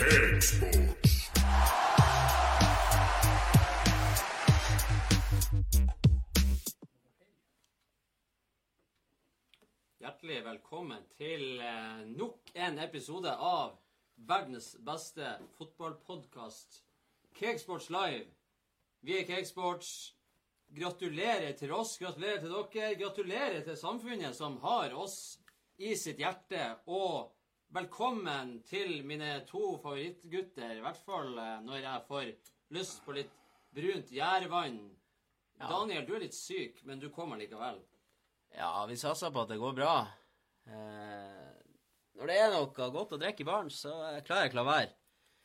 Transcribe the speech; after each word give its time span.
Cakesports. 0.00 1.30
Hjertelig 10.00 10.38
velkommen 10.46 11.02
til 11.18 11.60
eh, 11.60 12.06
nok 12.16 12.48
en 12.54 12.80
episode 12.80 13.28
av 13.28 13.74
verdens 14.16 14.70
beste 14.80 15.34
fotballpodkast, 15.58 16.80
Cakesports 17.36 17.90
Live. 17.92 18.24
Vi 19.04 19.18
er 19.18 19.28
Cakesports. 19.28 20.14
Gratulerer 20.80 21.52
til 21.58 21.74
oss, 21.76 21.98
gratulerer 22.00 22.40
til 22.40 22.56
dere, 22.56 22.94
gratulerer 23.02 23.60
til 23.68 23.76
samfunnet 23.76 24.32
som 24.38 24.56
har 24.64 24.96
oss 24.96 25.36
i 25.76 25.92
sitt 25.92 26.24
hjerte. 26.24 26.70
Og 26.88 27.34
velkommen 27.74 28.56
til 28.66 29.00
mine 29.06 29.40
to 29.48 29.76
favorittgutter, 29.82 30.76
i 30.78 30.82
hvert 30.84 31.00
fall 31.06 31.36
eh, 31.38 31.58
når 31.66 31.82
jeg 31.84 32.04
får 32.08 32.30
lyst 32.74 33.02
på 33.06 33.14
litt 33.16 33.34
brunt 33.74 34.10
gjærvann. 34.14 34.80
Daniel, 35.60 36.06
du 36.08 36.14
er 36.16 36.24
litt 36.24 36.34
syk, 36.36 36.80
men 36.88 37.00
du 37.02 37.10
kommer 37.12 37.38
likevel. 37.40 37.82
Ja, 38.56 38.72
vi 38.88 38.96
satser 38.98 39.30
på 39.34 39.44
at 39.44 39.52
det 39.52 39.60
går 39.60 39.76
bra. 39.76 39.92
Eh, 40.66 41.50
når 42.18 42.30
det 42.32 42.38
er 42.40 42.54
noe 42.54 42.88
godt 42.96 43.14
å 43.14 43.20
drikke 43.20 43.44
i 43.44 43.48
baren, 43.48 43.70
så 43.70 43.92
klarer 44.26 44.46
jeg 44.46 44.52
ikke 44.52 44.60
la 44.62 44.66
være. 44.70 44.94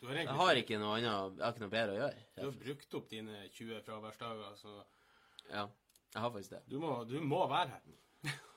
Du 0.02 0.10
har, 0.10 0.18
Jeg 0.20 0.35
har 0.38 0.60
ikke 0.60 0.77
noe 0.80 0.98
annet, 0.98 1.38
jeg 1.40 1.46
har 1.46 1.54
ikke 1.54 1.63
noe 1.63 1.71
bedre 1.73 1.94
å 1.94 1.99
gjøre. 2.02 2.23
du 2.35 2.41
har 2.44 2.57
brukt 2.66 2.96
opp 2.99 3.05
dine 3.10 3.44
20 3.55 3.84
fraværsdager, 3.85 4.57
så 4.60 4.73
Ja, 5.52 5.68
jeg 6.16 6.21
har 6.21 6.32
faktisk 6.32 6.52
det. 6.52 6.63
du 6.68 6.80
må, 6.80 6.91
du 7.07 7.20
må 7.21 7.46
være 7.48 7.70
her. 7.70 7.82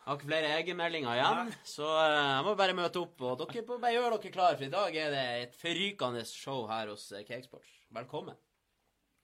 Jeg 0.08 0.14
har 0.14 0.20
ikke 0.22 0.28
flere 0.30 0.50
egenmeldinger 0.56 1.18
igjen, 1.18 1.48
så 1.68 1.84
eh, 2.00 2.14
jeg 2.16 2.44
må 2.46 2.52
bare 2.56 2.72
møte 2.78 3.00
opp. 3.02 3.18
Og 3.28 3.42
dere 3.42 3.60
må 3.68 3.74
bare 3.82 3.90
gjøre 3.92 4.16
dere 4.22 4.30
klare, 4.32 4.56
for 4.56 4.64
i 4.64 4.70
dag 4.72 4.94
er 4.96 5.10
det 5.12 5.24
et 5.42 5.58
forrykende 5.60 6.22
show 6.30 6.62
her 6.70 6.88
hos 6.88 7.02
eh, 7.12 7.26
Cakesports. 7.28 7.74
Velkommen. 7.92 8.38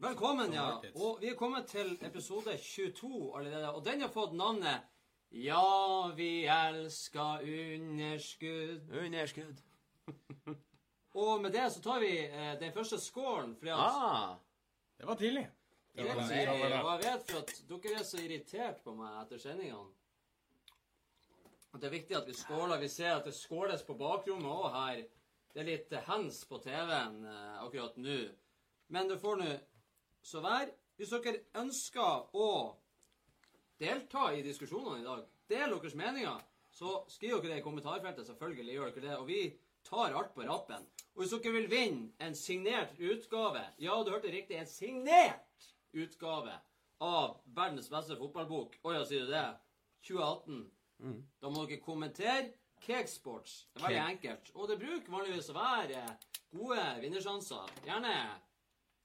Velkommen, 0.05 0.53
ja. 0.53 0.67
Og 1.01 1.23
vi 1.23 1.31
er 1.33 1.39
kommet 1.41 1.71
til 1.73 1.95
episode 2.05 2.59
22 2.61 3.33
allerede, 3.39 3.73
og 3.73 3.81
den 3.89 4.05
har 4.05 4.13
fått 4.13 4.37
navnet 4.37 4.85
Ja, 5.33 6.11
vi 6.21 6.45
elsker 6.53 7.49
underskudd. 7.49 8.93
Underskudd. 9.07 9.65
Og 11.25 11.41
med 11.47 11.57
det 11.57 11.65
så 11.73 11.81
tar 11.81 12.05
vi 12.05 12.13
eh, 12.27 12.55
den 12.61 12.77
første 12.77 13.01
skålen, 13.01 13.57
fordi 13.57 13.73
at 13.73 13.81
Ah, 14.05 14.37
Det 15.01 15.09
var 15.09 15.17
tidlig. 15.17 15.49
det 15.97 16.13
var 16.13 16.27
tidlig, 16.29 16.61
Og 16.85 16.93
jeg 16.93 17.05
vet 17.09 17.29
for 17.33 17.41
at 17.41 17.61
dere 17.73 18.01
er 18.05 18.09
så 18.13 18.21
irritert 18.21 18.85
på 18.85 18.93
meg 19.01 19.23
etter 19.25 19.41
sendingene. 19.49 19.94
At 21.75 21.83
det 21.83 21.89
er 21.89 21.97
viktig 21.97 22.15
at 22.17 22.29
vi 22.31 22.37
skåler. 22.39 22.79
Vi 22.79 22.89
ser 22.89 23.17
at 23.17 23.27
det 23.27 23.35
skåles 23.35 23.83
på 23.83 23.97
bakrommet 23.99 24.47
òg 24.47 24.71
her. 24.77 25.05
Det 25.51 25.63
er 25.63 25.67
litt 25.67 25.93
eh, 25.93 26.07
hands 26.07 26.45
på 26.47 26.61
TV-en 26.63 27.25
eh, 27.27 27.57
akkurat 27.65 27.97
nå. 27.99 28.19
Men 28.95 29.11
det 29.11 29.19
får 29.23 29.41
nå 29.41 29.51
så 30.23 30.43
være. 30.45 30.71
Hvis 30.95 31.11
dere 31.11 31.41
ønsker 31.59 32.37
å 32.39 32.49
delta 33.83 34.29
i 34.31 34.45
diskusjonene 34.47 35.01
i 35.03 35.07
dag, 35.07 35.25
del 35.51 35.75
deres 35.75 35.97
meninger, 35.99 36.45
så 36.75 37.01
skriv 37.11 37.41
dere 37.41 37.57
det 37.57 37.63
i 37.63 37.67
kommentarfeltet. 37.67 38.29
Selvfølgelig 38.29 38.77
gjør 38.77 38.95
dere 38.95 39.07
det. 39.09 39.19
Og 39.19 39.27
vi 39.31 39.41
tar 39.87 40.15
alt 40.15 40.31
på 40.37 40.47
rappen. 40.47 40.87
Og 41.15 41.25
hvis 41.25 41.35
dere 41.35 41.57
vil 41.59 41.69
vinne 41.71 42.13
en 42.23 42.39
signert 42.39 42.95
utgave 42.99 43.67
Ja, 43.83 43.99
du 44.03 44.15
hørte 44.15 44.31
riktig. 44.31 44.63
En 44.63 44.71
signert 44.71 45.69
utgave 45.91 46.55
av 47.03 47.41
verdens 47.47 47.91
beste 47.91 48.15
fotballbok. 48.19 48.79
Å 48.87 48.95
ja, 48.95 49.05
sier 49.11 49.27
du 49.27 49.35
det? 49.35 49.47
2018. 50.07 50.65
Da 51.41 51.51
må 51.53 51.67
dere 51.69 51.83
kommentere 51.85 52.53
Cakesports. 52.85 53.69
Det 53.73 53.81
er 53.81 53.87
veldig 53.89 54.03
enkelt. 54.15 54.51
Og 54.55 54.69
det 54.69 54.79
bruker 54.81 55.13
vanligvis 55.13 55.51
å 55.53 55.57
være 55.57 56.03
gode 56.55 56.83
vinnersjanser. 57.01 57.71
Gjerne 57.87 58.15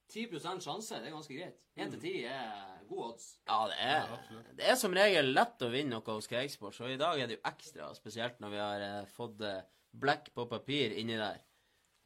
10% 0.09 0.65
sjanse. 0.65 0.99
Det 0.99 1.09
er 1.09 1.15
ganske 1.15 1.37
greit. 1.37 1.59
1 1.79 1.93
til 1.95 2.01
10 2.01 2.23
er 2.27 2.79
gode 2.89 3.09
odds. 3.13 3.27
ja, 3.47 3.59
det 3.69 3.77
er, 3.85 4.47
det 4.57 4.69
er 4.71 4.79
som 4.79 4.95
regel 4.97 5.31
lett 5.35 5.61
å 5.61 5.69
vinne 5.71 5.95
noe 5.95 6.15
hos 6.17 6.27
Cakesports, 6.27 6.81
og 6.81 6.91
i 6.91 6.97
dag 6.99 7.19
er 7.21 7.29
det 7.29 7.37
jo 7.37 7.45
ekstra 7.47 7.91
spesielt 7.95 8.41
når 8.41 8.55
vi 8.55 8.59
har 8.63 8.85
eh, 8.87 9.11
fått 9.13 9.43
eh, 9.45 9.61
blekk 9.91 10.31
på 10.35 10.47
papir 10.49 10.97
inni 10.99 11.19
der. 11.19 11.39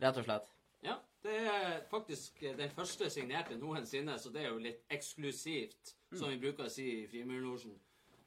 Rett 0.03 0.20
og 0.20 0.28
slett. 0.28 0.52
Ja, 0.84 0.98
det 1.24 1.38
er 1.48 1.80
faktisk 1.90 2.44
den 2.44 2.76
første 2.76 3.09
signerte 3.14 3.56
noensinne, 3.58 4.18
så 4.20 4.34
det 4.34 4.44
er 4.44 4.52
jo 4.52 4.62
litt 4.62 4.84
eksklusivt, 4.92 5.96
som 6.12 6.30
vi 6.30 6.42
bruker 6.44 6.68
å 6.68 6.74
si 6.74 6.90
i 7.00 7.08
Frimurlosjen. 7.08 7.78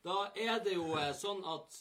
Da 0.07 0.29
er 0.39 0.61
det 0.63 0.77
jo 0.77 0.93
eh, 0.95 1.11
sånn 1.19 1.41
at 1.51 1.81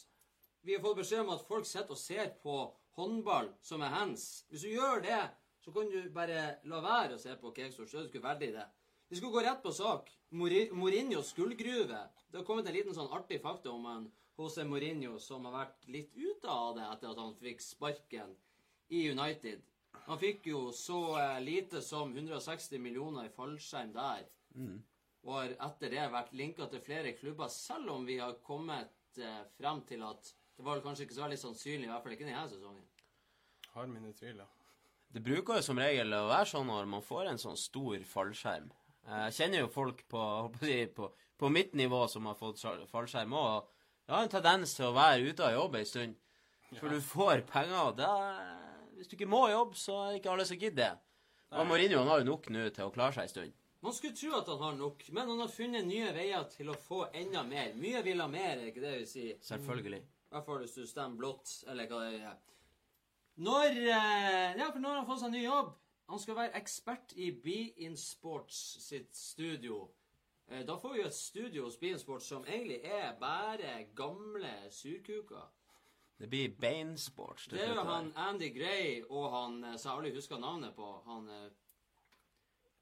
vi 0.66 0.74
har 0.74 0.82
fått 0.82 0.98
beskjed 0.98 1.22
om 1.22 1.34
at 1.36 1.44
folk 1.46 1.66
sitter 1.68 1.94
og 1.94 2.00
ser 2.00 2.32
på 2.42 2.56
håndball 2.98 3.52
som 3.62 3.84
er 3.86 3.92
hands. 3.94 4.24
Hvis 4.50 4.64
du 4.66 4.72
gjør 4.72 5.04
det, 5.04 5.20
så 5.62 5.74
kan 5.74 5.92
du 5.92 6.08
bare 6.14 6.40
la 6.66 6.80
være 6.82 7.14
å 7.14 7.22
se 7.22 7.36
på 7.38 7.52
så 7.54 7.84
er 7.84 7.92
du 7.92 8.08
ikke 8.08 8.24
verdig 8.24 8.50
det. 8.56 8.66
Vi 9.06 9.20
skal 9.20 9.30
gå 9.30 9.44
rett 9.46 9.62
på 9.62 9.70
sak. 9.70 10.10
Mourinhos 10.34 11.30
gullgruve. 11.36 12.00
Det 12.26 12.40
har 12.40 12.46
kommet 12.48 12.66
en 12.66 12.74
liten 12.74 12.96
sånn 12.96 13.12
artig 13.14 13.38
fakta 13.44 13.70
om 13.70 13.86
en 13.86 14.08
José 14.36 14.66
Mourinho 14.66 15.20
som 15.22 15.46
har 15.46 15.54
vært 15.60 15.86
litt 15.88 16.10
ute 16.18 16.50
av 16.50 16.74
det 16.76 16.88
etter 16.90 17.12
at 17.12 17.22
han 17.22 17.38
fikk 17.38 17.62
sparken 17.62 18.34
i 18.90 19.06
United. 19.10 19.62
Han 20.08 20.18
fikk 20.18 20.50
jo 20.50 20.66
så 20.74 20.98
eh, 21.20 21.38
lite 21.46 21.80
som 21.82 22.10
160 22.10 22.82
millioner 22.82 23.30
i 23.30 23.34
fallskjerm 23.38 23.94
der. 23.94 24.26
Og 25.26 25.32
har 25.34 25.54
etter 25.66 25.90
det 25.90 26.04
vært 26.12 26.34
linka 26.38 26.68
til 26.70 26.82
flere 26.86 27.12
klubber, 27.18 27.50
selv 27.50 27.90
om 27.96 28.04
vi 28.06 28.20
har 28.22 28.36
kommet 28.46 29.18
eh, 29.18 29.40
frem 29.58 29.82
til 29.88 30.04
at 30.06 30.30
det 30.56 30.64
var 30.64 30.80
kanskje 30.84 31.04
ikke 31.04 31.16
så 31.16 31.24
veldig 31.26 31.38
sannsynlig, 31.40 31.88
i 31.88 31.90
hvert 31.90 32.04
fall 32.04 32.14
ikke 32.14 32.28
denne 32.28 32.46
sesongen. 32.48 32.84
Har 33.74 33.90
mine 33.90 34.12
tviler. 34.16 34.48
Det 35.12 35.22
bruker 35.24 35.58
jo 35.58 35.64
som 35.66 35.80
regel 35.80 36.14
å 36.14 36.28
være 36.30 36.48
sånn 36.50 36.70
når 36.70 36.88
man 36.90 37.04
får 37.04 37.30
en 37.30 37.40
sånn 37.40 37.58
stor 37.60 38.06
fallskjerm. 38.08 38.70
Jeg 39.06 39.34
kjenner 39.36 39.62
jo 39.62 39.70
folk 39.70 40.00
på, 40.10 40.22
på, 40.56 40.70
på, 40.96 41.10
på 41.42 41.50
mitt 41.52 41.76
nivå 41.78 42.06
som 42.10 42.26
har 42.30 42.38
fått 42.38 42.62
fallskjerm 42.90 43.34
òg. 43.38 43.68
Jeg 44.06 44.14
har 44.14 44.24
en 44.26 44.32
tendens 44.32 44.74
til 44.78 44.88
å 44.88 44.94
være 44.96 45.28
ute 45.30 45.44
av 45.46 45.54
jobb 45.54 45.76
en 45.78 45.90
stund. 45.90 46.16
For 46.78 46.90
du 46.90 47.02
får 47.02 47.44
penger, 47.50 47.92
og 47.92 48.96
Hvis 48.96 49.08
du 49.08 49.14
ikke 49.14 49.30
må 49.30 49.48
jobbe, 49.50 49.76
så 49.78 50.00
er 50.00 50.10
det 50.10 50.20
ikke 50.20 50.32
alle 50.32 50.46
som 50.46 50.58
gidder 50.58 50.82
det. 50.82 50.92
Og 51.54 51.66
Mourinho 51.66 52.02
har 52.08 52.22
jo 52.22 52.30
nok 52.32 52.50
nå 52.50 52.68
til 52.74 52.88
å 52.88 52.94
klare 52.94 53.14
seg 53.14 53.28
en 53.28 53.34
stund. 53.34 53.54
Man 53.86 53.94
skulle 53.94 54.16
tro 54.18 54.32
at 54.34 54.48
han 54.50 54.58
har 54.58 54.72
nok, 54.74 55.04
men 55.14 55.28
han 55.28 55.40
har 55.44 55.50
funnet 55.54 55.86
nye 55.86 56.08
veier 56.10 56.42
til 56.50 56.72
å 56.72 56.74
få 56.74 57.04
enda 57.14 57.44
mer. 57.46 57.68
Mye 57.78 58.00
vil 58.02 58.18
ha 58.18 58.26
mer, 58.26 58.56
er 58.58 58.70
ikke 58.72 58.82
det 58.82 58.94
vi 58.98 59.04
sier? 59.06 59.36
Selvfølgelig. 59.46 60.00
I 60.02 60.32
hvert 60.34 60.46
fall 60.48 60.58
hvis 60.64 60.72
du 60.74 60.86
stemmer 60.90 61.20
blått, 61.20 61.52
eller 61.70 61.86
hva 61.92 62.00
det 62.02 62.16
er. 62.18 62.40
Når 63.46 63.76
eh, 63.78 64.56
Ja, 64.58 64.72
for 64.72 64.82
nå 64.82 64.90
har 64.90 64.98
han 64.98 65.06
fått 65.06 65.22
seg 65.22 65.30
ny 65.36 65.44
jobb? 65.44 65.70
Han 66.10 66.18
skal 66.18 66.38
være 66.40 66.58
ekspert 66.58 67.14
i 67.14 67.28
Be 67.44 67.54
In 67.86 67.94
Sports 68.00 68.58
sitt 68.88 69.14
studio. 69.14 69.84
Eh, 70.50 70.64
Da 70.66 70.74
får 70.82 70.96
vi 70.96 71.00
jo 71.04 71.06
et 71.06 71.18
studio 71.20 71.68
hos 71.68 71.76
Be 71.78 71.92
In 71.94 72.02
Sports 72.02 72.26
som 72.32 72.42
egentlig 72.42 72.80
er 72.82 73.14
bare 73.20 73.76
gamle 73.94 74.50
surkuker. 74.74 75.46
Det 76.18 76.26
blir 76.32 76.58
beinsports. 76.58 77.44
Sports. 77.46 77.54
Det 77.54 77.62
er 77.68 77.74
jo 77.76 77.86
han 77.86 78.10
Andy 78.16 78.50
Gray 78.50 79.04
og 79.10 79.30
han 79.30 79.56
Så 79.78 79.90
jeg 79.90 79.94
aldri 79.94 80.14
husker 80.18 80.42
navnet 80.42 80.74
på. 80.74 80.90
Han 81.06 81.30
eh, 81.30 81.46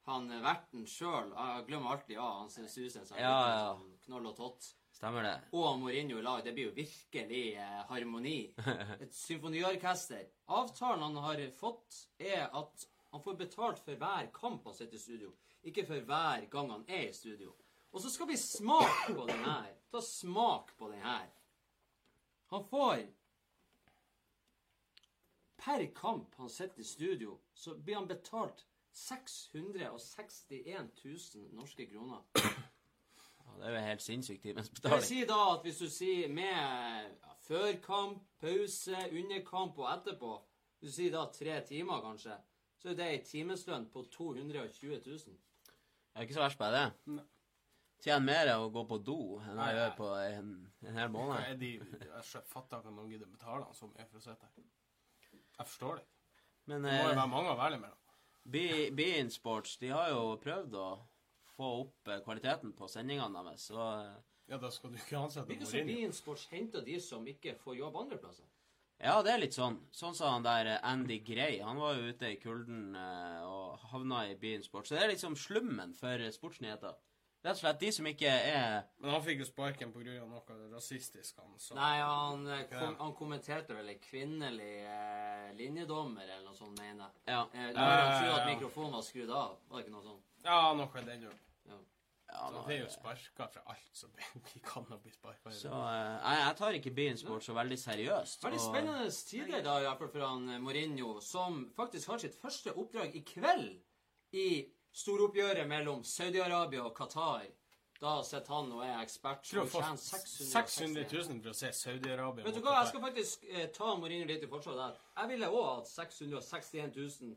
han 0.09 0.29
verten 0.45 0.87
sjøl. 0.89 1.33
Jeg 1.33 1.67
glemmer 1.69 1.95
alltid 1.95 2.17
ja, 2.19 2.31
han 2.41 2.51
suser 2.53 3.05
seg. 3.05 3.21
Ja, 3.21 3.37
ja. 3.51 3.69
Knoll 4.07 4.31
og 4.31 4.37
tott. 4.37 4.71
Stemmer 4.95 5.25
det. 5.27 5.35
og 5.59 5.81
Mourinho 5.81 6.21
i 6.21 6.23
lag. 6.23 6.45
Det 6.45 6.53
blir 6.55 6.69
jo 6.69 6.75
virkelig 6.77 7.45
eh, 7.59 7.81
harmoni. 7.89 8.39
Et 9.03 9.15
symfoniorkester. 9.15 10.29
Avtalen 10.47 11.03
han 11.03 11.19
har 11.25 11.43
fått, 11.59 12.05
er 12.19 12.47
at 12.47 12.87
han 13.11 13.23
får 13.25 13.41
betalt 13.41 13.83
for 13.83 13.99
hver 13.99 14.31
kamp 14.35 14.69
han 14.69 14.77
sitter 14.77 15.01
i 15.01 15.03
studio. 15.03 15.33
Ikke 15.65 15.87
for 15.89 16.07
hver 16.07 16.47
gang 16.53 16.71
han 16.71 16.87
er 16.87 17.09
i 17.09 17.17
studio. 17.17 17.55
Og 17.95 18.03
så 18.03 18.11
skal 18.11 18.29
vi 18.31 18.39
smake 18.39 19.15
på 19.15 19.27
den 19.29 19.45
her. 19.47 19.73
Ta 19.91 20.03
smak 20.03 20.73
på 20.79 20.91
den 20.93 21.03
her. 21.03 21.29
Han 22.55 22.65
får 22.71 23.05
Per 25.65 25.87
kamp 25.95 26.35
han 26.37 26.51
sitter 26.51 26.81
i 26.81 26.85
studio, 26.85 27.39
så 27.55 27.75
blir 27.75 27.95
han 27.95 28.07
betalt 28.07 28.67
661 28.95 30.91
000 31.05 31.55
norske 31.59 31.87
kroner. 31.91 32.21
Ja, 32.35 32.41
det 33.59 33.67
er 33.67 33.71
jo 33.75 33.87
helt 33.89 34.03
sinnssykt 34.03 34.43
timens 34.43 34.69
Det 34.71 35.03
sier 35.05 35.27
da 35.29 35.53
at 35.53 35.63
hvis 35.67 35.79
du 35.83 35.89
sier 35.91 36.29
med 36.33 36.55
ja, 36.55 37.33
før 37.45 37.73
kamp, 37.85 38.23
pause, 38.41 38.97
under 39.11 39.41
kamp 39.47 39.79
og 39.83 39.93
etterpå 39.93 40.33
du 40.85 40.91
sier 40.93 41.15
da 41.15 41.23
tre 41.33 41.55
timer, 41.65 42.03
kanskje, 42.05 42.35
så 42.77 42.91
er 42.93 42.99
det 42.99 43.07
ei 43.09 43.21
timeslønn 43.25 43.87
på 43.93 44.03
220 44.13 44.99
000. 45.07 45.39
Det 45.65 46.21
er 46.21 46.27
ikke 46.27 46.37
så 46.37 46.45
verst 46.45 46.61
bare 46.61 46.83
det. 46.83 47.23
Tjener 48.05 48.27
mer 48.27 48.51
å 48.59 48.67
gå 48.73 48.83
på 48.91 48.99
do 49.01 49.17
enn 49.41 49.63
jeg 49.63 49.79
gjør 49.79 49.95
på 49.97 50.11
en, 50.21 50.51
en 50.85 50.99
hel 51.01 51.15
måned. 51.15 51.39
er 51.41 51.57
de, 51.57 51.71
jeg 51.81 52.43
fatter 52.51 52.83
ikke 52.83 52.93
at 52.93 52.99
noen 52.99 53.15
gidder 53.15 53.31
betale 53.33 53.71
så 53.73 53.89
mye 53.89 54.05
for 54.11 54.21
å 54.21 54.25
sitte 54.27 54.51
her. 54.51 54.67
Jeg 55.33 55.71
forstår 55.71 56.03
det. 56.03 56.05
Men 56.69 56.85
Det 56.85 56.93
må 56.93 56.99
jo 56.99 57.15
eh, 57.15 57.17
være 57.17 57.33
mange 57.33 57.55
å 57.55 57.59
velge 57.63 57.81
mellom. 57.81 58.04
Be- 58.45 58.91
Bein 58.93 59.31
Sports 59.33 59.77
de 59.81 59.89
har 59.95 60.11
jo 60.13 60.37
prøvd 60.43 60.75
å 60.77 60.89
få 61.57 61.69
opp 61.85 62.09
eh, 62.13 62.21
kvaliteten 62.25 62.73
på 62.77 62.89
sendingene 62.91 63.43
deres. 63.47 63.69
Så 63.71 63.79
eh, 63.81 64.15
Ja, 64.51 64.59
da 64.61 64.69
skal 64.71 64.93
du 64.93 64.99
ikke 65.01 65.17
ansette 65.23 65.49
Virker 65.49 65.65
som 65.71 65.79
Mourinho. 65.81 66.01
Bean 66.03 66.13
Sports 66.13 66.47
henter 66.51 66.85
de 66.85 66.99
som 67.01 67.25
ikke 67.31 67.55
får 67.63 67.79
jobb 67.79 67.97
andre 68.03 68.19
plasser. 68.21 68.45
Ja, 69.03 69.17
det 69.27 69.33
er 69.33 69.41
litt 69.43 69.57
sånn. 69.57 69.81
Sånn 69.91 70.15
sa 70.15 70.29
han 70.35 70.45
der 70.47 70.69
eh, 70.75 70.81
Andy 70.87 71.19
Gray. 71.25 71.57
Han 71.65 71.81
var 71.81 71.97
jo 71.97 72.11
ute 72.13 72.29
i 72.35 72.37
kulden 72.43 72.93
og 72.95 73.79
havna 73.91 74.27
i 74.31 74.37
Bein 74.39 74.63
Sports. 74.63 74.91
Så 74.93 74.99
det 74.99 75.03
er 75.07 75.15
liksom 75.15 75.35
slummen 75.41 75.95
for 75.99 76.23
sportsnyheter. 76.37 76.95
Rett 77.45 77.59
og 77.59 77.61
slett 77.61 77.81
de 77.83 77.91
som 77.93 78.07
ikke 78.09 78.31
er 78.33 78.87
Men 79.03 79.11
han 79.13 79.23
fikk 79.25 79.43
jo 79.43 79.47
sparken 79.47 79.91
av 79.93 80.29
noe 80.31 80.55
rasistisk, 80.73 81.37
han 81.43 81.59
sa. 81.61 81.75
Nei, 81.77 81.97
han, 82.01 82.47
eh, 82.49 82.63
kom, 82.71 82.95
han 82.97 83.13
kommenterte 83.19 83.77
vel 83.77 83.91
en 83.93 83.99
kvinnelig 84.01 84.77
eh, 84.89 85.51
linjedommer 85.59 86.25
eller 86.25 86.47
noe 86.47 86.57
sånt, 86.57 86.79
mener 86.81 87.05
jeg. 87.05 87.27
Ja. 87.35 87.43
Eh, 87.53 87.67
han 87.67 87.75
trodde 87.77 88.31
ja. 88.31 88.39
at 88.39 88.49
mikrofonen 88.49 88.97
var 88.97 89.05
skrudd 89.05 89.33
av. 89.37 89.59
Var 89.69 89.77
det 89.77 89.85
ikke 89.85 89.93
noe 89.99 90.07
sånt? 90.07 90.31
Ja, 90.47 90.61
noe 90.79 91.03
i 91.03 91.05
den 91.11 91.27
duren. 91.27 91.43
Ja. 91.69 91.81
ja 92.33 92.47
Så 92.49 92.63
det 92.65 92.79
er 92.79 92.81
jo 92.81 92.91
sparka 92.95 93.49
fra 93.59 93.65
alt 93.75 94.01
som 94.01 94.17
kan 94.71 94.89
bli 94.95 95.13
sparka 95.13 95.53
så 95.53 95.73
uh, 95.77 95.93
jeg, 95.93 96.41
jeg 96.41 96.59
tar 96.63 96.79
ikke 96.79 96.93
byen 96.97 97.21
Sport 97.21 97.45
så 97.45 97.59
veldig 97.61 97.79
seriøst. 97.83 98.47
Veldig 98.47 98.63
og- 98.63 98.71
spennende 98.71 99.11
tider 99.35 99.67
da, 99.69 99.77
i 99.83 99.91
hvert 99.91 100.01
fall 100.01 100.15
for 100.17 100.31
han 100.31 100.49
eh, 100.49 100.63
Mourinho, 100.65 101.19
som 101.21 101.67
faktisk 101.77 102.15
har 102.15 102.25
sitt 102.25 102.41
første 102.41 102.73
oppdrag 102.73 103.21
i 103.21 103.25
kveld 103.35 103.75
i 104.35 104.49
storoppgjøret 104.95 105.67
mellom 105.69 106.03
Saudi-Arabia 106.07 106.85
og 106.87 106.95
Qatar. 106.99 107.47
Da 108.01 108.17
sitter 108.27 108.53
han 108.53 108.73
og 108.75 108.83
er 108.85 108.99
ekspert. 109.05 109.45
Tror 109.47 109.63
og 109.63 109.69
du 109.69 109.73
får 109.73 109.85
tjener 109.87 110.27
600 110.51 111.05
000 111.13 111.41
for 111.45 111.53
å 111.53 111.57
se 111.57 111.71
Saudi-Arabia 111.79 112.45
Vet 112.45 112.59
du 112.59 112.61
hva, 112.65 112.75
jeg 112.81 112.91
skal 112.91 113.05
faktisk 113.07 113.45
eh, 113.49 113.69
ta 113.73 113.95
Mourinho 113.97 114.27
litt 114.29 114.43
i 114.45 114.51
forsvar 114.51 114.77
der. 114.81 114.99
Jeg 115.21 115.31
ville 115.33 115.49
òg 115.55 115.69
hatt 115.71 115.91
661 115.93 116.99
000 116.99 117.35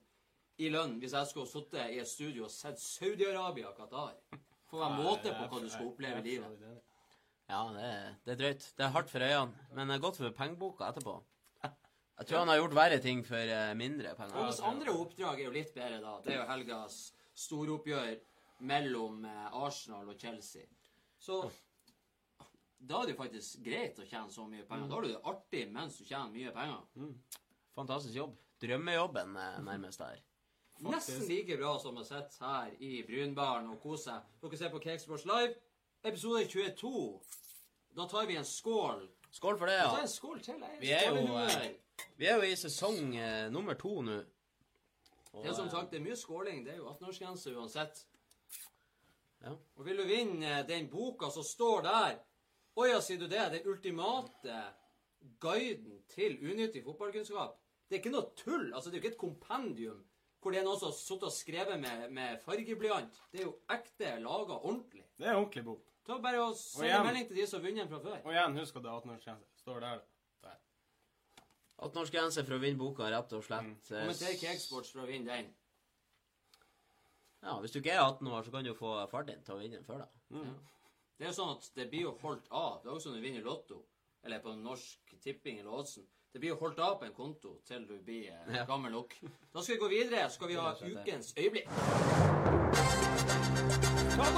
i 0.66 0.72
lønn 0.74 0.98
hvis 1.00 1.14
jeg 1.14 1.30
skulle 1.30 1.48
sittet 1.52 1.94
i 1.94 2.00
et 2.02 2.10
studio 2.10 2.48
og 2.48 2.52
sett 2.52 2.82
Saudi-Arabia 2.82 3.70
og 3.72 3.78
Qatar. 3.80 4.18
Får 4.68 4.82
være 4.84 5.00
måte 5.06 5.32
på 5.38 5.48
hva 5.54 5.62
du 5.64 5.70
skal 5.72 5.88
oppleve 5.94 6.20
i 6.20 6.28
livet. 6.28 6.66
Ja, 7.48 7.62
det, 7.72 7.84
er- 7.88 8.16
det 8.26 8.34
er 8.34 8.40
drøyt. 8.42 8.66
Det 8.76 8.84
er 8.84 8.92
hardt 8.98 9.10
for 9.14 9.24
øynene, 9.24 9.68
men 9.78 9.88
det 9.88 9.96
er 9.96 10.04
godt 10.04 10.18
for 10.20 10.34
pengeboka 10.36 10.90
etterpå. 10.92 11.14
Jeg 12.18 12.26
tror 12.32 12.40
han 12.42 12.50
har 12.50 12.58
gjort 12.58 12.74
verre 12.76 12.98
ting 13.00 13.20
for 13.24 13.38
mindre 13.38 13.76
mindre 13.78 14.12
Og 14.12 14.18
penger. 14.18 14.42
hans 14.42 14.60
andre 14.66 14.90
oppdrag 15.00 15.38
er 15.40 15.46
jo 15.46 15.52
litt 15.54 15.70
bedre, 15.76 16.00
da. 16.02 16.16
Det 16.26 16.34
er 16.34 16.40
jo 16.42 16.48
helgas 16.50 16.96
storoppgjør 17.38 18.16
mellom 18.68 19.26
eh, 19.30 19.48
Arsenal 19.54 20.10
og 20.10 20.20
Chelsea. 20.22 20.66
Så 21.18 21.42
da 22.78 23.02
er 23.02 23.10
det 23.10 23.16
jo 23.16 23.22
faktisk 23.24 23.62
greit 23.66 24.00
å 24.00 24.06
tjene 24.06 24.34
så 24.34 24.46
mye 24.50 24.66
penger. 24.68 24.88
Da 24.90 24.98
har 24.98 25.06
du 25.06 25.12
det 25.12 25.22
artig 25.32 25.66
mens 25.74 25.98
du 25.98 26.06
tjener 26.06 26.34
mye 26.34 26.54
penger. 26.54 27.14
Fantastisk 27.78 28.16
jobb. 28.18 28.38
Drømmejobben 28.62 29.36
nærmest 29.38 29.66
nærmest 29.66 30.04
Faktisk. 30.06 30.24
Nesten 30.94 31.24
like 31.26 31.58
bra 31.58 31.72
som 31.82 31.98
å 31.98 32.04
sitte 32.06 32.46
her 32.46 32.74
i 32.86 33.02
Brynbaren 33.06 33.70
og 33.74 33.80
kose 33.82 34.12
seg. 34.12 34.34
Dere 34.44 34.60
ser 34.60 34.74
på 34.74 34.82
Cakesports 34.84 35.26
Live, 35.26 35.56
episode 36.06 36.44
22. 36.52 36.92
Da 37.98 38.06
tar 38.06 38.28
vi 38.30 38.38
en 38.38 38.46
skål. 38.46 39.08
Skål 39.34 39.58
for 39.58 39.70
det, 39.70 39.78
ja. 39.82 39.90
en 40.02 40.12
skål 40.12 40.42
til. 40.46 40.62
Jeg 40.62 40.82
Vi 40.82 40.92
er 40.94 41.08
jo. 41.10 41.40
Vi 42.18 42.30
er 42.30 42.38
jo 42.38 42.46
i 42.46 42.58
sesong 42.58 43.16
eh, 43.18 43.48
nummer 43.54 43.78
to 43.78 44.02
nå. 44.06 44.20
Det 45.44 45.52
er 45.52 45.58
som 45.58 45.68
eh, 45.68 45.74
sagt 45.74 45.94
det 45.94 46.00
er 46.00 46.06
mye 46.06 46.18
skåling. 46.20 46.64
Det 46.66 46.74
er 46.74 46.82
jo 46.82 46.90
18-årsgrense 46.92 47.54
uansett. 47.58 48.04
Ja. 49.44 49.54
Og 49.54 49.86
vil 49.86 50.02
du 50.02 50.08
vinne 50.10 50.60
eh, 50.60 50.66
den 50.68 50.90
boka 50.92 51.30
som 51.34 51.46
står 51.46 51.86
der 51.86 52.20
Å 52.78 52.86
ja, 52.86 53.00
sier 53.02 53.22
du 53.22 53.26
det? 53.30 53.42
Den 53.54 53.70
ultimate 53.72 54.58
guiden 55.42 56.04
til 56.14 56.38
unyttig 56.46 56.84
fotballkunnskap. 56.86 57.56
Det 57.88 57.98
er 57.98 58.02
ikke 58.04 58.14
noe 58.14 58.30
tull. 58.38 58.68
altså 58.74 58.92
Det 58.92 58.98
er 58.98 59.02
jo 59.02 59.06
ikke 59.06 59.16
et 59.16 59.24
kompendium 59.24 60.04
hvor 60.38 60.54
det 60.54 60.60
er 60.62 60.68
noen 60.68 60.78
som 60.80 60.92
har 60.92 60.96
sittet 60.96 61.26
og 61.28 61.34
skrevet 61.34 61.80
med, 61.82 62.04
med 62.14 62.38
fargeblyant. 62.46 63.18
Det 63.34 63.42
er 63.42 63.48
jo 63.48 63.56
ekte, 63.74 64.14
laga 64.22 64.60
ordentlig. 64.60 65.02
Det 65.18 65.26
er 65.26 65.34
en 65.34 65.42
ordentlig 65.42 65.64
bok. 65.66 65.88
Ta 66.08 66.20
bare 66.24 66.44
og 66.46 66.54
Send 66.56 66.88
en 66.94 67.08
melding 67.08 67.26
til 67.28 67.40
de 67.42 67.48
som 67.50 67.58
har 67.58 67.66
vunnet 67.66 67.84
den 67.84 67.90
fra 67.92 68.00
før. 68.06 68.20
Og 68.22 68.32
igjen, 68.32 68.60
husk 68.62 68.78
at 68.78 68.86
det 68.86 68.92
er 68.92 69.02
18-årsgrense. 69.02 69.50
Står 69.60 69.82
der. 69.84 69.98
der. 69.98 70.06
18-årsgrense 71.78 72.44
for 72.46 72.56
å 72.58 72.62
vinne 72.62 72.80
boka, 72.80 73.10
rett 73.14 73.34
og 73.38 73.44
slett. 73.46 73.62
Kommenter 73.62 74.02
Kommenter 74.02 74.38
Cakesports 74.42 74.90
for 74.96 75.04
å 75.04 75.08
vinne 75.10 75.30
den. 75.30 75.52
Ja, 77.44 77.60
Hvis 77.62 77.72
du 77.72 77.80
ikke 77.80 77.94
er 77.94 78.02
18 78.02 78.28
år, 78.34 78.44
så 78.48 78.52
kan 78.52 78.66
du 78.66 78.74
få 78.76 78.96
far 79.12 79.24
din 79.28 79.44
til 79.46 79.54
å 79.56 79.60
vinne 79.62 79.78
den 79.78 79.86
før 79.86 80.02
deg. 80.02 80.10
Det 81.18 81.26
er 81.26 81.30
jo 81.32 81.36
sånn 81.38 81.54
at 81.56 81.70
det 81.78 81.86
blir 81.92 82.02
jo 82.08 82.16
holdt 82.22 82.48
av. 82.52 82.80
Det 82.84 82.90
er 82.90 82.96
også 82.96 83.10
som 83.12 83.16
du 83.18 83.22
vinner 83.24 83.46
Lotto, 83.46 83.84
eller 84.26 84.40
på 84.44 84.56
Norsk 84.58 85.14
Tipping 85.24 85.60
eller 85.62 85.72
Oddsen. 85.80 86.06
Det 86.34 86.42
blir 86.44 86.52
jo 86.52 86.58
holdt 86.60 86.80
av 86.84 86.98
på 87.00 87.06
en 87.08 87.14
konto 87.18 87.56
til 87.66 87.86
du 87.88 87.96
blir 88.06 88.28
eh, 88.34 88.56
Ja. 88.58 88.66
gammel 88.66 88.92
nok. 88.92 89.16
Da 89.54 89.62
skal 89.62 89.76
vi 89.78 89.80
gå 89.82 89.88
videre. 89.94 90.26
Så 90.30 90.36
skal 90.36 90.48
vi 90.52 90.56
ha 90.56 90.74
ukens 90.76 91.34
øyeblikk. 91.38 91.70
Når 94.18 94.30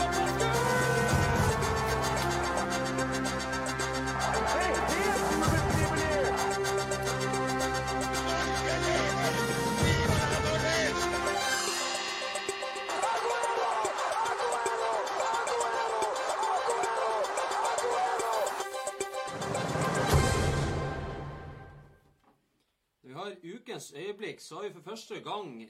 øyeblikk, 23.94 24.42
så 24.42 24.56
har 24.56 24.68
vi 24.68 24.74
for 24.74 24.92
første 24.92 25.20
gang 25.26 25.70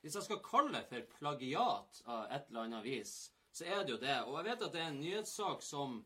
Hvis 0.00 0.14
jeg 0.14 0.22
skal 0.22 0.44
kalle 0.44 0.72
det 0.72 0.86
for 0.90 1.18
plagiat 1.18 2.02
av 2.06 2.28
et 2.30 2.44
eller 2.48 2.60
annet 2.62 2.84
vis, 2.84 3.14
så 3.50 3.64
er 3.64 3.82
det 3.82 3.96
jo 3.96 3.98
det. 3.98 4.18
Og 4.22 4.36
jeg 4.36 4.46
vet 4.46 4.62
at 4.62 4.72
det 4.74 4.80
er 4.80 4.90
en 4.92 5.00
nyhetssak 5.00 5.64
som 5.66 5.96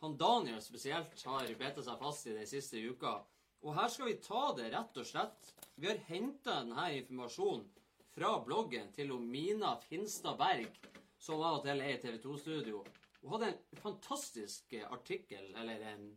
han 0.00 0.16
Daniel 0.16 0.62
spesielt 0.64 1.22
har 1.26 1.52
bitt 1.60 1.82
seg 1.84 2.00
fast 2.00 2.26
i 2.30 2.36
den 2.38 2.48
siste 2.48 2.80
uka. 2.80 3.18
Og 3.64 3.76
her 3.76 3.92
skal 3.92 4.08
vi 4.08 4.16
ta 4.24 4.46
det 4.56 4.70
rett 4.72 4.96
og 5.00 5.08
slett. 5.08 5.52
Vi 5.76 5.90
har 5.90 6.00
henta 6.08 6.60
denne 6.62 6.88
informasjonen 6.96 7.66
fra 8.14 8.32
bloggen 8.46 8.92
til 8.96 9.12
Mina 9.20 9.74
Finstad 9.84 10.38
Berg, 10.40 10.70
som 11.18 11.42
av 11.42 11.58
og 11.58 11.64
til 11.66 11.80
er 11.84 11.96
i 11.98 12.00
TV 12.00 12.20
2-studio. 12.22 12.84
Hun 13.22 13.32
hadde 13.34 13.52
en 13.52 13.80
fantastisk 13.82 14.76
artikkel, 14.88 15.50
eller 15.56 15.84
en 15.92 16.12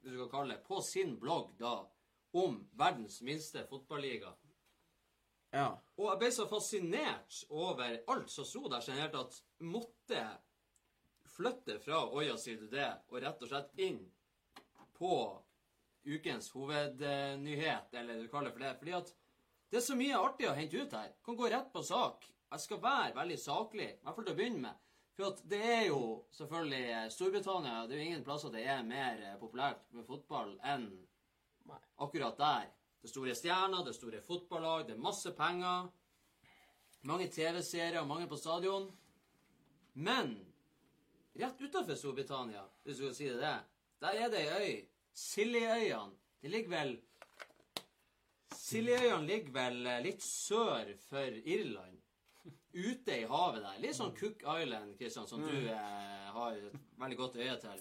hvis 0.00 0.12
du 0.12 0.18
kan 0.18 0.30
kalle 0.32 0.54
det, 0.54 0.64
på 0.64 0.80
sin 0.80 1.16
blogg 1.20 1.52
da, 1.60 1.74
om 2.32 2.68
verdens 2.78 3.20
minste 3.22 3.64
fotballiga. 3.66 4.32
Ja. 5.50 5.66
Og 5.98 6.06
jeg 6.12 6.20
ble 6.20 6.30
så 6.34 6.46
fascinert 6.50 7.40
over 7.50 7.98
alt 8.12 8.30
som 8.30 8.46
sto 8.46 8.68
der, 8.70 8.84
generelt 8.86 9.16
at 9.18 9.38
måtte 9.66 10.22
flytte 11.30 11.78
fra 11.82 12.04
Oya 12.14 12.36
det, 12.70 12.90
og 13.08 13.22
rett 13.22 13.42
og 13.42 13.50
slett 13.50 13.78
inn 13.82 14.02
på 14.98 15.14
ukens 16.04 16.50
hovednyhet, 16.54 17.94
eller 17.94 18.22
du 18.22 18.28
kaller 18.28 18.50
det 18.50 18.54
for 18.54 18.64
det. 18.64 18.76
Fordi 18.78 18.94
at 19.00 19.14
det 19.70 19.78
er 19.78 19.86
så 19.86 19.96
mye 19.98 20.18
artig 20.18 20.48
å 20.50 20.54
hente 20.54 20.82
ut 20.82 20.94
her. 20.94 21.10
Kan 21.24 21.38
gå 21.38 21.50
rett 21.50 21.72
på 21.72 21.82
sak. 21.86 22.24
Jeg 22.50 22.62
skal 22.64 22.80
være 22.82 23.16
veldig 23.18 23.38
saklig, 23.38 23.90
i 23.94 24.00
hvert 24.02 24.16
fall 24.16 24.26
til 24.26 24.34
å 24.34 24.38
begynne 24.38 24.64
med. 24.64 24.86
For 25.14 25.34
at 25.34 25.42
det 25.50 25.60
er 25.60 25.84
jo 25.90 26.02
selvfølgelig 26.32 27.12
Storbritannia 27.12 27.82
Det 27.86 27.96
er 27.96 28.00
jo 28.00 28.06
ingen 28.08 28.24
plasser 28.24 28.52
det 28.54 28.62
er 28.64 28.86
mer 28.86 29.18
populært 29.40 29.82
med 29.92 30.06
fotball 30.08 30.54
enn 30.64 30.86
akkurat 31.96 32.38
der. 32.38 32.68
Det 33.00 33.08
er 33.08 33.14
store 33.14 33.34
stjerner, 33.34 33.84
det 33.84 33.94
er 33.94 33.98
store 33.98 34.20
fotballag, 34.24 34.86
det 34.88 34.94
er 34.96 35.02
masse 35.02 35.32
penger. 35.36 35.88
Mange 37.08 37.28
TV-serier, 37.32 38.04
mange 38.04 38.28
på 38.28 38.36
stadion. 38.36 38.90
Men 39.92 40.34
rett 41.40 41.60
utenfor 41.60 41.96
Storbritannia, 41.96 42.64
hvis 42.84 42.98
du 43.00 43.06
kan 43.06 43.16
si 43.16 43.28
det, 43.30 43.38
det, 43.40 43.54
der 44.00 44.24
er 44.24 44.32
det 44.32 44.42
ei 44.42 44.58
øy. 44.60 44.74
Siljeøyene. 45.20 46.16
Det 46.40 46.50
ligger 46.50 46.70
vel 46.72 46.92
Siljeøyene 48.56 49.26
ligger 49.26 49.54
vel 49.54 49.86
eh, 49.86 50.02
litt 50.04 50.22
sør 50.22 50.92
for 51.08 51.40
Irland. 51.42 51.96
Ute 52.70 53.16
i 53.16 53.26
havet 53.26 53.64
der. 53.64 53.80
Litt 53.82 53.96
sånn 53.98 54.12
Cook 54.14 54.44
Island, 54.44 54.94
Kristian, 55.00 55.26
som 55.26 55.42
du 55.42 55.56
eh, 55.56 56.28
har 56.36 56.54
et 56.54 56.76
veldig 57.00 57.18
godt 57.18 57.40
øye 57.40 57.56
til. 57.64 57.80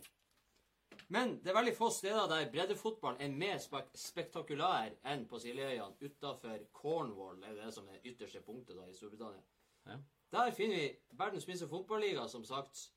Men 1.09 1.39
det 1.41 1.49
er 1.49 1.57
veldig 1.57 1.73
få 1.73 1.89
steder 1.89 2.27
der 2.29 2.49
breddefotballen 2.53 3.21
er 3.25 3.37
mer 3.41 3.57
spek 3.61 3.87
spektakulær 3.97 4.91
enn 5.09 5.23
på 5.29 5.39
Siljeøyene. 5.41 5.97
Utafor 6.05 6.67
Cornwall 6.75 7.41
er 7.47 7.55
det 7.57 7.71
som 7.73 7.87
er 7.89 7.97
det 7.97 8.11
ytterste 8.13 8.43
punktet 8.45 8.77
da 8.77 8.85
i 8.85 8.93
Storbritannia. 8.93 9.41
Ja. 9.89 9.97
Der 10.29 10.51
finner 10.53 10.77
vi 10.77 11.17
verdens 11.17 11.47
minste 11.49 11.67
fotballiga, 11.67 12.27
som 12.27 12.45
sagt. 12.45 12.91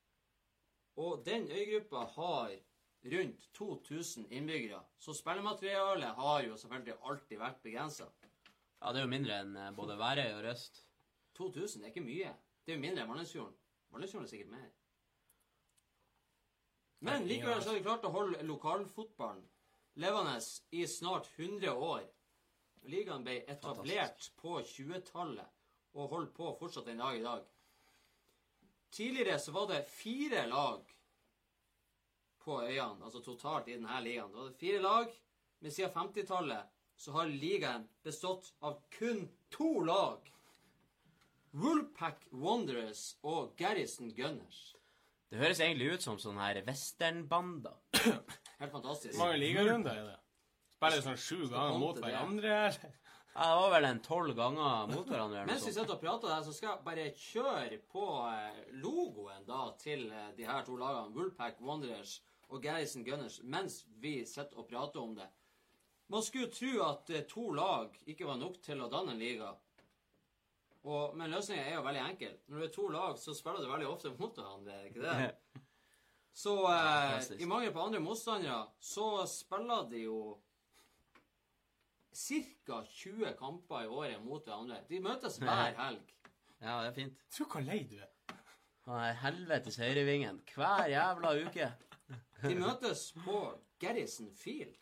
Og 1.00 1.22
den 1.24 1.48
øygruppa 1.48 2.04
har 2.18 2.52
rundt 3.14 3.48
2000 3.54 4.26
innbyggere. 4.30 4.82
Så 4.98 5.14
spillematerialet 5.14 6.12
har 6.20 6.42
jo 6.42 6.56
selvfølgelig 6.56 6.98
alltid 7.04 7.38
vært 7.38 7.62
begrensa. 7.62 8.04
ja, 8.82 8.92
det 8.92 8.98
er 8.98 9.06
jo 9.06 9.14
mindre 9.14 9.40
enn 9.40 9.56
eh, 9.56 9.72
både 9.76 9.96
Værøy 9.98 10.34
og 10.36 10.44
Røst. 10.44 10.84
2000 11.34 11.84
er 11.84 11.88
ikke 11.88 12.04
mye. 12.04 12.36
Det 12.66 12.72
er 12.72 12.76
jo 12.76 12.84
mindre 12.84 13.02
enn 13.02 13.10
Valnesfjorden. 13.10 13.56
Valnesfjorden 13.90 14.26
er 14.26 14.30
sikkert 14.30 14.52
mer. 14.52 14.70
Men 17.02 17.26
likevel 17.26 17.62
så 17.62 17.72
har 17.72 17.78
de 17.80 17.86
klart 17.86 18.04
å 18.06 18.12
holde 18.14 18.44
lokalfotballen 18.46 19.42
levende 19.98 20.36
i 20.70 20.84
snart 20.86 21.26
100 21.36 21.72
år. 21.74 22.04
Ligaen 22.88 23.24
ble 23.26 23.40
etablert 23.50 24.28
på 24.38 24.60
20-tallet 24.62 25.98
og 25.98 26.14
holder 26.14 26.30
på 26.36 26.52
fortsatt 26.60 26.86
den 26.88 27.02
dag 27.02 27.18
i 27.18 27.24
dag. 27.24 27.44
Tidligere 28.92 29.38
så 29.42 29.52
var 29.52 29.66
det 29.70 29.82
fire 29.88 30.46
lag 30.46 30.94
på 32.42 32.58
øyene, 32.62 33.04
altså 33.04 33.22
totalt 33.22 33.68
i 33.68 33.76
denne 33.76 34.00
ligaen. 34.04 34.30
Det 34.32 34.38
var 34.38 34.50
det 34.50 34.60
fire 34.60 34.82
lag 34.82 35.18
Men 35.62 35.70
siden 35.70 35.92
50-tallet 35.94 36.70
så 36.96 37.12
har 37.14 37.26
ligaen 37.30 37.88
bestått 38.02 38.52
av 38.60 38.80
kun 38.90 39.28
to 39.50 39.80
lag. 39.86 40.30
Woolpack 41.50 42.26
Wanderers 42.30 43.16
og 43.22 43.52
Garrison 43.58 44.10
Gunners. 44.14 44.72
Det 45.32 45.38
høres 45.40 45.60
egentlig 45.64 45.94
ut 45.94 46.02
som 46.04 46.18
sånn 46.20 46.36
her 46.36 46.58
westernbander. 46.66 47.78
Helt 48.60 48.72
fantastisk. 48.74 49.14
Mange 49.16 49.38
ligarunder 49.40 49.94
er 49.96 50.10
det? 50.10 50.18
Spiller 50.74 51.04
sånn 51.06 51.16
sju 51.16 51.46
ganger 51.46 51.78
mot 51.80 52.00
hverandre, 52.02 52.50
eller? 52.66 52.98
Ja, 53.32 53.46
det 53.48 53.60
var 53.62 53.70
vel 53.72 53.86
en 53.88 54.02
tolv 54.04 54.34
ganger 54.36 54.90
mot 54.90 55.08
hverandre. 55.08 55.46
Mens 55.48 55.64
vi 55.64 55.72
sitter 55.72 55.94
og 55.94 56.02
prater 56.02 56.28
der, 56.28 56.42
så 56.44 56.52
skal 56.52 56.68
jeg 56.68 56.84
bare 56.84 57.06
kjøre 57.16 57.78
på 57.94 58.04
eh, 58.28 58.58
logoen 58.82 59.46
da 59.48 59.62
til 59.80 60.04
eh, 60.12 60.26
de 60.36 60.44
her 60.44 60.66
to 60.66 60.76
lagene, 60.76 61.14
Woolpack 61.16 61.62
Wanderers 61.64 62.18
og 62.52 62.60
Garrison 62.66 63.06
Gunners, 63.06 63.40
mens 63.40 63.86
vi 64.04 64.18
sitter 64.28 64.60
og 64.60 64.68
prater 64.68 65.00
om 65.00 65.16
det. 65.16 65.30
Man 66.12 66.26
skulle 66.26 66.52
tro 66.52 66.74
at 66.90 67.08
eh, 67.08 67.24
to 67.30 67.46
lag 67.56 67.96
ikke 68.04 68.28
var 68.28 68.36
nok 68.36 68.60
til 68.68 68.84
å 68.84 68.90
danne 68.92 69.16
en 69.16 69.24
liga. 69.24 69.54
Og, 70.82 71.16
men 71.16 71.30
løsningen 71.30 71.64
er 71.64 71.76
jo 71.76 71.84
veldig 71.86 72.02
enkel. 72.08 72.32
Når 72.50 72.58
du 72.58 72.64
er 72.66 72.72
to 72.74 72.86
lag, 72.90 73.18
så 73.18 73.34
spiller 73.38 73.62
du 73.62 73.70
veldig 73.70 73.90
ofte 73.90 74.10
mot 74.18 74.34
hverandre, 74.34 74.78
er 74.80 74.88
ikke 74.90 75.04
det? 75.04 75.60
Så 76.32 76.54
eh, 76.64 77.26
i 77.44 77.44
mangel 77.44 77.74
på 77.74 77.82
andre 77.84 77.98
motstandere, 78.00 78.62
så 78.80 79.26
spiller 79.28 79.82
de 79.90 79.98
jo 80.06 80.20
ca. 82.16 82.78
20 82.88 83.34
kamper 83.36 83.84
i 83.84 83.90
året 83.92 84.24
mot 84.24 84.40
hverandre. 84.40 84.78
De 84.88 85.00
møtes 85.04 85.36
hver 85.42 85.76
helg. 85.76 86.14
Ja, 86.62 86.78
det 86.80 86.88
er 86.88 86.96
fint. 86.96 87.20
Tro 87.36 87.44
hvor 87.52 87.64
lei 87.66 87.82
du 87.90 87.98
er. 88.00 88.08
Han 88.86 88.98
er 88.98 89.18
helvetes 89.22 89.76
høyrevingen 89.78 90.40
hver 90.54 90.88
jævla 90.90 91.34
uke. 91.44 91.68
De 92.42 92.54
møtes 92.58 93.10
på 93.22 93.36
Garrison 93.82 94.32
Field. 94.34 94.78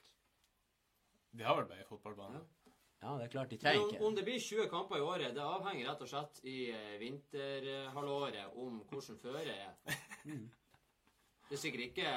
De 1.35 1.45
har 1.47 1.59
vel 1.59 1.69
bare 1.71 1.85
fotballbane. 1.89 2.41
Ja, 2.41 2.60
det 3.01 3.25
er 3.25 3.33
klart, 3.33 3.51
de 3.51 3.57
trenger 3.57 3.83
om, 3.83 3.91
ikke 3.95 4.07
om 4.07 4.17
det 4.17 4.25
blir 4.27 4.41
20 4.45 4.67
kamper 4.69 5.01
i 5.01 5.05
året, 5.05 5.35
det 5.37 5.45
avhenger 5.45 5.87
rett 5.89 6.03
og 6.05 6.11
slett 6.11 6.41
i 6.45 6.57
eh, 6.75 6.97
vinterhalvåret 7.01 8.59
om 8.61 8.83
hvordan 8.91 9.21
føret 9.23 9.55
er. 9.55 9.71
Det 11.51 11.57
er 11.57 11.63
sikkert 11.65 11.87
ikke, 11.89 12.11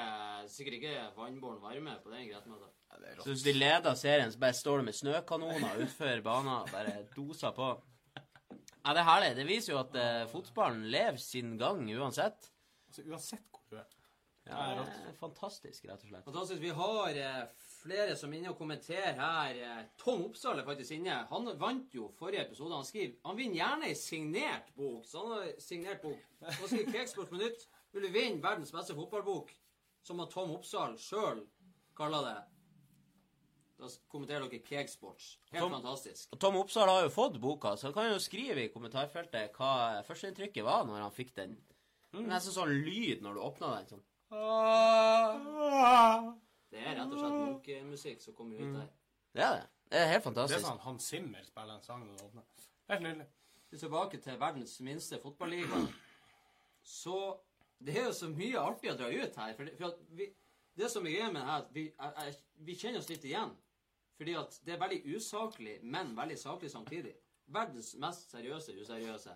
sikkert 0.52 0.76
ikke 0.78 0.90
vannbåren 1.16 1.62
varme 1.62 1.96
på 2.04 2.12
den 2.12 2.28
grettmøta. 2.28 2.68
Ja, 2.92 3.00
er 3.00 3.22
Så 3.24 3.32
hvis 3.32 3.42
de 3.42 3.54
leder 3.56 3.96
serien, 3.98 4.30
så 4.30 4.38
bare 4.38 4.54
står 4.54 4.78
det 4.78 4.84
med 4.90 4.94
snøkanoner 5.00 5.80
utfor 5.82 6.20
banen. 6.22 6.68
Bare 6.70 6.92
doser 7.16 7.56
på. 7.56 7.72
Ja, 8.84 8.92
det 8.92 9.00
er 9.00 9.08
herlig. 9.08 9.32
Det 9.40 9.46
viser 9.48 9.72
jo 9.72 9.80
at 9.80 9.98
eh, 9.98 10.20
fotballen 10.30 10.84
lever 10.92 11.18
sin 11.18 11.56
gang 11.58 11.82
uansett. 11.96 12.50
Altså, 12.92 13.02
uansett 13.08 13.48
hvor 13.50 13.64
du 13.72 13.80
er. 13.80 13.88
Ja, 14.44 14.60
Ja, 14.60 14.84
det 14.84 15.08
er 15.08 15.16
fantastisk, 15.18 15.86
rett 15.88 16.04
og 16.04 16.10
slett. 16.12 16.24
Fantastisk. 16.28 16.60
Vi 16.62 16.72
har 16.76 17.20
eh, 17.24 17.42
flere 17.84 18.16
som 18.16 18.32
er 18.32 18.38
inne 18.40 18.50
og 18.54 18.58
kommenterer 18.58 19.14
her. 19.18 19.58
Eh, 19.60 19.82
Tom 20.00 20.24
Oppsal 20.26 20.58
er 20.62 20.64
faktisk 20.66 20.96
inne. 20.96 21.18
Han 21.30 21.50
vant 21.60 21.92
jo 21.94 22.08
forrige 22.18 22.46
episode. 22.48 22.72
Han 22.74 22.88
skriver 22.88 23.14
han 23.28 23.36
vinner 23.38 23.60
gjerne 23.60 23.90
ei 23.90 23.94
signert 24.00 24.72
bok. 24.76 25.04
Så 25.06 25.20
han 25.22 25.36
har 25.36 25.52
signert 25.60 26.00
bok. 26.02 26.20
Han 26.42 26.68
skriver 26.70 26.92
Keksport 26.96 27.28
på 27.30 27.40
nytt. 27.42 27.66
Vil 27.94 28.02
du 28.08 28.10
vinne 28.14 28.42
verdens 28.42 28.72
beste 28.74 28.96
fotballbok, 28.96 29.52
som 30.02 30.18
Tom 30.32 30.50
Oppsal 30.56 30.96
sjøl 30.98 31.44
kaller 31.96 32.24
det, 32.26 32.40
da 33.78 33.88
kommenterer 34.10 34.48
dere 34.50 34.62
Kegsports. 34.66 35.28
Helt 35.52 35.62
Tom- 35.62 35.72
fantastisk. 35.76 36.34
Tom 36.40 36.56
Oppsal 36.58 36.88
har 36.90 37.02
jo 37.06 37.12
fått 37.14 37.38
boka, 37.42 37.76
så 37.76 37.86
han 37.90 37.94
kan 37.94 38.10
jo 38.12 38.18
skrive 38.22 38.64
i 38.64 38.72
kommentarfeltet 38.74 39.52
hva 39.58 40.02
førsteinntrykket 40.08 40.64
var 40.66 40.84
når 40.88 41.04
han 41.04 41.14
fikk 41.14 41.32
den. 41.38 41.54
Det 42.14 42.20
er 42.22 42.28
Nesten 42.30 42.54
sånn 42.54 42.70
lyd 42.86 43.22
når 43.22 43.34
du 43.34 43.40
åpna 43.46 43.70
den. 43.76 43.86
sånn. 43.94 44.02
Det 46.74 46.82
er 46.82 46.96
rett 46.98 47.12
og 47.14 47.20
slett 47.20 47.38
munkemusikk 47.38 48.22
som 48.24 48.34
kommer 48.34 48.58
ut 48.58 48.74
der. 48.74 48.92
Det 49.34 49.42
er 49.46 49.56
det. 49.56 49.66
Det 49.92 50.00
er 50.00 50.08
helt 50.10 50.24
fantastisk. 50.24 50.58
Det 50.58 50.64
er 50.64 50.70
sånn 50.72 50.82
Hans 50.82 51.08
Zimmer 51.10 51.44
spiller 51.46 51.76
en 51.76 51.84
sang 51.84 52.00
når 52.02 52.16
du 52.18 52.24
åpner. 52.26 52.68
Helt 52.90 53.04
nydelig. 53.04 53.26
Tilbake 53.74 54.18
til 54.22 54.38
verdens 54.38 54.74
minste 54.86 55.18
fotballiga. 55.22 55.80
Så 56.86 57.18
det 57.78 57.94
er 57.98 58.08
jo 58.08 58.14
så 58.16 58.30
mye 58.30 58.60
artig 58.62 58.90
å 58.92 58.96
dra 58.98 59.10
ut 59.10 59.38
her. 59.42 59.54
For 59.54 59.66
det, 59.66 59.74
for 59.78 59.92
at 59.92 60.02
vi, 60.18 60.28
det 60.78 60.90
som 60.90 61.06
er 61.06 61.16
greia 61.16 61.30
med 61.30 61.40
det 61.40 61.48
her, 61.48 61.62
at 61.62 61.72
vi, 61.74 61.84
er, 61.94 62.18
er, 62.24 62.38
vi 62.66 62.76
kjenner 62.78 63.02
oss 63.02 63.10
litt 63.10 63.26
igjen. 63.26 63.54
Fordi 64.18 64.36
at 64.38 64.58
det 64.66 64.74
er 64.74 64.82
veldig 64.82 65.16
usaklig, 65.16 65.76
men 65.82 66.14
veldig 66.18 66.38
saklig 66.38 66.70
samtidig. 66.70 67.14
Verdens 67.54 67.92
mest 68.00 68.30
seriøse 68.34 68.74
useriøse. 68.80 69.34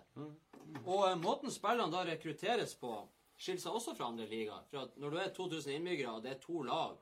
Og 0.85 1.03
eh, 1.09 1.19
måten 1.19 1.51
spillerne 1.53 1.91
da 1.93 2.05
rekrutteres 2.07 2.75
på, 2.79 2.93
skiller 3.39 3.63
seg 3.63 3.75
også 3.75 3.95
fra 3.97 4.07
andre 4.11 4.27
ligaer. 4.27 4.63
For 4.71 4.87
at 4.87 4.97
når 4.99 5.13
du 5.15 5.19
er 5.23 5.35
2000 5.35 5.75
innbyggere, 5.75 6.15
og 6.15 6.23
det 6.23 6.35
er 6.35 6.41
to 6.43 6.63
lag, 6.67 6.97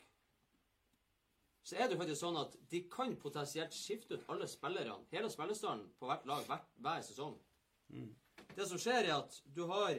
så 1.68 1.76
er 1.76 1.90
det 1.90 1.98
jo 1.98 2.00
faktisk 2.00 2.22
sånn 2.22 2.38
at 2.40 2.54
de 2.72 2.80
kan 2.88 3.16
potensielt 3.20 3.76
skifte 3.76 4.16
ut 4.16 4.30
alle 4.32 4.48
spillerne, 4.48 5.02
hele 5.12 5.28
spillerstallen, 5.32 5.90
på 6.00 6.08
hvert 6.08 6.28
lag 6.30 6.46
hver, 6.48 6.62
hver 6.86 7.02
sesong. 7.04 7.34
Det 8.56 8.68
som 8.70 8.80
skjer, 8.80 9.10
er 9.10 9.18
at 9.18 9.36
du 9.52 9.66
har 9.68 9.98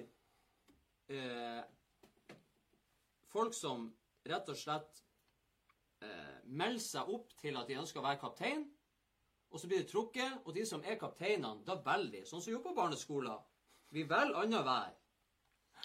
eh, 1.12 1.60
folk 3.28 3.52
som 3.56 3.84
rett 4.28 4.48
og 4.48 4.56
slett 4.56 5.02
eh, 6.00 6.40
melder 6.48 6.80
seg 6.86 7.12
opp 7.12 7.36
til 7.42 7.60
at 7.60 7.68
de 7.68 7.76
ønsker 7.82 8.00
å 8.00 8.06
være 8.06 8.22
kaptein, 8.22 8.64
og 9.52 9.60
så 9.60 9.68
blir 9.68 9.84
de 9.84 9.90
trukket, 9.92 10.40
og 10.44 10.56
de 10.56 10.64
som 10.68 10.80
er 10.84 10.96
kapteinene, 11.00 11.64
da 11.68 11.76
velger 11.84 12.22
de, 12.22 12.24
sånn 12.28 12.44
som 12.44 12.52
jo 12.52 12.62
på 12.64 12.72
barneskolen. 12.76 13.44
Vi 13.92 14.08
velger 14.08 14.40
annenhver. 14.40 14.96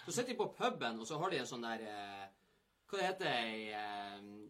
Så 0.04 0.12
sitter 0.12 0.32
de 0.32 0.40
på 0.40 0.50
puben, 0.56 0.98
og 1.00 1.08
så 1.08 1.20
har 1.20 1.32
de 1.32 1.44
en 1.44 1.52
sånn 1.52 1.68
der 1.68 1.84
eh, 1.88 2.24
Hva 2.88 2.98
det 3.00 3.06
heter 3.06 3.28
det? 3.28 3.72
eh, 3.72 4.43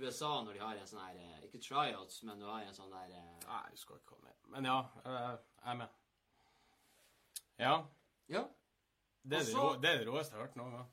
USA 0.00 0.30
når 0.44 0.56
de 0.56 0.62
har 0.64 0.78
en 0.80 0.88
sånn 0.88 1.02
her 1.04 1.18
eh, 1.20 1.44
Ikke 1.46 1.60
tryouts, 1.62 2.22
men 2.26 2.40
du 2.40 2.46
har 2.48 2.64
en 2.64 2.76
sånn 2.76 2.92
der 2.92 3.12
eh, 3.12 3.32
Nei, 3.46 3.62
jeg 3.68 3.76
husker 3.76 4.00
ikke 4.00 4.16
hva 4.16 4.24
det 4.24 4.32
er. 4.32 4.38
Men 4.54 4.68
ja, 4.70 4.78
jeg 5.04 5.38
jeg 5.60 5.72
er 5.72 5.76
med. 5.76 5.98
Ja. 7.60 7.74
Ja. 8.32 8.44
Det 9.22 9.36
er, 9.36 9.44
Også... 9.44 9.66
det, 9.74 9.82
det 9.82 9.90
er 9.90 9.98
det 10.00 10.08
råeste 10.08 10.34
jeg 10.34 10.40
har 10.40 10.46
hørt 10.48 10.56
noen 10.56 10.76
gang. 10.78 10.86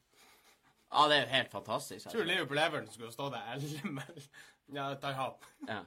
Ja, 0.88 1.04
det 1.08 1.18
er 1.18 1.22
jo 1.22 1.30
helt 1.34 1.52
fantastisk. 1.52 2.06
Jeg 2.06 2.12
tror 2.12 2.22
Altså. 2.22 2.34
Liverpool 2.34 2.64
Everton 2.64 2.92
skulle 2.94 3.12
stå 3.12 3.30
der 3.32 3.48
elleve 3.54 3.94
mil. 4.00 4.28
Ja, 4.74 4.90
det 4.92 5.00
tar 5.04 5.16
han. 5.16 5.48
Ja. 5.68 5.80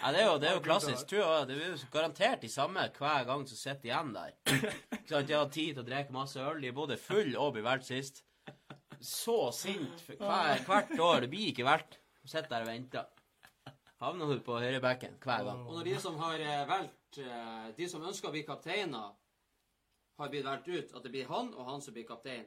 ja, 0.00 0.12
det 0.12 0.22
er 0.22 0.26
jo, 0.26 0.38
det 0.40 0.48
er 0.48 0.56
jo 0.56 0.64
klassisk. 0.64 1.06
Tror 1.08 1.22
jeg, 1.24 1.48
det 1.50 1.58
er 1.60 1.70
jo 1.74 1.92
garantert 1.92 2.42
de 2.42 2.48
samme 2.48 2.86
hver 2.96 3.28
gang 3.28 3.46
som 3.48 3.60
sitter 3.60 3.90
igjen 3.90 4.12
der. 4.16 4.34
Ikke 4.96 5.08
sant, 5.08 5.28
De 5.28 5.36
har 5.36 5.52
tid 5.52 5.74
til 5.74 5.84
å 5.84 5.88
drikke 5.88 6.16
masse 6.16 6.40
øl. 6.40 6.60
De 6.62 6.72
er 6.72 6.76
både 6.76 7.00
full 7.00 7.34
og 7.36 7.54
blir 7.56 7.66
valgt 7.66 7.90
sist. 7.90 8.24
Så 9.00 9.50
sint 9.56 10.04
hver, 10.08 10.64
hvert 10.66 10.96
år. 11.00 11.24
Det 11.24 11.30
blir 11.32 11.52
ikke 11.52 11.64
valgt. 11.64 11.96
Sitter 12.30 12.52
der 12.52 12.66
og 12.66 12.70
venter. 12.70 13.08
Havner 14.00 14.30
hun 14.30 14.40
på 14.46 14.60
høyrebekken 14.62 15.18
hver 15.20 15.42
gang. 15.48 15.64
Og 15.66 15.74
når 15.76 15.88
de 15.90 15.96
som 16.00 16.16
har 16.22 16.40
eh, 16.40 16.62
valgt 16.68 17.18
eh, 17.20 17.66
De 17.76 17.88
som 17.90 18.04
ønsker 18.06 18.30
å 18.30 18.32
bli 18.32 18.46
kapteiner, 18.48 19.10
har 20.20 20.30
blitt 20.32 20.46
valgt 20.46 20.68
ut, 20.68 20.94
at 20.94 21.04
det 21.04 21.12
blir 21.12 21.28
han 21.30 21.50
og 21.56 21.68
han 21.68 21.82
som 21.82 21.96
blir 21.96 22.06
kaptein, 22.08 22.46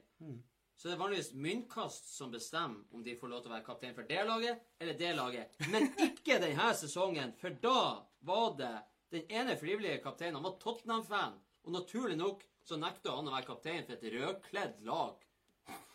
så 0.77 0.87
det 0.87 0.93
er 0.93 0.99
vanligvis 1.01 1.31
myntkast 1.33 2.11
som 2.13 2.31
bestemmer 2.33 2.93
om 2.93 3.03
de 3.05 3.15
får 3.17 3.31
lov 3.31 3.41
til 3.41 3.49
å 3.49 3.53
være 3.55 3.65
kaptein 3.65 3.95
for 3.97 4.09
det 4.09 4.21
laget 4.27 4.63
eller 4.79 4.97
det 4.99 5.11
laget. 5.17 5.57
Men 5.73 5.87
ikke 6.07 6.37
denne 6.41 6.69
sesongen, 6.77 7.33
for 7.41 7.57
da 7.65 8.05
var 8.29 8.55
det 8.59 8.73
den 9.13 9.25
ene 9.41 9.57
frivillige 9.57 10.01
kapteinen. 10.05 10.37
Han 10.37 10.47
var 10.47 10.57
Tottenham-fan, 10.61 11.37
og 11.65 11.77
naturlig 11.77 12.17
nok 12.21 12.45
så 12.65 12.77
nekta 12.81 13.17
han 13.17 13.29
å 13.29 13.35
være 13.35 13.49
kaptein 13.49 13.85
for 13.87 13.97
et 13.97 14.17
rødkledd 14.17 14.81
lag 14.89 15.29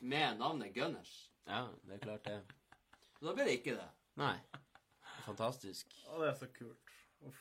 med 0.00 0.38
navnet 0.42 0.75
Gunners. 0.75 1.14
Ja, 1.47 1.66
det 1.87 1.99
er 1.99 2.07
klart 2.07 2.26
det. 2.26 2.40
Da 3.22 3.32
ble 3.34 3.44
det 3.48 3.56
ikke 3.58 3.75
det. 3.78 3.88
Nei. 4.20 4.34
Fantastisk. 5.26 5.90
Å, 6.08 6.20
det 6.22 6.28
er 6.30 6.37
så 6.38 6.48
kult. 6.54 6.92
Uff. 7.26 7.40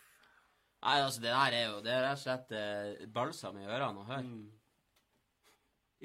Nei, 0.83 0.95
altså, 1.03 1.21
det 1.23 1.31
der 1.33 1.55
er 1.57 1.63
jo 1.71 1.77
Det 1.85 1.91
er 1.93 2.03
rett 2.05 2.17
og 2.17 2.23
slett 2.23 2.51
eh, 2.57 3.05
balsam 3.13 3.57
i 3.61 3.65
ørene 3.67 4.01
å 4.01 4.07
høre. 4.07 4.41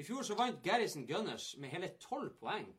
I 0.01 0.05
fjor 0.07 0.23
så 0.25 0.33
vant 0.37 0.61
Garrison 0.65 1.03
Gunners 1.05 1.51
med 1.61 1.69
hele 1.73 1.91
tolv 2.01 2.31
poeng. 2.41 2.71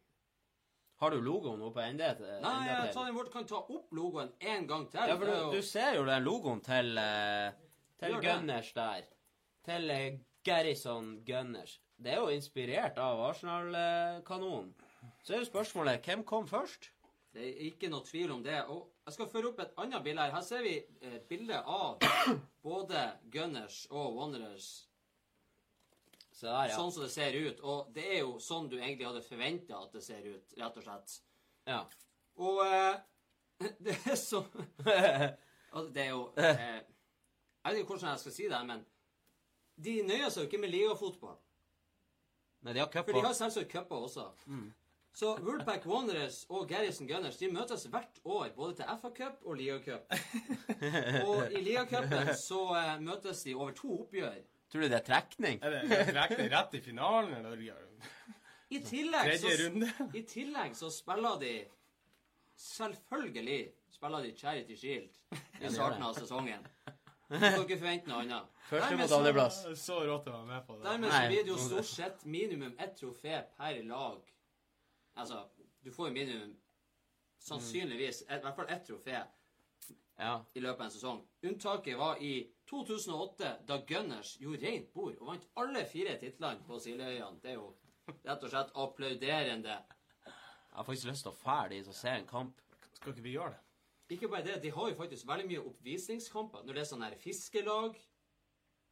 Har 1.02 1.10
du 1.14 1.20
logoen 1.22 1.62
oppe 1.66 1.82
ennå? 1.82 2.06
enda? 2.06 2.40
Nei, 2.42 2.54
enda 2.68 2.78
jeg 2.86 2.94
tar 2.94 3.06
den 3.08 3.16
bort, 3.18 3.30
kan 3.34 3.46
ta 3.50 3.58
opp 3.60 3.92
logoen 3.94 4.30
en 4.40 4.66
gang 4.70 4.86
til. 4.90 5.08
Ja, 5.10 5.16
for 5.18 5.26
du, 5.26 5.34
jo- 5.34 5.52
du 5.54 5.62
ser 5.66 5.94
jo 5.98 6.04
den 6.06 6.22
logoen 6.26 6.62
til, 6.64 6.98
eh, 6.98 7.50
til 8.02 8.16
Gunners 8.22 8.70
det. 8.72 8.82
Der. 8.82 9.08
Til 9.68 9.90
eh, 9.90 10.18
Garrison 10.46 11.12
Gunners. 11.26 11.80
Det 11.98 12.12
er 12.14 12.22
jo 12.22 12.30
inspirert 12.34 12.98
av 12.98 13.20
Arsenal-kanonen. 13.28 14.72
Så 15.24 15.32
er 15.32 15.40
jo 15.40 15.48
spørsmålet 15.48 16.04
hvem 16.04 16.24
kom 16.28 16.48
først? 16.48 16.90
Det 17.34 17.46
er 17.48 17.62
ikke 17.70 17.88
noe 17.90 18.04
tvil 18.04 18.30
om 18.36 18.42
det. 18.44 18.58
Og 18.68 18.90
jeg 19.06 19.16
skal 19.16 19.28
føre 19.32 19.50
opp 19.50 19.62
et 19.64 19.72
annet 19.80 20.04
bilde 20.04 20.22
her. 20.22 20.34
Her 20.36 20.44
ser 20.44 20.62
vi 20.62 20.74
et 21.00 21.24
bilde 21.28 21.56
av 21.64 22.04
både 22.62 23.06
Gunners 23.32 23.86
og 23.90 24.18
Wanderers, 24.18 24.68
Så 26.34 26.48
der, 26.50 26.68
ja. 26.68 26.76
sånn 26.76 26.90
som 26.92 27.04
det 27.06 27.12
ser 27.14 27.36
ut. 27.38 27.60
Og 27.62 27.90
det 27.94 28.04
er 28.04 28.20
jo 28.20 28.36
sånn 28.42 28.68
du 28.68 28.76
egentlig 28.76 29.06
hadde 29.06 29.24
forventa 29.24 29.80
at 29.80 29.92
det 29.94 30.02
ser 30.04 30.24
ut, 30.26 30.54
rett 30.60 30.78
og 30.80 30.86
slett. 30.88 31.18
ja. 31.70 31.84
Og 32.34 32.60
eh, 32.66 32.96
det 33.86 33.94
er 34.10 34.16
så 34.18 34.40
altså, 35.70 35.90
Det 35.94 36.02
er 36.02 36.08
jo 36.08 36.24
eh, 36.34 36.80
Jeg 36.82 37.68
vet 37.68 37.78
ikke 37.78 37.92
hvordan 37.92 38.10
jeg 38.10 38.22
skal 38.24 38.34
si 38.34 38.48
det, 38.50 38.58
men 38.66 38.80
de 39.86 39.92
nøyer 40.02 40.32
seg 40.34 40.42
jo 40.42 40.48
ikke 40.50 40.58
med 40.64 40.72
ligafotball. 40.74 41.36
Nei, 42.66 42.74
de 42.74 42.82
har 42.82 42.90
cup 42.90 43.06
For 43.06 43.14
de 43.14 43.22
har 43.22 43.36
selvsagt 43.38 43.70
cuper 43.70 44.08
også. 44.08 44.26
Så 45.14 45.36
Woolpack 45.46 45.84
Wanderers 45.86 46.40
og 46.50 46.64
Garrison 46.68 47.06
Gunners 47.06 47.36
de 47.38 47.48
møtes 47.54 47.84
hvert 47.86 48.16
år, 48.24 48.48
både 48.56 48.74
til 48.80 48.88
FA-cup 49.02 49.44
og 49.46 49.54
Liga-cup. 49.60 50.10
Og 51.28 51.52
i 51.54 51.62
Liga-cupen 51.62 52.32
så 52.34 52.64
eh, 52.80 52.96
møtes 53.02 53.44
de 53.46 53.54
over 53.54 53.70
to 53.78 53.92
oppgjør. 54.00 54.40
Tror 54.72 54.82
du 54.82 54.88
det 54.90 54.98
er 54.98 55.06
trekning? 55.06 55.62
Er 55.62 55.76
det 55.76 56.00
trekning 56.10 56.50
rett 56.50 56.74
i 56.74 56.82
finalen, 56.82 57.46
eller 57.46 57.62
I 58.74 58.82
tillegg, 58.82 59.30
tredje 59.30 59.54
så, 59.54 59.54
runde? 59.62 59.92
I 60.18 60.24
tillegg 60.34 60.74
så 60.82 60.90
spiller 60.90 61.38
de 61.44 61.54
Selvfølgelig 62.58 63.62
spiller 63.94 64.22
de 64.22 64.34
Charity 64.38 64.76
Shield 64.78 65.14
i 65.62 65.70
starten 65.70 66.02
av 66.02 66.18
sesongen. 66.18 66.66
Du 67.24 67.38
kan 67.40 67.62
ikke 67.64 67.78
forvente 67.80 68.10
noe 68.10 68.20
annet. 68.20 68.50
Første 68.68 68.96
mot 68.98 69.08
så- 69.08 69.16
andreplass. 69.16 69.56
Så 69.80 69.96
rått 70.06 70.26
å 70.28 70.34
være 70.34 70.46
med 70.46 70.66
på 70.66 70.74
det. 70.76 70.84
Dermed 70.84 71.10
så 71.14 71.22
blir 71.30 71.46
det 71.46 71.50
jo 71.54 71.56
stort 71.58 71.88
sett 71.88 72.26
minimum 72.28 72.74
ett 72.78 72.92
trofé 72.98 73.40
per 73.56 73.80
lag. 73.88 74.33
Altså, 75.16 75.44
du 75.84 75.90
får 75.92 76.08
jo 76.08 76.12
minimum 76.16 76.54
sannsynligvis 77.44 78.22
et, 78.28 78.38
i 78.38 78.42
hvert 78.44 78.56
fall 78.56 78.70
ett 78.72 78.86
trofé 78.88 79.18
Ja. 80.18 80.44
i 80.54 80.60
løpet 80.60 80.80
av 80.80 80.86
en 80.86 80.90
sesong. 80.94 81.22
Unntaket 81.42 81.98
var 81.98 82.20
i 82.22 82.48
2008, 82.70 83.48
da 83.66 83.80
Gunners 83.86 84.36
gjorde 84.40 84.62
rent 84.62 84.92
bord 84.94 85.16
og 85.20 85.26
vant 85.26 85.48
alle 85.56 85.84
fire 85.90 86.14
titlene 86.18 86.62
på 86.66 86.78
Sildeøyene. 86.78 87.40
Det 87.42 87.50
er 87.50 87.58
jo 87.58 87.74
rett 88.24 88.42
og 88.46 88.50
slett 88.50 88.70
applauderende. 88.74 89.76
Jeg 90.24 90.78
har 90.78 90.84
faktisk 90.86 91.10
lyst 91.10 91.26
til 91.26 91.32
å 91.32 91.38
fære 91.38 91.68
dit 91.74 91.88
og 91.90 91.94
se 91.98 92.08
en 92.14 92.26
kamp. 92.26 92.60
Skal 92.94 93.12
ikke 93.12 93.26
vi 93.26 93.34
gjøre 93.36 93.50
det? 93.56 93.60
Ikke 94.14 94.28
bare 94.28 94.44
det, 94.44 94.62
de 94.62 94.70
har 94.70 94.88
jo 94.90 94.96
faktisk 94.98 95.26
veldig 95.26 95.46
mye 95.48 95.62
oppvisningskamper. 95.64 96.64
Når 96.64 96.76
det 96.76 96.82
er 96.82 96.88
sånn 96.90 97.04
her 97.06 97.14
fiskelag, 97.18 97.96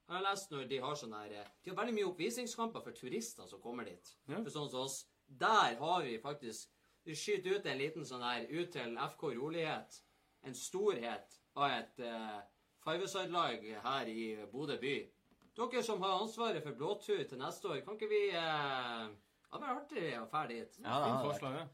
har 0.08 0.18
jeg 0.18 0.26
lest, 0.26 0.50
når 0.50 0.68
de 0.70 0.78
har 0.82 0.94
sånn 0.98 1.14
her 1.14 1.34
De 1.62 1.70
har 1.70 1.76
veldig 1.78 1.94
mye 1.94 2.08
oppvisningskamper 2.10 2.82
for 2.82 2.96
turister 2.96 3.46
som 3.46 3.60
kommer 3.60 3.84
dit. 3.84 4.14
Ja. 4.26 4.40
For 4.42 4.50
sånn 4.50 4.70
som 4.72 4.86
oss. 4.86 5.02
Der 5.40 5.76
har 5.78 6.02
vi 6.02 6.18
faktisk 6.22 6.70
Vi 7.04 7.16
skyter 7.16 7.56
ut 7.58 7.66
en 7.66 7.78
liten 7.78 8.04
sånn 8.06 8.22
her 8.22 8.44
ut 8.46 8.70
til 8.70 8.94
FK 8.94 9.22
Rolighet. 9.34 9.96
En 10.46 10.54
storhet 10.54 11.34
av 11.58 11.70
et 11.74 11.98
uh, 12.06 12.38
Fiveside-lag 12.84 13.64
her 13.82 14.10
i 14.10 14.26
Bodø 14.52 14.76
by. 14.78 14.94
Dere 15.58 15.82
som 15.82 16.02
har 16.02 16.20
ansvaret 16.22 16.62
for 16.62 16.78
blåtur 16.78 17.24
til 17.28 17.40
neste 17.40 17.68
år, 17.68 17.80
kan 17.84 17.98
ikke 17.98 18.10
vi 18.10 18.20
uh, 18.30 19.10
Det 19.10 19.50
hadde 19.50 19.66
vært 19.66 19.80
artig 19.82 20.04
å 20.20 20.28
dra 20.30 20.42
dit. 20.50 20.78
Ja, 20.78 21.00
det 21.02 21.10
er 21.10 21.26
forslag, 21.26 21.58
det. 21.58 21.66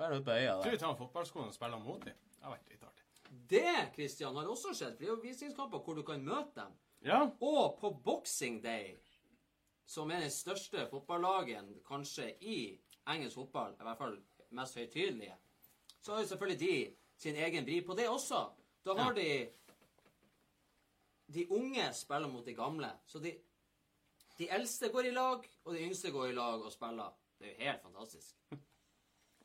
Fære 0.00 0.20
ut 0.20 0.24
på 0.24 0.36
øya 0.36 0.54
Tror 0.54 0.70
vi 0.70 0.76
der. 0.76 0.84
tar 0.84 0.94
fotballskoene 1.02 1.50
og 1.50 1.54
spiller 1.58 1.82
mot 1.82 2.06
dem. 2.06 2.22
Det 2.36 2.46
har 2.46 2.54
vært 2.54 2.70
litt 2.72 2.86
artig. 2.86 3.06
Det 3.50 3.74
Christian, 3.94 4.36
har 4.36 4.48
også 4.54 4.72
skjedd. 4.74 4.94
For 4.94 5.02
det 5.02 5.10
er 5.10 5.12
jo 5.16 5.22
visningskamper 5.24 5.82
hvor 5.84 5.98
du 5.98 6.02
kan 6.06 6.22
møte 6.24 6.62
dem. 6.62 6.78
Ja. 7.04 7.20
Og 7.40 7.76
på 7.80 7.90
Boxing 8.04 8.62
Day, 8.64 8.94
som 9.86 10.10
er 10.10 10.22
den 10.24 10.32
største 10.32 10.86
fotballagen 10.90 11.74
kanskje 11.86 12.30
i 12.40 12.60
engelsk 13.14 13.38
fotball, 13.40 13.76
i 13.76 13.86
hvert 13.86 13.98
fall 13.98 14.18
mest 14.56 14.78
høytidelige, 14.78 15.36
så 16.00 16.14
har 16.14 16.22
jo 16.22 16.30
selvfølgelig 16.32 16.60
de 16.60 16.96
sin 17.20 17.36
egen 17.36 17.66
vri 17.66 17.80
på 17.84 17.94
det 17.98 18.08
også. 18.08 18.44
Da 18.84 18.96
har 18.96 19.12
de 19.14 19.30
De 21.30 21.44
unge 21.50 21.92
spiller 21.94 22.28
mot 22.28 22.46
de 22.46 22.54
gamle. 22.54 22.88
Så 23.06 23.18
de, 23.18 23.30
de 24.38 24.48
eldste 24.50 24.88
går 24.88 25.00
i 25.00 25.10
lag, 25.10 25.44
og 25.64 25.74
de 25.74 25.84
yngste 25.84 26.10
går 26.10 26.26
i 26.26 26.32
lag 26.32 26.64
og 26.64 26.72
spiller. 26.72 27.12
Det 27.38 27.46
er 27.46 27.52
jo 27.52 27.68
helt 27.68 27.82
fantastisk. 27.82 28.34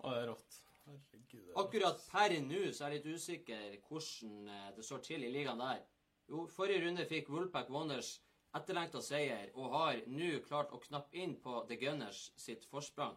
Å, 0.01 0.09
det 0.09 0.21
er 0.21 0.25
rått. 0.31 0.55
Herregud. 0.85 1.43
er. 1.43 1.59
Akkurat 1.61 2.01
per 2.09 2.33
nå 2.41 2.63
så 2.73 2.87
er 2.87 2.95
jeg 2.95 3.03
litt 3.03 3.19
usikker 3.19 3.77
hvordan 3.87 4.49
eh, 4.49 4.71
det 4.77 4.85
står 4.85 5.03
til 5.05 5.27
i 5.27 5.29
ligaen 5.33 5.61
der. 5.61 5.83
Jo, 6.29 6.47
forrige 6.49 6.87
runde 6.87 7.05
fikk 7.05 7.29
Woolpack 7.29 7.69
Wonders 7.69 8.15
etterlengta 8.55 9.01
seier 9.03 9.51
og 9.53 9.73
har 9.75 10.01
nå 10.09 10.39
klart 10.45 10.73
å 10.73 10.81
knappe 10.81 11.17
inn 11.21 11.35
på 11.43 11.61
The 11.69 11.77
Gunners 11.81 12.29
sitt 12.39 12.65
forsprang. 12.71 13.15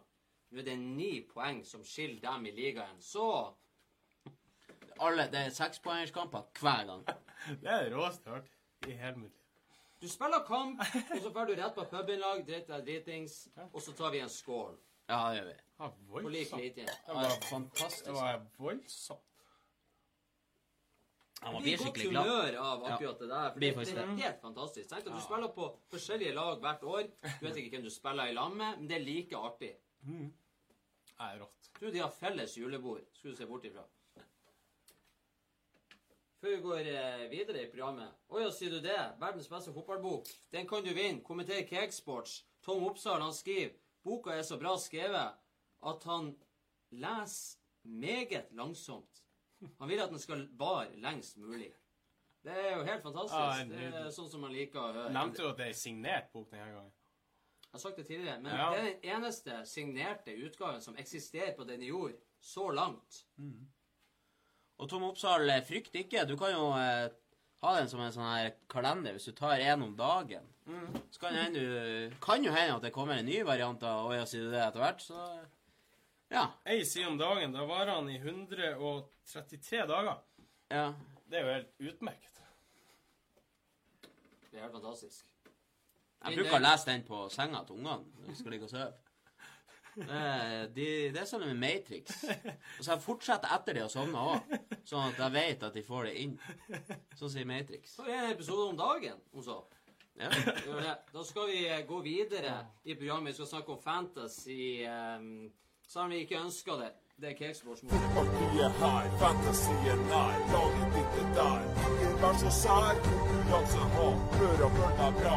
Nå 0.49 0.59
er 0.59 0.65
det 0.65 0.77
ni 0.81 1.11
poeng 1.29 1.59
som 1.65 1.83
skiller 1.85 2.21
dem 2.23 2.45
i 2.49 2.51
ligaen. 2.51 3.01
Så 3.01 3.25
Alle, 4.99 5.29
det 5.31 5.39
er 5.45 5.53
sekspoengerskamper 5.55 6.47
hver 6.59 6.85
gang. 6.89 7.03
Det 7.61 7.69
er 7.71 7.85
det 7.85 7.93
råeste 7.93 8.25
jeg 8.25 8.33
har 8.33 8.41
hørt 8.41 8.89
i 8.89 8.95
hele 8.99 9.15
mitt 9.21 9.31
liv. 9.31 9.45
du 10.01 10.07
spiller 10.11 10.43
kamp, 10.47 10.81
og 10.81 11.21
så 11.23 11.29
drar 11.29 11.47
du 11.47 11.53
rett 11.55 11.75
på 11.75 11.85
pubinnlag, 11.91 12.41
driter 12.47 12.73
deg 12.73 12.85
dritings, 12.89 13.37
og 13.71 13.81
så 13.81 13.93
tar 13.95 14.11
vi 14.11 14.19
en 14.19 14.29
skål. 14.29 14.75
Ja, 15.09 15.21
det 15.29 15.39
gjør 15.39 15.47
vi. 15.47 15.55
Var 15.79 16.21
På 16.25 16.29
lik 16.29 16.51
linje. 16.51 16.85
Det 16.85 17.15
var 17.15 17.37
fantastisk. 17.49 18.05
Det 18.05 18.13
var 18.13 18.41
voldsomt. 18.57 19.25
Han 21.41 21.53
Jeg 21.55 21.61
blir 21.63 21.77
blir 21.77 21.85
godt 21.85 22.01
humør 22.03 22.55
av 22.59 22.83
akkurat 22.83 23.19
det 23.19 23.29
der. 23.29 23.51
For 23.53 23.59
det, 23.59 23.75
det 23.87 23.97
er 24.03 24.15
helt 24.19 24.41
fantastisk. 24.41 24.89
Tenk 24.89 25.05
at 25.07 25.13
du 25.15 25.21
spiller 25.23 25.51
på 25.55 25.69
forskjellige 25.93 26.33
lag 26.35 26.59
hvert 26.59 26.83
år. 26.83 27.05
Du 27.39 27.45
vet 27.47 27.61
ikke 27.61 27.77
hvem 27.77 27.85
du 27.87 27.93
spiller 27.93 28.27
i 28.27 28.33
lag 28.35 28.51
med, 28.51 28.81
men 28.81 28.89
det 28.89 28.97
er 28.97 29.05
like 29.05 29.37
artig. 29.37 29.71
Det 30.05 31.25
er 31.25 31.39
rått. 31.41 31.71
Du, 31.73 31.79
tror 31.79 31.95
de 31.95 32.03
har 32.03 32.13
felles 32.15 32.57
julebord. 32.57 33.05
Skulle 33.13 33.33
du 33.33 33.39
se 33.39 33.47
bort 33.47 33.65
ifra. 33.65 33.85
Før 36.39 36.53
vi 36.55 36.61
går 36.63 36.87
eh, 36.87 37.25
videre 37.27 37.65
i 37.65 37.67
programmet 37.67 38.31
Å 38.31 38.39
ja, 38.39 38.51
sier 38.55 38.71
du 38.71 38.79
det? 38.79 38.95
Verdens 39.19 39.49
beste 39.51 39.73
fotballbok. 39.75 40.29
Den 40.53 40.67
kan 40.67 40.85
du 40.85 40.93
vinne. 40.95 41.19
Kommenter 41.25 41.65
Cakesports. 41.67 42.45
Tom 42.63 42.85
Oppsal 42.87 43.19
han 43.21 43.35
skriver 43.35 43.75
boka 44.03 44.31
er 44.31 44.45
så 44.47 44.57
bra 44.59 44.77
skrevet 44.79 45.35
at 45.89 46.05
han 46.07 46.31
leser 46.95 47.59
meget 47.83 48.53
langsomt. 48.55 49.23
Han 49.79 49.89
vil 49.89 49.99
at 49.99 50.11
den 50.13 50.19
skal 50.19 50.47
vare 50.59 50.95
lengst 51.03 51.37
mulig. 51.37 51.73
Det 52.43 52.55
er 52.55 52.77
jo 52.77 52.83
helt 52.87 52.95
Ja, 52.95 53.03
fantastisk. 53.03 53.73
Det 53.75 53.87
er 53.99 54.11
sånn 54.15 54.29
som 54.31 54.43
man 54.45 54.55
liker 54.55 54.79
å 54.79 54.91
høre. 54.93 55.11
Nevnte 55.11 55.43
du 55.43 55.49
at 55.49 55.59
det 55.59 55.67
er 55.73 55.75
signert 55.75 56.31
bok 56.31 56.47
denne 56.51 56.71
gangen? 56.71 56.93
Jeg 57.69 57.77
har 57.77 57.79
sagt 57.83 57.97
det 57.97 58.07
tidligere, 58.07 58.39
men 58.41 58.55
Ja. 58.55 58.69
det 58.73 58.79
er 58.79 58.85
den 58.93 59.09
eneste 59.15 59.65
signerte 59.65 60.33
utgaven 60.45 60.81
som 60.81 60.95
eksisterer 60.97 61.53
på 61.55 61.63
denne 61.67 61.85
jord 61.85 62.13
så 62.41 62.69
langt. 62.73 63.23
Og 64.79 64.89
Tom 64.89 65.03
Oppsal, 65.03 65.49
eh, 65.49 65.61
frykt 65.61 65.93
ikke. 65.93 66.25
Du 66.27 66.35
kan 66.37 66.51
jo 66.51 66.71
eh, 66.73 67.09
ha 67.61 67.75
den 67.79 67.89
som 67.89 67.99
en 68.01 68.11
sånn 68.11 68.25
her 68.33 68.51
kalender 68.69 69.11
hvis 69.13 69.25
du 69.25 69.31
tar 69.33 69.59
en 69.59 69.83
om 69.83 69.95
dagen. 69.95 70.47
Så 71.11 71.19
kan, 71.19 71.33
hende 71.33 71.59
du, 71.59 72.15
kan 72.21 72.43
jo 72.43 72.51
hende 72.51 72.75
at 72.75 72.81
det 72.81 72.93
kommer 72.93 73.17
en 73.17 73.25
ny 73.25 73.43
variant 73.43 73.81
av 73.83 74.05
Å 74.09 74.13
ja, 74.15 74.25
sier 74.25 74.43
du 74.45 74.51
det 74.51 74.61
etter 74.67 74.79
hvert, 74.79 75.01
så 75.01 75.45
Ja. 76.31 76.47
Ei 76.65 76.83
side 76.85 77.07
om 77.07 77.17
dagen. 77.17 77.51
Da 77.51 77.65
varer 77.65 77.95
han 77.95 78.09
i 78.09 78.17
133 78.17 79.85
dager. 79.87 80.17
ja. 80.69 80.93
Det 81.29 81.37
er 81.37 81.43
jo 81.45 81.53
helt 81.53 81.73
utmerket. 81.93 82.39
Det 84.51 84.57
er 84.57 84.61
helt 84.63 84.73
fantastisk. 84.73 85.25
Jeg 86.19 86.35
bruker 86.35 86.57
å 86.57 86.63
lese 86.63 86.89
den 86.89 87.05
på 87.07 87.21
senga 87.31 87.63
til 87.67 87.79
ungene 87.79 88.03
når 88.19 88.31
de 88.33 88.35
skal 88.39 88.53
ligge 88.55 88.67
og 88.67 88.73
sove. 88.73 88.89
Det 89.99 90.19
de, 90.75 90.85
det 91.11 91.21
er 91.21 91.27
sånn 91.27 91.43
med 91.47 91.59
Matrix. 91.59 92.21
Og 92.77 92.85
så 92.85 92.93
jeg 92.93 93.03
fortsetter 93.03 93.51
etter 93.55 93.75
de 93.75 93.83
har 93.83 93.91
sovna 93.91 94.25
òg, 94.35 94.53
sånn 94.87 95.09
at 95.09 95.19
jeg 95.23 95.35
vet 95.35 95.65
at 95.67 95.75
de 95.75 95.83
får 95.83 96.07
det 96.09 96.13
inn. 96.23 96.37
Sånn 97.19 97.33
sier 97.33 97.49
Matrix. 97.49 97.97
Så 97.97 98.07
er 98.07 98.13
det 98.13 98.21
en 98.29 98.37
episode 98.37 98.69
om 98.69 98.79
dagen, 98.79 99.19
hun 99.35 99.45
sa. 99.47 99.59
Ja. 100.19 100.95
Da 101.13 101.23
skal 101.23 101.47
vi 101.47 101.59
eh, 101.69 101.85
gå 101.87 102.01
videre 102.03 102.57
i 102.83 102.95
programmet. 102.95 103.31
Vi 103.31 103.39
skal 103.39 103.47
snakke 103.53 103.71
om 103.71 103.83
fantasy, 103.83 104.83
um, 104.83 105.47
selv 105.87 106.09
om 106.09 106.15
vi 106.15 106.25
ikke 106.25 106.41
ønsker 106.43 106.83
det. 106.83 106.91
Det 107.19 107.31
er 107.33 107.35
Cakesports 107.39 107.83
mål. 107.83 108.03
Partiet 108.15 108.77
her, 108.79 109.09
fantasien 109.19 110.05
nær, 110.11 110.37
laget 110.53 110.93
ditt 110.95 111.17
er 111.23 111.33
der. 111.39 111.65
Ikke 111.95 112.13
vær 112.21 112.39
så 112.43 112.53
sær, 112.61 113.03
konkurranse 113.07 113.89
ha, 113.97 114.07
røra 114.39 114.71
deg 115.01 115.19
bra. 115.19 115.35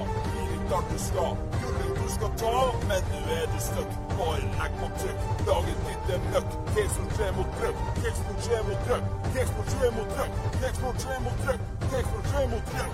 Gi 0.73 0.79
du 0.93 0.99
skal, 0.99 1.37
gullet 1.63 1.97
du 2.03 2.09
skal 2.09 2.31
ta, 2.41 2.53
men 2.89 3.03
nå 3.13 3.19
er 3.35 3.47
du 3.53 3.59
støkk. 3.61 3.91
Bare 4.17 4.39
legg 4.41 4.79
på 4.81 4.87
trykk, 5.03 5.27
lag 5.49 5.69
et 5.73 5.83
lite 5.89 6.17
møkk. 6.31 6.55
3 7.17 7.27
mot 7.37 7.51
trykk, 7.59 7.77
3 8.01 8.63
mot 8.69 8.81
trykk, 8.87 9.05
3 9.35 9.91
mot 9.99 10.09
trykk, 10.17 10.33
3 10.57 11.21
mot 11.27 11.37
trykk, 11.45 11.61
3 12.33 12.49
mot 12.57 12.65
trykk. 12.73 12.93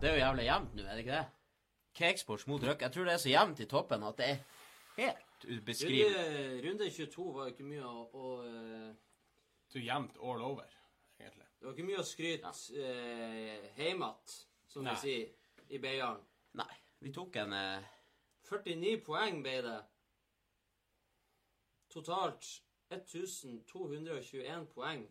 Det 0.00 0.08
er 0.08 0.14
jo 0.14 0.24
jævlig 0.24 0.44
jevnt 0.50 0.74
nå, 0.74 0.82
er 0.82 0.96
det 0.96 0.98
ikke 0.98 1.20
det? 1.20 1.39
Cakesports 1.94 2.46
mot 2.46 2.62
Røk, 2.62 2.82
Jeg 2.82 2.92
tror 2.92 3.04
det 3.04 3.12
er 3.12 3.22
så 3.22 3.28
jevnt 3.32 3.60
i 3.60 3.66
toppen 3.68 4.02
at 4.06 4.18
det 4.18 4.28
er 4.30 4.38
helt 4.96 5.44
ubeskrivelig. 5.44 6.06
Runde, 6.06 6.68
runde 6.68 6.90
22 6.90 7.26
var 7.34 7.50
ikke 7.52 7.66
mye 7.66 7.86
å, 7.86 8.04
å 8.14 8.32
eh, 8.46 8.90
Du 9.72 9.78
er 9.80 9.86
jevnt 9.88 10.18
all 10.22 10.42
over, 10.44 10.70
egentlig. 11.18 11.46
Det 11.58 11.66
var 11.68 11.76
ikke 11.76 11.88
mye 11.90 12.02
å 12.02 12.06
skryte 12.08 12.52
eh, 12.80 13.70
hjemme 13.78 14.10
att, 14.10 14.36
som 14.70 14.86
Nei. 14.86 14.94
vi 14.94 15.00
sier 15.04 15.70
i 15.70 15.78
Beiarn. 15.82 16.22
Nei, 16.58 16.74
vi 17.04 17.12
tok 17.14 17.36
en 17.42 17.54
eh, 17.56 17.88
49 18.50 18.96
poeng 19.06 19.42
ble 19.44 19.56
det. 19.66 19.78
Totalt 21.90 22.46
1221 22.90 24.66
poeng. 24.74 25.04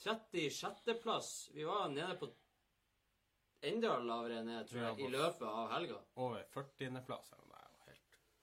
36.-plass. 0.00 1.50
Vi 1.54 1.64
var 1.64 1.88
nede 1.88 2.16
på 2.20 2.28
enda 3.70 3.96
lavere 4.04 4.42
ned, 4.46 4.68
tror 4.68 4.80
jeg, 4.86 5.06
i 5.06 5.10
løpet 5.14 5.48
av 5.48 5.72
helga. 5.74 6.00
Over 6.16 6.44
40.-plass. 6.54 7.34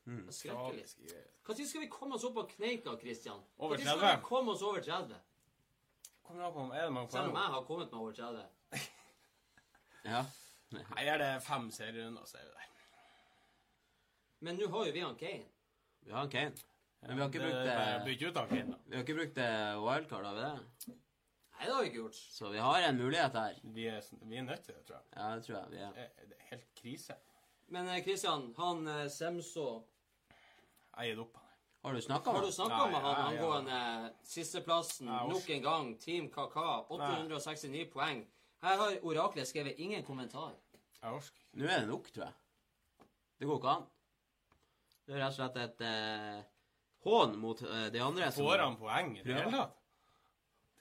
Det 0.01 0.13
er 0.49 0.53
jo 0.53 0.63
helt 0.65 0.81
er 0.81 0.87
skrekkelig. 0.89 1.25
Når 1.47 1.67
skal 1.69 1.81
vi 1.83 1.89
komme 1.91 2.17
oss 2.17 2.23
opp 2.25 2.37
av 2.41 2.47
kneika, 2.49 2.95
Christian? 3.01 3.43
Over 3.57 3.77
Når 3.77 3.99
skal 3.99 4.01
vi 4.01 4.23
komme 4.25 4.55
oss 4.55 4.63
over 4.65 4.81
30? 4.81 5.19
Kommer 6.25 6.47
an 6.47 6.53
på 6.55 6.63
om 6.63 6.71
er 6.71 6.87
det 6.87 6.93
mange 6.95 7.11
Selv 7.11 7.29
om 7.29 7.37
jeg 7.37 7.53
har 7.55 7.63
kommet 7.67 7.91
meg 7.91 8.01
over 8.01 8.13
30. 8.13 8.49
Ja. 10.01 10.23
Nei, 10.73 11.03
er 11.05 11.19
det 11.21 11.29
fem 11.45 11.67
serierunder, 11.69 12.25
så 12.25 12.39
er 12.39 12.47
vi 12.47 12.53
der. 12.55 12.69
Men 14.41 14.57
nå 14.57 14.69
har 14.73 14.87
jo 14.87 14.93
vi 14.95 15.03
han 15.05 15.17
Kane. 15.19 15.45
Vi 16.01 16.13
har 16.15 16.23
han 16.23 16.31
Kane. 16.33 16.55
Men 17.01 17.17
vi 17.17 17.21
har 17.21 17.29
ikke 17.29 17.41
Det 17.41 17.49
brukt 17.51 17.65
det 17.67 18.41
av 18.41 18.49
Vi 18.55 18.95
har 18.95 19.03
ikke 19.03 19.17
brukt 19.19 19.35
det 19.37 19.51
wildcard, 19.83 20.25
har 20.25 20.39
vi 20.39 20.47
det? 20.47 20.95
Nei, 21.61 21.67
det 21.67 21.73
har 21.75 21.83
vi 21.83 21.89
ikke 21.91 21.99
gjort. 21.99 22.15
Så 22.15 22.49
vi 22.49 22.57
har 22.57 22.81
en 22.81 22.97
mulighet 22.97 23.35
her. 23.37 23.57
Vi 23.63 23.83
er, 23.85 24.05
vi 24.25 24.37
er 24.37 24.41
nødt 24.41 24.63
til 24.65 24.73
det, 24.73 24.85
tror 24.85 24.95
jeg. 24.95 25.03
Ja, 25.13 25.35
det 25.35 25.43
tror 25.45 25.57
jeg 25.57 25.67
vi 25.69 25.77
er. 25.77 25.91
Det 25.91 26.37
er, 26.37 26.45
helt 26.49 26.69
krise. 26.75 27.15
Men 27.67 27.89
Kristian, 28.03 28.47
han 28.57 28.87
eh, 28.87 29.09
Semso 29.13 29.65
Jeg 30.97 31.11
gir 31.11 31.19
opp. 31.21 31.37
Har 31.83 31.93
du 31.93 32.01
snakka 32.01 32.31
Har 32.31 32.41
med 32.41 32.57
Nei, 32.57 32.87
med 32.91 33.05
han 33.05 33.21
angående 33.27 34.09
sisteplassen 34.23 35.05
nok 35.05 35.49
en 35.49 35.61
gang? 35.61 35.91
Team 36.01 36.31
Kaka, 36.33 36.81
869 36.89 37.85
poeng. 37.93 38.23
Her 38.65 38.77
har 38.81 38.97
oraklet 39.03 39.47
skrevet 39.47 39.77
ingen 39.77 40.03
kommentar. 40.05 40.55
Jeg 41.01 41.13
orsker. 41.13 41.45
ikke. 41.45 41.59
Nå 41.61 41.69
er 41.69 41.79
det 41.79 41.87
nok, 41.89 42.09
tror 42.11 42.25
jeg. 42.25 42.33
Det 43.37 43.47
går 43.51 43.61
ikke 43.61 43.75
an. 43.75 43.85
Det 45.05 45.13
er 45.13 45.21
rett 45.21 45.29
og 45.29 45.37
slett 45.37 45.61
et 45.61 45.85
eh, 45.85 46.41
hån 47.05 47.37
mot 47.37 47.61
eh, 47.69 47.87
de 47.93 48.01
andre 48.01 48.31
som 48.33 48.49
Får 48.49 48.65
han 48.65 48.81
poeng 48.81 49.13
i 49.19 49.23
det 49.23 49.37
hele 49.37 49.53
tatt? 49.53 49.80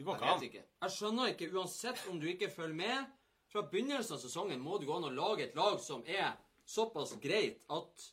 Det 0.01 0.07
går 0.07 0.17
ikke 0.17 0.29
an. 0.33 0.43
ikke. 0.47 0.61
Jeg 0.81 0.93
skjønner 0.95 1.33
ikke, 1.35 1.49
uansett 1.53 1.99
om 2.09 2.21
du 2.23 2.25
ikke 2.31 2.49
følger 2.49 2.77
med, 2.79 3.11
fra 3.53 3.61
begynnelsen 3.69 4.15
av 4.17 4.21
sesongen 4.23 4.63
må 4.65 4.79
du 4.81 4.87
gå 4.89 4.95
an 4.97 5.05
og 5.11 5.13
lage 5.13 5.45
et 5.45 5.57
lag 5.59 5.77
som 5.85 6.01
er 6.09 6.31
såpass 6.65 7.13
greit 7.21 7.59
at 7.69 8.05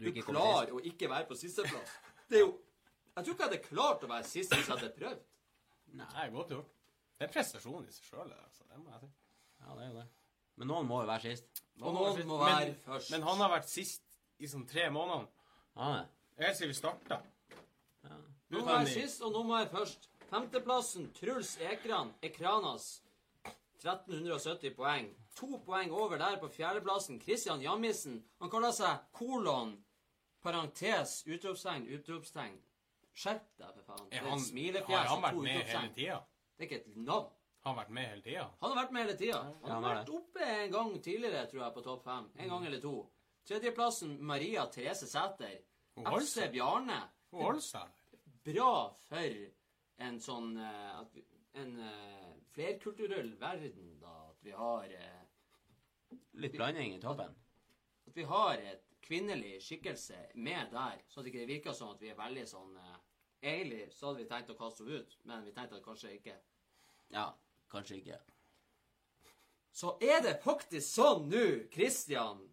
du 0.00 0.08
du 0.10 0.22
klarer 0.24 0.72
å 0.74 0.80
ikke 0.82 1.06
være 1.12 1.28
på 1.28 1.36
sisteplass. 1.38 1.92
Det 2.28 2.40
er 2.40 2.46
jo 2.46 2.52
Jeg 3.14 3.24
tror 3.26 3.34
ikke 3.34 3.44
jeg 3.44 3.50
hadde 3.52 3.68
klart 3.68 4.02
å 4.02 4.08
være 4.08 4.24
sist 4.24 4.50
hvis 4.56 4.66
jeg 4.66 4.72
hadde 4.78 4.90
prøvd. 4.96 5.22
Nei, 6.00 6.28
godt 6.32 6.54
gjort. 6.56 6.70
Det 7.20 7.26
er 7.28 7.32
prestasjon 7.34 7.84
i 7.86 7.92
seg 7.92 8.06
sjøl, 8.08 8.30
altså. 8.32 8.64
Det 8.66 8.78
må 8.80 8.88
jeg 8.90 9.02
si. 9.02 9.10
Ja, 9.60 9.74
det 9.76 9.84
er 9.84 9.90
jo 9.90 9.96
det. 10.00 10.06
Men 10.56 10.70
noen 10.72 10.88
må 10.88 11.02
jo 11.02 11.10
være 11.10 11.22
sist. 11.36 11.62
Og 11.82 11.92
noen 11.94 12.26
må 12.26 12.38
Men- 12.40 12.46
være 12.56 12.74
først. 12.86 13.10
Men 13.12 13.22
han 13.28 13.36
har 13.44 13.50
vært 13.52 13.68
sist 13.68 14.02
i 14.40 14.48
sånn 14.48 14.66
tre 14.66 14.88
måneder. 14.90 15.28
Ja, 15.76 15.92
det. 16.00 16.08
Helt 16.46 16.56
siden 16.56 16.72
vi 16.72 16.78
starta. 16.80 17.20
Ja. 18.02 18.16
Nå 18.50 18.58
må 18.58 18.64
være 18.64 18.88
sist, 18.88 19.20
og 19.22 19.32
nå 19.36 19.42
må 19.44 19.58
være 19.60 19.70
først. 19.76 20.08
Femteplassen, 20.32 21.12
Truls 21.12 21.58
Ekran, 21.60 22.14
Ekranas. 22.20 23.02
1370 23.82 24.70
poeng. 24.70 25.10
To 25.34 25.58
poeng 25.66 25.92
over 25.92 26.16
der 26.18 26.38
på 26.40 26.48
fjerdeplassen. 26.48 27.20
Christian 27.20 27.60
Jammisen. 27.60 28.22
Han 28.40 28.50
kaller 28.50 28.72
seg 28.72 29.10
kolon, 29.12 29.74
parentes, 30.40 31.18
utropstegn, 31.28 31.84
utropstegn. 31.98 32.56
Skjerp 33.12 33.44
deg, 33.60 33.76
for 33.76 33.84
faen. 33.90 34.08
Er 34.08 34.24
han, 34.30 34.40
smilefjes 34.40 34.96
har 35.02 35.12
han 35.12 35.22
vært 35.26 35.44
med 35.44 35.70
hele 35.74 35.94
tida? 36.00 36.18
Det 36.56 36.64
er 36.64 36.70
ikke 36.70 36.80
et 36.80 36.96
navn. 36.96 37.30
Har 37.60 37.74
han 37.74 37.80
vært 37.82 37.94
med 38.00 38.10
hele 38.14 38.28
tida? 38.30 38.48
Han 38.64 38.72
har 38.72 38.82
vært 38.82 38.96
med 38.96 39.04
hele 39.04 39.20
tida. 39.20 39.44
Han 39.68 39.76
har 39.76 39.88
vært 39.90 40.16
oppe 40.16 40.52
en 40.56 40.76
gang 40.80 41.00
tidligere, 41.12 41.46
tror 41.52 41.66
jeg, 41.66 41.72
på 41.76 41.88
topp 41.92 42.06
fem. 42.08 42.34
En 42.40 42.54
gang 42.56 42.70
eller 42.72 42.86
to. 42.88 42.98
Tredjeplassen 43.52 44.16
Maria 44.32 44.64
Therese 44.72 45.12
Sæter. 45.12 45.58
FC. 46.00 46.48
Bjarne. 46.56 47.02
Hun 47.34 47.50
holder 47.50 47.66
seg. 47.68 47.98
Bra 48.48 48.76
for 49.10 49.42
en 50.06 50.18
sånn 50.20 50.56
eh, 50.60 51.02
vi, 51.14 51.24
En 51.60 51.74
eh, 51.84 52.30
flerkulturell 52.54 53.34
verden, 53.40 53.98
da. 54.00 54.14
At 54.30 54.44
vi 54.44 54.54
har 54.56 54.94
eh, 54.96 55.18
Litt 56.40 56.56
blanding 56.56 56.96
i 56.96 57.00
toppen. 57.00 57.34
At 58.08 58.16
vi 58.16 58.24
har 58.28 58.60
et 58.60 58.88
kvinnelig 59.04 59.58
skikkelse 59.64 60.18
med 60.34 60.72
der, 60.72 61.00
så 61.08 61.20
at 61.20 61.26
det 61.26 61.32
ikke 61.32 61.48
virker 61.48 61.76
som 61.76 61.92
at 61.92 62.02
vi 62.02 62.12
er 62.12 62.18
veldig 62.18 62.44
sånn 62.48 62.76
Egentlig 63.42 63.88
så 63.90 64.06
hadde 64.06 64.22
vi 64.22 64.28
tenkt 64.30 64.52
å 64.52 64.58
kaste 64.58 64.84
henne 64.84 65.00
ut, 65.02 65.14
men 65.26 65.42
vi 65.42 65.52
tenkte 65.56 65.80
at 65.80 65.82
kanskje 65.82 66.12
ikke. 66.14 66.36
Ja, 67.10 67.24
kanskje 67.72 67.96
ikke. 67.98 68.18
Så 69.74 69.96
er 70.04 70.20
det 70.22 70.36
faktisk 70.44 70.86
sånn 70.86 71.26
nå, 71.32 71.46
Christian 71.72 72.44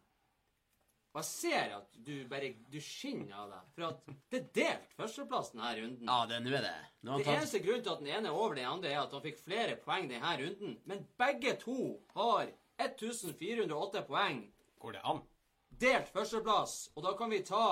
Og 1.09 1.19
jeg 1.23 1.25
ser 1.25 1.71
at 1.79 1.95
du 2.05 2.13
bare 2.29 2.51
Du 2.69 2.77
skinner 2.83 3.39
av 3.41 3.53
deg. 3.53 3.69
For 3.75 3.87
at 3.87 4.11
det 4.29 4.39
er 4.39 4.49
delt 4.59 4.91
førsteplass 4.97 5.51
denne 5.55 5.71
runden. 5.79 6.11
Ja, 6.11 6.19
det 6.29 6.39
nå 6.45 6.53
er 6.53 6.65
det. 6.67 6.75
Nå 7.01 7.17
Det 7.17 7.25
tatt 7.25 7.39
eneste 7.39 7.61
grunnen 7.65 7.85
til 7.85 7.93
at 7.95 8.03
den 8.03 8.11
ene 8.13 8.29
er 8.29 8.37
over 8.37 8.59
den 8.59 8.69
andre, 8.69 8.91
er 8.91 9.01
at 9.01 9.15
han 9.15 9.25
fikk 9.25 9.41
flere 9.41 9.77
poeng 9.81 10.09
denne 10.11 10.35
runden. 10.43 10.77
Men 10.85 11.07
begge 11.17 11.55
to 11.63 11.79
har 12.13 12.51
1408 12.77 14.05
poeng. 14.07 14.43
Går 14.79 14.95
det 14.95 15.03
an? 15.11 15.23
Delt 15.81 16.13
førsteplass. 16.13 16.77
Og 16.95 17.03
da 17.07 17.15
kan 17.17 17.33
vi 17.33 17.41
ta 17.47 17.65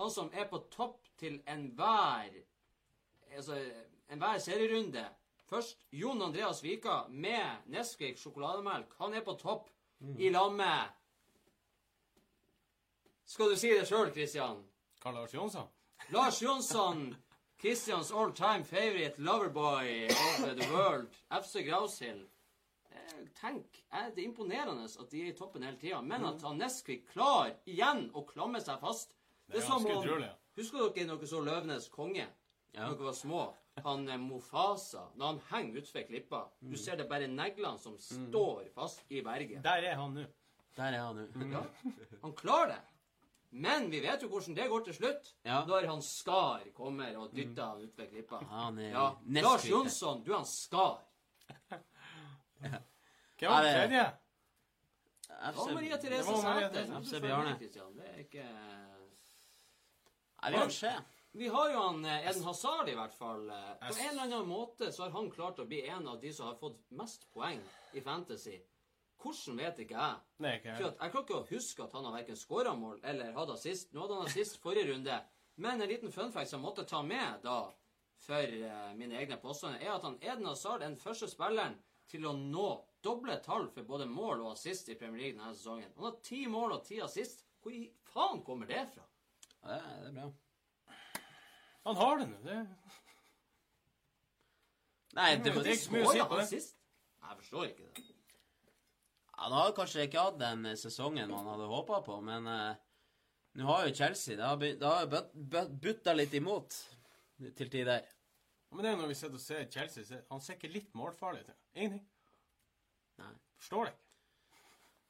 han 0.00 0.10
som 0.12 0.30
er 0.34 0.48
på 0.50 0.60
topp 0.72 1.00
til 1.20 1.40
enhver 1.48 2.42
Altså 3.32 3.56
enhver 4.12 4.40
serierunde. 4.44 5.06
Først 5.48 5.86
Jon 5.96 6.20
Andreas 6.22 6.60
Vika 6.64 7.06
med 7.08 7.64
Nesquik 7.72 8.18
sjokolademelk. 8.20 8.92
Han 8.98 9.14
er 9.16 9.24
på 9.24 9.32
topp 9.40 9.70
i 10.18 10.28
lag 10.28 10.52
med 10.52 10.92
Skal 13.32 13.48
du 13.52 13.56
si 13.56 13.70
det 13.72 13.86
sjøl, 13.88 14.10
Christian? 14.12 14.58
Karl 15.02 15.14
Lars 15.16 15.32
Jonsson? 15.34 15.68
Lars 16.12 16.40
Jonsson, 16.42 17.14
Christians 17.62 18.10
all 18.12 18.32
time 18.36 18.64
favorite 18.64 19.16
loverboy 19.18 20.10
of 20.10 20.56
the 20.58 20.66
world, 20.74 21.06
FC 21.30 21.62
Graushild. 21.68 22.26
Tenk, 23.40 23.78
er 23.92 24.10
det 24.12 24.22
er 24.24 24.28
imponerende 24.28 24.84
at 24.84 25.08
de 25.10 25.22
er 25.22 25.30
i 25.30 25.36
toppen 25.38 25.62
hele 25.64 25.78
tida, 25.80 26.00
men 26.04 26.24
at 26.28 26.42
han 26.44 26.58
Nesquik 26.60 27.06
klarer 27.14 27.54
igjen 27.70 28.08
å 28.18 28.24
klamre 28.28 28.60
seg 28.60 28.80
fast 28.82 29.14
Det 29.48 29.58
er 29.62 29.66
som 29.66 29.84
ganske 29.86 30.12
om- 30.12 30.22
ja. 30.26 30.32
Husker 30.56 30.90
dere 30.92 31.06
noe 31.08 31.26
så 31.26 31.40
Løvenes 31.40 31.88
konge? 31.90 32.26
Ja. 32.74 32.84
Da 32.84 32.90
dere 32.92 33.08
var 33.08 33.12
små. 33.16 33.42
Han 33.84 34.08
eh, 34.08 34.18
Mofasa, 34.20 35.06
når 35.16 35.26
han 35.26 35.40
henger 35.50 35.80
utfor 35.80 36.04
klippa 36.10 36.42
Du 36.60 36.76
ser 36.76 36.96
det 37.00 37.08
bare 37.08 37.26
neglene 37.26 37.78
som 37.80 37.96
står 37.98 38.68
fast 38.74 39.00
i 39.08 39.22
berget. 39.24 39.62
Der 39.64 39.88
er 39.88 39.94
han 39.96 40.14
nå. 40.14 40.26
Der 40.76 40.92
er 40.92 41.00
han 41.06 41.16
nå. 41.16 41.52
Ja, 41.52 41.64
han 42.22 42.32
klarer 42.36 42.74
det. 42.74 42.80
Men 43.52 43.90
vi 43.92 44.00
vet 44.00 44.22
jo 44.24 44.28
hvordan 44.32 44.54
det 44.56 44.66
går 44.70 44.84
til 44.86 44.94
slutt. 44.96 45.34
Ja. 45.44 45.58
Når 45.68 45.86
han 45.90 46.02
Skar 46.02 46.62
kommer 46.74 47.16
og 47.20 47.34
dytter 47.36 47.66
han 47.74 47.82
utfor 47.84 48.06
klippa. 48.08 48.38
Han 48.48 48.78
er 48.80 48.90
Ja, 48.94 49.06
Lars. 49.44 49.66
Jonsson, 49.68 50.22
du 50.24 50.32
er 50.32 50.38
han 50.40 50.48
Skar. 50.48 51.02
Hvem 52.62 53.50
var 53.50 53.62
den 53.66 53.74
tredje? 53.76 54.04
FC 55.42 55.66
Therese 56.00 56.02
Det 56.02 56.26
var 56.26 56.42
Maria 56.44 56.68
Therese 56.68 56.86
Sæther. 56.86 57.00
FC 57.02 57.20
Bjarne. 57.20 57.56
Det 57.58 58.08
er 58.08 58.18
ikke 58.22 58.46
Nei, 60.42 60.50
vi 60.52 60.58
får 60.58 60.72
se. 60.74 60.92
Vi 61.32 61.48
har 61.48 61.70
jo 61.72 61.80
han 61.80 62.04
eh, 62.04 62.26
Eden 62.30 62.42
Hazard, 62.44 62.88
i 62.88 62.94
hvert 62.98 63.14
fall. 63.14 63.44
Eh, 63.50 63.68
På 63.88 63.94
en 63.94 64.08
eller 64.10 64.22
annen 64.26 64.48
måte 64.48 64.88
så 64.92 65.04
har 65.06 65.14
han 65.14 65.30
klart 65.32 65.60
å 65.62 65.66
bli 65.68 65.78
en 65.88 66.08
av 66.08 66.18
de 66.20 66.32
som 66.34 66.48
har 66.50 66.56
fått 66.60 66.80
mest 66.98 67.28
poeng 67.32 67.60
i 67.92 68.00
Fantasy. 68.04 68.58
Hvordan 69.22 69.56
vet 69.58 69.78
ikke 69.84 69.94
jeg. 69.98 70.16
Nei, 70.42 70.56
ikke 70.58 70.68
jeg. 70.72 70.80
jeg 70.82 71.12
klarer 71.12 71.22
ikke 71.26 71.36
å 71.38 71.46
huske 71.50 71.84
at 71.84 71.92
han 71.92 72.04
har 72.08 72.12
verken 72.16 72.36
skåra 72.36 72.72
mål 72.78 73.00
eller 73.04 73.32
hatt 73.36 73.50
assist. 73.54 73.92
Nå 73.94 74.00
hadde 74.02 74.16
han 74.18 74.26
assist 74.26 74.58
forrige 74.62 74.88
runde. 74.92 75.20
Men 75.56 75.80
en 75.82 75.88
liten 75.88 76.12
fun 76.12 76.32
fact 76.32 76.50
som 76.50 76.60
jeg 76.60 76.66
måtte 76.66 76.84
ta 76.88 77.02
med 77.06 77.42
da, 77.44 77.58
for 78.22 78.34
eh, 78.56 78.94
mine 78.98 79.18
egne 79.20 79.36
påstander, 79.42 79.80
er 79.82 79.92
at 79.94 80.02
han 80.06 80.18
Eden 80.22 80.46
Hazard 80.46 80.82
er 80.82 80.88
den 80.88 80.96
første 80.96 81.28
spilleren 81.30 81.76
til 82.08 82.26
å 82.26 82.32
nå 82.36 82.68
doble 83.02 83.36
tall 83.44 83.68
for 83.74 83.82
både 83.86 84.06
mål 84.10 84.40
og 84.46 84.52
assist 84.52 84.88
i 84.88 84.94
Premier 84.98 85.20
League 85.22 85.38
denne 85.38 85.54
sesongen. 85.54 85.92
Han 85.96 86.04
har 86.08 86.18
ti 86.22 86.46
mål 86.50 86.72
og 86.78 86.84
ti 86.86 87.00
assist. 87.02 87.44
Hvor 87.62 87.72
i 87.74 87.84
faen 88.12 88.42
kommer 88.42 88.66
det 88.66 88.88
fra? 88.94 89.04
Ja, 89.62 89.68
det 89.68 89.78
er- 89.78 90.00
det 90.02 90.08
er 90.08 90.12
bra. 90.18 90.32
Han 91.84 91.96
har 91.96 92.18
det 92.18 92.28
nå. 92.30 92.38
Det 92.44 92.66
Nei, 95.14 95.36
det, 95.36 95.44
Det 95.44 95.50
er 95.56 95.62
det, 95.62 95.72
ikke 95.76 95.84
så 95.84 95.92
mye 95.92 96.04
å 96.06 96.12
si 96.12 96.20
på 96.30 96.36
det. 96.38 96.46
sist? 96.48 96.76
Jeg 97.22 97.36
forstår 97.38 97.64
ikke 97.68 97.84
det. 97.94 98.04
Han 99.42 99.52
har 99.56 99.74
kanskje 99.76 100.06
ikke 100.06 100.22
hatt 100.22 100.38
den 100.40 100.66
eh, 100.70 100.78
sesongen 100.78 101.30
man 101.32 101.48
hadde 101.52 101.68
håpa 101.70 102.00
på, 102.06 102.18
men 102.24 102.46
uh, 102.46 102.72
nå 103.58 103.66
har 103.68 103.86
jo 103.88 103.94
Chelsea 103.98 104.36
Det 104.38 104.46
har, 104.46 104.56
det 104.62 104.86
har 104.88 105.08
but- 105.10 105.32
but- 105.34 105.74
butta 105.82 106.14
litt 106.16 106.34
imot 106.38 106.76
til 107.58 107.70
tider. 107.72 108.06
Men 108.72 108.86
det 108.86 108.92
er 108.92 109.00
når 109.02 109.10
vi 109.10 109.16
sitter 109.18 109.36
og 109.36 109.44
ser 109.44 109.66
Chelsea, 109.70 110.04
så 110.08 110.20
han 110.30 110.40
ser 110.40 110.56
ikke 110.56 110.70
litt 110.72 110.94
målfarlig 110.96 111.42
ut. 111.44 111.50
Ingenting. 111.74 112.06
Nei. 113.20 113.34
Forstår 113.60 113.84
det 113.88 113.92
ikke. 113.92 113.98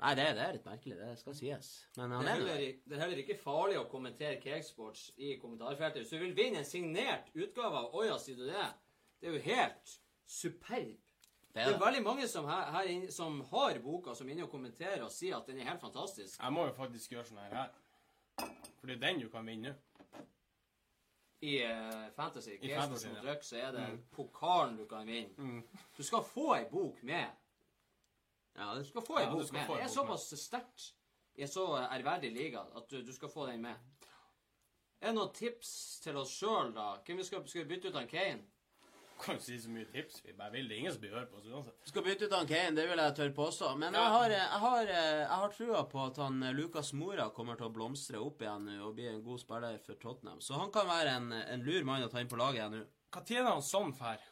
Nei, 0.02 0.14
det, 0.18 0.24
det 0.34 0.42
er 0.42 0.56
litt 0.56 0.64
merkelig. 0.66 0.96
Det 0.98 1.10
skal 1.20 1.34
sies. 1.38 1.68
Men 1.94 2.10
Det 2.10 2.16
han 2.16 2.26
er, 2.26 2.32
er 2.32 2.40
heller, 2.40 2.62
det 2.90 2.96
er 2.96 3.02
heller 3.04 3.20
ikke 3.22 3.36
farlig 3.38 3.76
å 3.78 3.84
kommentere 3.92 4.40
Cakesports 4.42 5.04
i 5.22 5.36
kommentarfeltet. 5.38 6.02
Hvis 6.02 6.10
du 6.10 6.18
vil 6.24 6.34
vinne 6.34 6.58
en 6.64 6.66
signert 6.66 7.28
utgave 7.38 7.84
av 7.84 7.94
Oja, 8.00 8.16
sier 8.18 8.40
du 8.40 8.48
det. 8.48 8.64
Det 9.20 9.30
er 9.30 9.36
jo 9.36 9.44
helt 9.46 9.92
superb. 10.26 10.98
Det 11.52 11.66
Det 11.66 11.74
er 11.74 11.78
veldig 11.84 12.02
mange 12.02 12.28
som, 12.28 12.46
her, 12.48 12.70
her 12.72 12.88
inn, 12.88 13.10
som 13.12 13.40
har 13.50 13.78
boka, 13.84 14.14
som 14.16 14.28
er 14.28 14.32
inne 14.32 14.46
og 14.46 14.50
kommenterer 14.50 15.02
og 15.04 15.10
sier 15.12 15.36
at 15.36 15.46
den 15.46 15.58
er 15.60 15.68
helt 15.68 15.80
fantastisk. 15.82 16.38
Jeg 16.40 16.52
må 16.52 16.64
jo 16.64 16.72
faktisk 16.72 17.12
gjøre 17.12 17.24
sånn 17.28 17.42
her 17.44 17.56
her. 17.58 18.52
For 18.78 18.88
det 18.88 18.96
er 18.96 19.02
den 19.02 19.20
du 19.20 19.28
kan 19.28 19.46
vinne. 19.46 19.74
I 21.42 21.58
uh, 21.66 22.06
Fantasy, 22.16 22.54
I 22.62 22.70
Fantasy, 22.76 23.08
mot 23.10 23.18
ja. 23.18 23.22
Drøk, 23.26 23.44
så 23.44 23.56
er 23.58 23.72
det 23.76 23.86
pokalen 24.14 24.76
du 24.78 24.86
kan 24.88 25.06
vinne. 25.06 25.62
Du 25.96 26.02
skal 26.06 26.22
få 26.24 26.52
ei 26.56 26.64
bok 26.70 27.02
med. 27.02 27.26
Ja, 28.56 28.74
Du 28.78 28.84
skal 28.84 29.02
få 29.04 29.18
ei 29.18 29.24
Ja, 29.26 29.30
bok 29.34 29.52
med. 29.52 29.68
Det 29.68 29.82
er 29.82 29.88
såpass 29.92 30.28
sterkt. 30.40 30.94
i 31.34 31.42
en 31.42 31.48
så 31.48 31.66
ærverdig 31.90 32.32
liga 32.32 32.60
at 32.76 32.90
du, 32.90 33.02
du 33.02 33.12
skal 33.12 33.28
få 33.28 33.46
den 33.46 33.62
med. 33.62 33.74
Er 35.00 35.06
det 35.06 35.14
noen 35.16 35.32
tips 35.34 36.00
til 36.04 36.16
oss 36.16 36.30
sjøl, 36.30 36.72
da? 36.76 36.96
Hvem 37.06 37.16
vi 37.18 37.24
skal, 37.24 37.48
skal 37.48 37.64
vi 37.64 37.74
bytte 37.74 37.88
ut 37.88 37.96
av 37.96 38.06
Kane? 38.06 38.44
Kan 39.22 39.36
jo 39.38 39.42
si 39.44 39.54
så 39.62 39.70
mye 39.70 39.86
tips 39.86 40.16
vi 40.26 40.32
bare 40.34 40.50
vil. 40.56 40.66
Det 40.68 40.74
er 40.74 40.80
ingen 40.82 40.94
som 40.94 41.02
blir 41.04 41.12
hørt 41.14 41.30
på 41.30 41.38
oss 41.38 41.46
uansett. 41.46 41.76
Skal 41.86 42.02
bytte 42.02 42.26
ut 42.26 42.32
han 42.34 42.48
Kane, 42.50 42.74
det 42.74 42.88
vil 42.90 42.98
jeg 42.98 43.14
tørre 43.18 43.34
påstå. 43.36 43.68
Men 43.78 43.94
jeg 43.94 44.14
har, 44.16 44.34
jeg 44.34 44.60
har, 44.64 44.90
jeg 44.90 45.28
har 45.30 45.54
trua 45.54 45.82
på 45.92 46.00
at 46.08 46.18
han 46.24 46.42
eh, 46.42 46.54
Lucas 46.58 46.90
Mora 46.98 47.28
kommer 47.36 47.60
til 47.60 47.68
å 47.68 47.74
blomstre 47.76 48.18
opp 48.18 48.42
igjen 48.42 48.66
nå 48.66 48.80
og 48.88 48.96
bli 48.98 49.06
en 49.12 49.22
god 49.22 49.38
spiller 49.44 49.78
for 49.86 50.00
Tottenham. 50.02 50.40
Så 50.42 50.58
han 50.58 50.72
kan 50.74 50.90
være 50.90 51.14
en, 51.20 51.30
en 51.38 51.62
lur 51.62 51.86
mann 51.86 52.02
å 52.02 52.10
ta 52.10 52.22
inn 52.22 52.30
på 52.32 52.40
laget 52.40 52.62
igjen 52.64 52.76
nå. 52.80 52.82
Hva 53.12 53.22
tjener 53.28 53.50
han 53.52 53.62
sånn 53.66 53.94
for? 53.94 54.26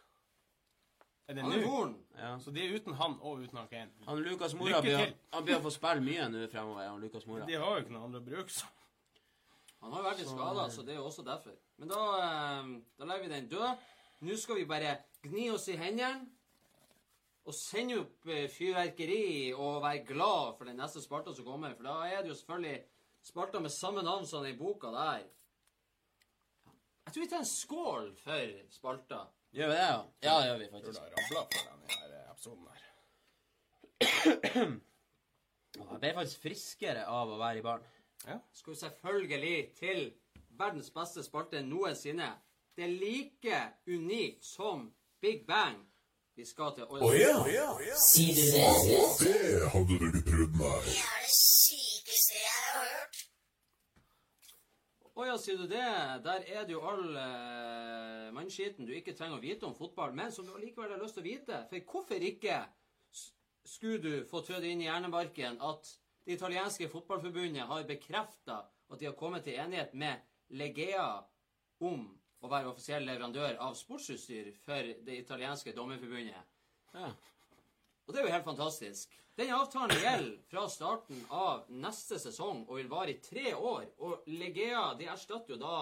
Er 1.30 1.36
det 1.38 1.44
Han 1.46 1.54
er 1.54 1.64
horn. 1.70 1.94
Ja. 2.18 2.32
Så 2.42 2.50
det 2.50 2.64
er 2.64 2.74
uten 2.74 2.98
han 2.98 3.14
og 3.22 3.44
uten 3.44 3.60
han 3.60 3.70
Kane. 3.70 3.94
Han 4.08 4.24
Lucas 4.26 4.58
Mora 4.58 4.82
blir, 4.82 5.14
han 5.30 5.46
blir 5.46 5.60
å 5.60 5.64
få 5.68 5.70
spille 5.76 6.02
mye 6.02 6.26
nå 6.32 6.42
fremover. 6.50 6.88
han 6.90 6.98
Lucas 7.04 7.26
Mora. 7.30 7.46
De 7.46 7.54
har 7.62 7.76
jo 7.76 7.84
ikke 7.84 7.94
noen 7.94 8.08
andre 8.08 8.24
å 8.24 8.26
bruke 8.26 8.56
som. 8.56 8.74
Han 9.80 9.94
har 9.94 10.02
vært 10.10 10.18
litt 10.20 10.28
skada, 10.28 10.66
så 10.68 10.82
det 10.84 10.92
er 10.92 10.98
jo 10.98 11.06
også 11.08 11.22
derfor. 11.24 11.54
Men 11.80 11.88
da, 11.88 12.00
eh, 12.24 12.72
da 12.98 13.06
legger 13.08 13.28
vi 13.28 13.32
den 13.36 13.46
dø. 13.54 13.70
Nå 14.20 14.36
skal 14.36 14.60
vi 14.60 14.66
bare 14.68 14.98
gni 15.24 15.46
oss 15.52 15.68
i 15.72 15.78
hendene 15.80 16.26
og 17.48 17.54
sende 17.56 17.96
opp 18.02 18.28
eh, 18.28 18.48
fyrverkeri 18.52 19.52
og 19.56 19.80
være 19.82 20.04
glad 20.10 20.58
for 20.58 20.68
den 20.68 20.76
neste 20.76 21.00
spalta 21.00 21.32
som 21.34 21.46
kommer. 21.46 21.72
For 21.78 21.88
da 21.88 21.94
er 22.04 22.20
det 22.20 22.34
jo 22.34 22.36
selvfølgelig 22.36 22.82
spalta 23.24 23.62
med 23.64 23.72
samme 23.72 24.04
navn 24.04 24.26
som 24.28 24.44
den 24.44 24.58
boka 24.58 24.92
der. 24.92 25.24
Jeg 27.06 27.14
tror 27.14 27.24
vi 27.24 27.30
tar 27.32 27.40
en 27.40 27.48
skål 27.48 28.10
for 28.20 28.52
spalta. 28.76 29.22
Gjør 29.56 29.72
vi 29.72 29.78
det, 29.78 29.86
ja? 29.88 29.96
Ja, 30.22 30.34
det 30.36 30.46
gjør 30.50 30.60
vi 30.60 30.68
faktisk. 30.74 31.00
Tror 31.00 31.06
det 31.06 31.10
har 31.10 31.16
rabla 31.16 31.40
for 31.54 31.62
denne 31.70 31.86
her 31.96 32.10
eh, 32.18 32.30
episoden 32.34 32.68
her. 32.74 32.82
Jeg 35.80 35.98
ble 36.04 36.12
faktisk 36.20 36.44
friskere 36.44 37.08
av 37.08 37.32
å 37.32 37.40
være 37.40 37.58
i 37.58 37.64
baren. 37.64 37.88
Skal 38.52 38.74
vi 38.74 38.78
selvfølgelig 38.84 39.58
til 39.80 40.06
verdens 40.60 40.92
beste 40.92 41.24
spalte 41.24 41.64
noensinne. 41.64 42.28
Det 42.76 42.84
er 42.84 42.92
like 42.92 43.62
unikt 43.86 44.44
som 44.44 44.92
Big 45.20 45.46
Bang. 45.46 45.78
Vi 46.36 46.44
skal 46.48 46.72
til 46.76 46.86
Å 46.88 47.10
ja? 47.12 47.34
Sier 48.00 48.36
du 48.36 48.44
det? 48.54 48.68
Det 49.20 49.66
hadde 49.74 49.98
du 49.98 50.06
ikke 50.08 50.22
trodd, 50.28 50.54
nei. 50.60 50.76
Det 50.86 50.94
er 50.96 51.24
det 51.26 51.34
sykeste 51.34 52.38
jeg 52.38 52.54
har 52.64 52.86
hørt. 52.94 53.18
Å 55.20 55.26
ja, 55.26 55.34
sier 55.42 55.58
du 55.60 55.66
det? 55.68 55.88
Der 56.24 56.46
er 56.48 56.64
det 56.64 56.72
jo 56.72 56.80
all 56.88 57.02
uh, 57.12 58.30
mannskiten 58.32 58.88
du 58.88 58.94
ikke 58.96 59.12
trenger 59.18 59.36
å 59.36 59.42
vite 59.42 59.68
om 59.68 59.74
fotball, 59.76 60.14
men 60.16 60.32
som 60.32 60.46
du 60.46 60.54
allikevel 60.54 60.94
har 60.94 61.02
lyst 61.02 61.18
til 61.18 61.26
å 61.26 61.28
vite. 61.28 61.58
For 61.68 61.90
hvorfor 61.92 62.24
ikke 62.30 62.62
skulle 63.66 64.00
du 64.00 64.28
få 64.30 64.40
trødd 64.46 64.64
inn 64.70 64.80
i 64.80 64.88
hjernebarken 64.88 65.60
at 65.66 65.90
det 66.24 66.38
italienske 66.38 66.88
fotballforbundet 66.88 67.68
har 67.68 67.84
bekrefta 67.88 68.62
at 68.64 69.00
de 69.00 69.10
har 69.10 69.18
kommet 69.18 69.44
til 69.44 69.58
enighet 69.60 69.92
med 69.98 70.24
Legea 70.56 71.10
om 71.84 72.08
å 72.40 72.50
være 72.50 72.70
offisiell 72.70 73.04
leverandør 73.06 73.58
av 73.60 73.76
sportsutstyr 73.78 74.52
for 74.64 74.92
det 75.06 75.18
italienske 75.20 75.74
dommerforbundet? 75.76 76.54
Ja. 76.94 77.10
Og 78.06 78.14
det 78.14 78.22
er 78.22 78.26
jo 78.26 78.34
helt 78.34 78.48
fantastisk. 78.48 79.16
Den 79.38 79.52
avtalen 79.54 80.00
gjelder 80.02 80.38
fra 80.50 80.66
starten 80.68 81.20
av 81.32 81.68
neste 81.70 82.18
sesong 82.20 82.64
og 82.66 82.80
vil 82.80 82.90
vare 82.90 83.14
i 83.14 83.20
tre 83.22 83.52
år. 83.54 83.86
Og 84.04 84.26
Legea 84.28 84.90
de 84.98 85.06
erstatter 85.12 85.54
jo 85.54 85.60
da 85.60 85.76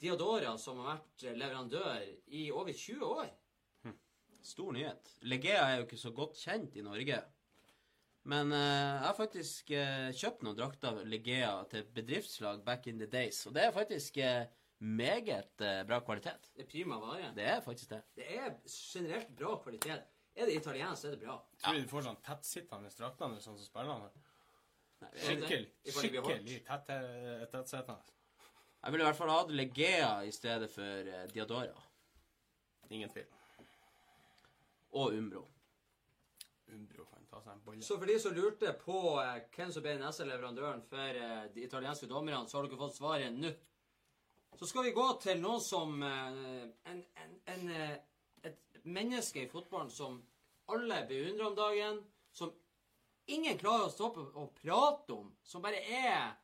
Diadora, 0.00 0.52
som 0.60 0.82
har 0.82 0.98
vært 0.98 1.24
leverandør 1.40 2.04
i 2.36 2.50
over 2.52 2.76
20 2.76 3.06
år. 3.06 3.30
Stor 4.44 4.72
nyhet. 4.72 5.10
Legea 5.28 5.64
er 5.66 5.78
jo 5.78 5.86
ikke 5.86 6.00
så 6.00 6.12
godt 6.16 6.38
kjent 6.40 6.76
i 6.76 6.84
Norge. 6.84 7.18
Men 8.28 8.52
uh, 8.52 8.60
jeg 8.60 9.04
har 9.06 9.16
faktisk 9.16 9.72
uh, 9.72 10.08
kjøpt 10.16 10.44
noen 10.44 10.56
drakter 10.58 10.92
av 10.92 11.08
Legea 11.08 11.52
til 11.72 11.88
bedriftslag 11.96 12.62
back 12.64 12.86
in 12.92 13.00
the 13.00 13.08
days. 13.08 13.42
Og 13.48 13.56
det 13.56 13.66
er 13.66 13.74
faktisk 13.74 14.20
eh, 14.20 14.44
meget 14.80 15.60
eh, 15.60 15.82
bra 15.86 16.00
kvalitet. 16.00 16.50
Det 16.56 16.64
er 16.64 16.68
prima 16.70 16.96
vare. 16.98 17.32
Det 17.36 17.44
er 17.44 17.60
faktisk 17.60 17.90
det. 17.90 18.00
Det 18.16 18.36
er 18.36 18.54
generelt 18.64 19.36
bra 19.36 19.56
kvalitet. 19.62 20.02
Er 20.34 20.46
det 20.46 20.54
italiensk, 20.56 21.04
er 21.04 21.10
det 21.10 21.20
bra. 21.20 21.36
Tror 21.60 21.76
du 21.76 21.82
de 21.82 21.90
får 21.90 22.06
sånn 22.06 22.20
tettsittende 22.24 22.92
drakter 22.96 23.36
sånn 23.44 23.58
som 23.58 23.66
spillerne 23.66 24.06
har? 24.06 24.16
Skikkelig, 25.16 25.68
skikkelig 25.84 26.56
eh, 26.56 27.44
tettsittende. 27.52 28.00
Jeg 28.80 28.94
ville 28.94 29.04
i 29.04 29.08
hvert 29.10 29.18
fall 29.18 29.32
hatt 29.34 29.52
Legea 29.52 30.10
i 30.24 30.32
stedet 30.32 30.70
for 30.72 31.12
eh, 31.12 31.26
Diadora. 31.34 31.86
Ingen 32.88 33.12
tvil. 33.12 33.28
Og 34.96 35.12
Umbro. 35.18 35.44
Umbro 36.72 37.04
kan 37.04 37.26
ta 37.28 37.42
seg 37.42 37.52
en 37.52 37.64
bolle. 37.66 37.84
Så 37.84 37.98
for 37.98 38.08
de 38.08 38.16
som 38.22 38.32
lurte 38.32 38.72
på 38.80 39.02
hvem 39.20 39.74
som 39.74 39.84
ble 39.84 39.98
den 39.98 40.06
neste 40.06 40.24
leverandøren 40.24 40.80
for 40.88 41.20
de 41.52 41.66
italienske 41.66 42.08
dommerne, 42.08 42.48
så 42.48 42.58
har 42.58 42.66
dere 42.66 42.80
fått 42.80 42.96
svaret 42.96 43.36
nå. 43.36 43.52
Så 44.60 44.66
skal 44.66 44.84
vi 44.84 44.90
gå 44.92 45.04
til 45.22 45.38
noen 45.40 45.60
som 45.64 46.02
eh, 46.04 46.64
en, 46.92 46.98
en, 47.22 47.36
en, 47.48 47.68
eh, 47.72 47.94
Et 48.44 48.82
menneske 48.84 49.40
i 49.40 49.48
fotballen 49.48 49.88
som 49.92 50.18
alle 50.68 50.98
beundrer 51.08 51.46
om 51.46 51.54
dagen. 51.56 52.02
Som 52.32 52.52
ingen 53.32 53.56
klarer 53.56 53.86
å 53.86 53.94
stoppe 53.94 54.20
å 54.20 54.50
prate 54.58 55.16
om. 55.16 55.30
Som 55.40 55.64
bare 55.64 55.80
er 55.80 56.34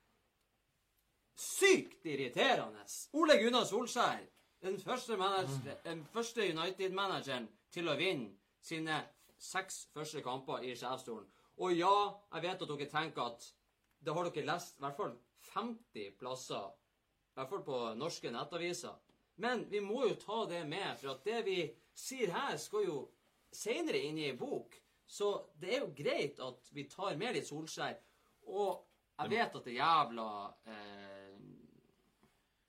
sykt 1.37 2.09
irriterende. 2.09 2.87
Ole 3.20 3.37
Gunnar 3.42 3.68
Solskjær. 3.68 4.24
Den 4.64 4.81
første, 4.81 5.18
første 6.16 6.48
United-manageren 6.57 7.50
til 7.68 7.92
å 7.92 7.98
vinne 8.00 8.33
sine 8.64 9.02
seks 9.37 9.90
første 9.92 10.24
kamper 10.24 10.64
i 10.64 10.72
sjefsstolen. 10.72 11.29
Og 11.61 11.76
ja, 11.76 11.92
jeg 12.33 12.48
vet 12.48 12.64
at 12.64 12.72
dere 12.72 12.88
tenker 12.96 13.29
at 13.29 13.44
det 14.00 14.16
har 14.16 14.33
dere 14.33 14.48
lest 14.55 14.81
i 14.81 14.87
hvert 14.87 14.96
fall 15.05 15.14
50 15.52 16.16
plasser. 16.16 16.72
I 17.37 17.40
hvert 17.42 17.51
fall 17.51 17.64
på 17.66 17.79
norske 18.01 18.31
nettaviser. 18.33 18.94
Men 19.44 19.66
vi 19.70 19.81
må 19.85 20.07
jo 20.09 20.14
ta 20.16 20.38
det 20.49 20.62
med, 20.68 20.94
for 20.96 21.12
at 21.12 21.25
det 21.29 21.42
vi 21.44 21.57
sier 21.92 22.33
her, 22.33 22.57
skal 22.57 22.87
jo 22.87 22.94
senere 23.53 24.01
inn 24.09 24.16
i 24.18 24.31
ei 24.31 24.37
bok. 24.40 24.72
Så 25.07 25.29
det 25.61 25.75
er 25.75 25.83
jo 25.85 25.90
greit 25.99 26.40
at 26.42 26.70
vi 26.72 26.87
tar 26.88 27.16
med 27.20 27.37
litt 27.37 27.46
Solskjær. 27.46 27.99
Og 28.49 28.81
jeg 29.20 29.31
vet 29.35 29.55
at 29.61 29.64
det 29.68 29.75
er 29.75 29.83
jævla 29.83 30.29
eh, 30.72 31.37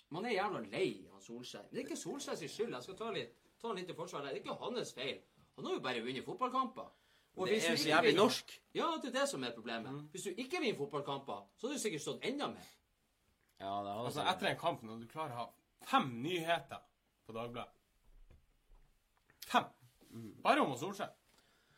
Man 0.10 0.26
er 0.26 0.36
jævla 0.38 0.60
lei 0.68 0.90
av 1.16 1.24
Solskjær. 1.24 1.64
Men 1.70 1.74
det 1.74 1.82
er 1.82 1.88
ikke 1.88 2.00
Solskjær 2.04 2.38
sin 2.40 2.52
skyld. 2.52 2.76
Jeg 2.76 2.84
skal 2.90 3.00
ta, 3.00 3.10
litt, 3.16 3.34
ta 3.64 3.72
litt 3.76 3.90
i 3.92 3.96
forsvar 3.98 4.24
der. 4.28 4.36
Det 4.36 4.42
er 4.42 4.46
ikke 4.46 4.60
hans 4.66 4.94
feil. 4.96 5.18
Han 5.58 5.66
har 5.68 5.78
jo 5.80 5.84
bare 5.88 6.04
vunnet 6.06 6.28
fotballkamper. 6.28 6.92
Og 7.38 7.48
Det 7.48 7.58
er 7.58 7.76
så 7.78 7.88
jævlig 7.90 8.12
vinner- 8.12 8.24
norsk. 8.24 8.54
Ja, 8.74 8.92
det 9.02 9.10
er 9.16 9.20
det 9.22 9.30
som 9.30 9.44
er 9.44 9.52
problemet. 9.56 10.04
Hvis 10.12 10.24
du 10.28 10.30
ikke 10.36 10.60
vinner 10.60 10.78
fotballkamper, 10.78 11.48
så 11.58 11.68
hadde 11.68 11.78
du 11.80 11.84
sikkert 11.84 12.02
stått 12.02 12.26
enda 12.26 12.48
mer. 12.52 12.70
Ja, 13.58 13.72
det 13.84 13.92
hadde 13.92 14.06
Altså, 14.06 14.26
etter 14.32 14.52
en 14.52 14.60
kamp, 14.62 14.84
når 14.86 15.02
du 15.02 15.08
klarer 15.12 15.34
å 15.34 15.46
ha 15.46 15.48
fem 15.88 16.10
nyheter 16.24 16.82
på 17.26 17.36
Dagbladet 17.36 17.74
Fem! 19.48 19.70
Bare 20.44 20.64
om 20.64 20.74
Solskjær. 20.78 21.14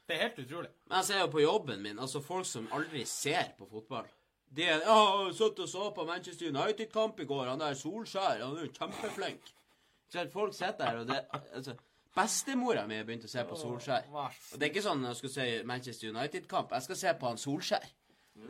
Det 0.10 0.16
er 0.16 0.24
helt 0.24 0.40
utrolig. 0.42 0.70
Men 0.88 0.98
jeg 1.00 1.08
ser 1.10 1.20
jo 1.22 1.28
på 1.34 1.44
jobben 1.44 1.84
min, 1.86 2.00
altså 2.02 2.22
folk 2.26 2.48
som 2.50 2.70
aldri 2.74 3.04
ser 3.06 3.52
på 3.58 3.68
fotball. 3.70 4.08
De 4.50 4.66
er 4.66 4.82
ja, 4.82 4.96
satt 5.38 5.60
og 5.62 5.70
så 5.70 5.90
på 5.94 6.06
Manchester 6.10 6.50
United-kamp 6.50 7.20
i 7.22 7.28
går. 7.30 7.52
Han 7.52 7.62
der 7.62 7.78
Solskjær, 7.78 8.42
han 8.42 8.58
er 8.58 8.66
jo 8.66 8.72
kjempeflink. 8.74 9.52
Så 10.10 10.26
folk 10.34 10.56
sitter 10.58 10.80
der, 10.82 11.04
og 11.04 11.12
det 11.12 11.20
altså, 11.54 11.76
Bestemora 12.18 12.88
mi 12.90 12.98
begynte 13.06 13.30
å 13.30 13.32
se 13.32 13.44
på 13.46 13.58
Solskjær. 13.60 14.10
Og 14.10 14.58
det 14.58 14.66
er 14.66 14.72
ikke 14.72 14.86
sånn 14.88 15.06
jeg 15.06 15.20
skal 15.20 15.34
se 15.36 15.48
Manchester 15.70 16.10
United-kamp. 16.10 16.74
Jeg 16.74 16.88
skal 16.88 17.02
se 17.04 17.14
på 17.22 17.30
han 17.30 17.42
Solskjær. 17.42 17.86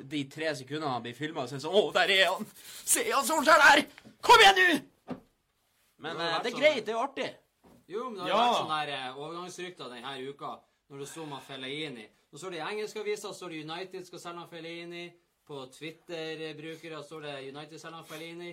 De 0.10 0.24
tre 0.32 0.54
sekundene 0.56 0.92
han 0.94 1.04
blir 1.04 1.14
filma, 1.18 1.44
så 1.48 1.56
er 1.56 1.60
det 1.60 1.66
sånn 1.66 1.76
Å, 1.80 1.92
der 1.94 2.12
er 2.16 2.26
han! 2.34 2.46
Se 2.86 3.04
han 3.12 3.26
Solskjær 3.28 3.62
der! 3.66 3.82
Kom 4.26 4.40
igjen, 4.44 4.60
nå! 4.60 5.18
Men 6.00 6.18
Det 6.18 6.26
eh, 6.26 6.40
det 6.44 6.48
er 6.48 6.52
sånn- 6.52 6.60
greit. 6.62 6.86
Det 6.86 6.94
er 6.96 7.02
artig. 7.04 7.30
Jo, 7.90 8.10
men 8.10 8.20
det 8.26 8.30
har 8.30 8.30
Ja. 8.30 8.46
vært 8.46 8.60
sånne 8.62 8.80
her 8.80 8.90
eh, 8.96 9.18
overgangsrykter 9.18 9.90
denne 9.96 10.14
uka 10.30 10.52
når 10.90 11.00
det 11.04 11.08
sto 11.10 11.24
om 11.24 11.36
Fellaini. 11.42 12.08
Nå 12.32 12.38
står 12.40 12.52
det 12.52 12.60
i 12.62 12.68
engelske 12.70 13.00
aviser 13.02 13.34
står 13.34 13.50
det 13.50 13.64
United 13.66 14.06
skal 14.06 14.20
selge 14.20 14.48
Fellaini. 14.52 15.04
På 15.50 15.64
Twitter-brukere 15.74 17.04
står 17.04 17.22
det 17.26 17.36
United 17.50 17.80
selger 17.82 18.04
Fellaini. 18.06 18.52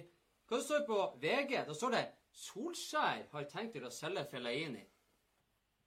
Hva 0.48 0.60
står 0.62 0.78
det 0.78 0.86
på 0.88 1.00
VG? 1.20 1.64
Da 1.68 1.74
står 1.74 1.90
det 1.92 2.04
Solskjær 2.32 3.26
har 3.32 3.44
tenkt 3.52 3.72
til 3.76 3.84
å 3.84 3.90
selge 3.92 4.24
Fellaini. 4.30 4.82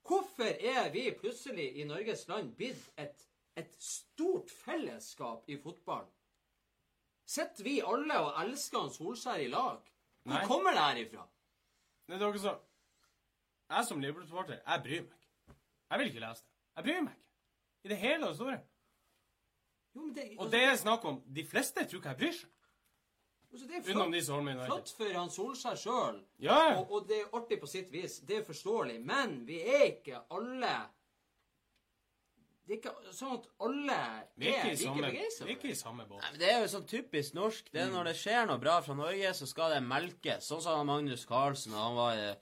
Hvorfor 0.09 0.49
er 0.49 0.89
vi 0.93 1.09
plutselig 1.11 1.67
i 1.81 1.83
Norges 1.85 2.27
land 2.29 2.53
blitt 2.57 2.81
et, 2.97 3.25
et 3.59 3.75
stort 3.83 4.51
fellesskap 4.51 5.47
i 5.49 5.57
fotballen? 5.61 6.09
Sitter 7.29 7.63
vi 7.67 7.75
alle 7.85 8.15
og 8.25 8.39
elsker 8.41 8.79
han 8.81 8.89
Solskjær 8.93 9.43
i 9.43 9.49
lag? 9.53 9.83
Hvor 10.25 10.33
Nei. 10.33 10.45
kommer 10.49 10.73
det 10.73 10.81
her 10.87 11.01
ifra? 11.03 11.25
Det 12.09 12.15
er 12.17 12.23
dere 12.23 12.41
som 12.41 12.65
Jeg 13.69 13.85
som 13.85 13.99
Liverpool-supporter, 14.01 14.61
jeg 14.65 14.81
bryr 14.83 15.03
meg 15.05 15.17
ikke. 15.19 15.57
Jeg 15.91 15.99
vil 15.99 16.07
ikke 16.09 16.23
lese 16.23 16.41
det. 16.41 16.53
Jeg 16.79 16.83
bryr 16.87 17.01
meg 17.05 17.13
ikke. 17.13 17.25
I 17.85 17.89
det 17.91 17.97
hele 18.01 18.27
og 18.29 18.35
store. 18.35 18.55
Jo, 19.95 20.01
men 20.01 20.15
det, 20.15 20.23
Og 20.39 20.49
det 20.51 20.63
er 20.63 20.75
snakk 20.77 21.05
om 21.05 21.19
De 21.35 21.43
fleste 21.47 21.85
tror 21.85 22.01
ikke 22.01 22.09
jeg 22.15 22.17
bryr 22.23 22.33
seg. 22.39 22.49
altså, 23.51 23.67
det 23.67 23.75
er 23.77 23.83
flott, 23.85 24.13
de 24.13 24.21
som 24.25 24.35
holder 24.47 24.65
flott 24.65 24.93
for 24.97 25.13
han 25.19 25.29
Solskjær 25.33 25.77
sjøl. 25.83 26.19
Ja, 26.39 26.57
ja. 26.71 26.79
Og, 26.79 26.91
og 26.91 27.07
det 27.09 27.21
er 27.21 27.35
artig 27.37 27.59
på 27.61 27.69
sitt 27.69 27.91
vis. 27.93 28.19
Det 28.25 28.37
er 28.41 28.43
forståelig. 28.49 28.97
Men 29.05 29.39
vi 29.47 29.61
er 29.61 29.85
ikke 29.91 30.23
alle 30.33 30.73
det 32.69 32.75
er 32.75 32.81
ikke 32.83 33.13
sånn 33.17 33.31
at 33.39 33.47
alle 33.65 33.95
Vi 34.37 34.47
er 34.51 34.59
ikke 34.59 34.69
i 34.69 34.83
like 34.85 35.01
begeistra 35.07 35.45
vi 35.47 35.51
er 35.51 35.57
ikke 35.57 35.71
i 35.73 35.77
samme 35.79 36.05
båt. 36.05 36.21
Nei, 36.21 36.29
men 36.35 36.39
Det 36.43 36.49
er 36.53 36.59
jo 36.61 36.67
sånn 36.75 36.85
typisk 36.91 37.33
norsk. 37.33 37.71
Det 37.73 37.81
er 37.81 37.89
Når 37.95 38.09
det 38.11 38.15
skjer 38.19 38.45
noe 38.51 38.61
bra 38.61 38.75
fra 38.85 38.93
Norge, 38.99 39.31
så 39.33 39.47
skal 39.49 39.73
det 39.73 39.81
melkes. 39.87 40.45
Sånn 40.45 40.61
som 40.61 40.85
Magnus 40.87 41.25
Carlsen, 41.25 41.73
da 41.73 41.81
han 41.87 41.95
var, 41.97 42.17
eh, 42.17 42.35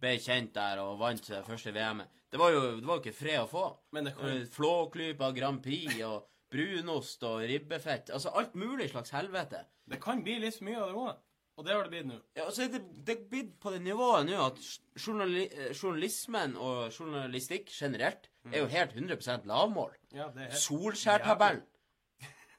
ble 0.00 0.14
kjent 0.18 0.54
der 0.56 0.80
og 0.80 0.98
vant 0.98 1.20
det 1.28 1.44
første 1.46 1.72
VM-et. 1.76 2.08
Det 2.32 2.40
var 2.40 2.50
jo 2.50 2.62
det 2.80 2.86
var 2.88 2.98
ikke 3.02 3.12
fred 3.14 3.40
å 3.44 3.48
få. 3.48 3.66
Men 3.92 4.04
det 4.04 4.16
kan- 4.16 4.26
Eh, 4.26 4.46
Flåklypa 4.46 5.34
Grand 5.36 5.62
Prix 5.62 6.00
og 6.02 6.24
brunost 6.50 7.22
og 7.22 7.42
ribbefett. 7.46 8.10
Altså 8.10 8.32
alt 8.34 8.54
mulig 8.54 8.90
slags 8.90 9.10
helvete. 9.10 9.66
Det 9.86 10.00
kan 10.00 10.22
bli 10.24 10.38
litt 10.40 10.54
for 10.56 10.64
mye 10.64 10.80
av 10.80 10.88
det 10.88 10.94
gode. 10.94 11.16
Og 11.56 11.64
det 11.64 11.72
har 11.74 11.84
det 11.84 11.90
blitt 11.92 12.06
nå. 12.06 12.20
Ja, 12.34 12.46
altså 12.46 12.66
det, 12.72 12.80
det 13.04 13.14
er 13.18 13.28
blitt 13.30 13.60
på 13.60 13.70
det 13.70 13.82
nivået 13.82 14.26
nå 14.26 14.40
at 14.46 14.58
journali 14.98 15.44
eh, 15.52 15.72
journalismen 15.72 16.56
og 16.56 16.90
journalistikk 16.90 17.68
generelt 17.70 18.26
er 18.52 18.58
jo 18.58 18.66
helt 18.66 18.92
100 18.92 19.46
lavmål. 19.48 19.94
Ja, 20.12 20.28
det 20.34 20.50
helt 20.50 20.58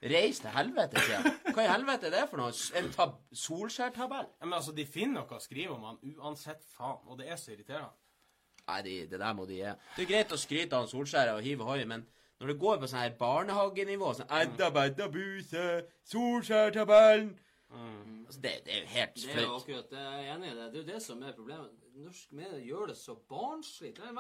Reis 0.06 0.40
til 0.40 0.52
helvete, 0.54 1.02
sier 1.02 1.16
jeg. 1.18 1.54
Hva 1.56 1.64
i 1.64 1.70
helvete 1.72 2.10
er 2.10 2.14
det 2.14 2.24
for 2.30 2.38
noe? 2.38 2.54
En 2.78 2.90
tab 2.94 3.16
Solskjærtabell? 3.34 4.28
Ja, 4.40 4.46
men 4.46 4.58
altså, 4.58 4.74
de 4.76 4.86
finner 4.86 5.24
noe 5.24 5.38
å 5.38 5.42
skrive 5.42 5.74
om 5.74 5.86
han 5.88 6.02
uansett 6.12 6.62
faen, 6.76 7.00
og 7.10 7.18
det 7.22 7.32
er 7.32 7.40
så 7.42 7.56
irriterende. 7.56 7.96
Nei, 8.66 8.82
de, 8.86 8.94
det 9.10 9.22
der 9.22 9.34
må 9.38 9.46
de 9.50 9.58
gi. 9.62 9.72
Det 9.96 10.04
er 10.06 10.12
greit 10.12 10.36
å 10.36 10.42
skryte 10.42 10.78
av 10.78 10.90
Solskjær 10.92 11.34
og 11.36 11.42
hive 11.46 11.66
hoi, 11.66 11.80
men 11.90 12.06
når 12.42 12.52
det 12.52 12.58
går 12.62 12.82
på 12.82 12.90
sånn 12.92 13.02
her 13.02 13.18
barnehagenivå 13.18 14.12
sånn 14.18 14.32
Edda 14.42 14.70
bedda 14.76 15.08
buse, 15.14 15.66
Solskjærtabellen 16.12 17.32
altså, 18.26 18.42
det, 18.42 18.52
det 18.66 18.74
er 18.74 18.82
jo 18.82 18.88
helt 18.94 19.16
Det 19.22 19.36
er 19.36 19.46
jo 19.46 19.56
akkurat 19.56 19.92
det, 19.92 20.02
jeg 20.02 20.26
er 20.26 20.34
enig 20.36 20.52
i 20.52 20.56
det. 20.56 20.66
Det 20.74 20.80
er 20.80 20.84
jo 20.84 20.90
det 20.94 21.02
som 21.06 21.24
er 21.24 21.38
problemet. 21.38 21.72
Norsk 21.96 22.36
medier 22.36 22.60
gjør 22.68 22.92
det 22.92 22.98
så 23.00 23.16
barnslig. 23.30 23.94
Er 24.04 24.12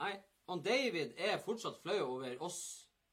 Nei, 0.00 0.12
han 0.50 0.62
David 0.64 1.14
er 1.18 1.38
fortsatt 1.42 1.80
flau 1.82 1.98
over 2.16 2.36
oss. 2.46 2.60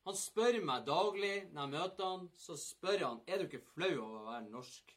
Han 0.07 0.15
spør 0.15 0.57
meg 0.63 0.85
daglig 0.87 1.49
når 1.53 1.61
jeg 1.65 1.71
møter 1.73 2.05
han, 2.07 2.27
så 2.39 2.55
spør 2.59 3.01
han 3.03 3.21
er 3.27 3.37
du 3.41 3.47
ikke 3.49 3.63
flau 3.75 3.91
over 4.05 4.19
å 4.21 4.27
være 4.31 4.49
norsk. 4.53 4.93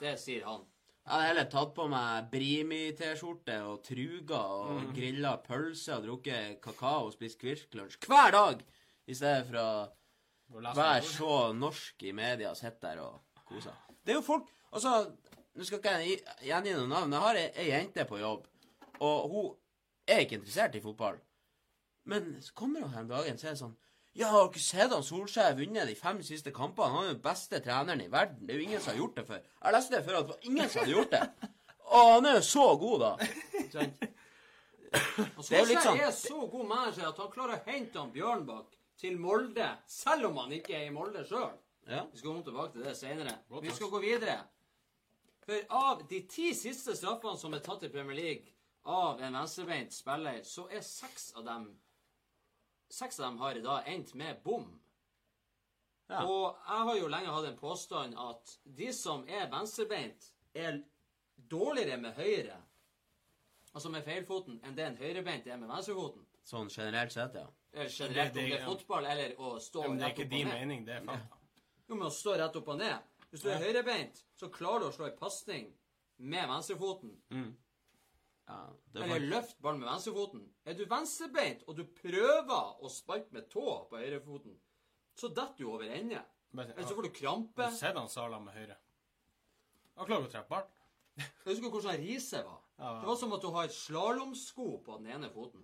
Det 0.00 0.12
sier 0.20 0.44
han. 0.46 0.64
Jeg 1.06 1.12
hadde 1.14 1.26
heller 1.30 1.44
tatt 1.50 1.72
på 1.74 1.84
meg 1.88 2.26
Brimi-T-skjorte 2.32 3.56
og 3.70 3.82
truga 3.86 4.40
og 4.42 4.72
Mm. 4.80 4.92
grilla 4.94 5.36
pølse 5.42 5.94
og 5.96 6.04
drukket 6.04 6.60
kakao 6.60 7.06
og 7.06 7.12
spist 7.14 7.38
Kvirk-lunsj 7.40 7.98
hver 8.06 8.32
dag, 8.34 8.64
i 9.06 9.14
stedet 9.14 9.46
for 9.46 9.56
å 9.62 10.74
være 10.74 11.02
så 11.02 11.52
norsk 11.54 12.02
i 12.02 12.12
media 12.12 12.50
og 12.50 12.56
sitte 12.56 12.80
der 12.82 13.00
og 13.04 13.20
kose. 13.46 13.70
Det 14.04 14.12
er 14.12 14.20
jo 14.20 14.22
folk 14.22 14.46
Altså, 14.72 14.90
nå 15.56 15.64
skal 15.64 15.78
ikke 15.78 15.92
jeg 16.02 16.18
gi- 16.18 16.48
gjengi 16.50 16.72
noen 16.74 16.88
navn, 16.90 17.08
men 17.08 17.16
jeg 17.16 17.22
har 17.22 17.36
ei 17.62 17.68
jente 17.70 18.04
på 18.04 18.18
jobb, 18.20 18.46
og 19.00 19.30
hun 19.30 19.56
er 20.06 20.18
ikke 20.24 20.34
interessert 20.40 20.74
i 20.74 20.80
fotball. 20.80 21.16
Men 22.06 22.36
så 22.42 22.54
kommer 22.54 22.84
han 22.86 22.94
her 22.94 23.04
om 23.04 23.08
dagen, 23.10 23.38
så 23.38 23.48
er 23.50 23.56
det 23.56 23.60
sånn 23.64 23.76
Ja, 24.16 24.30
har 24.32 24.46
dere 24.48 24.62
sett 24.64 24.92
han 24.94 25.02
Solskjær 25.04 25.56
vunnet 25.58 25.90
de 25.90 25.94
fem 25.98 26.22
siste 26.24 26.52
kampene? 26.54 26.88
Han 26.94 27.04
er 27.08 27.14
den 27.16 27.22
beste 27.24 27.58
treneren 27.60 28.00
i 28.00 28.08
verden. 28.12 28.46
Det 28.46 28.54
er 28.54 28.60
jo 28.62 28.68
ingen 28.70 28.80
som 28.80 28.94
har 28.94 29.00
gjort 29.02 29.18
det 29.18 29.26
før. 29.28 29.42
Jeg 29.64 29.74
leste 29.76 29.96
det 29.96 30.04
før 30.06 30.18
at 30.20 30.24
det 30.28 30.34
var 30.36 30.48
ingen 30.50 30.70
som 30.72 30.80
hadde 30.80 30.94
gjort 30.94 31.12
det. 31.16 31.50
Å, 31.86 32.00
han 32.14 32.26
er 32.30 32.38
jo 32.38 32.46
så 32.46 32.64
god, 32.80 33.04
da. 33.04 33.10
Sant? 33.74 34.06
Og 35.36 35.44
er 35.52 35.68
sånn- 35.84 36.00
er 36.00 36.14
så 36.16 36.40
god 36.50 36.66
manager 36.70 37.10
at 37.10 37.20
han 37.20 37.30
klarer 37.34 37.58
å 37.58 37.64
hente 37.68 38.00
han 38.00 38.12
Bjørnbakk 38.14 38.72
til 38.96 39.18
Molde, 39.20 39.68
selv 39.86 40.30
om 40.30 40.38
han 40.40 40.54
ikke 40.56 40.74
er 40.78 40.86
i 40.88 40.94
Molde 40.94 41.26
sjøl. 41.28 41.52
Ja. 41.86 42.06
Vi 42.10 42.18
skal 42.18 42.30
komme 42.30 42.46
tilbake 42.46 42.72
til 42.72 42.86
det 42.88 42.96
senere. 42.96 43.36
Vi 43.62 43.74
skal 43.76 43.92
gå 43.92 44.00
videre. 44.02 44.38
For 45.46 45.60
av 45.78 46.06
de 46.10 46.22
ti 46.26 46.48
siste 46.56 46.96
straffene 46.98 47.38
som 47.38 47.54
er 47.54 47.60
tatt 47.62 47.84
i 47.86 47.92
Premier 47.92 48.16
League 48.18 48.54
av 48.86 49.20
en 49.22 49.36
venstrebeint 49.38 49.92
spiller, 49.94 50.40
så 50.42 50.64
er 50.72 50.80
seks 50.82 51.28
av 51.36 51.44
dem 51.46 51.68
Seks 52.88 53.18
av 53.20 53.26
dem 53.30 53.38
har 53.38 53.54
i 53.58 53.60
dag 53.64 53.82
endt 53.86 54.14
med 54.14 54.42
bom. 54.44 54.66
Ja. 56.08 56.20
Og 56.24 56.54
jeg 56.68 56.84
har 56.88 56.96
jo 57.00 57.08
lenge 57.10 57.32
hatt 57.34 57.48
en 57.48 57.56
påstand 57.58 58.14
at 58.18 58.52
de 58.78 58.92
som 58.94 59.24
er 59.28 59.48
venstrebeint, 59.50 60.28
er 60.54 60.78
dårligere 61.50 61.98
med 62.00 62.14
høyre, 62.16 62.56
altså 63.74 63.90
med 63.92 64.04
feilfoten, 64.06 64.60
enn 64.64 64.76
det 64.78 64.86
en 64.86 64.96
høyrebeint 65.00 65.46
er 65.50 65.58
med 65.60 65.68
venstrefoten. 65.68 66.22
Sånn 66.46 66.70
generelt 66.70 67.12
sett, 67.12 67.34
ja. 67.34 67.46
Eller 67.72 67.90
generelt, 67.90 68.32
Det- 68.32 68.34
det- 68.34 68.44
om 68.44 68.50
det 68.50 68.60
er 68.60 68.66
fotball 68.66 69.04
eller 69.06 69.34
å 69.36 69.58
stå 69.60 69.82
rett 69.82 69.84
opp 69.84 69.84
og 69.84 69.90
men 69.90 69.98
det 69.98 70.06
er 70.06 70.14
ikke 70.14 70.30
din 70.30 70.48
mening, 70.48 70.84
det 70.86 70.94
er 70.96 71.04
fakta. 71.04 71.36
Jo, 71.88 71.94
men 71.94 72.06
å 72.06 72.10
stå 72.10 72.36
rett 72.38 72.56
opp 72.56 72.68
og 72.68 72.78
ned. 72.78 72.98
Hvis 73.32 73.42
du 73.42 73.48
er 73.50 73.58
høyrebeint, 73.58 74.22
så 74.36 74.48
klarer 74.48 74.80
du 74.80 74.86
å 74.86 74.92
slå 74.94 75.06
en 75.10 75.18
pasning 75.18 75.72
med 76.18 76.48
venstrefoten. 76.48 77.16
Ja 78.46 78.60
Eller 78.94 79.08
faktisk... 79.08 79.30
løft 79.30 79.58
ballen 79.62 79.80
med 79.82 79.88
venstrefoten. 79.90 80.46
Er 80.64 80.78
du 80.78 80.84
venstrebeint, 80.90 81.64
og 81.66 81.76
du 81.76 81.84
prøver 81.98 82.82
å 82.82 82.90
sparke 82.92 83.34
med 83.34 83.48
tå 83.50 83.66
på 83.90 83.98
høyrefoten, 83.98 84.56
så 85.16 85.30
detter 85.32 85.64
du 85.64 85.70
over 85.72 85.90
ende. 85.90 86.22
Eller 86.56 86.86
så 86.86 86.94
får 86.94 87.08
du 87.08 87.14
krampe. 87.16 87.70
Du 87.70 87.76
ser 87.76 87.96
han 87.98 88.08
Sala 88.08 88.38
med 88.40 88.54
høyre? 88.54 88.76
Han 89.96 90.08
klarer 90.08 90.28
å 90.28 90.32
treffe 90.32 90.52
ballen. 90.52 90.72
Jeg 91.16 91.28
husker 91.48 91.72
hvordan 91.72 92.00
riset 92.04 92.44
var. 92.44 92.62
Ja. 92.76 92.90
Det 93.00 93.08
var 93.08 93.16
som 93.16 93.30
at 93.32 93.40
du 93.40 93.46
har 93.54 93.64
et 93.64 93.72
slalåmsko 93.72 94.64
på 94.84 94.96
den 94.98 95.06
ene 95.14 95.30
foten. 95.32 95.62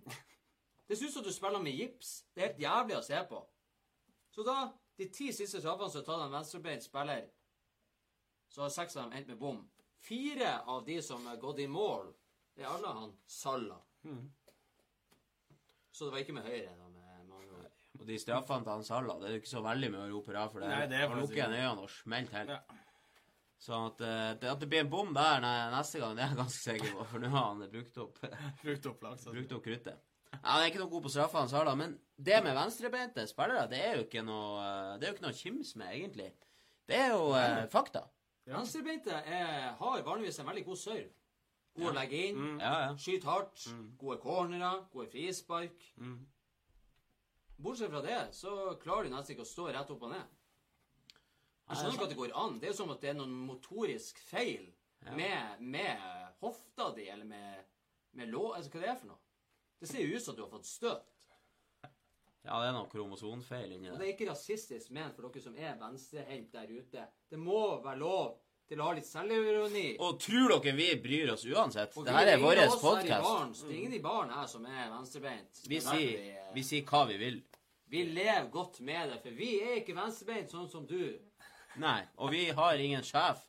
Det 0.89 0.95
ser 0.97 1.11
ut 1.11 1.13
som 1.13 1.23
du 1.23 1.29
spiller 1.29 1.61
med 1.61 1.75
gips. 1.77 2.23
Det 2.33 2.41
er 2.41 2.47
helt 2.47 2.63
jævlig 2.63 2.95
å 2.97 3.03
se 3.05 3.19
på. 3.29 3.41
Så 4.33 4.45
da, 4.47 4.55
de 4.97 5.05
ti 5.13 5.27
siste 5.29 5.61
straffene 5.61 5.93
som 5.93 6.01
er 6.01 6.07
tatt 6.07 6.15
av 6.15 6.23
en 6.25 6.33
venstrebeint 6.33 6.81
spiller, 6.87 7.27
så 8.49 8.63
har 8.65 8.73
seks 8.73 8.97
av 8.97 9.03
dem 9.03 9.13
endt 9.19 9.29
med 9.29 9.37
bom. 9.37 9.59
Fire 10.01 10.55
av 10.73 10.81
de 10.89 10.97
som 11.05 11.21
har 11.29 11.37
gått 11.37 11.61
i 11.61 11.69
mål, 11.69 12.09
det 12.55 12.63
er 12.65 12.69
alle 12.69 12.93
han 12.99 13.11
Salla. 13.27 13.79
Så 15.93 16.05
det 16.07 16.11
var 16.13 16.23
ikke 16.23 16.35
med 16.37 16.47
høyre, 16.47 16.71
da, 16.77 16.87
med 16.89 17.27
mange 17.29 17.51
år. 17.59 17.67
og 17.99 18.07
de 18.09 18.15
straffene 18.21 18.65
til 18.65 18.73
han 18.73 18.83
Salah, 18.87 19.19
det 19.21 19.27
er 19.29 19.35
jo 19.35 19.41
ikke 19.43 19.51
så 19.51 19.61
veldig 19.65 19.89
mye 19.93 20.05
å 20.07 20.11
rope 20.15 20.31
hurra 20.31 20.45
for 20.51 20.63
det. 20.63 20.69
Nei, 20.71 20.87
det 20.89 20.97
er 20.99 21.11
Han 21.11 21.21
lukker 21.21 21.43
øynene 21.51 21.83
og 21.85 21.91
smeller 21.93 22.31
til. 22.33 22.53
Ja. 22.55 22.79
Så 23.63 23.77
at, 23.87 24.01
eh, 24.03 24.31
det, 24.41 24.49
at 24.51 24.59
det 24.59 24.67
blir 24.71 24.81
en 24.83 24.89
bom 24.91 25.13
der 25.15 25.37
nei, 25.39 25.53
neste 25.71 26.01
gang, 26.01 26.17
det 26.17 26.23
er 26.25 26.33
jeg 26.33 26.39
ganske 26.41 26.63
sikker 26.65 26.95
på, 26.97 27.05
for 27.13 27.23
nå 27.23 27.29
har 27.31 27.45
han 27.51 27.61
brukt 27.71 27.99
opp, 28.03 28.17
Brukt 28.63 28.89
opp 28.89 29.05
lag. 29.05 29.21
brukt 29.29 29.53
opp 29.55 29.63
kruttet. 29.69 30.01
Ja, 30.33 30.39
Han 30.49 30.63
er 30.63 30.71
ikke 30.71 30.81
noe 30.81 30.91
god 30.91 31.05
på 31.05 31.11
straffene, 31.13 31.45
han 31.45 31.51
Salah, 31.53 31.77
men 31.79 31.93
det 32.17 32.41
med 32.43 32.57
venstrebeinte 32.57 33.27
spillere, 33.29 33.69
det 33.71 33.79
er 33.85 33.95
jo 34.01 34.07
ikke 34.07 34.25
noe 34.25 34.65
eh, 34.65 34.97
Det 34.97 35.05
er 35.07 35.11
jo 35.13 35.15
ikke 35.15 35.27
noe 35.29 35.37
å 35.37 35.39
kimse 35.43 35.79
med, 35.79 35.93
egentlig. 35.95 36.31
Det 36.89 36.97
er 36.99 37.13
jo 37.13 37.29
eh, 37.39 37.61
fakta. 37.71 38.01
Ja. 38.49 38.57
Venstrebeinte 38.57 39.21
er, 39.21 39.69
har 39.79 40.03
vanligvis 40.09 40.41
en 40.43 40.49
veldig 40.49 40.65
god 40.67 40.81
serve. 40.81 41.11
God 41.73 41.89
å 41.89 41.95
legge 41.95 42.21
inn. 42.29 42.43
Ja, 42.61 42.73
ja. 42.83 42.93
Skyte 43.01 43.29
hardt. 43.29 43.65
Gode 43.97 44.19
cornerer. 44.21 44.83
Gode 44.93 45.09
frispark. 45.09 45.87
Bortsett 47.63 47.91
fra 47.93 48.01
det, 48.03 48.19
så 48.35 48.53
klarer 48.81 49.07
du 49.07 49.13
nesten 49.13 49.35
ikke 49.35 49.45
å 49.45 49.49
stå 49.49 49.69
rett 49.71 49.91
opp 49.93 50.05
og 50.05 50.13
ned. 50.13 50.39
Jeg 51.69 51.79
skjønner 51.79 51.95
ikke 51.95 52.07
at 52.09 52.13
det 52.13 52.19
går 52.19 52.33
an. 52.43 52.57
Det 52.59 52.67
er 52.67 52.73
jo 52.73 52.79
som 52.81 52.91
at 52.93 53.01
det 53.01 53.13
er 53.13 53.17
noen 53.17 53.35
motorisk 53.47 54.19
feil 54.27 54.67
med, 55.15 55.61
med 55.63 56.01
hofta 56.43 56.89
di, 56.97 57.07
eller 57.09 57.27
med, 57.27 57.63
med 58.19 58.29
lå... 58.33 58.49
Altså, 58.53 58.73
hva 58.73 58.83
det 58.83 58.91
er 58.91 58.99
for 58.99 59.13
noe? 59.13 59.21
Det 59.79 59.89
ser 59.89 60.03
jo 60.03 60.17
ut 60.17 60.23
som 60.23 60.33
at 60.33 60.39
du 60.39 60.43
har 60.43 60.51
fått 60.51 60.69
støt. 60.69 61.09
Ja, 62.43 62.57
det 62.59 62.67
er 62.67 62.73
noe 62.75 62.89
kromosonfeil 62.91 63.71
inni 63.71 63.87
Og 63.87 63.99
det 63.99 64.09
er 64.09 64.13
ikke 64.17 64.27
rasistisk 64.27 64.91
ment 64.95 65.15
for 65.15 65.29
dere 65.29 65.43
som 65.45 65.55
er 65.55 65.77
venstrehendt 65.79 66.51
der 66.51 66.71
ute. 66.75 67.05
Det 67.31 67.39
må 67.39 67.59
være 67.83 68.01
lov 68.01 68.33
til 68.69 68.79
å 68.81 68.87
ha 68.87 68.93
litt 68.97 69.07
selvironi. 69.07 69.85
Og 70.03 70.19
tror 70.23 70.55
dere 70.55 70.75
vi 70.77 70.89
bryr 71.03 71.33
oss 71.33 71.45
uansett? 71.45 71.95
Og 71.97 72.05
Det 72.07 72.15
her 72.15 72.31
er 72.33 72.41
vår 72.41 72.61
podkast. 72.81 73.63
Det 73.63 73.71
er 73.73 73.79
ingen 73.79 73.97
i 73.97 74.01
baren 74.03 74.31
her 74.33 74.47
som 74.49 74.65
er 74.65 74.89
venstrebeint. 74.93 75.63
Vi 75.67 75.79
er 75.79 75.85
sier, 75.87 76.21
vi, 76.23 76.35
vi 76.57 76.63
sier 76.67 76.85
hva 76.89 77.03
vi 77.09 77.17
vil. 77.21 77.41
vi 77.93 78.03
lever 78.09 78.47
godt 78.49 78.79
med 78.81 79.09
det, 79.11 79.19
for 79.21 79.35
vi 79.37 79.49
er 79.61 79.79
ikke 79.81 79.95
venstrebeint 79.97 80.53
sånn 80.53 80.69
som 80.71 80.87
du. 80.89 81.19
Nei, 81.81 81.99
og 82.17 82.31
vi 82.33 82.47
har 82.53 82.79
ingen 82.81 83.03
sjef. 83.05 83.41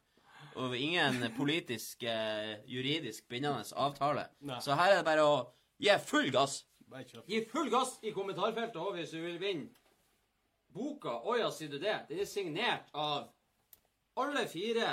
Og 0.60 0.76
ingen 0.78 1.16
politisk, 1.34 2.04
eh, 2.06 2.60
juridisk 2.70 3.24
bindende 3.28 3.64
avtale. 3.74 4.28
Nei. 4.40 4.60
Så 4.62 4.76
her 4.78 4.92
er 4.92 5.00
det 5.00 5.06
bare 5.08 5.24
å 5.26 5.38
gi 5.82 5.96
full 5.98 6.30
gass. 6.30 6.60
Gi 7.26 7.40
full 7.50 7.70
gass 7.72 7.96
i 8.06 8.12
kommentarfeltet 8.14 8.76
òg 8.78 9.00
hvis 9.00 9.10
du 9.10 9.18
vil 9.24 9.40
vinne 9.40 9.72
boka. 10.74 11.16
Å 11.26 11.38
ja, 11.40 11.48
sier 11.50 11.72
du 11.72 11.78
det? 11.82 11.96
Den 12.08 12.20
er 12.22 12.28
signert 12.28 12.92
av 12.94 13.32
alle 14.20 14.46
fire 14.50 14.88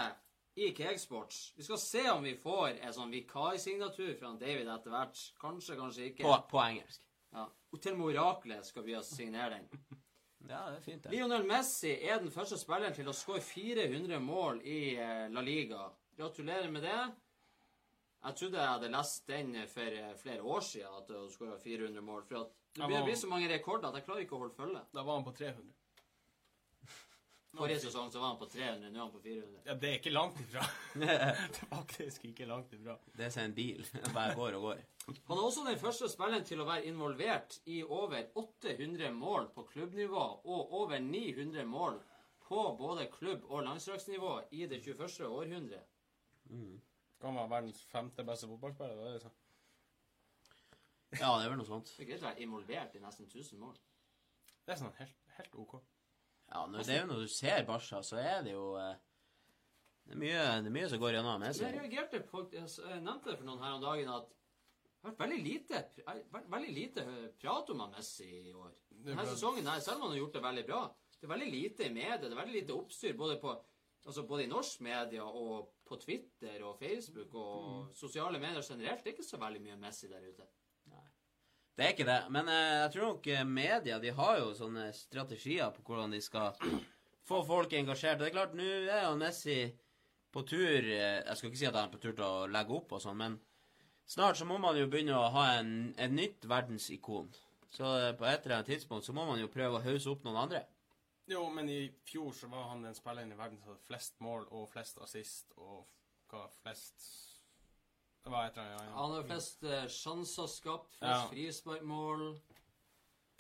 i 0.56 0.72
Cakesports. 0.76 1.54
Vi 1.56 1.64
skal 1.64 1.80
se 1.80 2.04
om 2.12 2.24
vi 2.24 2.36
får 2.36 2.82
en 2.82 2.94
sånn 2.94 3.14
vikarsignatur 3.14 4.14
fra 4.20 4.34
David 4.40 4.68
etter 4.68 4.94
hvert. 4.94 5.24
Kanskje, 5.42 5.78
kanskje 5.80 6.12
ikke. 6.12 6.26
På, 6.28 6.36
på 6.52 6.62
engelsk. 6.64 7.06
Ja. 7.32 7.48
Og 7.72 7.82
til 7.82 7.96
Moraklet 7.96 8.68
skal 8.68 8.88
vi 8.88 8.98
signere 9.08 9.60
den. 9.60 9.70
Ja, 10.50 10.64
det 10.72 10.80
er 10.80 10.82
fint, 10.82 11.04
det. 11.04 11.12
Lionel 11.14 11.44
Messi 11.46 11.92
er 12.02 12.18
den 12.18 12.32
første 12.34 12.58
spilleren 12.58 12.96
til 12.98 13.06
å 13.08 13.14
skåre 13.14 13.44
400 13.46 14.18
mål 14.26 14.64
i 14.66 14.96
eh, 14.98 15.28
La 15.30 15.44
Liga. 15.46 15.84
Gratulerer 16.18 16.72
med 16.74 16.82
det. 16.82 17.02
Jeg 18.26 18.38
trodde 18.40 18.58
jeg 18.58 18.72
hadde 18.72 18.90
lest 18.94 19.30
den 19.30 19.54
for 19.70 20.00
eh, 20.00 20.16
flere 20.18 20.42
år 20.42 20.66
siden, 20.66 20.98
at 20.98 21.08
du 21.14 21.30
skåra 21.34 21.60
400 21.62 22.04
mål. 22.06 22.26
For 22.26 22.42
at 22.42 22.58
det 22.78 22.90
blir, 22.90 23.16
så 23.22 23.30
mange 23.30 23.50
rekorder 23.54 23.90
at 23.90 24.00
jeg 24.00 24.08
klarer 24.08 24.26
ikke 24.26 24.38
å 24.38 24.42
holde 24.42 24.58
følge. 24.58 24.84
Da 24.94 25.06
var 25.06 25.20
han 25.20 25.28
på 25.30 25.36
300. 25.38 25.72
Forrige 27.52 27.82
sesong 27.84 28.12
så 28.12 28.20
var 28.22 28.30
han 28.32 28.38
på 28.40 28.48
300, 28.48 28.92
nå 28.94 28.96
er 28.96 29.04
han 29.04 29.12
på 29.12 29.20
400. 29.26 29.64
Ja, 29.66 29.74
det 29.76 29.90
er 29.90 29.98
ikke 29.98 30.14
langt 30.14 30.38
ifra. 30.40 30.62
det 31.02 31.16
er 31.18 31.42
faktisk 31.60 32.26
ikke 32.30 32.48
langt 32.48 32.72
ifra. 32.78 32.96
Det 33.18 33.26
er 33.26 33.34
som 33.34 33.44
en 33.44 33.56
bil. 33.58 33.84
Det 33.92 34.14
bare 34.20 34.38
går 34.38 34.56
og 34.60 34.68
går. 34.70 34.80
Han 35.28 35.36
er 35.36 35.44
også 35.44 35.66
den 35.68 35.82
første 35.82 36.08
spilleren 36.14 36.48
til 36.48 36.64
å 36.64 36.68
være 36.70 36.88
involvert 36.88 37.60
i 37.68 37.82
over 37.84 38.32
800 38.40 39.12
mål 39.18 39.50
på 39.56 39.68
klubbnivå 39.74 40.24
og 40.48 40.74
over 40.80 41.04
900 41.04 41.68
mål 41.68 42.00
på 42.48 42.64
både 42.80 43.10
klubb- 43.12 43.46
og 43.50 43.64
landslagsnivå 43.68 44.34
i 44.56 44.66
det 44.72 44.82
21. 44.86 45.28
århundre. 45.28 45.84
Kan 47.22 47.36
være 47.36 47.50
verdens 47.52 47.84
femte 47.92 48.24
beste 48.28 48.48
fotballspiller. 48.48 48.96
Det 48.96 49.08
er 49.08 49.18
liksom. 49.20 49.38
Ja, 51.20 51.30
det 51.36 51.46
er 51.46 51.50
vel 51.52 51.60
noe 51.60 51.68
sånt. 51.68 51.92
Det 51.98 52.06
er 52.06 52.14
greit 52.14 52.24
å 52.24 52.30
være 52.30 52.46
involvert 52.46 52.96
i 52.96 53.04
nesten 53.04 53.28
1000 53.28 53.60
mål. 53.60 53.76
Det 54.64 54.72
er 54.72 54.80
sånn 54.80 54.96
helt, 55.00 55.18
helt 55.36 55.58
OK. 55.60 55.82
Ja, 56.52 56.66
når, 56.68 56.84
det 56.84 56.96
er 56.96 57.02
jo 57.02 57.08
når 57.14 57.24
du 57.24 57.32
ser 57.32 57.64
Barca, 57.68 58.02
så 58.04 58.20
er 58.20 58.44
det 58.44 58.54
jo 58.54 58.76
eh, 58.80 58.94
det, 60.04 60.16
er 60.18 60.20
mye, 60.20 60.44
det 60.66 60.72
er 60.72 60.76
mye 60.76 60.92
som 60.92 61.02
går 61.02 61.16
gjennom 61.16 61.40
med 61.40 61.60
Jeg 61.62 61.78
reagerte 61.78 62.22
på 62.28 62.46
Jeg 62.52 63.02
nevnte 63.06 63.32
det 63.32 63.38
for 63.40 63.48
noen 63.48 63.64
her 63.64 63.78
om 63.78 63.84
dagen 63.86 64.12
at 64.12 64.30
det 65.02 65.08
har 65.08 65.14
vært 65.16 65.22
veldig 65.24 65.38
lite, 65.42 65.80
vært 66.30 66.50
veldig 66.54 66.74
lite 66.76 67.04
prat 67.42 67.70
om 67.74 67.80
Messi 67.90 68.28
i 68.52 68.52
år. 68.54 68.76
Denne 69.02 69.24
sesongen 69.26 69.66
her, 69.66 69.80
selv 69.82 69.98
om 69.98 70.04
han 70.04 70.12
har 70.14 70.20
gjort 70.20 70.36
det 70.36 70.44
veldig 70.44 70.64
bra, 70.68 70.82
det 71.16 71.26
er 71.26 71.32
veldig 71.32 71.48
lite 71.50 71.88
i 71.88 71.94
media, 71.96 72.20
det 72.22 72.30
er 72.30 72.38
veldig 72.38 72.54
lite 72.60 72.76
oppstyr 72.76 73.16
både, 73.18 73.40
på, 73.42 73.56
altså 74.06 74.28
både 74.30 74.46
i 74.46 74.52
norsk 74.52 74.84
media 74.86 75.26
og 75.26 75.72
på 75.90 75.98
Twitter 76.04 76.62
og 76.68 76.78
Facebook 76.78 77.34
og 77.34 77.96
sosiale 77.98 78.38
medier 78.38 78.62
generelt. 78.62 79.02
Det 79.02 79.10
er 79.10 79.16
ikke 79.16 79.26
så 79.26 79.42
veldig 79.42 79.64
mye 79.66 79.80
Messi 79.82 80.12
der 80.12 80.28
ute. 80.28 80.46
Det 81.76 81.86
er 81.86 81.94
ikke 81.94 82.08
det. 82.08 82.20
Men 82.34 82.50
eh, 82.52 82.80
jeg 82.84 82.92
tror 82.94 83.14
nok 83.14 83.28
eh, 83.32 83.46
media 83.48 84.00
de 84.02 84.12
har 84.16 84.40
jo 84.42 84.50
sånne 84.58 84.90
strategier 84.96 85.72
på 85.76 85.86
hvordan 85.88 86.16
de 86.16 86.20
skal 86.24 86.58
få 87.28 87.40
folk 87.48 87.74
engasjert. 87.78 88.20
Og 88.20 88.26
det 88.26 88.32
er 88.32 88.36
klart, 88.36 88.58
nå 88.58 88.66
er 88.66 89.06
jo 89.06 89.16
Messi 89.20 89.62
på 90.32 90.44
tur 90.48 90.84
eh, 90.84 91.22
Jeg 91.24 91.38
skal 91.38 91.50
ikke 91.50 91.62
si 91.62 91.70
at 91.70 91.78
han 91.80 91.88
er 91.88 91.94
på 91.94 92.02
tur 92.04 92.14
til 92.18 92.28
å 92.28 92.50
legge 92.52 92.76
opp 92.76 92.92
og 92.98 93.04
sånn, 93.04 93.18
men 93.22 93.40
snart 94.10 94.40
så 94.40 94.48
må 94.48 94.60
man 94.62 94.78
jo 94.80 94.90
begynne 94.92 95.16
å 95.16 95.32
ha 95.36 95.48
en, 95.62 95.72
et 95.98 96.12
nytt 96.12 96.48
verdensikon. 96.52 97.32
Så 97.72 97.88
på 98.20 98.28
et 98.28 98.44
eller 98.44 98.58
annet 98.58 98.74
tidspunkt 98.74 99.08
så 99.08 99.16
må 99.16 99.24
man 99.30 99.40
jo 99.40 99.52
prøve 99.52 99.80
å 99.80 99.86
hause 99.86 100.12
opp 100.12 100.26
noen 100.28 100.42
andre. 100.44 100.66
Jo, 101.32 101.46
men 101.54 101.70
i 101.72 101.86
fjor 102.04 102.34
så 102.36 102.50
var 102.52 102.68
han 102.74 102.84
den 102.84 102.98
spilleren 102.98 103.32
i 103.32 103.38
verden 103.40 103.62
som 103.62 103.72
hadde 103.72 103.88
flest 103.88 104.18
mål 104.20 104.44
og 104.52 104.68
flest 104.74 105.00
assist 105.00 105.54
og 105.56 105.86
hva 106.32 106.50
flest 106.60 107.31
Det 108.24 108.30
var 108.30 108.46
et 108.48 108.58
eller 108.58 108.76
annet. 108.78 108.94
Han 108.94 109.12
har 109.16 109.24
flest 109.26 109.64
eh, 109.64 109.88
sjanser 109.90 110.48
skapt, 110.48 110.92
flest 111.00 111.24
Ja. 111.24 111.28
frisparkmål. 111.32 112.26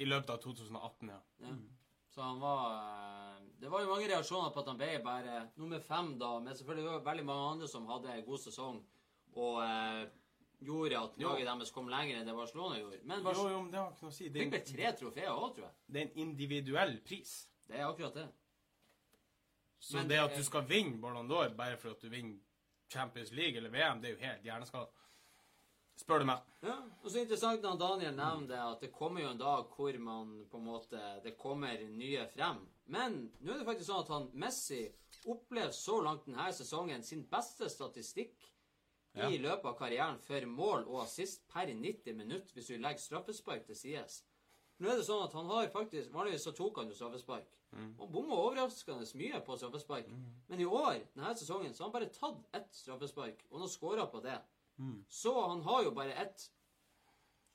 I 0.01 0.05
løpet 0.05 0.29
av 0.33 0.37
2018, 0.41 1.09
ja. 1.13 1.19
Ja. 1.45 1.51
Så 2.09 2.21
han 2.21 2.39
var 2.41 2.71
eh, 2.71 3.43
Det 3.61 3.69
var 3.69 3.81
jo 3.83 3.91
mange 3.91 4.07
reaksjoner 4.09 4.49
på 4.55 4.59
at 4.63 4.67
han 4.71 4.77
ble 4.79 4.95
bare 5.05 5.35
nummer 5.55 5.79
fem, 5.85 6.15
da. 6.19 6.31
Men 6.39 6.55
selvfølgelig 6.57 6.87
var 6.89 6.97
det 6.99 7.05
veldig 7.11 7.25
mange 7.29 7.51
andre 7.51 7.67
som 7.69 7.85
hadde 7.87 8.09
en 8.15 8.25
god 8.25 8.39
sesong 8.41 8.81
og 9.37 9.61
eh, 9.63 10.07
gjorde 10.61 10.97
at 10.97 11.13
Jo. 11.21 11.29
laget 11.29 11.45
deres 11.47 11.71
kom 11.71 11.87
lenger 11.89 12.17
enn 12.19 12.27
det 12.27 12.35
Barcelona 12.35 12.79
gjorde. 12.81 12.99
Men 13.05 13.19
Jo, 13.21 13.23
Barcelona 13.29 13.53
jo, 13.53 13.61
men 13.61 13.71
det 13.71 13.79
har 13.79 13.91
ikke 13.93 14.01
noe 14.07 14.11
å 14.11 14.17
si. 14.17 14.29
Det 14.29 14.41
fikk 14.43 14.51
vel 14.57 14.65
tre 14.73 14.91
trofeer 14.99 15.29
òg, 15.31 15.53
tror 15.55 15.65
jeg. 15.67 15.75
det 15.87 16.01
er 16.01 16.05
en 16.09 16.17
individuell 16.25 16.97
pris. 17.05 17.35
Det 17.67 17.77
er 17.79 17.85
akkurat 17.87 18.13
det. 18.17 18.27
Så 19.81 19.97
Men 19.97 20.07
det 20.09 20.19
at 20.19 20.35
du 20.37 20.43
skal 20.43 20.65
vinne 20.69 20.99
Ballon 21.01 21.29
d'Or 21.29 21.53
bare 21.57 21.77
for 21.77 21.91
at 21.95 22.01
du 22.01 22.09
vinner 22.09 22.37
Champions 22.91 23.31
League 23.31 23.57
eller 23.57 23.71
VM, 23.73 24.01
det 24.01 24.09
er 24.11 24.15
jo 24.17 24.25
helt 24.25 24.43
hjerneskada. 24.47 24.89
Spør 26.01 26.23
du 26.23 26.25
meg. 26.25 26.45
Ja, 26.65 26.77
og 27.03 27.11
så 27.11 27.21
interessant 27.21 27.61
når 27.65 27.77
Daniel 27.77 28.15
nevner 28.17 28.47
det, 28.49 28.59
at 28.63 28.81
det 28.81 28.91
kommer 28.95 29.21
jo 29.21 29.31
en 29.33 29.41
dag 29.41 29.67
hvor 29.75 29.97
man 30.01 30.31
på 30.49 30.57
en 30.57 30.65
måte 30.65 31.01
Det 31.23 31.35
kommer 31.37 31.83
nye 31.91 32.23
frem. 32.33 32.63
Men 32.89 33.19
nå 33.39 33.53
er 33.53 33.61
det 33.61 33.67
faktisk 33.67 33.91
sånn 33.91 34.01
at 34.01 34.09
han 34.15 34.29
Messi 34.41 34.81
opplever 35.29 35.75
så 35.75 35.99
langt 36.01 36.25
denne 36.25 36.47
sesongen 36.57 37.03
sin 37.05 37.27
beste 37.29 37.69
statistikk 37.69 38.47
Ja. 39.13 39.27
i 39.27 39.37
løpet 39.43 39.65
av 39.67 39.75
karrieren 39.75 40.17
for 40.23 40.45
mål 40.47 40.85
og 40.87 41.01
assist 41.03 41.41
per 41.51 41.67
90 41.67 42.15
minutt, 42.15 42.53
hvis 42.55 42.69
du 42.71 42.77
legger 42.77 43.01
straffespark 43.03 43.65
til 43.67 43.75
sides. 43.75 44.21
Nå 44.81 44.89
er 44.89 44.97
det 44.97 45.05
sånn 45.05 45.27
at 45.27 45.33
han 45.37 45.49
har 45.51 45.67
faktisk 45.73 46.13
Vanligvis 46.15 46.45
så 46.47 46.53
tok 46.57 46.77
han 46.81 46.89
jo 46.89 46.95
straffespark. 46.97 47.49
Han 47.71 48.11
bomma 48.11 48.35
overraskende 48.47 49.05
mye 49.19 49.39
på 49.45 49.57
straffespark. 49.61 50.07
Men 50.49 50.59
i 50.59 50.65
år, 50.65 50.97
denne 51.13 51.35
sesongen, 51.37 51.73
så 51.73 51.83
har 51.83 51.87
han 51.91 51.97
bare 51.99 52.15
tatt 52.15 52.41
ett 52.57 52.71
straffespark, 52.75 53.37
og 53.51 53.59
nå 53.61 53.67
skåra 53.71 54.05
på 54.11 54.19
det. 54.25 54.39
Så 55.07 55.33
han 55.47 55.61
har 55.67 55.83
jo 55.85 55.91
bare 55.93 56.13
ett 56.25 56.39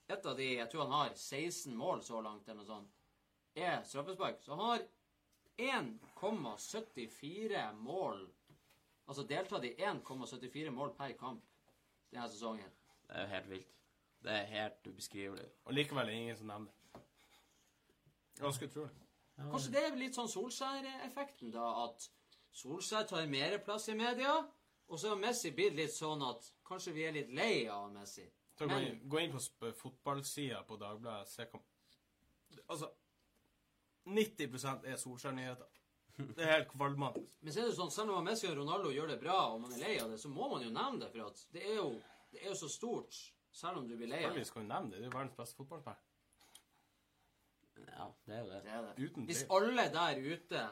Et 0.08 0.26
av 0.26 0.36
de 0.38 0.44
Jeg 0.44 0.70
tror 0.70 0.82
han 0.84 0.92
har 0.92 1.10
16 1.16 1.76
mål 1.76 2.02
så 2.02 2.20
langt, 2.22 2.48
eller 2.48 2.62
noe 2.62 2.66
sånt, 2.66 2.90
er 3.56 3.82
straffespark. 3.82 4.40
Så 4.40 4.50
han 4.54 4.60
har 4.60 4.78
1,74 5.58 7.74
mål 7.74 8.28
Altså 9.06 9.22
deltatt 9.22 9.64
i 9.64 9.74
1,74 9.78 10.70
mål 10.70 10.90
per 10.98 11.12
kamp 11.18 11.42
denne 12.10 12.28
sesongen. 12.30 12.70
Det 13.06 13.14
er 13.14 13.20
jo 13.22 13.26
helt 13.34 13.50
vilt. 13.50 13.76
Det 14.26 14.32
er 14.32 14.44
helt 14.50 14.86
ubeskrivelig. 14.86 15.44
Og 15.64 15.72
likevel 15.76 16.02
er 16.02 16.06
det 16.10 16.22
ingen 16.22 16.36
som 16.36 16.46
nevner 16.50 16.70
det. 16.70 16.76
Ganske 18.40 18.68
utrolig. 18.68 18.92
Kanskje 19.36 19.72
det 19.74 19.82
er 19.84 19.98
litt 20.00 20.16
sånn 20.16 20.30
Solskjær-effekten, 20.32 21.52
da, 21.52 21.66
at 21.84 22.06
Solskjær 22.56 23.04
tar 23.08 23.26
mer 23.28 23.58
plass 23.64 23.88
i 23.92 23.96
media, 23.96 24.36
og 24.86 25.00
så 25.00 25.12
har 25.12 25.20
Messi 25.20 25.52
blitt 25.52 25.76
litt 25.76 25.92
sånn 25.92 26.22
at 26.24 26.46
kanskje 26.66 26.94
vi 26.96 27.04
er 27.04 27.16
litt 27.16 27.32
lei 27.36 27.66
av 27.68 27.90
Messi. 27.92 28.24
Men, 28.60 28.70
gå 28.70 28.78
inn, 28.80 29.00
gå 29.12 29.20
inn 29.20 29.34
på 29.34 29.72
fotballsida 29.76 30.62
på 30.68 30.78
Dagbladet. 30.80 31.28
Se 31.28 31.48
hva 31.50 31.60
Altså 32.72 32.88
90 34.08 34.86
er 34.88 34.96
Solskjær-nyheter. 34.96 35.68
Det 36.16 36.40
er 36.40 36.52
helt 36.54 36.70
kvalmende. 36.70 37.20
Men 37.44 37.52
så 37.52 37.60
er 37.60 37.68
det 37.68 37.76
sånn, 37.76 37.92
selv 37.92 38.14
om 38.16 38.24
Messi 38.24 38.48
og 38.48 38.56
Ronaldo 38.56 38.92
gjør 38.94 39.12
det 39.12 39.20
bra, 39.20 39.36
og 39.52 39.60
man 39.66 39.74
er 39.76 39.82
lei 39.82 39.96
av 40.00 40.12
det, 40.14 40.20
så 40.22 40.30
må 40.32 40.48
man 40.48 40.64
jo 40.64 40.72
nevne 40.72 41.02
det, 41.04 41.10
for 41.12 41.28
at 41.28 41.42
det 41.52 41.66
er 41.66 41.80
jo, 41.82 41.90
det 42.32 42.40
er 42.40 42.48
jo 42.54 42.58
så 42.62 42.70
stort, 42.72 43.18
selv 43.52 43.82
om 43.82 43.90
du 43.90 43.96
blir 43.98 44.08
lei 44.08 44.22
av 44.22 44.30
det. 44.30 44.30
Selvfølgelig 44.30 44.52
skal 44.52 44.62
vi 44.62 44.70
nevne 44.70 44.94
det. 44.94 45.02
Det 45.02 45.04
er 45.04 45.10
jo 45.10 45.16
verdens 45.18 45.36
beste 45.42 45.60
fotballspiller. 45.60 46.05
Ja, 47.76 48.06
det 48.26 48.34
er 48.34 48.40
jo 48.40 48.48
det. 48.50 48.62
Det 48.64 48.72
er 48.72 48.82
det. 48.86 49.04
Uten 49.04 49.24
Hvis 49.28 49.42
alle 49.50 49.84
der 49.92 50.22
ute 50.22 50.62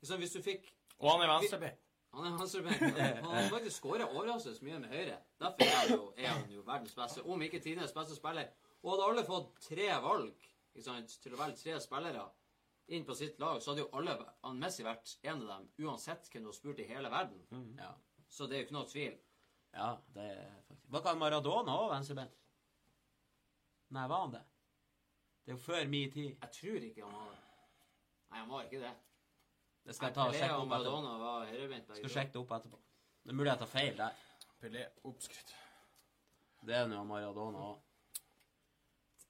liksom, 0.00 0.18
Hvis 0.22 0.32
du 0.36 0.42
fikk 0.42 0.72
Og 0.98 1.10
han 1.12 1.24
er 1.24 1.32
venstrebeint. 1.32 1.82
Han 2.16 2.26
er 2.28 2.38
venstrebeint. 2.38 2.98
Han 3.24 3.34
har 3.34 3.48
faktisk 3.50 3.76
skåra 3.76 4.06
overraskende 4.08 4.64
mye 4.64 4.78
med 4.84 4.88
høyre. 4.94 5.18
Derfor 5.40 5.66
er 5.66 5.76
han, 5.76 5.90
jo, 5.90 6.12
er 6.16 6.28
han 6.28 6.50
jo 6.54 6.62
verdens 6.66 6.94
beste, 6.96 7.22
om 7.22 7.42
ikke 7.42 7.60
tidenes 7.60 7.92
beste 7.92 8.16
spiller. 8.16 8.48
Og 8.82 8.94
hadde 8.94 9.08
alle 9.10 9.24
fått 9.26 9.50
tre 9.68 9.88
valg 10.04 10.46
ikke 10.76 10.84
sant, 10.86 11.18
til 11.22 11.34
å 11.34 11.40
velge 11.40 11.58
tre 11.60 11.76
spillere 11.80 12.24
inn 12.94 13.04
på 13.04 13.14
sitt 13.18 13.38
lag, 13.42 13.58
så 13.62 13.72
hadde 13.72 13.82
jo 13.82 13.90
alle 13.98 14.14
han 14.44 14.58
Messi 14.62 14.84
vært 14.86 15.16
en 15.26 15.42
av 15.42 15.48
dem, 15.50 15.68
uansett 15.88 16.28
hvem 16.30 16.44
du 16.44 16.50
har 16.52 16.56
spurt 16.56 16.80
i 16.80 16.86
hele 16.88 17.10
verden. 17.10 17.40
Ja. 17.80 17.90
Så 18.28 18.46
det 18.46 18.56
er 18.56 18.62
jo 18.62 18.66
ikke 18.68 18.76
noe 18.78 18.90
tvil. 18.90 19.16
ja, 19.74 19.88
det 20.14 20.26
er 20.32 20.60
faktisk 20.68 20.92
Var 20.92 21.02
ikke 21.02 21.14
Maradona 21.18 21.78
òg 21.82 21.90
venstrebeint? 21.94 22.36
Nei, 23.96 24.06
var 24.10 24.22
han 24.24 24.36
det? 24.36 24.44
Det 25.46 25.52
er 25.52 25.56
jo 25.56 25.62
før 25.62 25.84
min 25.88 26.10
tid. 26.10 26.32
Jeg 26.42 26.50
tror 26.52 26.86
ikke 26.88 27.02
han 27.06 27.12
var 27.14 27.28
det. 27.30 27.42
Nei, 28.30 28.38
han 28.40 28.48
var 28.50 28.62
ikke 28.66 28.80
det. 28.82 28.94
Det 29.86 29.94
skal 29.94 30.08
jeg 30.08 30.14
ta 30.16 30.20
og 30.26 30.32
Pelé 30.34 30.38
sjekke 30.40 30.54
og 30.56 30.60
opp 30.64 30.72
etterpå. 30.72 30.90
Maradona 30.90 31.18
var 31.22 31.46
høyrebeint 31.46 31.84
Skal 31.92 32.02
to. 32.02 32.08
sjekke 32.16 32.32
det 32.32 32.40
opp 32.42 32.50
etterpå. 32.56 32.78
Det 33.22 33.30
er 33.30 33.36
mulig 33.38 33.50
jeg 33.52 33.58
tar 33.62 33.66
feil 33.70 33.96
der. 33.96 34.22
Pelé 34.62 34.86
oppskrytt. 35.06 35.52
Det 36.66 36.74
er 36.74 36.88
nå 36.90 37.04
Maradona 37.06 37.58
òg. 37.70 37.82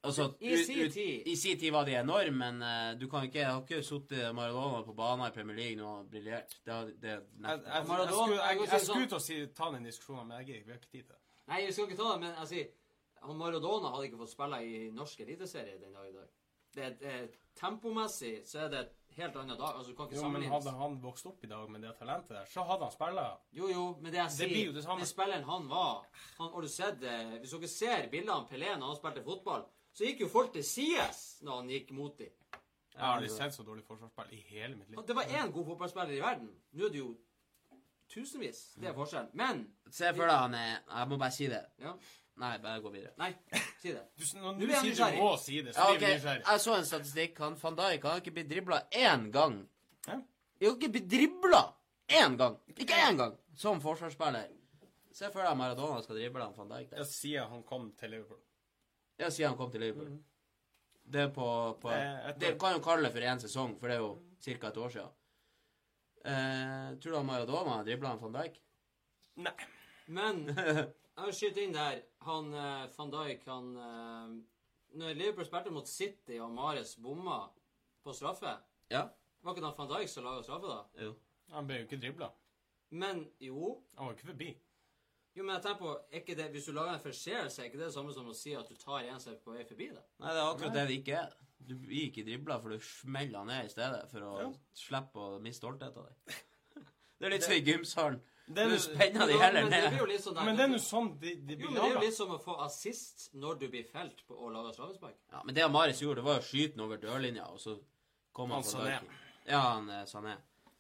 Altså, 0.07 0.27
I 0.41 0.53
ut- 0.55 0.67
sin 0.67 0.79
ut- 0.87 0.93
tid. 0.95 1.23
I 1.27 1.35
sin 1.37 1.59
tid 1.59 1.73
var 1.73 1.85
de 1.85 1.95
enorme, 1.99 2.31
men 2.39 2.62
eh, 2.62 2.95
du 3.01 3.09
kan 3.11 3.25
ikke, 3.25 3.39
jeg 3.39 3.47
har 3.51 3.61
ikke 3.62 3.83
sittet 3.83 4.35
Maradona 4.35 4.83
på 4.87 4.95
banen 4.95 5.27
i 5.27 5.31
Premier 5.35 5.57
League 5.57 5.77
nå 5.77 5.89
og 5.99 6.11
briljert. 6.11 6.57
Det, 6.64 6.73
har- 6.73 6.85
det 6.87 7.11
Jeg, 7.11 7.23
jeg, 7.41 7.62
jeg, 7.67 7.85
Maradona- 7.87 8.12
skulle, 8.12 8.37
jeg, 8.43 8.57
jeg 8.61 8.69
jeg 8.71 8.81
skulle 8.81 9.01
sånn. 9.03 9.09
til 9.09 9.17
å 9.17 9.21
si, 9.21 9.47
ta 9.47 9.71
den 9.73 9.85
diskusjonen, 9.85 10.29
men 10.29 10.39
jeg 10.39 10.47
gidder 10.47 10.61
ikke. 10.61 10.67
Vi 10.67 10.73
har 10.73 10.79
ikke 10.79 10.91
tid 10.93 11.03
til 11.03 11.14
det. 11.14 11.21
Nei, 11.49 11.67
vi 11.67 11.73
skal 11.73 11.85
ikke 11.91 11.97
ta 11.97 12.12
det, 12.12 12.21
men 12.21 12.35
jeg 12.39 12.49
sier 12.49 12.69
han 13.23 13.37
Maradona 13.41 13.91
hadde 13.95 14.11
ikke 14.11 14.21
fått 14.25 14.35
spille 14.35 14.61
i 14.64 14.91
norsk 14.95 15.21
eliteserie 15.21 15.79
den 15.81 15.93
dag 15.97 16.09
i 16.09 16.12
dag. 16.17 16.29
Det 16.77 16.89
det 17.01 17.17
tempomessig 17.57 18.43
så 18.45 18.67
er 18.67 18.69
det 18.73 18.81
et 18.85 18.95
helt 19.17 19.37
annet 19.41 19.59
dag. 19.59 19.79
Altså, 19.79 19.91
du 19.93 19.97
kan 19.97 20.07
ikke 20.11 20.17
Jo, 20.17 20.23
men 20.23 20.29
sammenlignes. 20.29 20.57
Hadde 20.67 20.77
han 20.79 20.99
vokst 21.03 21.27
opp 21.31 21.45
i 21.45 21.49
dag 21.49 21.71
med 21.73 21.83
det 21.87 21.95
talentet 21.97 22.35
der, 22.37 22.45
så 22.53 22.64
hadde 22.69 22.85
han 22.85 22.93
spilla. 22.93 23.25
Jo, 23.57 23.69
jo, 23.73 23.85
men 24.01 24.12
det 24.12 24.19
jeg 24.21 24.29
Det 24.29 24.37
sier 24.37 24.53
blir 24.53 24.67
jo 24.67 24.75
det 24.77 24.85
samme. 24.85 25.01
Den 25.01 25.12
spilleren 25.12 25.45
han 25.49 25.69
var 25.69 26.05
han, 26.39 26.51
Har 26.53 26.61
du 26.61 26.69
sett 26.69 27.03
eh, 27.03 27.39
Hvis 27.41 27.55
dere 27.57 27.69
ser 27.73 28.11
bildene 28.12 28.37
av 28.37 28.49
Pelé 28.51 28.75
når 28.77 28.93
han 28.93 28.99
spilte 29.01 29.25
fotball, 29.25 29.64
så 29.97 30.05
gikk 30.05 30.21
jo 30.21 30.29
folk 30.29 30.53
til 30.53 30.64
sides 30.64 31.23
når 31.43 31.62
han 31.62 31.71
gikk 31.73 31.95
mot 31.97 32.19
dem. 32.19 32.35
Jeg 32.97 33.05
har 33.05 33.17
aldri 33.17 33.29
sett 33.33 33.55
så 33.55 33.64
dårlig 33.64 33.85
forsvarsspill 33.85 34.31
i 34.33 34.43
hele 34.51 34.77
mitt 34.77 34.91
liv. 34.91 35.01
Det 35.07 35.17
var 35.17 35.33
én 35.33 35.51
god 35.53 35.67
fotballspiller 35.71 36.12
i 36.17 36.21
verden. 36.21 36.53
Nå 36.73 36.87
er 36.87 36.93
det 36.93 37.01
jo 37.01 37.11
tusenvis. 38.12 38.61
Det 38.81 38.89
er 38.89 38.95
forskjellen. 38.97 39.31
Men 39.37 39.64
Se 39.91 40.12
for 40.14 40.29
deg 40.29 40.39
han 40.45 40.55
er 40.55 40.71
Jeg 40.77 41.09
må 41.11 41.19
bare 41.21 41.35
si 41.35 41.49
det. 41.53 41.64
Ja. 41.81 41.93
Nei, 42.37 42.59
bare 42.61 42.80
gå 42.84 42.91
videre. 42.93 43.14
Nei, 43.16 43.30
si 43.80 43.93
det. 43.95 44.03
Du, 44.12 44.24
når 44.37 44.59
Nå 44.59 44.66
du 44.66 44.72
sier 44.76 44.99
du 45.14 45.18
må 45.22 45.30
si 45.41 45.62
det, 45.64 45.72
så 45.72 45.80
Ja, 45.80 45.87
blir 45.87 45.97
ok, 45.97 46.03
vi 46.03 46.12
nysgjerrig. 46.18 46.43
Jeg 46.51 46.61
så 46.66 46.74
en 46.76 46.87
statistikk. 46.91 47.39
Han 47.41 47.57
van 47.62 47.78
Dijk 47.78 48.03
han 48.05 48.12
har 48.12 48.20
ikke 48.20 48.34
blitt 48.37 48.51
dribla 48.51 48.80
én 48.93 49.30
gang. 49.32 49.57
Hæ? 50.07 50.18
Jeg 50.61 50.68
har 50.68 50.76
ikke 50.76 50.93
blitt 50.99 51.09
dribla 51.14 51.62
én 52.20 52.37
gang. 52.37 52.59
Ikke 52.76 52.99
én 53.07 53.16
gang 53.16 53.39
som 53.57 53.80
forsvarsspiller. 53.80 54.51
Se 55.16 55.30
for 55.32 55.41
deg 55.41 55.57
Maradona 55.57 56.03
skal 56.05 56.18
drible 56.20 56.45
han 56.45 56.53
van 56.59 56.74
Dijk 56.74 56.91
der. 56.91 57.01
Jeg 57.01 57.09
sier 57.14 57.49
han 57.49 57.62
kom 57.64 57.89
til 57.97 58.12
Liverpool. 58.12 58.43
Ja, 59.16 59.30
siden 59.30 59.55
han 59.55 59.57
kom 59.57 59.70
til 59.72 59.80
Liverpool. 59.80 60.18
Det 61.07 61.20
er 61.22 61.28
på, 61.32 61.47
på 61.80 61.89
Det 61.89 62.03
er 62.03 62.37
Det 62.43 62.53
kan 62.61 62.76
jo 62.76 62.82
kalle 62.84 63.09
det 63.09 63.14
for 63.14 63.24
én 63.24 63.41
sesong, 63.41 63.78
for 63.80 63.89
det 63.89 63.97
er 63.97 64.03
jo 64.03 64.12
ca. 64.45 64.68
et 64.68 64.76
år 64.76 64.93
siden. 64.93 65.14
Eh, 66.26 66.99
tror 67.01 67.11
du 67.12 67.16
han 67.16 67.26
Maradona 67.26 67.82
dribla 67.87 68.12
han 68.12 68.20
van 68.20 68.37
Dijk? 68.37 68.61
Nei. 69.37 69.57
Men 70.07 70.45
jeg 71.17 71.25
vil 71.27 71.35
skyte 71.39 71.62
inn 71.64 71.73
der 71.75 72.01
Han 72.27 72.53
eh, 72.55 72.89
van 72.97 73.11
Dijk, 73.12 73.45
han 73.47 73.71
eh, 73.77 74.35
Når 75.01 75.14
Liverpool 75.19 75.47
spilte 75.49 75.71
mot 75.75 75.89
City 75.89 76.39
og 76.41 76.51
Mares 76.55 76.97
bomma 76.97 77.49
på 78.05 78.12
straffe, 78.14 78.53
Ja. 78.91 79.09
var 79.43 79.53
ikke 79.55 79.62
det 79.64 79.71
han 79.73 79.79
van 79.79 79.89
Dijk 79.97 80.09
som 80.09 80.25
laga 80.25 80.43
straffe, 80.43 80.67
da? 80.71 81.05
Jo. 81.05 81.14
Han 81.53 81.67
ble 81.67 81.81
jo 81.81 81.87
ikke 81.89 82.01
dribla. 82.03 82.29
Men 82.91 83.27
jo. 83.41 83.83
Han 83.97 84.07
var 84.07 84.14
ikke 84.14 84.27
forbi. 84.31 84.53
Jo, 85.37 85.43
men 85.45 85.55
jeg 85.57 85.62
tenker 85.67 85.79
på, 85.83 85.91
er 86.11 86.21
ikke 86.23 86.37
det, 86.39 86.51
Hvis 86.51 86.64
du 86.67 86.73
lager 86.73 86.95
en 86.95 87.01
forseelse, 87.03 87.61
er 87.62 87.67
ikke 87.69 87.79
det 87.79 87.87
det 87.91 87.95
samme 87.95 88.14
som 88.14 88.29
å 88.31 88.35
si 88.35 88.55
at 88.57 88.69
du 88.71 88.75
tar 88.81 89.05
en 89.05 89.17
er 89.21 89.37
på 89.45 89.53
vei 89.53 89.64
forbi 89.69 89.89
det? 89.93 90.05
Nei, 90.23 90.31
det 90.33 90.41
er 90.41 90.47
akkurat 90.53 90.73
det 90.79 90.87
det 90.89 90.97
ikke 91.03 91.19
er. 91.21 91.35
Du 91.67 91.75
blir 91.75 92.07
ikke 92.09 92.25
dribla, 92.25 92.57
for 92.62 92.69
du 92.73 92.79
smeller 92.81 93.45
ned 93.45 93.67
i 93.67 93.73
stedet 93.73 94.07
for 94.11 94.21
å 94.21 94.33
Ja. 94.41 94.49
slippe 94.73 95.19
å 95.19 95.41
miste 95.43 95.61
stoltheten 95.67 96.07
din. 96.07 96.37
Det 97.19 97.27
er 97.27 97.31
litt 97.31 97.45
som 97.47 97.53
i 97.57 97.61
gymsalen. 97.64 98.21
Det 98.47 98.64
Du 98.69 98.75
jo- 98.77 98.79
spenner 98.79 99.27
de 99.27 99.33
Jo, 99.33 99.39
heller 99.41 99.62
men 99.62 99.71
det 99.73 99.81
blir 99.81 99.91
ned. 99.91 99.99
jo 99.99 100.05
litt 100.07 100.21
sånn 100.23 100.45
Men 100.45 100.57
det 100.57 100.64
er 100.64 100.69
nå 100.69 100.79
sånn 100.79 101.09
de, 101.19 101.35
de 101.35 101.55
Jo, 101.55 101.59
blir 101.59 101.71
men 101.71 101.75
det 101.75 101.83
er 101.91 101.95
jo 101.95 102.01
litt 102.01 102.14
som 102.14 102.29
å 102.31 102.39
få 102.43 102.55
assist 102.62 103.35
når 103.35 103.59
du 103.59 103.69
blir 103.69 103.85
felt 103.91 104.21
på 104.29 104.35
å 104.39 104.51
lage 104.53 104.75
straffespark. 104.77 105.17
Ja, 105.33 105.41
men 105.45 105.55
det 105.55 105.62
han 105.62 105.73
Marius 105.73 106.01
gjorde, 106.01 106.17
det 106.23 106.25
var 106.29 106.39
å 106.39 106.45
skyte 106.47 106.77
den 106.77 106.85
over 106.85 106.97
dørlinja, 107.03 107.49
og 107.51 107.59
så 107.59 107.81
kom 108.33 108.51
han 108.51 108.62
Han 108.62 108.69
på 108.69 108.77
Sané. 108.79 109.01
Ja, 109.49 109.61
han 109.61 109.89
sa 110.07 110.21
Sané. 110.21 110.37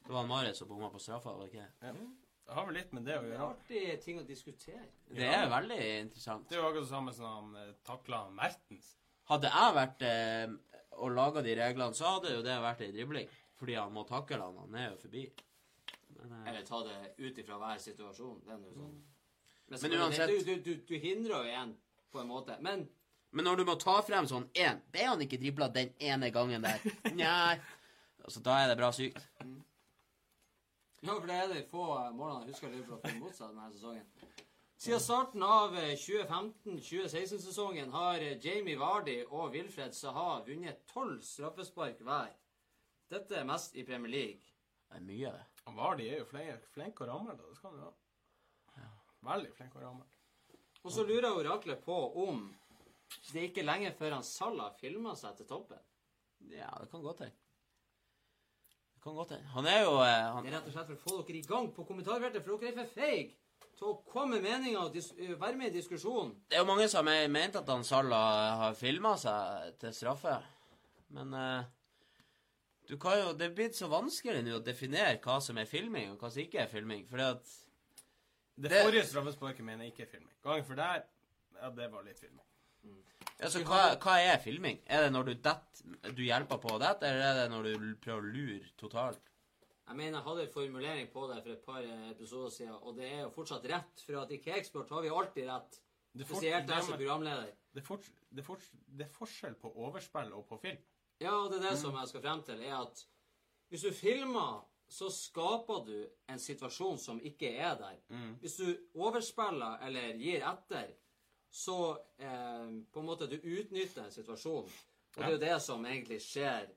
Det 0.06 0.12
var 0.12 0.20
han 0.20 0.28
Maris 0.28 0.56
som 0.58 0.68
bomma 0.68 0.90
på 0.92 1.00
straffa, 1.00 1.32
var 1.34 1.46
det 1.48 1.54
ikke? 1.54 1.66
Det 2.46 2.54
har 2.54 2.66
vel 2.66 2.74
litt 2.74 2.92
med 2.92 3.04
det 3.04 3.16
å 3.18 3.22
gjøre. 3.24 3.56
Det 3.66 3.76
er 3.82 3.96
artig 3.96 4.04
ting 4.04 4.18
å 4.20 4.26
diskutere. 4.26 4.84
Det 5.10 5.26
er 5.34 5.48
veldig 5.50 5.80
interessant. 6.04 6.48
Det 6.48 6.54
er 6.56 6.60
jo 6.62 6.68
akkurat 6.68 6.84
det 6.86 6.92
samme 6.92 7.12
som 7.16 7.24
han 7.26 7.56
eh, 7.64 7.72
takla 7.84 8.20
Mertens. 8.30 8.92
Hadde 9.28 9.50
jeg 9.50 9.74
vært 9.74 10.02
eh, 10.06 10.46
og 11.02 11.10
laga 11.10 11.42
de 11.42 11.56
reglene, 11.58 11.92
så 11.98 12.04
hadde 12.14 12.30
jo 12.36 12.42
det 12.46 12.54
vært 12.62 12.80
ei 12.86 12.92
dribling. 12.92 13.28
Fordi 13.58 13.74
han 13.74 13.90
må 13.92 14.06
takle 14.06 14.38
han, 14.38 14.56
han 14.62 14.74
er 14.76 14.90
jo 14.92 14.96
forbi. 15.02 15.24
Eh, 16.24 16.48
Eller 16.50 16.62
ta 16.66 16.82
det 16.86 17.14
ut 17.18 17.38
ifra 17.38 17.58
hver 17.58 17.78
situasjon. 17.82 18.40
Det 18.44 18.52
er 18.54 18.58
jo 18.64 18.72
sånn. 18.76 18.96
Men, 19.68 19.78
Men 19.82 19.96
uansett- 20.00 20.30
Du, 20.30 20.44
du, 20.44 20.60
du, 20.62 20.74
du 20.86 20.94
hindrer 21.02 21.36
jo 21.36 21.44
igjen, 21.50 21.76
på 22.12 22.20
en 22.20 22.28
måte. 22.28 22.58
Men 22.60 22.88
men 23.36 23.44
når 23.44 23.56
du 23.56 23.64
må 23.68 23.74
ta 23.76 23.98
frem 24.06 24.24
sånn 24.30 24.46
én 24.54 24.78
Ble 24.92 25.02
han 25.04 25.20
ikke 25.20 25.36
dribla 25.36 25.66
den 25.68 25.90
ene 26.00 26.30
gangen 26.30 26.62
der? 26.62 26.80
Nei. 27.18 27.58
Altså, 28.24 28.40
da 28.40 28.54
er 28.62 28.68
det 28.70 28.76
bra 28.78 28.88
sykt. 28.94 29.18
Ja, 31.02 31.12
for 31.18 31.26
det 31.26 31.34
er 31.36 31.48
de 31.52 31.62
få 31.70 31.82
eh, 31.98 32.12
målene 32.16 32.46
jeg 32.46 32.54
husker 32.54 32.70
Liverpool 32.72 33.00
har 33.04 33.18
mot 33.20 33.34
seg 33.36 33.50
denne 33.50 33.66
sesongen. 33.74 34.06
Siden 34.78 35.00
starten 35.00 35.42
av 35.42 35.76
eh, 35.76 35.92
2015-2016-sesongen 36.00 37.90
har 37.92 38.22
eh, 38.24 38.38
Jamie 38.42 38.78
Vardy 38.80 39.18
og 39.28 39.52
Wilfred 39.54 39.92
Saha 39.94 40.40
vunnet 40.46 40.82
tolv 40.92 41.20
straffespark 41.26 42.00
hver. 42.06 42.32
Dette 43.12 43.36
er 43.42 43.44
mest 43.46 43.76
i 43.78 43.84
Premier 43.86 44.10
League. 44.12 44.54
Det 44.90 44.98
er 45.00 45.04
mye, 45.06 45.32
det. 45.36 45.55
Han 45.66 45.78
var 45.78 45.96
de 45.98 46.10
er 46.10 46.20
jo 46.22 46.28
flink, 46.30 46.68
flink 46.74 47.00
å 47.02 47.08
ramme, 47.08 47.34
da. 47.34 47.46
Det 47.48 47.58
skal 47.58 47.72
han 47.74 47.80
jo 47.82 47.88
ha. 47.90 48.90
Veldig 49.26 49.50
flink 49.56 49.74
å 49.74 49.82
ramme. 49.82 50.04
Og 50.86 50.92
så 50.94 51.02
lurer 51.02 51.34
oraklet 51.34 51.82
på 51.82 51.96
om 52.22 52.44
det 53.32 53.40
er 53.40 53.48
ikke 53.48 53.64
lenge 53.66 53.90
før 53.98 54.16
han 54.18 54.26
Salah 54.26 54.74
filmer 54.78 55.16
seg 55.18 55.34
til 55.38 55.48
toppen. 55.50 55.80
Ja, 56.52 56.70
det 56.78 56.90
kan 56.92 57.02
godt 57.02 57.24
hende. 57.24 57.34
Det 58.94 59.02
kan 59.02 59.16
godt 59.18 59.34
hende. 59.34 59.50
Han 59.54 59.66
er 59.70 59.82
jo 59.82 59.96
eh, 60.02 60.28
han, 60.34 60.46
Det 60.46 60.52
er 60.52 60.56
rett 60.58 60.68
og 60.70 60.76
slett 60.76 60.92
for 60.92 60.96
å 60.98 61.02
få 61.02 61.16
dere 61.26 61.40
i 61.40 61.48
gang 61.48 61.68
på 61.74 61.86
kommentarfeltet, 61.88 62.46
for 62.46 62.62
dere 62.62 62.74
er 62.74 62.78
for 62.84 62.94
feige 63.00 63.34
til 63.76 63.90
å 63.90 63.96
komme 64.08 64.38
med 64.38 64.46
meninger 64.46 64.78
og 64.80 64.96
eh, 64.96 65.34
være 65.40 65.58
med 65.58 65.72
i 65.72 65.78
diskusjonen. 65.80 66.34
Det 66.46 66.58
er 66.58 66.62
jo 66.62 66.70
mange 66.70 66.86
som 66.92 67.10
har 67.10 67.26
ment 67.32 67.58
at 67.58 67.72
han 67.72 67.86
Salah 67.86 68.62
har 68.62 68.78
filma 68.78 69.16
seg 69.20 69.80
til 69.82 69.94
straffe. 69.96 70.38
Men 71.16 71.34
eh, 71.34 71.72
du 72.88 72.96
kan 73.02 73.18
jo, 73.20 73.32
det 73.38 73.50
er 73.50 73.54
blitt 73.54 73.76
så 73.78 73.88
vanskelig 73.90 74.42
nå 74.46 74.56
å 74.58 74.64
definere 74.64 75.18
hva 75.24 75.38
som 75.42 75.58
er 75.58 75.68
filming, 75.70 76.10
og 76.12 76.18
hva 76.22 76.30
som 76.32 76.42
ikke 76.42 76.60
er 76.64 76.70
filming. 76.72 77.06
Fordi 77.10 77.22
at 77.34 77.54
Det, 78.58 78.70
Det- 78.70 78.84
forrige 78.86 79.04
straffesparket 79.04 79.64
mener 79.64 79.84
jeg 79.84 79.92
ikke 79.92 80.02
er 80.06 80.12
filming. 80.16 80.34
Gangen 80.42 80.64
for 80.64 80.74
der, 80.74 81.02
ja, 81.60 81.70
det 81.70 81.92
var 81.92 82.02
litt 82.02 82.18
filming. 82.18 82.44
altså, 83.40 83.60
hva, 83.64 83.96
hva 84.00 84.14
er 84.22 84.38
filming? 84.38 84.78
Er 84.86 85.02
det 85.04 85.12
når 85.12 85.24
du 85.26 85.34
detter, 85.34 86.12
du 86.14 86.22
hjelper 86.22 86.58
på 86.62 86.70
å 86.70 86.78
dette, 86.80 87.02
eller 87.04 87.22
er 87.22 87.34
det 87.42 87.50
når 87.50 87.62
du 87.64 87.94
prøver 87.96 88.22
å 88.22 88.32
lure 88.32 88.70
totalt? 88.78 89.20
Jeg 89.88 89.96
mener, 89.96 90.18
jeg 90.18 90.24
hadde 90.26 90.42
en 90.42 90.52
formulering 90.54 91.10
på 91.12 91.26
det 91.34 91.42
for 91.42 91.52
et 91.52 91.64
par 91.66 91.82
episoder 92.10 92.50
siden, 92.50 92.72
og 92.82 92.96
det 92.96 93.04
er 93.12 93.20
jo 93.22 93.30
fortsatt 93.30 93.68
rett, 93.70 94.00
for 94.06 94.22
at 94.22 94.32
i 94.32 94.38
Kakesport 94.42 94.88
har 94.90 95.02
vi 95.02 95.08
alltid 95.08 95.46
rett. 95.50 95.78
Spesielt 96.16 96.68
jeg 96.68 96.82
som 96.82 96.94
er, 96.94 96.96
programleder. 96.96 97.52
det, 97.74 97.82
er 97.82 97.86
fort, 97.86 98.08
det, 98.32 98.38
er 98.40 98.42
fort, 98.42 98.62
det 98.96 99.04
er 99.06 99.12
forskjell 99.12 99.54
på 99.60 99.70
overspill 99.76 100.32
og 100.32 100.46
på 100.48 100.58
film. 100.62 100.78
Ja, 101.20 101.32
og 101.42 101.50
det 101.52 101.58
er 101.62 101.70
det 101.70 101.78
som 101.80 101.94
jeg 101.96 102.08
skal 102.10 102.22
frem 102.24 102.42
til, 102.44 102.62
er 102.66 102.74
at 102.82 103.04
hvis 103.70 103.82
du 103.86 103.92
filmer, 103.96 104.64
så 104.88 105.08
skaper 105.10 105.80
du 105.86 105.94
en 106.30 106.38
situasjon 106.38 106.98
som 107.02 107.18
ikke 107.26 107.48
er 107.58 107.74
der. 107.80 107.96
Hvis 108.40 108.56
du 108.60 108.68
overspiller 108.94 109.80
eller 109.86 110.12
gir 110.20 110.44
etter, 110.46 110.92
så 111.50 111.78
eh, 112.20 112.68
på 112.92 113.00
en 113.00 113.06
måte 113.08 113.26
du 113.30 113.36
utnytter 113.40 114.04
en 114.04 114.12
situasjon. 114.14 114.68
Og 115.16 115.18
det 115.22 115.26
er 115.26 115.32
jo 115.32 115.40
det 115.42 115.56
som 115.64 115.86
egentlig 115.88 116.20
skjer. 116.22 116.68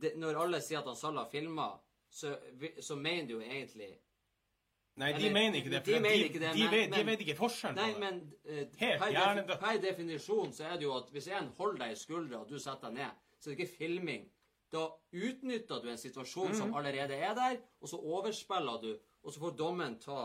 Det, 0.00 0.14
når 0.16 0.40
alle 0.42 0.60
sier 0.64 0.80
at 0.80 0.88
han 0.90 0.96
Salah 0.98 1.28
filmer, 1.30 1.76
så, 2.10 2.34
så 2.84 2.96
mener 2.96 3.26
de 3.28 3.32
jo 3.36 3.40
egentlig 3.44 3.90
Nei, 4.98 5.12
de 5.12 5.18
Eller, 5.20 5.32
mener 5.32 5.58
ikke 5.60 5.70
det. 5.70 5.80
de 5.86 5.92
de, 5.94 6.00
mener 6.02 6.24
ikke 6.24 6.40
det, 6.42 6.52
de, 6.56 6.62
men- 6.64 6.72
vet, 6.72 6.88
de 6.90 6.96
men- 6.96 7.06
vet 7.06 7.20
ikke 7.22 7.34
forskjellen 7.38 7.76
Nei, 7.78 7.92
på 7.92 8.00
det. 8.00 8.00
men 8.00 8.16
uh, 8.48 8.78
Helt 8.80 8.98
per, 9.04 9.34
defi 9.38 9.58
per 9.60 9.78
definisjon 9.84 10.52
så 10.56 10.64
er 10.66 10.80
det 10.80 10.88
jo 10.88 10.94
at 10.96 11.12
hvis 11.14 11.28
en 11.38 11.52
holder 11.58 11.78
deg 11.84 11.92
i 11.94 11.98
skuldra, 12.00 12.40
og 12.42 12.48
du 12.50 12.56
setter 12.58 12.88
deg 12.90 12.96
ned, 12.98 13.20
så 13.38 13.50
er 13.50 13.54
det 13.54 13.60
ikke 13.60 13.76
filming. 13.78 14.26
Da 14.72 14.84
utnytter 15.12 15.80
du 15.80 15.88
en 15.88 16.00
situasjon 16.00 16.56
som 16.56 16.74
allerede 16.76 17.16
er 17.16 17.34
der, 17.34 17.60
og 17.80 17.88
så 17.88 17.96
overspiller 17.96 18.82
du, 18.82 18.90
og 19.22 19.32
så 19.32 19.40
får 19.40 19.54
dommen 19.56 19.96
ta, 20.02 20.18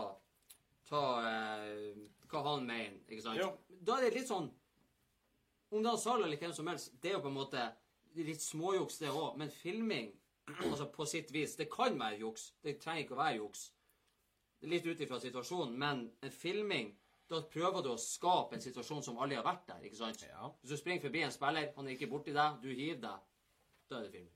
ta 0.88 1.04
eh, 1.30 2.02
hva 2.28 2.42
han 2.50 2.66
mener. 2.68 2.98
Ikke 3.08 3.24
sant? 3.24 3.40
Jo. 3.40 3.54
Da 3.80 3.98
er 3.98 4.08
det 4.08 4.20
litt 4.20 4.30
sånn 4.30 4.50
Om 5.74 5.82
det 5.82 5.90
er 5.90 5.98
Sal 5.98 6.22
eller 6.22 6.38
hvem 6.38 6.52
som 6.54 6.68
helst, 6.70 6.92
det 7.02 7.10
er 7.10 7.16
jo 7.16 7.24
på 7.24 7.32
en 7.32 7.38
måte 7.38 7.62
litt 8.22 8.42
småjuks, 8.42 9.00
det 9.02 9.10
òg. 9.10 9.38
Men 9.40 9.50
filming, 9.50 10.12
altså 10.70 10.86
på 10.92 11.06
sitt 11.08 11.32
vis, 11.34 11.56
det 11.58 11.66
kan 11.72 11.96
være 11.98 12.20
juks. 12.20 12.52
Det 12.62 12.76
trenger 12.82 13.06
ikke 13.06 13.16
å 13.16 13.22
være 13.22 13.38
juks. 13.40 13.64
Litt 14.70 14.86
ut 14.86 15.00
ifra 15.02 15.18
situasjonen, 15.20 15.74
men 15.80 16.04
en 16.24 16.32
filming 16.32 16.92
da 17.30 17.40
prøver 17.48 17.82
du 17.82 17.90
å 17.94 18.00
skape 18.00 18.56
en 18.56 18.62
situasjon 18.64 19.02
som 19.06 19.18
aldri 19.18 19.38
har 19.38 19.46
vært 19.46 19.66
der. 19.70 19.84
ikke 19.88 19.96
sant? 19.96 20.22
Ja. 20.28 20.50
Hvis 20.60 20.74
du 20.74 20.76
springer 20.80 21.06
forbi 21.06 21.22
en 21.24 21.32
spiller, 21.32 21.70
han 21.76 21.86
er 21.88 21.96
ikke 21.96 22.10
borti 22.10 22.34
deg, 22.36 22.58
du 22.62 22.68
hiver 22.68 23.00
deg, 23.00 23.28
da 23.90 23.98
er 23.98 24.06
det 24.06 24.12
film. 24.12 24.30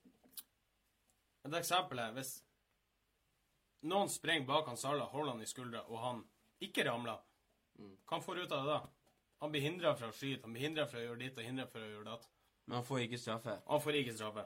Et 1.49 1.57
eksempel 1.61 2.01
er 2.03 2.15
hvis 2.17 2.33
noen 3.89 4.11
springer 4.11 4.49
bak 4.49 4.69
han 4.69 4.81
Salah, 4.81 5.11
holder 5.13 5.37
han 5.37 5.45
i 5.45 5.49
skuldra, 5.49 5.85
og 5.87 6.01
han 6.03 6.25
ikke 6.65 6.87
ramler, 6.89 7.21
hva 7.79 8.17
han 8.17 8.25
får 8.25 8.43
ut 8.43 8.53
av 8.57 8.65
det 8.65 8.73
da? 8.73 8.81
Han 9.39 9.53
blir 9.55 9.63
hindra 9.63 9.93
fra 9.95 10.09
å 10.11 10.15
skyte, 10.17 10.43
han 10.49 10.57
blir 10.57 10.67
hindra 10.67 10.89
fra 10.91 10.99
å 10.99 11.05
gjøre 11.05 11.21
ditt 11.21 11.39
og 11.39 11.47
hindra 11.47 11.69
fra 11.71 11.85
å 11.85 11.91
gjøre 11.93 12.09
datt. 12.09 12.27
Men 12.67 12.81
han 12.81 12.87
får 12.89 13.05
ikke 13.05 13.21
straffe. 13.23 13.55
Han 13.69 13.81
får 13.85 14.01
ikke 14.01 14.15
straffe. 14.17 14.45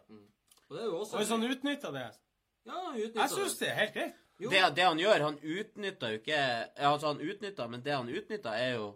Og 0.69 0.77
det 0.77 0.83
er 0.83 0.91
jo 0.91 0.99
også 0.99 1.17
Og 1.17 1.23
hvis 1.23 1.33
han 1.33 1.47
utnytter 1.49 1.95
det 1.97 2.05
Ja, 2.05 2.77
han 2.77 2.99
utnytter 2.99 3.23
Jeg 3.23 3.33
syns 3.33 3.57
det 3.59 3.71
er 3.71 3.79
helt 3.81 3.97
greit. 3.97 4.21
Det, 4.51 4.63
det 4.77 4.87
han 4.87 4.99
gjør, 4.99 5.27
han 5.29 5.39
utnytta 5.39 6.11
jo 6.11 6.19
ikke 6.19 6.41
Altså, 6.77 7.13
han 7.13 7.21
utnytta, 7.23 7.69
men 7.71 7.85
det 7.85 7.95
han 7.95 8.11
utnytta, 8.11 8.57
er 8.59 8.75
jo 8.79 8.89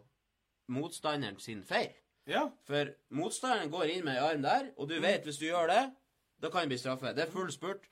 motstanderen 0.73 1.39
sin 1.41 1.63
feil. 1.67 1.93
Ja. 2.27 2.49
For 2.67 2.91
motstanderen 3.15 3.71
går 3.71 3.93
inn 3.93 4.05
med 4.07 4.19
en 4.19 4.25
arm 4.27 4.43
der, 4.43 4.73
og 4.77 4.91
du 4.91 4.97
vet 5.03 5.27
hvis 5.27 5.39
du 5.39 5.47
gjør 5.47 5.71
det, 5.71 5.85
da 6.43 6.51
kan 6.51 6.67
det 6.67 6.75
bli 6.75 6.79
straffe. 6.81 7.15
Det 7.15 7.25
er 7.25 7.33
full 7.33 7.53
spurt. 7.55 7.87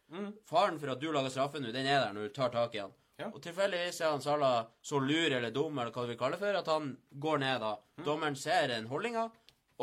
Faren 0.51 0.81
for 0.81 0.93
at 0.93 1.01
du 1.01 1.11
lager 1.15 1.33
straffe 1.33 1.63
nå, 1.63 1.71
den 1.73 1.87
er 1.87 2.03
der 2.03 2.17
når 2.17 2.29
du 2.29 2.35
tar 2.37 2.53
tak 2.53 2.75
i 2.75 2.83
han. 2.83 2.93
Ja. 3.21 3.29
Og 3.31 3.39
tilfeldigvis 3.43 4.01
er 4.03 4.11
han 4.11 4.23
Sala 4.23 4.51
så 4.83 4.99
lur 4.99 5.31
eller 5.31 5.53
dum, 5.55 5.79
eller 5.79 5.95
hva 5.95 6.03
du 6.03 6.11
vil 6.11 6.19
kalle 6.19 6.35
det 6.35 6.43
for, 6.43 6.59
at 6.59 6.71
han 6.73 6.91
går 7.23 7.41
ned 7.45 7.63
da. 7.63 7.77
Dommeren 8.05 8.37
ser 8.37 8.69
den 8.73 8.91
holdninga, 8.91 9.29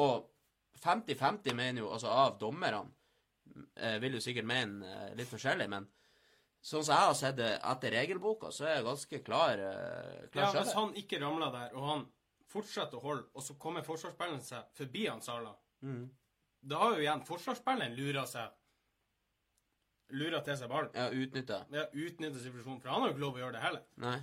og 0.03 0.28
50-50 0.84 1.55
mener 1.55 1.86
jo, 1.86 1.91
altså 1.95 2.11
av 2.11 2.36
dommerne, 2.41 2.84
eh, 3.78 3.97
vil 4.03 4.17
jo 4.17 4.24
sikkert 4.24 4.49
mene 4.49 4.88
eh, 4.88 5.13
litt 5.15 5.32
forskjellig, 5.32 5.69
men 5.72 5.88
sånn 6.62 6.84
som 6.86 6.93
jeg 6.93 7.09
har 7.09 7.18
sett 7.18 7.38
det 7.39 7.51
etter 7.72 7.95
regelboka, 7.97 8.51
så 8.53 8.68
er 8.68 8.76
jeg 8.76 8.86
ganske 8.86 9.20
klar, 9.26 9.62
eh, 9.68 10.24
klar 10.34 10.47
ja 10.47 10.62
hvis 10.62 10.74
han 10.78 10.93
ikke 11.01 11.20
ramler 11.24 11.51
der, 11.55 11.76
og 11.76 11.88
han 11.89 12.03
fortsetter 12.51 12.99
å 12.99 13.05
holde, 13.05 13.28
og 13.34 13.45
så 13.45 13.55
kommer 13.57 13.86
forsvarsspilleren 13.86 14.43
seg 14.45 14.74
forbi 14.78 15.07
han 15.07 15.22
Salah, 15.26 15.55
da 16.62 16.82
har 16.84 16.97
jo 16.97 17.05
igjen 17.05 17.24
forsvarsspilleren 17.26 17.95
lura 17.97 18.26
seg 18.30 18.57
Lura 20.12 20.41
til 20.43 20.57
seg 20.59 20.68
ballen. 20.68 20.89
Ja, 20.91 21.05
utnytta. 21.07 21.62
Ja, 21.72 21.86
utnytta 21.95 22.39
situasjonen, 22.43 22.82
for 22.84 22.91
han 22.91 22.99
har 22.99 23.07
jo 23.07 23.14
ikke 23.16 23.24
lov 23.24 23.38
å 23.38 23.39
gjøre 23.45 23.55
det 23.55 23.62
heller. 23.64 23.84
Nei. 24.03 24.18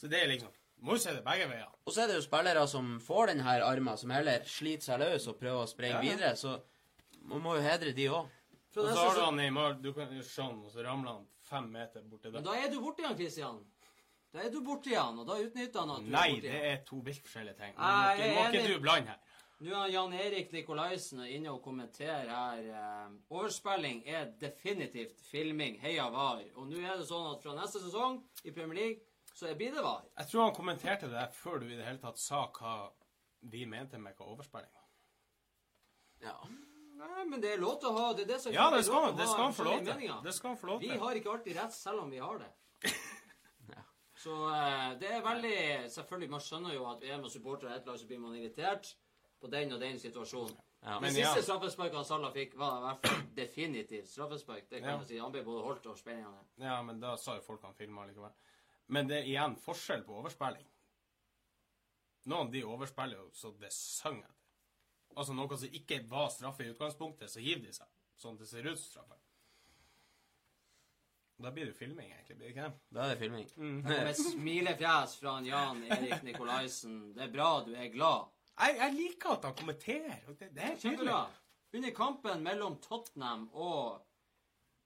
Så 0.00 0.08
det 0.08 0.22
er 0.22 0.30
liksom 0.32 0.54
Må 0.82 0.96
jo 0.96 1.02
se 1.04 1.12
det 1.14 1.20
begge 1.22 1.44
veier. 1.46 1.68
Og 1.86 1.92
så 1.94 2.00
er 2.02 2.08
det 2.10 2.16
jo 2.16 2.22
spillere 2.24 2.62
som 2.66 2.88
får 3.04 3.28
den 3.30 3.42
her 3.46 3.62
armen, 3.62 3.94
som 4.00 4.10
heller 4.10 4.42
sliter 4.50 4.88
seg 4.88 5.02
løs 5.04 5.28
og 5.30 5.36
prøver 5.38 5.60
å 5.62 5.68
sprenge 5.70 6.00
Ja, 6.00 6.00
videre, 6.02 6.32
så 6.34 6.56
man 7.28 7.44
må 7.44 7.52
jo 7.54 7.62
hedre 7.62 7.92
de 7.94 8.08
òg. 8.10 8.32
Og 8.72 8.88
så 8.88 8.96
har 8.96 9.14
du 9.14 9.20
han 9.20 9.36
Neymar, 9.38 9.76
du 9.84 9.92
kan 9.94 10.10
jo 10.16 10.24
sånn, 10.26 10.56
og 10.64 10.72
så 10.72 10.82
ramler 10.82 11.12
han 11.12 11.28
fem 11.52 11.68
meter 11.72 12.02
borti 12.10 12.32
Men 12.32 12.44
da 12.48 12.56
er 12.58 12.70
du 12.72 12.80
borti 12.82 13.04
han, 13.06 13.16
Christian. 13.18 13.60
Da 14.32 14.40
er 14.46 14.50
du 14.50 14.60
borti 14.64 14.94
han, 14.96 15.18
og 15.20 15.26
da 15.28 15.36
utnytter 15.44 15.80
han 15.84 15.90
at 15.98 16.06
du 16.06 16.10
Nei, 16.10 16.24
er 16.28 16.34
borti 16.38 16.48
det 16.48 16.64
er 16.72 16.82
to 16.88 17.00
vilt 17.04 17.22
forskjellige 17.28 17.58
ting. 17.60 17.74
Nei, 17.76 18.16
ikke- 18.16 18.34
må 18.38 18.48
ikke 18.48 18.66
du 18.74 18.80
blande 18.86 19.12
her. 19.12 19.20
Nå 19.62 19.74
er 19.78 19.90
Jan 19.92 20.12
Erik 20.18 20.48
Nikolaisen 20.52 21.20
inne 21.22 21.52
og 21.52 21.60
kommenterer 21.62 22.26
her. 22.26 22.62
Eh, 22.74 23.10
overspilling 23.30 24.00
er 24.10 24.32
definitivt 24.40 25.20
filming. 25.30 25.76
Heia 25.80 26.08
VAR. 26.10 26.40
Og 26.56 26.66
nå 26.66 26.80
er 26.82 26.96
det 26.98 27.06
sånn 27.06 27.28
at 27.36 27.44
fra 27.44 27.54
neste 27.54 27.78
sesong 27.84 28.16
i 28.44 28.50
Premier 28.50 28.74
League 28.80 29.00
så 29.36 29.52
blir 29.54 29.70
det 29.76 29.84
VAR. 29.84 30.02
Jeg 30.18 30.26
tror 30.32 30.48
han 30.48 30.54
kommenterte 30.56 31.10
det 31.12 31.28
før 31.36 31.60
du 31.60 31.68
i 31.68 31.76
det 31.76 31.84
hele 31.86 31.98
tatt 32.02 32.18
sa 32.18 32.42
hva 32.48 32.90
vi 33.54 33.64
mente 33.66 33.98
med 34.02 34.16
hva 34.18 34.26
overspilling 34.34 34.72
var. 34.74 34.88
Ja. 36.26 36.36
Nei, 37.02 37.24
men 37.26 37.40
det 37.42 37.52
er 37.52 37.62
lov 37.62 37.78
til 37.82 37.90
å 37.90 37.92
ha 37.96 38.08
Det 38.14 38.24
er 38.24 38.32
det 38.34 38.40
som 38.42 38.54
Ja, 38.54 38.68
det 38.70 38.84
skal 38.86 39.08
til 39.08 39.16
det 39.18 39.28
skal 39.30 39.44
han 39.44 39.54
få 39.56 39.64
lov 39.66 39.86
til. 39.86 40.10
Det 40.26 40.34
skal 40.36 40.52
han 40.52 40.58
få 40.60 40.68
lov 40.70 40.84
Vi 40.84 40.90
har 41.04 41.18
ikke 41.18 41.32
alltid 41.36 41.56
rett, 41.58 41.74
selv 41.74 42.04
om 42.04 42.10
vi 42.12 42.20
har 42.22 42.38
det. 42.42 42.50
Så 44.22 44.34
eh, 44.54 44.90
det 45.00 45.08
er 45.16 45.24
veldig 45.24 45.56
Selvfølgelig, 45.90 46.30
man 46.30 46.44
skjønner 46.44 46.76
jo 46.76 46.84
at 46.92 47.02
er 47.02 47.18
man 47.18 47.32
supporter 47.32 47.70
av 47.70 47.80
ett 47.80 47.88
lag, 47.88 47.98
så 47.98 48.06
blir 48.06 48.20
man 48.22 48.36
irritert 48.38 48.92
på 49.42 49.50
den 49.50 49.74
og 49.74 49.80
den 49.82 49.98
situasjonen. 49.98 50.54
Ja. 50.82 50.94
men, 51.00 51.08
Men 51.08 51.14
siste 51.14 51.38
ja. 51.38 51.46
straffesparket 51.46 52.06
Salah 52.06 52.32
fikk, 52.34 52.54
var 52.58 52.78
i 52.78 52.84
hvert 52.86 53.06
fall 53.06 53.24
definitivt 53.34 54.08
straffespark. 54.10 54.68
Det 54.70 54.80
kan 54.80 54.90
Ja. 54.90 54.96
man 54.96 55.06
si. 55.06 55.18
Han 55.18 55.32
ble 55.34 55.42
både 55.46 55.64
holdt 55.66 55.86
og 55.86 55.98
spennende. 55.98 56.44
Ja, 56.56 56.82
men 56.82 57.00
da 57.00 57.16
sa 57.16 57.34
jo 57.38 57.42
folk 57.46 57.62
han 57.66 57.74
filma 57.74 58.06
likevel. 58.06 58.30
Men 58.86 59.08
det 59.08 59.18
er 59.20 59.30
igjen 59.30 59.56
forskjell 59.56 60.02
på 60.06 60.18
overspilling. 60.20 60.66
Noen 62.30 62.50
de 62.50 62.62
overspiller 62.64 63.18
jo 63.18 63.30
så 63.34 63.50
det 63.58 63.72
synger. 63.74 64.30
Altså 65.16 65.34
noe 65.36 65.58
som 65.58 65.74
ikke 65.80 66.02
var 66.10 66.30
straffe 66.32 66.64
i 66.64 66.70
utgangspunktet, 66.72 67.30
så 67.30 67.42
hiver 67.42 67.66
de 67.66 67.74
seg. 67.76 67.90
Sånn 68.20 68.38
det 68.38 68.48
ser 68.50 68.66
ut 68.68 68.78
som 68.78 68.88
straffe. 68.88 69.18
Da 71.42 71.50
blir 71.50 71.66
det 71.66 71.74
filming, 71.74 72.10
egentlig. 72.12 72.36
blir 72.36 72.46
det 72.46 72.52
ikke 72.52 72.68
det? 72.68 72.80
Da 72.94 73.04
er 73.04 73.14
det 73.14 73.18
filming. 73.18 73.48
Det 73.82 73.96
kom 73.98 74.10
et 74.12 74.20
smilefjes 74.20 75.16
fra 75.18 75.32
en 75.40 75.48
Jan 75.48 75.80
Erik 75.88 76.22
Nikolaisen. 76.22 77.00
Det 77.16 77.24
er 77.26 77.32
bra 77.32 77.48
du 77.66 77.72
er 77.74 77.88
glad. 77.90 78.28
Jeg, 78.52 78.76
jeg 78.78 78.94
liker 78.98 79.32
at 79.34 79.48
han 79.48 79.56
kommenterer. 79.58 80.20
Det, 80.28 80.52
det 80.52 80.62
er 80.62 80.76
tydelig. 80.76 80.82
Kjempebra. 80.84 81.22
Under 81.72 81.94
kampen 81.96 82.44
mellom 82.44 82.76
Tottenham 82.84 83.48
og 83.52 84.02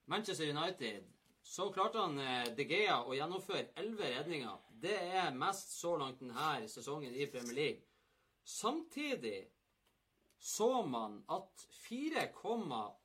Manchester 0.07 0.49
United 0.49 1.05
så 1.43 1.73
klarte 1.75 1.99
han 1.99 2.19
eh, 2.19 2.49
De 2.57 2.65
Gea 2.67 3.01
å 3.03 3.15
gjennomføre 3.15 3.73
elleve 3.79 4.13
redninger. 4.15 4.63
Det 4.71 4.97
er 4.97 5.35
mest 5.35 5.77
så 5.77 5.97
langt 5.99 6.23
denne 6.23 6.69
sesongen 6.71 7.15
i 7.15 7.27
Premier 7.31 7.59
League. 7.59 7.85
Samtidig 8.47 9.41
så 10.39 10.83
man 10.87 11.25
at 11.33 11.67
4,81% 11.89 12.99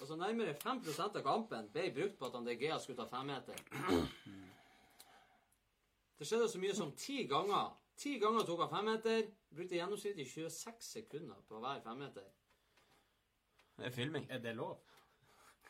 altså 0.00 0.16
nærmere 0.16 0.54
5% 0.54 1.02
av 1.02 1.22
kampen, 1.22 1.68
ble 1.72 1.90
brukt 1.94 2.18
på 2.18 2.26
at 2.26 2.34
han 2.34 2.80
skulle 2.80 2.98
ta 2.98 3.06
femmeter. 3.10 3.54
Det 6.18 6.26
skjedde 6.26 6.48
så 6.48 6.58
mye 6.58 6.74
som 6.74 6.92
ti 6.96 7.26
ganger. 7.28 7.74
Ti 7.96 8.18
ganger 8.20 8.44
tok 8.48 8.60
han 8.64 8.72
femmeter. 8.72 9.26
Brukte 9.56 9.76
gjennomsnittlig 9.76 10.26
26 10.28 10.84
sekunder 10.84 11.36
på 11.48 11.60
hver 11.60 11.80
femmeter. 11.84 12.24
Det 13.76 13.86
er 13.86 13.90
filming. 13.90 14.26
Er 14.30 14.38
det 14.38 14.54
lov? 14.56 14.78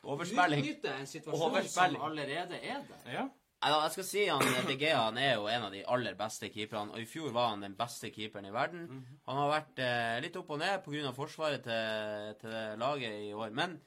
Overspilling. 0.03 0.61
Utnytte 0.63 0.93
en 0.93 1.07
situasjon 1.07 1.49
Overspilling. 1.49 1.97
som 1.97 2.09
allerede 2.09 2.55
er 2.55 2.83
der. 2.87 3.11
Ja. 3.11 3.27
Jeg 3.57 3.91
skal 3.91 4.05
si 4.05 4.23
han 4.29 4.67
De 4.67 4.75
Gea 4.77 4.99
han 5.01 5.17
er 5.17 5.31
jo 5.39 5.47
en 5.49 5.63
av 5.65 5.71
de 5.73 5.81
aller 5.89 6.13
beste 6.15 6.51
keeperne. 6.53 6.93
Og 6.93 7.01
i 7.01 7.09
fjor 7.09 7.31
var 7.33 7.51
han 7.55 7.63
den 7.65 7.75
beste 7.77 8.11
keeperen 8.13 8.45
i 8.45 8.53
verden. 8.53 8.85
Han 9.25 9.39
har 9.41 9.49
vært 9.49 9.81
eh, 9.81 10.17
litt 10.21 10.37
opp 10.37 10.51
og 10.53 10.59
ned 10.61 10.83
pga. 10.85 11.13
forsvaret 11.15 11.63
til, 11.65 12.35
til 12.41 12.57
laget 12.77 13.21
i 13.25 13.33
år. 13.33 13.49
Men 13.57 13.79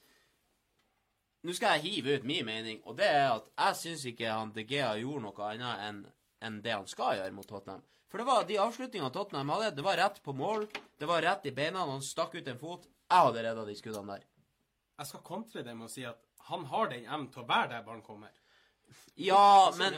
nå 1.46 1.54
skal 1.56 1.78
jeg 1.78 1.86
hive 1.86 2.18
ut 2.18 2.26
min 2.28 2.44
mening, 2.44 2.82
og 2.84 2.98
det 2.98 3.06
er 3.08 3.30
at 3.30 3.46
jeg 3.54 3.78
syns 3.82 4.08
ikke 4.10 4.32
han 4.32 4.50
De 4.52 4.66
Gea 4.66 4.90
gjorde 5.00 5.22
noe 5.28 5.52
annet 5.52 5.86
enn 5.86 6.02
enn 6.40 6.60
det 6.64 6.72
han 6.72 6.88
skal 6.88 7.18
gjøre 7.18 7.34
mot 7.36 7.48
Tottenham. 7.48 7.82
For 8.10 8.20
det 8.20 8.26
var 8.26 8.46
de 8.48 8.58
avslutningene 8.58 9.12
Tottenham 9.14 9.52
hadde, 9.52 9.74
det 9.76 9.84
var 9.84 9.98
rett 10.00 10.22
på 10.24 10.32
mål, 10.32 10.66
det 10.98 11.08
var 11.08 11.22
rett 11.22 11.46
i 11.46 11.52
beina, 11.54 11.84
han 11.86 12.02
stakk 12.02 12.34
ut 12.34 12.48
en 12.48 12.58
fot. 12.58 12.86
Jeg 13.10 13.26
hadde 13.26 13.44
redda 13.44 13.64
de 13.68 13.76
skuddene 13.76 14.16
der. 14.16 14.24
Jeg 15.00 15.10
skal 15.10 15.26
kontre 15.26 15.64
det 15.66 15.74
med 15.76 15.88
å 15.88 15.92
si 15.92 16.06
at 16.08 16.20
han 16.48 16.64
har 16.70 16.90
den 16.90 17.04
evnen 17.04 17.28
til 17.32 17.44
å 17.44 17.48
være 17.48 17.74
der 17.74 17.84
ballen 17.86 18.02
kommer. 18.06 18.32
Ja, 19.16 19.66
Altså, 19.66 19.78
men 19.78 19.94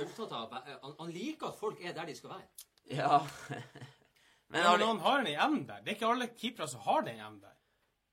han, 0.82 0.94
han 0.98 1.10
liker 1.14 1.46
at 1.52 1.58
folk 1.60 1.80
er 1.84 1.92
der 1.96 2.06
de 2.06 2.14
skal 2.18 2.30
være. 2.30 2.48
Ja. 2.90 3.18
Men, 4.52 4.60
Men, 4.66 4.82
han 4.84 4.98
har 5.00 5.22
den 5.22 5.26
evnen 5.32 5.62
der. 5.68 5.78
Det 5.80 5.88
er 5.92 5.94
ikke 5.96 6.08
alle 6.12 6.26
keepere 6.36 6.66
som 6.68 6.80
har 6.84 7.00
den 7.06 7.16
evnen 7.16 7.38
der. 7.40 7.54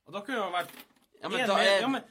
Og 0.07 0.13
da 0.15 0.21
kunne 0.23 0.39
han 0.45 0.53
vært 0.53 0.69
Ja, 1.19 1.27
men 1.27 1.41
da 1.49 1.57
er- 1.59 1.81
ja, 1.81 1.87
men, 1.91 2.03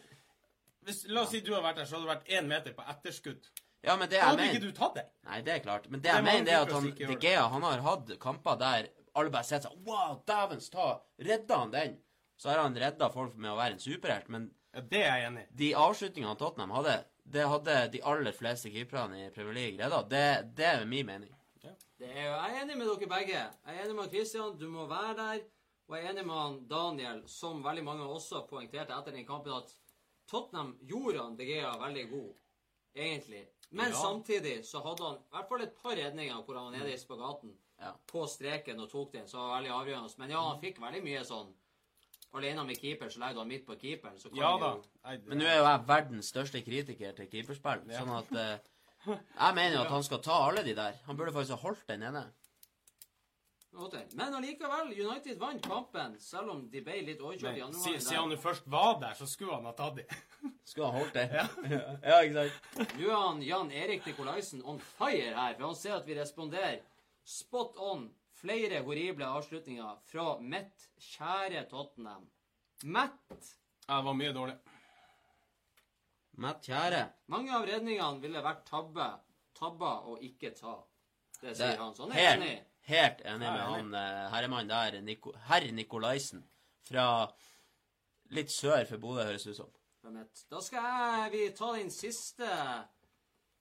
hvis, 0.84 0.98
La 1.08 1.22
oss 1.22 1.30
si 1.32 1.40
du 1.40 1.54
har 1.54 1.62
vært 1.64 1.76
der, 1.80 1.86
så 1.88 1.96
hadde 1.96 2.04
det 2.08 2.12
vært 2.16 2.28
én 2.36 2.46
meter 2.50 2.74
på 2.76 2.84
etterskudd. 2.92 3.48
Ja, 3.86 3.94
men 3.96 4.08
det 4.10 4.18
Da 4.18 4.20
jeg 4.20 4.26
hadde 4.26 4.48
ikke 4.50 4.60
du 4.66 4.72
tatt 4.76 4.94
den. 4.98 5.08
Nei, 5.24 5.40
det 5.46 5.54
er 5.54 5.62
klart. 5.64 5.88
Men 5.88 6.00
det 6.02 6.10
Det 6.10 6.12
er 6.12 6.18
jeg 6.20 6.24
mener, 6.28 6.44
det 6.44 6.52
er 6.52 6.60
at 6.66 6.72
han, 6.76 6.90
De. 6.98 7.16
Gea 7.24 7.46
han 7.54 7.62
har 7.62 7.80
hatt 7.86 8.12
kamper 8.20 8.58
der 8.60 8.90
alle 9.16 9.30
bare 9.30 9.44
sitter 9.48 9.70
sånn 9.70 9.84
Wow, 9.86 10.20
dævens 10.28 10.68
ta! 10.70 10.88
Redda 11.30 11.56
han 11.62 11.70
den? 11.72 11.96
Så 12.36 12.50
har 12.52 12.58
han 12.62 12.76
redda 12.76 13.08
folk 13.10 13.34
med 13.36 13.50
å 13.50 13.56
være 13.56 13.78
en 13.78 13.80
superhelt. 13.82 14.28
Men 14.28 14.50
Ja, 14.74 14.80
det 14.80 15.00
er 15.06 15.16
jeg 15.16 15.26
enig 15.30 15.46
i. 15.46 15.54
de 15.62 15.72
avslutningene 15.74 16.36
Tottenham 16.38 16.70
hadde, 16.76 16.98
det 17.32 17.44
hadde 17.48 17.76
de 17.92 18.00
aller 18.02 18.32
fleste 18.32 18.70
keeperne 18.72 19.26
i 19.26 19.30
Premier 19.34 19.54
League 19.54 19.78
redda. 19.84 20.02
Det, 20.08 20.22
det 20.56 20.66
er 20.66 20.84
min 20.88 21.06
mening. 21.06 21.34
Det 21.98 22.06
er, 22.06 22.28
jeg 22.30 22.54
er 22.54 22.60
enig 22.62 22.76
med 22.78 22.86
dere 22.86 23.08
begge. 23.10 23.38
Jeg 23.66 23.74
er 23.74 23.84
enig 23.84 23.96
med 23.98 24.10
Christian, 24.12 24.52
du 24.58 24.68
må 24.70 24.86
være 24.86 25.14
der. 25.18 25.40
Og 25.88 25.96
jeg 25.96 26.04
er 26.06 26.10
enig 26.12 26.26
med 26.28 26.36
han 26.38 26.58
Daniel, 26.70 27.22
som 27.28 27.62
veldig 27.64 27.82
mange 27.84 28.04
også 28.06 28.44
poengterte 28.46 28.94
etter 28.94 29.14
den 29.16 29.26
kampen, 29.26 29.52
at 29.56 29.72
Tottenham 30.28 30.74
gjorde 30.86 31.22
han 31.24 31.36
De 31.38 31.46
Gea 31.48 31.70
veldig 31.80 32.04
god, 32.10 32.34
egentlig. 32.94 33.46
Men 33.70 33.90
Ja. 33.90 33.96
samtidig 33.96 34.64
så 34.64 34.80
hadde 34.84 35.04
han 35.04 35.16
i 35.16 35.32
hvert 35.32 35.48
fall 35.48 35.62
et 35.66 35.74
par 35.82 35.96
redninger 35.96 36.42
hvor 36.44 36.54
han 36.56 36.64
var 36.70 36.76
nede 36.78 36.92
i 36.94 36.98
spagaten 37.00 37.56
Ja. 37.80 37.92
på 38.06 38.26
streken 38.28 38.80
og 38.80 38.90
tok 38.90 39.12
den, 39.12 39.26
så 39.28 39.36
var 39.38 39.48
det 39.48 39.70
veldig 39.70 39.74
avgjørende. 39.80 40.14
Men 40.18 40.30
ja, 40.30 40.40
han 40.52 40.60
fikk 40.60 40.80
veldig 40.80 41.02
mye 41.04 41.24
sånn 41.24 41.50
Alene 42.36 42.64
med 42.68 42.76
keeper, 42.76 43.08
så 43.08 43.20
legger 43.22 43.38
du 43.38 43.40
han 43.40 43.48
midt 43.48 43.64
på 43.66 43.74
keeperen, 43.80 44.18
så 44.20 44.28
kan 44.28 44.36
Ja 44.36 44.50
du 44.56 44.64
da. 44.64 44.72
jo 45.14 45.28
Men 45.30 45.38
nå 45.38 45.44
er 45.48 45.56
jo 45.56 45.64
jeg 45.64 45.84
verdens 45.88 46.26
største 46.28 46.60
kritiker 46.62 47.12
til 47.16 47.26
keeperspill, 47.30 47.86
Ja. 47.88 48.02
sånn 48.02 48.12
at 48.18 48.32
eh, 48.36 48.58
Jeg 49.40 49.54
mener 49.54 49.76
jo 49.78 49.80
at 49.86 49.90
han 49.94 50.04
skal 50.04 50.20
ta 50.22 50.36
alle 50.48 50.64
de 50.66 50.74
der. 50.74 50.98
Han 51.06 51.16
burde 51.16 51.32
faktisk 51.32 51.54
ha 51.56 51.62
holdt 51.62 51.86
den 51.88 52.02
ene. 52.02 52.26
Men 54.16 54.34
allikevel, 54.34 54.90
United 54.90 55.38
vant 55.38 55.62
kampen, 55.62 56.16
selv 56.20 56.50
om 56.50 56.64
de 56.72 56.80
ble 56.82 56.96
litt 57.06 57.20
overkjørt 57.20 57.56
i 57.60 57.62
andre 57.62 57.78
omgang. 57.78 58.00
Siden 58.00 58.16
han 58.22 58.32
jo 58.34 58.38
først 58.42 58.64
var 58.66 58.96
der, 58.98 59.14
så 59.14 59.26
skulle 59.28 59.54
han 59.54 59.68
ha 59.68 59.72
tatt 59.76 60.00
de. 60.00 60.04
Skulle 60.68 60.86
han 60.90 60.98
holdt 60.98 61.14
det. 61.14 61.26
ja, 62.10 62.16
ikke 62.20 62.34
sant? 62.48 62.96
Nå 62.98 63.06
er 63.08 63.14
han 63.22 63.38
Jan 63.42 63.70
Erik 63.72 64.04
Nikolaisen 64.06 64.60
on 64.68 64.80
fire 64.80 65.30
her, 65.36 65.54
for 65.56 65.66
han 65.70 65.76
ser 65.78 65.94
at 65.96 66.06
vi 66.08 66.16
responderer 66.18 66.80
spot 67.24 67.78
on. 67.78 68.08
Flere 68.38 68.82
horrible 68.86 69.26
avslutninger 69.26 69.96
fra 70.06 70.26
mitt 70.40 70.88
kjære 71.02 71.64
Tottenham. 71.70 72.26
Matt. 72.84 73.54
Jeg 73.88 74.04
var 74.06 74.14
mye 74.14 74.32
dårlig. 74.36 74.54
Matt 76.38 76.62
Kjære. 76.68 77.00
Mange 77.34 77.50
av 77.56 77.64
redningene 77.66 78.20
ville 78.22 78.42
vært 78.44 78.60
tabbe, 78.68 79.06
tabba 79.58 79.92
og 80.06 80.20
ikke 80.22 80.52
ta. 80.54 80.76
Det 81.40 81.56
sier 81.56 81.72
Det- 81.72 81.78
han. 81.78 81.94
Så 81.94 82.02
han 82.02 82.12
er 82.12 82.14
helt, 82.14 82.42
enig. 82.42 82.64
helt 82.82 83.20
enig 83.24 83.40
med 83.40 83.60
han 83.60 83.94
eh, 83.94 84.30
herremannen 84.30 84.68
der, 84.68 85.00
Nico, 85.00 85.32
herr 85.32 85.66
Nikolaisen. 85.72 86.44
Fra 86.84 87.32
litt 88.30 88.50
sør 88.50 88.84
for 88.86 88.98
Bodø, 88.98 89.24
høres 89.24 89.42
det 89.44 89.50
ut 89.50 89.56
som. 89.56 89.74
Da 90.50 90.60
skal 90.60 90.78
jeg, 90.84 91.32
vi 91.32 91.50
ta 91.56 91.72
den 91.74 91.90
siste 91.90 92.48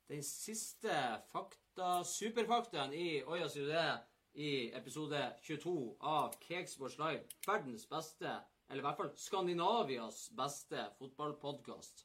Den 0.08 0.22
siste 0.24 0.94
fakta, 1.34 2.04
superfaktaen 2.06 2.94
i 2.94 3.24
Oja 3.28 3.50
sier 3.50 3.66
du 3.66 3.72
det, 3.74 4.00
i 4.38 4.72
episode 4.74 5.34
22 5.42 5.96
av 6.00 6.36
Cakesports 6.48 6.98
Live. 6.98 7.24
Verdens 7.48 7.90
beste, 7.90 8.34
eller 8.70 8.84
i 8.84 8.86
hvert 8.86 9.00
fall 9.00 9.14
Skandinavias 9.18 10.28
beste 10.38 10.84
fotballpodkast. 11.00 12.04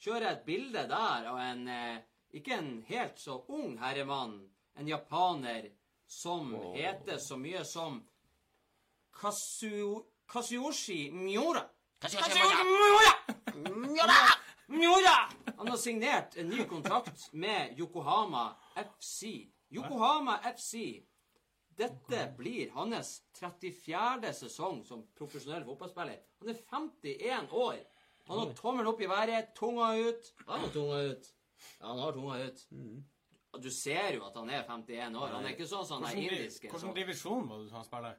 Kjører 0.00 0.30
et 0.30 0.46
bilde 0.46 0.86
der 0.88 1.26
av 1.28 1.40
en 1.42 1.66
eh, 1.68 1.98
ikke 2.38 2.56
en 2.56 2.70
helt 2.88 3.20
så 3.20 3.42
ung 3.52 3.76
herremann, 3.82 4.38
en 4.80 4.88
japaner 4.88 5.68
som 6.08 6.54
heter 6.76 7.20
så 7.20 7.36
mye 7.36 7.64
som 7.68 8.00
Kasu, 9.20 10.00
Kasuyoshi 10.28 11.10
Miura. 11.12 11.66
Miura! 14.68 15.16
Han 15.56 15.68
har 15.68 15.76
signert 15.76 16.36
en 16.36 16.48
ny 16.48 16.64
kontrakt 16.64 17.32
med 17.32 17.78
Yokohama 17.78 18.54
FC. 18.76 19.48
Yokohama 19.70 20.38
FC. 20.56 21.04
Dette 21.78 22.34
blir 22.38 22.72
hans 22.74 23.12
34. 23.38 24.32
sesong 24.34 24.82
som 24.86 25.04
profesjonell 25.18 25.64
fotballspiller. 25.68 26.18
Han 26.42 26.50
er 26.52 26.62
51 26.72 27.52
år. 27.54 27.78
Han 28.28 28.38
har 28.42 28.54
tommelen 28.58 28.90
opp 28.90 29.00
i 29.00 29.08
været, 29.08 29.54
tunga 29.56 29.92
ut. 29.96 30.32
Han 30.46 30.60
har 30.60 30.72
tunga 30.74 31.02
ut. 31.12 31.28
Ja, 31.80 31.86
han 31.86 31.98
har 31.98 32.12
tunga 32.12 32.38
ut. 32.44 32.64
Ja, 33.52 33.58
Du 33.58 33.70
ser 33.70 34.14
jo 34.14 34.24
at 34.26 34.36
han 34.36 34.50
er 34.50 34.64
51 34.66 35.16
år. 35.16 35.28
Han 35.38 35.46
er 35.46 35.54
ikke 35.54 35.68
sånn 35.70 35.86
som 35.86 36.02
han 36.02 36.10
er 36.12 36.18
indisk. 36.20 36.40
indiske. 36.40 36.72
hvilken 36.74 36.98
divisjon 36.98 37.48
var 37.48 37.62
det 37.62 37.72
han 37.72 37.86
spiller? 37.86 38.18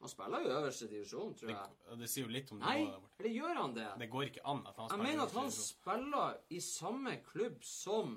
Han 0.00 0.08
spiller 0.08 0.42
jo 0.44 0.50
øverste 0.54 0.88
divisjon, 0.88 1.34
tror 1.34 1.50
jeg. 1.50 1.70
Det, 1.90 1.98
det 2.00 2.08
sier 2.10 2.26
jo 2.26 2.32
litt 2.32 2.50
om 2.54 2.60
Nei, 2.62 2.80
det 2.86 2.98
eller 3.18 3.32
gjør 3.34 3.56
han 3.60 3.72
det? 3.74 3.86
Det 3.98 4.10
går 4.10 4.28
ikke 4.30 4.44
an 4.46 4.60
at 4.70 4.76
han 4.78 4.92
Jeg 4.94 5.04
mener 5.06 5.22
at 5.24 5.32
han 5.34 5.50
spiller 5.54 6.36
i 6.54 6.60
samme 6.62 7.16
klubb 7.26 7.64
som 7.66 8.14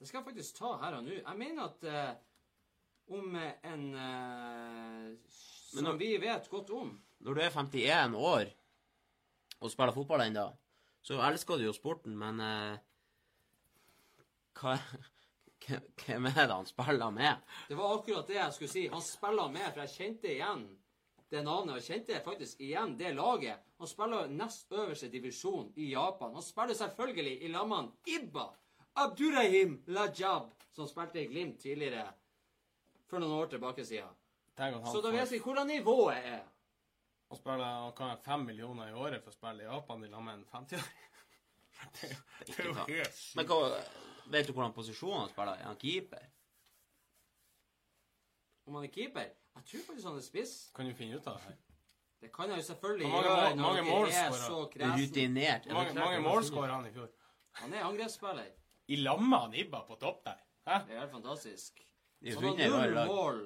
Det 0.00 0.08
skal 0.08 0.18
jeg 0.22 0.24
faktisk 0.30 0.56
ta 0.56 0.70
her 0.80 0.94
og 0.96 1.04
nå. 1.04 1.12
Jeg 1.20 1.36
mener 1.38 1.66
at 1.68 1.84
eh, 1.84 2.12
om 3.12 3.34
eh, 3.36 3.52
en 3.68 3.82
eh, 3.94 5.10
som 5.28 5.84
når- 5.84 5.98
vi 6.00 6.14
vet 6.22 6.48
godt 6.50 6.70
om. 6.72 6.94
Når 7.20 7.34
du 7.36 7.40
er 7.44 7.50
51 7.52 8.14
år 8.16 8.46
og 9.60 9.70
spiller 9.70 9.92
fotball 9.92 10.22
ennå, 10.24 10.46
så 11.04 11.18
elsker 11.28 11.58
du 11.60 11.66
jo 11.68 11.72
sporten, 11.76 12.16
men 12.16 12.40
eh, 12.40 12.78
hva, 14.60 14.78
Hvem 16.00 16.26
er 16.26 16.46
det 16.48 16.54
han 16.56 16.66
spiller 16.66 17.10
med? 17.12 17.42
Det 17.68 17.76
var 17.76 17.92
akkurat 17.98 18.26
det 18.26 18.38
jeg 18.38 18.52
skulle 18.56 18.72
si. 18.72 18.86
Han 18.88 19.02
spiller 19.04 19.50
med, 19.52 19.66
for 19.74 19.82
jeg 19.84 19.92
kjente 19.98 20.30
igjen 20.32 20.62
det 21.30 21.42
navnet. 21.46 21.76
Og 21.76 21.84
kjente 21.84 22.16
faktisk 22.24 22.60
igjen 22.64 22.96
det 22.98 23.12
laget. 23.14 23.60
Han 23.78 23.86
spiller 23.90 24.32
nest 24.32 24.72
øverste 24.72 25.10
divisjon 25.12 25.68
i 25.76 25.90
Japan. 25.92 26.32
Han 26.34 26.42
spiller 26.42 26.74
selvfølgelig 26.74 27.36
i 27.44 27.52
lammene 27.52 27.92
Ibba. 28.08 28.48
Abdurrahim 28.94 29.82
Lajab, 29.86 30.50
som 30.72 30.88
spilte 30.88 31.20
i 31.22 31.26
Glimt 31.26 31.60
tidligere. 31.62 32.08
For 33.10 33.18
noen 33.18 33.32
år 33.42 33.46
tilbake 33.50 33.84
siden. 33.86 34.10
Tenk 34.56 34.76
han 34.76 34.92
Så 34.92 35.00
da 35.02 35.10
vet 35.14 35.30
vi 35.32 35.38
hvordan 35.42 35.66
nivået 35.66 36.16
er. 36.16 36.42
Han 37.30 37.38
spiller 37.38 37.64
han 37.64 37.92
kan 37.96 38.08
ha 38.10 38.16
fem 38.24 38.40
millioner 38.46 38.88
i 38.90 38.92
året 38.94 39.22
for 39.22 39.30
å 39.30 39.34
spille 39.34 39.62
i 39.62 39.66
Japan 39.70 40.04
i 40.04 40.08
lag 40.10 40.22
med 40.26 40.34
en 40.34 40.44
50-åring. 40.44 41.06
Det 41.96 42.10
er 42.10 42.12
jo- 42.12 42.24
det 42.46 42.58
er 42.58 42.64
jo 42.68 42.74
sant. 42.74 42.88
helt 42.90 43.14
sykt. 43.14 43.36
Men 43.36 43.46
hva, 43.46 43.56
vet 44.34 44.46
du 44.46 44.52
hvordan 44.52 44.72
posisjon 44.76 45.14
han 45.18 45.28
spiller? 45.30 45.52
Er 45.62 45.64
han 45.70 45.76
keeper? 45.80 46.26
Om 48.66 48.74
han 48.74 48.84
er 48.84 48.92
keeper 48.92 49.20
Jeg 49.56 49.64
tror 49.70 49.86
faktisk 49.86 50.06
han 50.06 50.16
er 50.20 50.26
spiss. 50.26 50.52
Kan 50.76 50.86
du 50.90 50.94
finne 50.94 51.16
ut 51.16 51.26
av 51.26 51.38
det 51.38 51.42
her? 51.48 51.56
Det 52.20 52.28
kan 52.34 52.50
jeg 52.52 52.60
jo 52.60 52.66
selvfølgelig 52.68 53.08
mange 53.08 53.28
gjøre 53.30 53.54
når 53.56 53.62
mange 53.64 53.84
dere 53.88 54.26
er 54.26 54.32
så 54.44 54.58
kresen. 54.74 54.98
Rutinert. 55.00 55.66
Mange, 55.72 55.94
mange 55.96 56.16
det 56.16 56.22
mål 56.26 56.50
var 56.58 56.68
han 56.74 56.86
i 56.86 56.92
fjor? 56.92 57.08
Han 57.62 57.72
er 57.74 57.84
angrepsspiller. 57.88 58.50
I 58.90 58.98
lamma 59.00 59.44
han 59.44 59.54
Ibba 59.54 59.84
på 59.86 59.96
topp 60.00 60.24
der. 60.26 60.40
Hæ? 60.66 60.78
Det 60.86 60.96
er 60.96 61.00
helt 61.04 61.14
fantastisk. 61.14 61.80
Så 62.20 62.40
Han 62.40 62.44
hadde 62.50 62.64
i 62.66 62.68
null 62.68 63.06
mål 63.08 63.38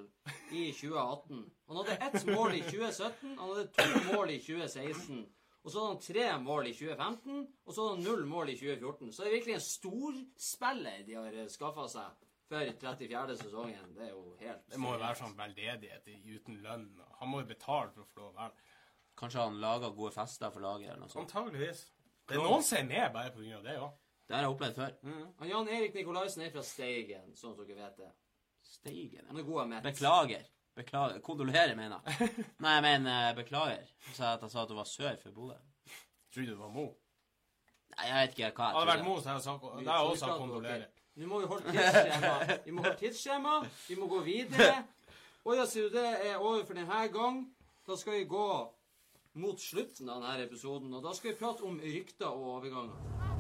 i 0.51 0.65
2018. 0.73 1.43
Han 1.69 1.77
hadde 1.79 1.97
ett 2.07 2.27
mål 2.27 2.55
i 2.55 2.63
2017, 2.65 3.39
han 3.39 3.49
hadde 3.49 3.67
to 3.77 4.01
mål 4.09 4.31
i 4.35 4.39
2016. 4.43 5.25
Og 5.65 5.71
så 5.73 5.81
hadde 5.81 5.93
han 5.93 6.01
tre 6.05 6.25
mål 6.43 6.67
i 6.69 6.73
2015, 6.73 7.47
og 7.65 7.75
så 7.75 7.85
hadde 7.85 7.95
han 7.97 8.05
null 8.05 8.27
mål 8.29 8.51
i 8.53 8.57
2014. 8.59 9.13
Så 9.13 9.23
det 9.23 9.31
er 9.31 9.37
virkelig 9.39 9.55
en 9.55 9.67
storspiller 9.69 11.05
de 11.07 11.15
har 11.21 11.39
skaffa 11.55 11.87
seg 11.89 12.27
for 12.49 12.73
34. 12.81 13.37
sesongen. 13.41 13.95
Det 13.97 14.09
er 14.09 14.13
jo 14.13 14.37
helt 14.41 14.71
Det 14.71 14.81
må 14.83 14.93
jo 14.97 15.03
være 15.05 15.21
sånn 15.23 15.37
veldedighet 15.39 16.11
uten 16.35 16.61
lønn. 16.67 16.89
Han 17.21 17.33
må 17.33 17.45
jo 17.45 17.51
betale 17.55 17.93
for 17.95 18.05
å 18.05 18.11
få 18.11 18.21
lov 18.21 18.33
å 18.33 18.39
være. 18.43 18.71
Kanskje 19.17 19.45
han 19.47 19.61
lager 19.63 19.95
gode 19.95 20.13
fester 20.17 20.51
for 20.51 20.67
laget 20.67 20.91
eller 20.91 21.05
noe 21.05 21.13
sånt. 21.13 21.31
Antageligvis. 21.31 21.85
Det 22.29 22.37
er 22.37 22.43
noen 22.43 22.65
som 22.67 22.81
er 22.81 22.89
med 22.91 23.13
bare 23.15 23.33
pga. 23.37 23.61
det 23.63 23.79
òg. 23.79 23.93
Det 24.25 24.35
har 24.37 24.47
jeg 24.47 24.55
opplevd 24.55 24.79
før. 24.81 24.93
Han 25.41 25.49
Jan 25.51 25.69
Erik 25.69 25.95
Nikolaisen 25.95 26.43
er 26.47 26.53
fra 26.55 26.63
Steigen, 26.65 27.35
sånn 27.37 27.53
at 27.53 27.61
dere 27.61 27.77
vet 27.83 27.99
det. 28.01 28.11
Steigen. 28.65 29.27
Han 29.29 29.39
er 29.41 29.47
god 29.47 29.63
av 29.65 29.71
mett. 29.75 29.85
Beklager. 29.85 30.47
Beklager. 30.75 31.21
Kondolerer, 31.23 31.77
mener 31.79 32.01
jeg. 32.09 32.31
Nei, 32.65 32.75
jeg 32.79 32.85
mener 32.87 33.29
eh, 33.29 33.37
beklager. 33.37 33.85
Jeg 34.09 34.17
sa 34.17 34.35
at 34.35 34.47
jeg 34.47 34.55
sa 34.55 34.65
at 34.65 34.73
du 34.73 34.77
var 34.79 34.89
sør 34.91 35.19
for 35.23 35.37
Bodø. 35.37 35.59
Trodde 36.35 36.51
det 36.51 36.59
var 36.59 36.73
Mo. 36.75 36.87
Nei, 37.95 38.07
jeg 38.09 38.17
vet 38.17 38.39
ikke 38.39 38.51
hva 38.57 38.71
Hadde 38.73 38.81
det 38.81 38.81
hadde 38.81 38.93
vært. 38.95 39.07
Mo, 39.07 39.17
så 39.21 39.31
hadde 39.31 39.39
jeg 39.39 39.47
sagt 39.51 39.67
det 39.85 39.93
har 39.93 40.01
jeg 40.01 40.15
også 40.15 40.25
sagt 40.25 40.41
kondolerer. 40.41 40.89
Nå 41.15 41.29
må 41.31 41.43
vi 41.45 41.51
holde 41.53 41.75
tidsskjema. 41.77 42.57
Vi 42.65 42.75
må 42.75 42.83
holde 42.83 42.97
tidsskjema. 43.05 43.53
Vi 43.87 43.99
må 44.01 44.09
gå 44.11 44.23
videre. 44.27 44.73
Og 45.45 45.61
ja, 45.61 45.69
sier 45.69 45.93
du 45.93 45.99
det 46.01 46.09
er 46.25 46.41
over 46.41 46.65
for 46.65 46.81
denne 46.81 47.05
gang. 47.15 47.45
Da 47.87 48.01
skal 48.01 48.19
vi 48.19 48.25
gå 48.33 48.49
mot 49.45 49.61
slutten 49.61 50.11
av 50.11 50.25
denne 50.25 50.49
episoden, 50.49 50.91
og 50.95 51.05
da 51.07 51.15
skal 51.15 51.33
vi 51.35 51.39
prate 51.39 51.67
om 51.69 51.79
rykter 51.83 52.33
og 52.33 52.51
overganger. 52.57 53.34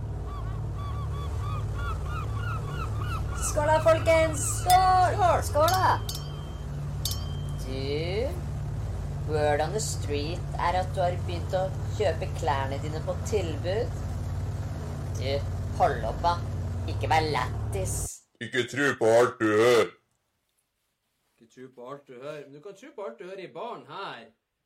Skål 3.42 3.66
da, 3.66 3.80
folkens! 3.82 4.42
Skål! 4.60 5.42
Skål, 5.42 5.68
da! 5.74 5.98
Du, 7.64 8.28
word 9.28 9.60
on 9.60 9.72
the 9.74 9.80
street 9.80 10.58
er 10.58 10.78
at 10.80 10.90
du 10.94 11.00
har 11.02 11.16
begynt 11.26 11.56
å 11.58 11.64
kjøpe 11.98 12.28
klærne 12.38 12.78
dine 12.84 13.02
på 13.06 13.16
tilbud. 13.30 13.98
Du, 15.18 15.26
hold 15.80 16.06
opp, 16.10 16.22
da. 16.22 16.36
Ikke 16.92 17.10
vær 17.10 17.26
lættis. 17.34 17.96
Ikke 18.44 18.66
tro 18.70 18.92
på 19.00 19.10
alt 19.18 19.36
du 19.40 19.48
hører. 19.50 19.92
Ikke 21.34 21.50
tro 21.50 21.68
på 21.74 21.90
alt 21.90 22.06
du 22.06 22.14
hører. 22.14 22.42
Men 22.46 22.56
du 22.58 22.62
kan 22.62 22.78
tro 22.78 22.94
på 22.94 23.08
alt 23.08 23.18
du 23.18 23.26
hører 23.28 23.44
i 23.44 23.52
baren 23.58 23.86
her. 23.90 24.24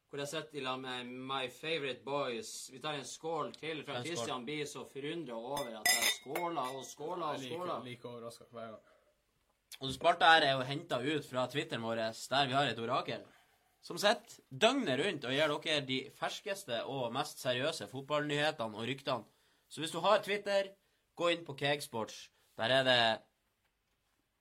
Hvor 0.09 0.22
jeg 0.22 0.28
sitter 0.28 0.64
sammen 0.64 1.09
med 1.11 1.26
My 1.28 1.48
Favorite 1.52 2.00
Boys. 2.04 2.70
Vi 2.72 2.78
tar 2.80 2.96
en 2.96 3.04
skål 3.04 3.50
til 3.52 3.82
for. 3.84 3.98
Christian 4.06 4.44
blir 4.46 4.64
så 4.66 4.86
forundra 4.88 5.36
over 5.36 5.66
at 5.80 5.90
jeg 5.92 6.12
skåler 6.14 6.76
og 6.78 6.84
skåler 6.88 7.26
og 7.26 7.42
Jeg 7.42 7.50
skåler. 7.52 7.82
like 7.84 8.09
overraska 8.09 8.44
hver 8.50 8.70
gang. 8.70 8.80
Og 9.80 9.92
Sparta 9.92 10.30
her 10.32 10.46
er 10.46 10.52
jo 10.56 10.64
henta 10.64 10.96
ut 10.98 11.26
fra 11.28 11.44
Twitteren 11.46 11.82
vår, 11.84 12.00
der 12.30 12.46
vi 12.46 12.56
har 12.56 12.70
et 12.70 12.78
orakel. 12.78 13.20
Som 13.82 13.98
sitter 13.98 14.40
døgnet 14.50 14.98
rundt 14.98 15.24
og 15.24 15.32
gir 15.36 15.52
dere 15.52 15.84
de 15.86 15.98
ferskeste 16.18 16.80
og 16.84 17.12
mest 17.12 17.38
seriøse 17.44 17.86
fotballnyhetene 17.92 18.76
og 18.80 18.88
ryktene. 18.88 19.24
Så 19.68 19.80
hvis 19.80 19.92
du 19.92 20.00
har 20.00 20.22
Twitter, 20.24 20.72
gå 21.14 21.28
inn 21.28 21.44
på 21.44 21.54
Cakesports. 21.54 22.30
Der 22.56 22.64
er 22.80 22.82
det 22.82 23.00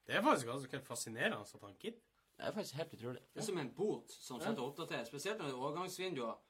Det 0.07 0.15
er 0.15 0.21
faktisk 0.23 0.47
ganske 0.47 0.79
fascinerende 0.79 1.37
at 1.37 1.61
han 1.61 1.75
gidder. 1.79 1.99
Det 2.37 2.45
er 2.45 2.53
faktisk 2.53 2.77
helt 2.77 2.93
utrolig. 2.93 3.23
Det 3.33 3.41
er 3.41 3.47
som 3.47 3.57
en 3.57 3.71
bot 3.73 4.13
som 4.13 4.41
sitter 4.41 4.61
og 4.61 4.71
oppdaterer, 4.71 5.07
spesielt 5.09 5.39
når 5.41 5.49
det 5.49 5.55
er 5.55 5.63
overgangsvinduer. 5.63 6.43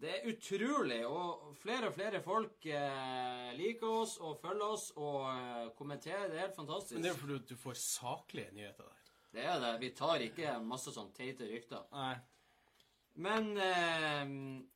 Det 0.00 0.12
er 0.14 0.28
utrolig, 0.30 1.00
og 1.06 1.50
flere 1.60 1.90
og 1.90 1.94
flere 1.94 2.22
folk 2.24 2.64
eh, 2.72 3.50
liker 3.58 3.98
oss 4.00 4.14
og 4.24 4.38
følger 4.40 4.64
oss 4.64 4.86
og 4.96 5.26
eh, 5.28 5.66
kommenterer. 5.76 6.30
Det 6.30 6.38
er 6.38 6.46
helt 6.46 6.56
fantastisk. 6.56 6.96
Men 6.96 7.04
det 7.04 7.12
er 7.12 7.20
fordi 7.20 7.38
du 7.50 7.56
får 7.60 7.76
saklige 7.82 8.54
nyheter 8.56 8.88
der. 8.88 9.12
Det 9.30 9.44
er 9.44 9.60
det. 9.60 9.74
Vi 9.82 9.90
tar 9.94 10.24
ikke 10.24 10.56
masse 10.64 10.94
sånn 10.94 11.12
teite 11.14 11.46
rykter. 11.50 11.84
Nei. 11.92 12.14
Men 13.20 13.50
eh, 13.60 14.24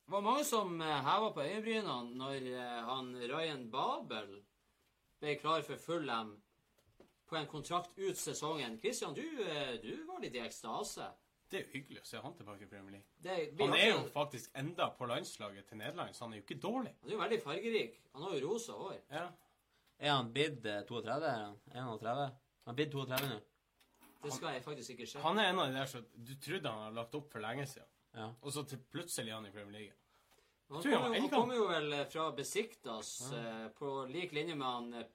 det 0.05 0.13
var 0.13 0.27
mange 0.29 0.45
som 0.45 0.77
eh, 0.83 1.01
heva 1.09 1.33
på 1.33 1.45
øyenbrynene 1.47 2.19
når 2.21 2.49
eh, 2.53 2.81
han 2.91 3.13
Ryan 3.31 3.65
Babel 3.73 4.35
ble 5.23 5.39
klar 5.41 5.65
for 5.65 5.81
Fulham 5.81 6.35
på 7.35 7.39
en 7.39 7.47
kontrakt 7.47 7.99
ut 7.99 8.19
sesongen. 8.19 8.79
Christian, 8.81 9.15
du, 9.15 9.43
eh, 9.43 9.75
du 9.83 10.05
var 10.05 10.21
litt 10.23 10.35
i 10.35 10.39
ekstase. 10.39 11.09
Det 11.51 11.59
er 11.59 11.65
jo 11.65 11.71
hyggelig 11.73 12.03
å 12.03 12.07
se 12.07 12.21
han 12.23 12.35
tilbake 12.39 12.63
i 12.63 12.69
Premier 12.71 12.93
League. 12.93 13.09
Det 13.23 13.35
blir 13.57 13.67
Han 13.67 13.79
er 13.79 13.89
jo 13.89 14.05
faktisk 14.15 14.51
enda 14.55 14.87
på 14.99 15.07
landslaget 15.07 15.67
til 15.67 15.81
Nederland, 15.81 16.15
så 16.15 16.25
han 16.25 16.33
er 16.33 16.39
jo 16.39 16.45
ikke 16.45 16.61
dårlig. 16.63 16.93
Han 17.01 17.11
er 17.11 17.15
jo 17.15 17.23
veldig 17.23 17.41
fargerik. 17.43 17.97
Han 18.13 18.23
har 18.23 18.37
jo 18.37 18.45
rosa 18.47 18.77
hår. 18.79 19.01
Ja. 19.11 19.25
Er 19.99 20.13
han 20.13 20.31
bid 20.33 20.67
eh, 20.67 20.85
32? 20.87 21.27
Er 21.27 21.43
han 21.43 21.59
31? 21.75 22.39
Han 22.65 22.73
er 22.73 22.79
blitt 22.79 22.95
32 22.95 23.29
nå. 23.33 23.41
Det 24.25 24.33
skal 24.33 24.55
jeg 24.55 24.63
faktisk 24.65 24.95
ikke 24.95 25.07
se. 25.07 25.19
Han 25.27 25.39
er 25.39 25.51
en 25.51 25.59
av 25.59 25.69
de 25.69 25.79
der 25.81 25.91
som 25.91 26.07
du 26.15 26.33
trodde 26.47 26.71
han 26.71 26.87
hadde 26.87 27.01
lagt 27.01 27.19
opp 27.19 27.29
for 27.33 27.45
lenge 27.45 27.67
siden. 27.67 27.91
Ja. 28.15 28.31
Og 28.41 28.55
så 28.55 28.63
til 28.63 28.79
plutselig 28.95 29.35
er 29.35 29.41
han 29.41 29.51
i 29.51 29.51
Premier 29.51 29.79
League. 29.81 29.99
Han 30.69 30.83
kommer 30.83 31.17
jo, 31.17 31.21
han 31.21 31.31
kommer 31.31 31.59
jo 31.59 31.67
vel 31.69 31.93
eh, 31.93 32.07
fra 32.09 32.31
Besiktas 32.33 33.33
eh, 33.33 33.67
på 33.79 34.07
lik 34.11 34.33
linje 34.33 34.55
med 34.55 34.67
han 34.67 34.95
eh, 34.95 35.11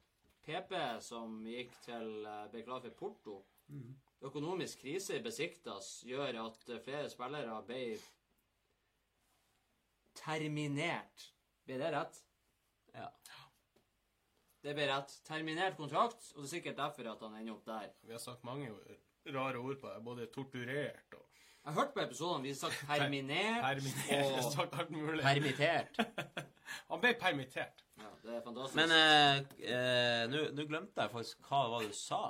PP 0.46 0.76
som 1.04 1.40
gikk 1.48 1.74
til 1.86 2.26
eh, 2.26 2.46
ble 2.54 2.64
for 2.68 2.96
Porto. 2.98 3.40
Mm. 3.70 3.92
Økonomisk 4.26 4.82
krise 4.84 5.20
i 5.20 5.24
Besiktas 5.24 6.00
gjør 6.08 6.42
at 6.46 6.70
eh, 6.70 6.82
flere 6.84 7.10
spillere 7.12 7.60
ble 7.68 7.84
terminert. 10.20 11.30
Ble 11.66 11.78
det 11.80 11.92
rett? 11.96 12.24
ja. 12.96 13.10
Det 14.60 14.74
ble 14.76 14.90
rett. 14.90 15.14
Terminert 15.28 15.78
kontrakt, 15.80 16.34
og 16.36 16.44
det 16.44 16.50
er 16.50 16.56
sikkert 16.58 16.80
derfor 16.82 17.14
at 17.14 17.22
han 17.24 17.38
ender 17.40 17.56
opp 17.56 17.68
der. 17.68 17.94
Vi 18.04 18.12
har 18.12 18.20
sagt 18.20 18.44
mange 18.44 18.72
rare 19.32 19.62
ord 19.62 19.80
på 19.80 19.88
det. 19.88 20.04
Både 20.04 20.28
torturert 20.34 21.16
og 21.16 21.30
Jeg 21.70 21.76
har 21.76 21.84
hørt 21.84 21.91
på 21.93 22.01
episodene 22.01 22.43
vi 22.43 22.49
har 22.49 22.55
sagt 22.57 22.80
terminert, 22.89 23.59
permittert. 23.61 24.38
Og 24.38 24.51
sagt 24.55 24.78
alt 24.80 24.89
mulig. 24.89 25.22
Permittert. 25.22 25.99
Han 26.89 27.01
ble 27.03 27.11
permittert. 27.22 27.84
ja, 28.01 28.07
Det 28.24 28.38
er 28.38 28.41
fantastisk. 28.41 28.80
Men 28.80 28.93
eh, 28.95 29.43
eh, 29.76 30.24
nå 30.57 30.65
glemte 30.65 31.03
jeg 31.03 31.11
faktisk 31.13 31.45
hva 31.45 31.59
det 31.67 31.76
var 31.76 31.86
du 31.86 31.93
sa. 31.93 32.22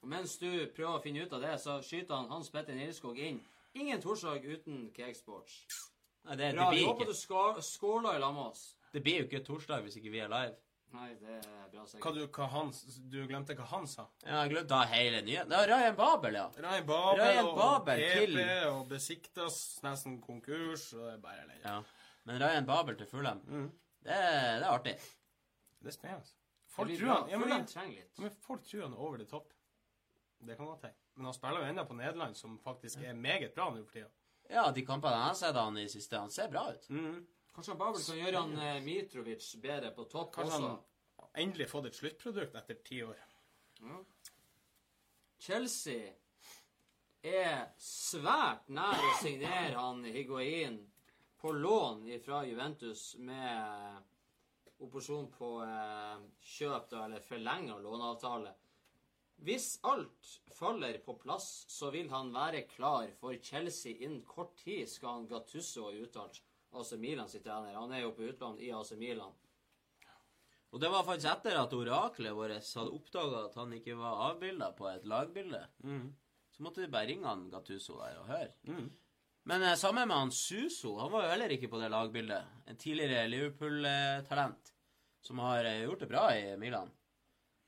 Og 0.00 0.08
mens 0.08 0.38
du 0.40 0.48
prøver 0.72 0.94
å 0.94 1.02
finne 1.04 1.26
ut 1.26 1.36
av 1.36 1.44
det, 1.44 1.52
så 1.60 1.76
skyter 1.84 2.16
han 2.16 2.32
Hans 2.32 2.48
Petter 2.54 2.78
Nilskog 2.78 3.20
inn. 3.20 3.42
Ingen 3.76 4.00
torsdag 4.00 4.48
uten 4.48 4.86
Cakesports. 4.96 5.60
Nei, 6.24 6.38
det, 6.40 6.46
det, 6.46 6.56
Bra. 6.56 6.70
Vi 6.72 6.80
blir 6.80 6.88
håper 6.88 7.12
du 7.12 7.62
skåler 7.68 8.16
i 8.16 8.24
lag 8.24 8.32
med 8.32 8.46
oss. 8.46 8.64
det 8.94 9.04
blir 9.04 9.20
jo 9.20 9.28
ikke 9.28 9.44
torsdag 9.44 9.84
hvis 9.84 10.00
ikke 10.00 10.16
vi 10.16 10.24
er 10.24 10.32
live. 10.32 10.56
Nei, 10.92 11.08
det 11.20 11.36
er 11.38 11.68
bra 11.70 11.84
Hva 11.84 11.86
sikkert. 11.86 12.14
du, 12.16 12.26
hva 12.34 12.46
han, 12.50 12.72
du 13.12 13.18
glemte 13.30 13.54
hva 13.54 13.66
han 13.70 13.86
sa? 13.86 14.06
Ja, 14.26 14.40
jeg 14.42 14.50
glemte 14.56 14.80
hele 14.90 15.20
nyheten. 15.22 15.48
Det 15.52 15.56
var 15.60 15.68
Ryan 15.70 15.96
Babel, 15.96 16.34
ja. 16.34 16.46
Ryan 16.56 16.86
Babel, 16.88 17.20
Ryan 17.22 17.44
og 17.46 17.56
Babel 17.60 18.00
PP 18.02 18.26
til- 18.26 18.68
og 18.72 18.88
Besiktas 18.90 19.58
nesten 19.84 20.20
konkurs, 20.24 20.88
og 20.94 21.04
det 21.06 21.12
er 21.14 21.22
bare 21.28 21.44
elendig. 21.44 21.64
ja. 21.64 21.82
Men 22.26 22.42
Ryan 22.42 22.66
Babel 22.66 22.96
til 22.96 23.06
Fulham, 23.06 23.38
Mm. 23.46 23.70
det, 24.02 24.10
det 24.10 24.66
er 24.66 24.70
artig. 24.70 24.96
Det 25.80 25.88
er 25.88 25.92
spennende. 25.92 26.26
Folk 26.68 26.90
tror 26.98 27.14
han, 27.14 27.30
ja, 27.30 27.38
men, 27.38 27.66
men 28.18 28.30
folk 28.46 28.62
tror 28.68 28.82
han 28.82 28.92
er 28.92 28.96
over 28.98 29.16
det 29.18 29.28
topp. 29.30 29.52
Det 30.46 30.56
kan 30.56 30.66
godt 30.66 30.82
hende. 30.82 30.96
Men 31.16 31.24
han 31.24 31.34
spiller 31.34 31.60
jo 31.60 31.66
ennå 31.72 31.84
på 31.88 31.94
Nederland, 31.96 32.34
som 32.36 32.58
faktisk 32.58 32.98
er 33.04 33.12
meget 33.14 33.54
bra 33.54 33.70
nå 33.70 33.82
for 33.84 33.92
tida. 33.92 34.06
Ja, 34.50 34.70
de 34.70 34.82
kampene 34.86 35.12
jeg 35.12 35.22
har 35.26 35.34
sett 35.34 35.54
han 35.56 35.76
i 35.78 35.86
siste, 35.88 36.18
han 36.18 36.30
ser 36.30 36.48
bra 36.48 36.68
ut. 36.72 36.86
Mm. 36.90 37.26
Kanskje 37.54 37.72
han 37.72 37.80
Babel 37.80 38.04
kan 38.06 38.20
gjøre 38.20 38.44
han 38.44 38.58
eh, 38.62 38.78
Mitrovic 38.84 39.48
bedre 39.62 39.90
på 39.96 40.06
topp 40.12 40.34
Kanskje 40.36 40.60
også. 40.60 40.70
han 41.24 41.44
endelig 41.44 41.68
fått 41.70 41.90
et 41.90 41.98
sluttprodukt 41.98 42.56
etter 42.60 42.78
ti 42.86 43.02
år. 43.06 43.26
Chelsea 45.40 46.12
er 47.24 47.70
svært 47.80 48.68
nær 48.72 49.02
å 49.08 49.16
signere 49.20 49.76
han 49.76 50.04
Higuain 50.04 50.78
på 51.40 51.52
lån 51.56 52.04
fra 52.24 52.42
Juventus 52.44 53.14
med 53.18 54.80
opposjon 54.80 55.28
på 55.32 55.54
eh, 55.64 56.18
kjøp 56.54 56.90
da, 56.90 57.04
eller 57.06 57.24
forlenga 57.24 57.78
låneavtale. 57.80 58.52
Hvis 59.40 59.78
alt 59.88 60.34
faller 60.52 60.98
på 61.04 61.14
plass, 61.20 61.64
så 61.68 61.88
vil 61.94 62.10
han 62.12 62.32
være 62.34 62.66
klar 62.68 63.08
for 63.20 63.36
Chelsea 63.42 63.96
innen 63.96 64.22
kort 64.28 64.56
tid, 64.60 64.88
skal 64.88 65.14
han 65.14 65.28
Gattusso 65.30 65.86
ha 65.86 65.94
uttalt. 65.96 66.42
AC 66.72 66.92
Milan 66.98 67.28
sin 67.28 67.42
trener. 67.42 67.74
Han 67.74 67.92
er 67.92 68.04
jo 68.04 68.14
på 68.16 68.28
utlandet 68.30 68.66
i 68.66 68.72
AC 68.74 68.92
Milan. 68.98 69.32
Og 70.70 70.78
det 70.80 70.90
var 70.92 71.02
faktisk 71.02 71.32
etter 71.32 71.58
at 71.58 71.72
oraklet 71.74 72.34
vårt 72.36 72.74
hadde 72.78 72.94
oppdaga 72.94 73.44
at 73.48 73.56
han 73.58 73.72
ikke 73.74 73.96
var 73.98 74.20
avbilda 74.30 74.70
på 74.78 74.86
et 74.92 75.06
lagbilde. 75.10 75.64
Så 76.54 76.62
måtte 76.62 76.84
de 76.84 76.92
bare 76.92 77.08
ringe 77.10 77.26
han 77.26 77.48
Gattuso 77.50 77.98
der 77.98 78.20
og 78.20 78.28
høre. 78.30 78.52
Men 79.50 79.62
eh, 79.62 79.74
sammen 79.74 80.08
med 80.08 80.16
han 80.16 80.32
Suso, 80.32 80.98
han 80.98 81.10
var 81.12 81.24
jo 81.24 81.32
heller 81.32 81.54
ikke 81.54 81.70
på 81.72 81.80
det 81.80 81.88
lagbildet. 81.90 82.56
En 82.66 82.76
tidligere 82.78 83.28
Liverpool-talent 83.28 84.72
som 85.26 85.38
har 85.38 85.64
eh, 85.64 85.82
gjort 85.84 86.04
det 86.04 86.10
bra 86.10 86.24
i 86.36 86.56
Milan. 86.60 86.90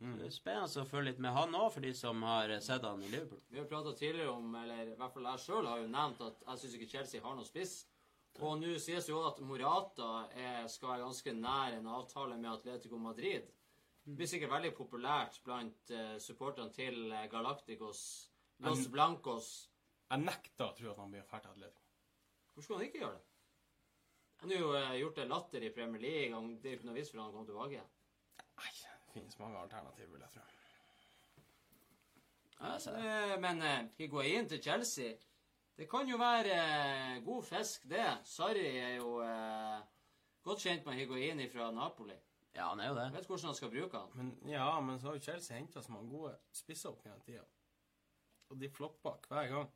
Mm. 0.02 0.18
Det 0.18 0.26
er 0.26 0.34
spennende 0.34 0.82
å 0.82 0.88
følge 0.88 1.12
litt 1.12 1.22
med 1.22 1.34
han 1.34 1.54
òg, 1.54 1.68
for 1.74 1.84
de 1.84 1.92
som 1.94 2.22
har 2.26 2.50
eh, 2.50 2.62
sett 2.62 2.84
han 2.86 3.02
i 3.02 3.08
Liverpool. 3.08 3.40
Vi 3.48 3.60
har 3.60 3.68
prata 3.70 3.94
tidligere 3.96 4.34
om, 4.34 4.54
eller 4.62 4.92
i 4.92 4.96
hvert 4.98 5.14
fall 5.14 5.28
jeg 5.30 5.44
sjøl 5.46 5.70
har 5.70 5.82
jo 5.82 5.90
nevnt 5.90 6.24
at 6.26 6.44
jeg 6.46 6.62
syns 6.62 6.76
ikke 6.78 6.90
Chelsea 6.96 7.24
har 7.24 7.36
noen 7.38 7.48
spiss. 7.48 7.76
Og 8.40 8.60
nå 8.62 8.78
sies 8.80 9.08
jo 9.10 9.20
at 9.28 9.40
Morata 9.44 10.28
er, 10.32 10.68
skal 10.72 10.94
være 10.94 11.04
ganske 11.04 11.34
nær 11.36 11.76
en 11.76 11.90
avtale 11.92 12.38
med 12.40 12.50
Atletico 12.54 12.98
Madrid. 12.98 13.50
Det 14.02 14.16
blir 14.16 14.30
sikkert 14.30 14.54
veldig 14.54 14.72
populært 14.74 15.36
blant 15.44 15.92
uh, 15.94 16.16
supporterne 16.18 16.72
til 16.74 17.12
eh, 17.12 17.28
Galacticos, 17.30 18.00
Los 18.64 18.88
Blancos. 18.90 19.50
Jeg 20.08 20.24
nekter 20.24 20.64
å 20.66 20.74
tro 20.74 20.90
at 20.90 20.98
han 20.98 21.12
blir 21.12 21.28
ferdig 21.28 21.52
Atletico. 21.52 21.84
Hvorfor 22.52 22.66
skulle 22.66 22.80
han 22.80 22.88
ikke 22.88 23.04
gjøre 23.04 23.20
det? 23.20 23.28
Han 24.42 24.50
har 24.50 24.58
jo 24.58 24.72
eh, 24.74 24.96
gjort 24.98 25.16
det 25.20 25.28
latter 25.30 25.62
i 25.62 25.70
Premier 25.70 26.02
League. 26.02 26.36
Og 26.36 26.56
det 26.62 26.68
er 26.68 26.74
jo 26.74 26.80
ikke 26.80 26.88
noe 26.88 26.96
vits 26.98 27.12
for 27.12 27.22
han 27.22 27.30
å 27.30 27.36
komme 27.36 27.46
tilbake. 27.46 27.84
Nei, 28.58 28.72
det 28.80 29.12
finnes 29.14 29.38
mange 29.38 29.60
alternativer, 29.60 30.10
vil 30.16 30.24
jeg 30.24 30.34
tro. 30.34 30.48
Altså. 32.62 32.90
så. 32.90 32.96
Eh, 32.96 33.36
Men 33.40 33.62
uh, 33.62 33.92
Higuain 33.98 34.48
til 34.50 34.62
Chelsea 34.62 35.14
Det 35.76 35.88
kan 35.90 36.08
jo 36.08 36.18
være 36.20 36.52
eh, 36.52 37.22
god 37.24 37.42
fisk, 37.48 37.88
det. 37.90 38.04
Sarri 38.28 38.66
er 38.76 38.96
jo 38.98 39.16
eh, 39.24 39.80
godt 40.44 40.60
kjent 40.66 40.86
med 40.86 40.98
Higuain 41.00 41.40
fra 41.50 41.70
Napoli. 41.72 42.16
Ja, 42.52 42.68
han 42.68 42.80
er 42.80 42.90
jo 42.90 42.96
det. 42.98 43.06
Vet 43.14 43.26
hvordan 43.26 43.48
han 43.48 43.56
skal 43.56 43.70
bruke 43.72 43.98
han. 43.98 44.10
Men 44.14 44.52
ja, 44.52 44.66
men 44.84 45.00
så 45.00 45.08
har 45.08 45.16
jo 45.16 45.24
Chelsea 45.24 45.56
henta 45.56 45.82
så 45.82 45.92
mange 45.94 46.12
gode 46.12 46.34
spisser 46.52 46.90
opp 46.92 47.04
gjennom 47.06 47.22
tida. 47.24 47.44
Og 48.52 48.60
de 48.60 48.68
flopper 48.68 49.16
hver 49.28 49.48
gang. 49.48 49.70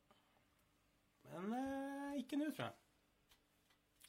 Men 1.30 1.54
eh, 1.56 2.18
ikke 2.20 2.36
nå, 2.36 2.50
tror 2.52 2.68
jeg. 2.68 2.76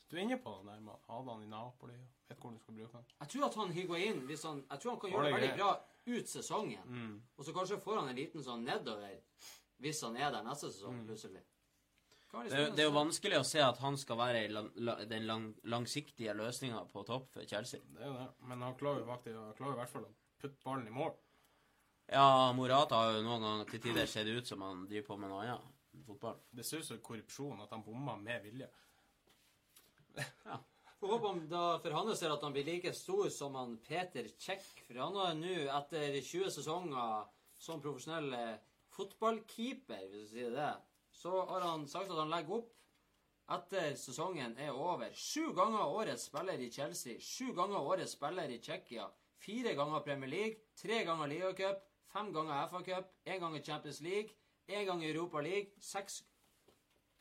Du 0.08 0.16
er 0.16 0.24
inne 0.24 0.38
på 0.40 0.52
det 0.60 0.70
der 0.74 0.84
med 0.84 0.94
å 0.94 1.00
ha 1.08 1.24
han 1.32 1.44
i 1.44 1.50
Napoli 1.52 1.96
og 1.96 2.30
vet 2.32 2.38
hvordan 2.40 2.56
du 2.60 2.64
skal 2.64 2.76
bruke 2.78 3.00
han. 3.00 3.08
Jeg 3.22 3.32
tror 3.34 3.46
at 3.48 3.56
han 3.60 3.72
Higuain 3.76 4.22
hvis 4.28 4.44
han, 4.48 4.62
Jeg 4.70 4.80
tror 4.84 4.92
han 4.94 5.00
kan 5.02 5.12
gjøre 5.12 5.26
det 5.26 5.34
veldig 5.36 5.56
bra 5.58 5.72
ut 6.08 6.30
sesongen. 6.32 6.94
Og 7.36 7.46
så 7.48 7.56
kanskje 7.56 7.80
får 7.84 8.00
han 8.02 8.12
en 8.12 8.20
liten 8.20 8.44
sånn 8.44 8.64
nedover 8.68 9.18
hvis 9.84 10.00
han 10.04 10.16
er 10.18 10.32
der 10.34 10.44
neste 10.48 10.72
sesong 10.72 11.04
plutselig. 11.06 11.44
Kan 11.44 11.57
være 12.38 12.50
Det, 12.50 12.58
er 12.58 12.66
jo- 12.68 12.76
det 12.76 12.80
er 12.84 12.90
jo 12.90 12.96
vanskelig 12.96 13.38
å 13.40 13.46
se 13.46 13.60
at 13.66 13.78
han 13.84 13.98
skal 13.98 14.18
være 14.18 14.48
lang, 14.52 14.70
la, 14.76 14.96
den 15.06 15.26
lang, 15.28 15.46
langsiktige 15.66 16.34
løsninga 16.38 16.84
på 16.92 17.04
topp 17.06 17.30
for 17.34 17.46
Chelsea. 17.50 17.80
Det 17.94 18.02
er 18.02 18.08
jo 18.12 18.14
det. 18.20 18.28
Men 18.52 18.62
han 18.62 18.76
klarer 18.80 19.00
jo 19.04 19.06
faktisk 19.12 19.36
han 19.42 19.54
klarer 19.60 19.74
i 19.74 19.82
hvert 19.82 19.90
fall 19.96 20.06
å 20.08 20.14
putte 20.42 20.64
ballen 20.64 20.88
i 20.88 20.96
mål. 20.96 21.14
Ja, 22.10 22.54
Morata 22.56 22.96
har 23.02 23.18
jo 23.18 23.24
noen 23.26 23.42
ganger 23.44 23.66
til 23.70 23.82
tider 23.84 24.06
sett 24.08 24.28
ut 24.32 24.48
som 24.48 24.62
han 24.64 24.86
driver 24.88 25.08
på 25.10 25.18
med 25.20 25.30
noe 25.30 25.44
annet. 25.44 25.74
enn 25.94 26.04
Fotball. 26.06 26.36
Det 26.54 26.64
ser 26.66 26.80
ut 26.80 26.86
som 26.86 26.98
korrupsjon 27.04 27.62
at 27.64 27.70
han 27.74 27.84
bomma 27.84 28.16
med 28.22 28.44
vilje. 28.44 28.70
Får 31.00 31.08
håpe 31.12 31.28
om 31.30 31.42
da 31.50 31.64
for 31.82 31.94
hans 31.94 32.20
del 32.24 32.32
at 32.34 32.42
han 32.42 32.54
blir 32.56 32.66
like 32.66 32.94
stor 32.98 33.28
som 33.34 33.54
han 33.56 33.76
Peter 33.86 34.26
Cech. 34.42 34.64
For 34.88 34.98
han 34.98 35.16
har 35.20 35.36
nå, 35.38 35.52
etter 35.70 36.16
20 36.22 36.50
sesonger 36.56 37.28
som 37.62 37.82
profesjonell 37.82 38.32
fotballkeeper, 38.96 40.08
hvis 40.10 40.32
du 40.32 40.34
sier 40.38 40.56
det, 40.56 40.72
så 41.18 41.46
har 41.50 41.62
han 41.66 41.88
sagt 41.90 42.12
at 42.14 42.20
han 42.22 42.30
legger 42.30 42.60
opp 42.60 42.74
etter 43.56 43.94
sesongen 43.96 44.58
er 44.60 44.76
over. 44.76 45.14
Sju 45.16 45.54
ganger 45.56 45.88
årets 45.88 46.28
spiller 46.30 46.60
i 46.60 46.72
Chelsea, 46.72 47.20
sju 47.20 47.54
ganger 47.56 47.80
årets 47.80 48.18
spiller 48.18 48.52
i 48.52 48.60
Tsjekkia, 48.60 49.08
fire 49.40 49.74
ganger 49.76 50.04
Premier 50.06 50.30
League, 50.30 50.66
tre 50.78 51.04
ganger 51.08 51.32
Ligacup, 51.32 51.86
fem 52.12 52.34
ganger 52.36 52.68
FA-cup, 52.72 53.14
én 53.26 53.40
gang 53.40 53.56
i 53.58 53.64
Champions 53.64 54.02
League, 54.02 54.36
én 54.68 54.86
gang 54.86 55.04
i 55.04 55.10
Europa 55.12 55.42
League, 55.42 55.72
seks 55.80 56.24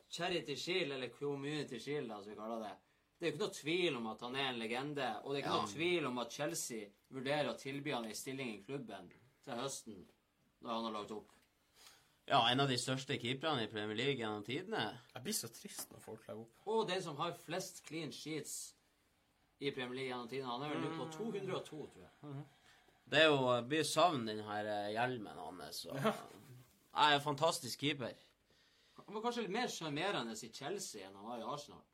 Charity 0.09 0.57
Shield, 0.57 0.93
eller 0.93 1.09
Community 1.09 1.79
Shield, 1.79 2.11
som 2.11 2.31
vi 2.31 2.37
kaller 2.37 2.61
det. 2.67 2.75
Det 3.19 3.27
er 3.27 3.31
jo 3.31 3.35
ikke 3.35 3.45
noe 3.45 3.57
tvil 3.57 3.97
om 3.97 4.11
at 4.11 4.27
han 4.27 4.37
er 4.37 4.51
en 4.51 4.61
legende, 4.61 5.07
og 5.23 5.31
det 5.33 5.39
er 5.39 5.45
ikke 5.45 5.57
noe 5.57 5.73
tvil 5.73 6.11
om 6.11 6.21
at 6.21 6.37
Chelsea 6.37 6.91
vurderer 7.15 7.49
å 7.53 7.57
tilby 7.59 7.95
han 7.95 8.05
en 8.05 8.19
stilling 8.19 8.53
i 8.53 8.63
klubben 8.67 9.09
til 9.47 9.63
høsten, 9.63 10.03
når 10.61 10.75
han 10.75 10.89
har 10.91 10.97
lagt 10.99 11.15
opp. 11.17 11.36
Ja, 12.27 12.41
en 12.51 12.61
av 12.61 12.67
de 12.69 12.75
største 12.79 13.15
keeperne 13.23 13.63
i 13.63 13.71
Premier 13.71 13.95
League 13.95 14.19
gjennom 14.19 14.43
tidene. 14.47 14.83
Jeg 15.15 15.23
blir 15.23 15.35
så 15.37 15.51
trist 15.55 15.93
når 15.95 16.03
folk 16.03 16.25
legger 16.27 16.43
opp. 16.43 16.65
Og 16.73 16.89
den 16.89 17.03
som 17.05 17.19
har 17.21 17.37
flest 17.39 17.85
clean 17.87 18.11
sheets 18.15 18.57
i 19.63 19.71
Premier 19.71 19.95
League 19.95 20.11
gjennom 20.11 20.31
tidene, 20.33 20.51
Han 20.51 20.65
er 20.67 20.75
vel 20.75 20.83
nå 20.83 20.91
på 20.99 21.07
202, 21.15 21.83
tror 21.93 22.03
jeg. 22.03 22.47
Det 23.07 23.21
er 23.23 23.29
jo 23.31 23.53
blir 23.71 23.87
savn 23.87 24.27
den 24.27 24.43
her 24.43 24.67
eh, 24.67 24.89
hjelmen 24.97 25.39
hans. 25.39 25.85
Og, 25.87 26.01
er 26.97 27.15
en 27.15 27.23
fantastisk 27.23 27.81
keeper. 27.85 28.19
Han 29.05 29.15
var 29.15 29.23
kanskje 29.29 29.45
litt 29.45 29.55
mer 29.55 29.71
sjarmerende 29.71 30.35
i 30.35 30.51
Chelsea 30.51 31.07
enn 31.07 31.15
han 31.15 31.31
var 31.31 31.45
i 31.45 31.47
Arsenal. 31.47 31.85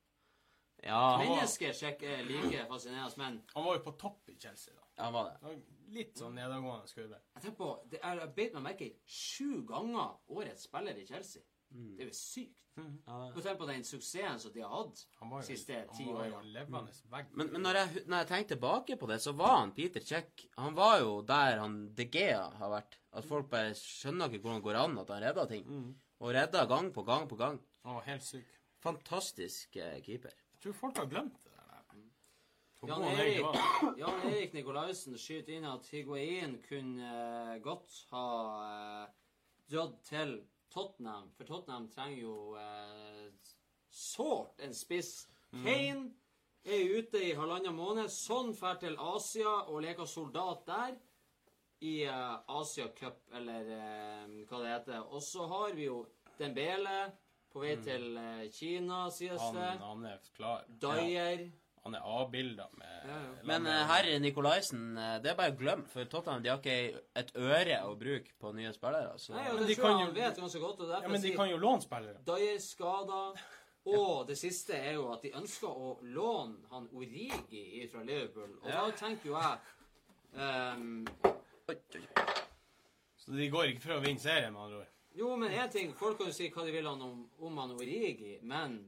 Ja, 0.83 1.19
Mennesker 1.21 1.77
var... 1.77 2.07
er 2.09 2.25
like 2.27 2.65
fascinerende, 2.71 3.19
men 3.21 3.43
Han 3.53 3.65
var 3.69 3.77
jo 3.77 3.85
på 3.85 3.93
topp 4.01 4.33
i 4.33 4.39
Chelsea, 4.41 4.73
da. 4.75 5.05
han 5.05 5.13
var 5.13 5.29
det. 5.29 5.53
Litt 5.93 6.19
sånn 6.19 6.35
nedadgående 6.39 6.89
kurve. 6.95 7.21
jeg 7.35 7.43
tenker 7.43 7.59
på, 7.59 7.71
det 7.93 8.01
er, 8.03 8.21
jeg 8.23 8.35
beit 8.37 8.55
meg 8.57 8.63
merke 8.71 8.87
i 8.89 8.95
sju 9.05 9.63
ganger 9.69 10.15
årets 10.33 10.69
spiller 10.69 10.99
i 10.99 11.07
Chelsea. 11.07 11.43
Mm. 11.73 11.95
Det 11.97 12.05
er 12.05 12.11
jo 12.11 12.17
sykt. 12.17 12.59
Ja, 12.73 13.17
Må 13.35 13.43
tenke 13.45 13.59
på 13.61 13.67
den 13.69 13.83
suksessen 13.85 14.39
som 14.41 14.53
de 14.55 14.63
har 14.65 14.71
hatt 14.73 15.03
de 15.21 15.41
siste 15.45 15.77
ti 15.93 16.07
han 16.07 16.15
var 16.17 16.29
jo 16.31 16.39
årene. 16.39 16.95
vegg. 17.13 17.35
Men, 17.37 17.51
men 17.53 17.67
når, 17.67 17.79
jeg, 17.83 18.05
når 18.07 18.23
jeg 18.23 18.29
tenker 18.31 18.49
tilbake 18.55 18.97
på 18.97 19.09
det, 19.11 19.19
så 19.21 19.35
var 19.37 19.59
han 19.59 19.75
Peter 19.77 20.01
Check 20.01 20.47
Han 20.57 20.73
var 20.79 20.95
jo 21.03 21.19
der 21.29 21.61
han 21.61 21.75
De 21.99 22.07
Gea 22.09 22.47
har 22.63 22.73
vært. 22.73 22.97
At 23.13 23.29
folk 23.29 23.51
bare 23.53 23.75
skjønner 23.77 24.33
ikke 24.33 24.47
hvordan 24.47 24.63
det 24.63 24.67
går 24.71 24.81
an 24.81 24.99
at 25.05 25.13
han 25.13 25.23
redda 25.27 25.45
ting. 25.51 25.69
Og 26.23 26.33
redda 26.33 26.65
gang 26.71 26.89
på 26.97 27.05
gang 27.05 27.29
på 27.29 27.37
gang. 27.37 27.61
Han 27.85 27.99
var 28.01 28.09
helt 28.09 28.25
syk. 28.25 28.49
Fantastisk 28.83 29.77
eh, 29.77 30.01
keeper. 30.03 30.33
Jeg 30.57 30.65
tror 30.65 30.79
folk 30.79 30.97
har 31.03 31.13
glemt 31.13 31.37
det 31.45 31.52
Jan 32.89 33.03
han. 33.03 33.21
Erik, 33.21 33.47
Jan 34.03 34.25
Erik 34.31 34.57
Nikolaisen 34.57 35.19
skyter 35.19 35.59
inn 35.59 35.69
at 35.71 35.87
Higuain 35.93 36.57
kunne 36.67 37.11
eh, 37.55 37.59
godt 37.63 38.01
ha 38.11 38.27
uh, 38.59 39.05
dratt 39.71 40.01
til 40.09 40.41
Tottenham, 40.73 41.31
for 41.37 41.45
Tottenham 41.45 41.89
trenger 41.93 42.23
jo 42.23 42.57
eh, 42.57 43.29
sårt 43.93 44.61
en 44.65 44.75
spiss. 44.75 45.29
Kane 45.53 46.13
er 46.65 46.95
ute 46.97 47.21
i 47.21 47.35
halvannen 47.37 47.75
måned. 47.77 48.09
Sånn 48.13 48.55
drar 48.57 48.79
til 48.81 48.97
Asia 48.97 49.53
og 49.67 49.83
leker 49.85 50.09
soldat 50.09 50.65
der. 50.69 50.95
I 51.83 51.97
eh, 52.07 52.37
Asia 52.57 52.89
Cup, 52.97 53.21
eller 53.35 53.69
eh, 53.77 54.39
hva 54.49 54.63
det 54.63 54.73
heter. 54.77 55.03
Og 55.11 55.23
så 55.27 55.49
har 55.51 55.77
vi 55.77 55.91
jo 55.91 56.05
Dembele 56.39 57.11
på 57.53 57.61
vei 57.61 57.75
til 57.85 58.17
eh, 58.17 58.47
Kina, 58.55 59.05
sies 59.13 59.43
Han, 59.43 59.59
det. 59.59 59.73
han 59.83 60.07
er 60.09 60.31
klar. 60.39 60.65
Dyer. 60.87 61.51
Han 61.85 61.95
er 61.99 62.05
avbilda 62.07 62.69
med 62.79 62.91
Ja, 63.09 63.15
ja. 63.17 63.31
Men 63.49 63.67
eh, 63.67 63.81
herr 63.91 64.09
Nikolaisen, 64.23 64.85
eh, 64.99 65.17
det 65.23 65.33
er 65.33 65.39
bare 65.39 65.51
å 65.51 65.57
glemme. 65.59 65.89
For 65.91 66.05
Tottenham 66.07 66.43
de 66.45 66.53
har 66.53 66.61
ikke 66.61 67.01
et 67.19 67.33
øre 67.35 67.81
å 67.89 67.97
bruke 67.99 68.31
på 68.39 68.53
nye 68.55 68.71
spillere. 68.77 69.17
Så 69.19 69.35
Nei, 69.35 69.49
og 69.51 69.57
Men 69.59 69.65
det 69.65 69.73
de 69.73 69.75
tror 69.81 69.89
jeg 69.89 69.97
kan 69.97 69.99
han 69.99 70.07
jo- 70.07 70.21
vet 70.21 70.39
ganske 70.45 70.61
godt. 70.63 70.81
Og 70.81 70.93
Ja, 70.95 71.09
men 71.09 71.21
de 71.23 71.35
kan 71.35 71.51
jo 71.51 71.59
låne 71.59 71.83
spillere. 71.83 72.23
Dyer 72.31 72.59
skada. 72.63 73.23
Og 73.85 74.27
det 74.29 74.37
siste 74.39 74.77
er 74.79 74.93
jo 74.95 75.09
at 75.11 75.23
de 75.27 75.33
ønsker 75.35 75.67
å 75.69 75.97
låne 76.03 76.55
han 76.71 76.87
Origi 76.95 77.89
fra 77.91 78.05
Liverpool. 78.07 78.53
Og 78.63 78.71
da 78.71 78.85
tenker 78.95 79.33
jo 79.33 79.35
jeg 79.35 79.59
um, 80.39 81.07
Så 83.17 83.33
de 83.35 83.49
går 83.51 83.73
ikke 83.73 83.83
for 83.89 83.97
å 83.99 84.05
vinne 84.05 84.23
serien, 84.23 84.53
med 84.55 84.63
andre 84.63 84.85
ord. 84.85 84.93
Jo, 85.19 85.35
men 85.37 85.51
én 85.51 85.69
ting 85.71 85.93
Folk 85.99 86.17
kan 86.19 86.31
jo 86.31 86.33
si 86.33 86.49
hva 86.51 86.65
de 86.65 86.73
vil 86.73 86.87
om, 86.87 87.29
om 87.43 87.59
han 87.59 87.75
Origi, 87.75 88.39
men 88.43 88.79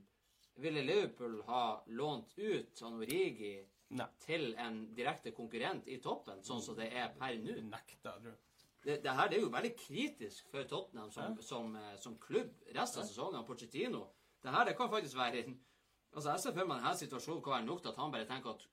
ville 0.57 0.83
Liverpool 0.83 1.43
ha 1.49 1.83
lånt 1.87 2.33
ut 2.39 2.83
Anorigi 2.83 3.57
Nei. 3.91 4.07
til 4.25 4.55
en 4.59 4.95
direkte 4.95 5.33
konkurrent 5.35 5.87
i 5.89 5.99
toppen, 6.03 6.43
sånn 6.47 6.63
som 6.63 6.77
det 6.79 6.91
er 6.93 7.13
per 7.19 7.37
nå? 7.39 7.57
Nekta, 7.71 8.15
tror 8.21 8.33
jeg. 8.33 8.39
det, 8.85 8.99
det 9.03 9.15
her 9.19 9.29
det 9.29 9.39
er 9.39 9.43
jo 9.47 9.51
veldig 9.51 9.73
kritisk 9.77 10.49
for 10.53 10.63
Tottenham 10.71 11.11
som, 11.11 11.37
som, 11.43 11.75
eh, 11.77 11.97
som 11.99 12.19
klubb 12.19 12.53
resten 12.75 13.03
av 13.03 13.09
sesongen. 13.09 13.45
Pochettino. 13.49 14.07
Det 14.43 14.51
her 14.53 14.65
det 14.65 14.77
kan 14.77 14.91
faktisk 14.91 15.17
være 15.17 15.45
en- 15.45 15.61
Altså 16.15 16.31
Jeg 16.31 16.41
ser 16.41 16.53
for 16.53 16.67
meg 16.67 16.79
denne 16.79 16.95
situasjonen 16.95 17.43
kan 17.43 17.53
være 17.57 17.65
nok 17.67 17.81
til 17.83 17.89
at 17.91 17.97
han 17.97 18.13
bare 18.13 18.27
tenker 18.27 18.51
at 18.51 18.67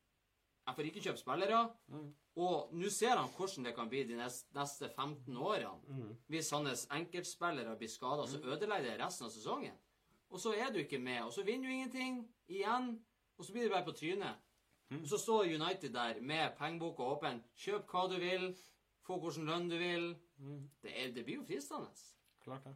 Jeg 0.67 0.75
får 0.75 0.85
ikke 0.85 1.01
kjøpt 1.01 1.19
spillere. 1.19 1.61
Og 2.35 2.69
nå 2.73 2.89
ser 2.89 3.15
han 3.17 3.29
hvordan 3.29 3.63
det 3.65 3.75
kan 3.75 3.89
bli 3.89 4.03
de 4.03 4.15
neste, 4.15 4.45
neste 4.53 4.89
15 4.95 5.35
årene. 5.37 6.15
Hvis 6.29 6.51
hans 6.53 6.85
enkeltspillere 6.91 7.73
blir 7.77 7.89
skada, 7.89 8.27
så 8.27 8.37
ødelegger 8.43 8.91
det 8.91 8.99
resten 9.01 9.25
av 9.25 9.31
sesongen. 9.31 9.73
Og 10.31 10.39
så 10.39 10.53
er 10.55 10.71
du 10.71 10.79
ikke 10.79 10.99
med, 10.99 11.21
og 11.27 11.33
så 11.35 11.43
vinner 11.43 11.67
du 11.67 11.73
ingenting 11.75 12.21
igjen. 12.47 12.93
Og 13.37 13.45
så 13.45 13.53
blir 13.53 13.67
det 13.67 13.73
bare 13.73 13.87
på 13.87 13.95
trynet. 13.97 14.47
Og 14.91 15.07
så 15.07 15.17
står 15.17 15.43
United 15.43 15.93
der 15.93 16.21
med 16.21 16.55
pengeboka 16.57 17.03
åpen. 17.03 17.43
Kjøp 17.55 17.91
hva 17.91 18.07
du 18.11 18.17
vil. 18.19 18.49
Få 19.07 19.17
hvilken 19.19 19.47
lønn 19.47 19.69
du 19.71 19.77
vil. 19.79 20.09
Det, 20.83 20.91
er, 20.91 21.11
det 21.15 21.23
blir 21.25 21.39
jo 21.39 21.45
fristende. 21.47 21.89
Klart 22.43 22.67
det. 22.67 22.75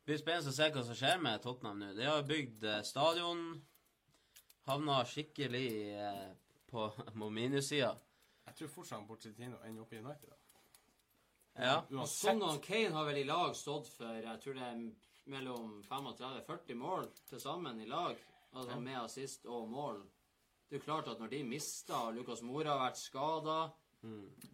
Det 0.00 0.14
blir 0.14 0.20
spennende 0.22 0.52
å 0.52 0.56
se 0.56 0.68
hva 0.74 0.84
som 0.86 0.96
skjer 0.98 1.18
med 1.22 1.42
Tottenham 1.44 1.82
nå. 1.82 1.90
De 1.98 2.06
har 2.08 2.22
bygd 2.26 2.64
eh, 2.66 2.82
stadion. 2.86 3.42
Havna 4.66 5.00
skikkelig 5.06 5.66
eh, 5.98 6.30
på, 6.70 6.88
på 7.20 7.30
minussida. 7.30 7.92
Jeg 8.46 8.58
tror 8.58 8.72
fortsatt 8.78 9.06
Pochettino 9.06 9.60
ender 9.66 9.84
opp 9.84 9.92
i 9.94 10.00
United. 10.00 10.30
da. 10.30 10.40
Ja. 11.60 11.76
Og 11.92 12.08
sånn 12.08 12.42
og 12.46 12.62
Kane 12.64 12.94
har 12.94 13.06
vel 13.08 13.20
i 13.20 13.28
lag 13.28 13.54
stått 13.58 13.90
for 13.92 14.16
jeg 14.16 14.42
tror 14.42 14.56
det 14.56 14.66
er 14.66 14.82
mellom 15.30 15.82
35-40 15.88 16.74
mål 16.74 17.10
til 17.28 17.40
sammen 17.40 17.80
i 17.80 17.88
lag. 17.88 18.16
Altså 18.52 18.80
med 18.80 18.98
assist 19.04 19.46
og 19.46 19.68
mål. 19.70 20.00
Det 20.70 20.78
er 20.78 20.84
klart 20.84 21.08
at 21.10 21.20
når 21.20 21.30
de 21.32 21.44
mister, 21.44 21.94
og 21.94 22.14
Lucas 22.14 22.42
Mora 22.42 22.76
har 22.76 22.84
vært 22.84 22.98
skada 22.98 23.56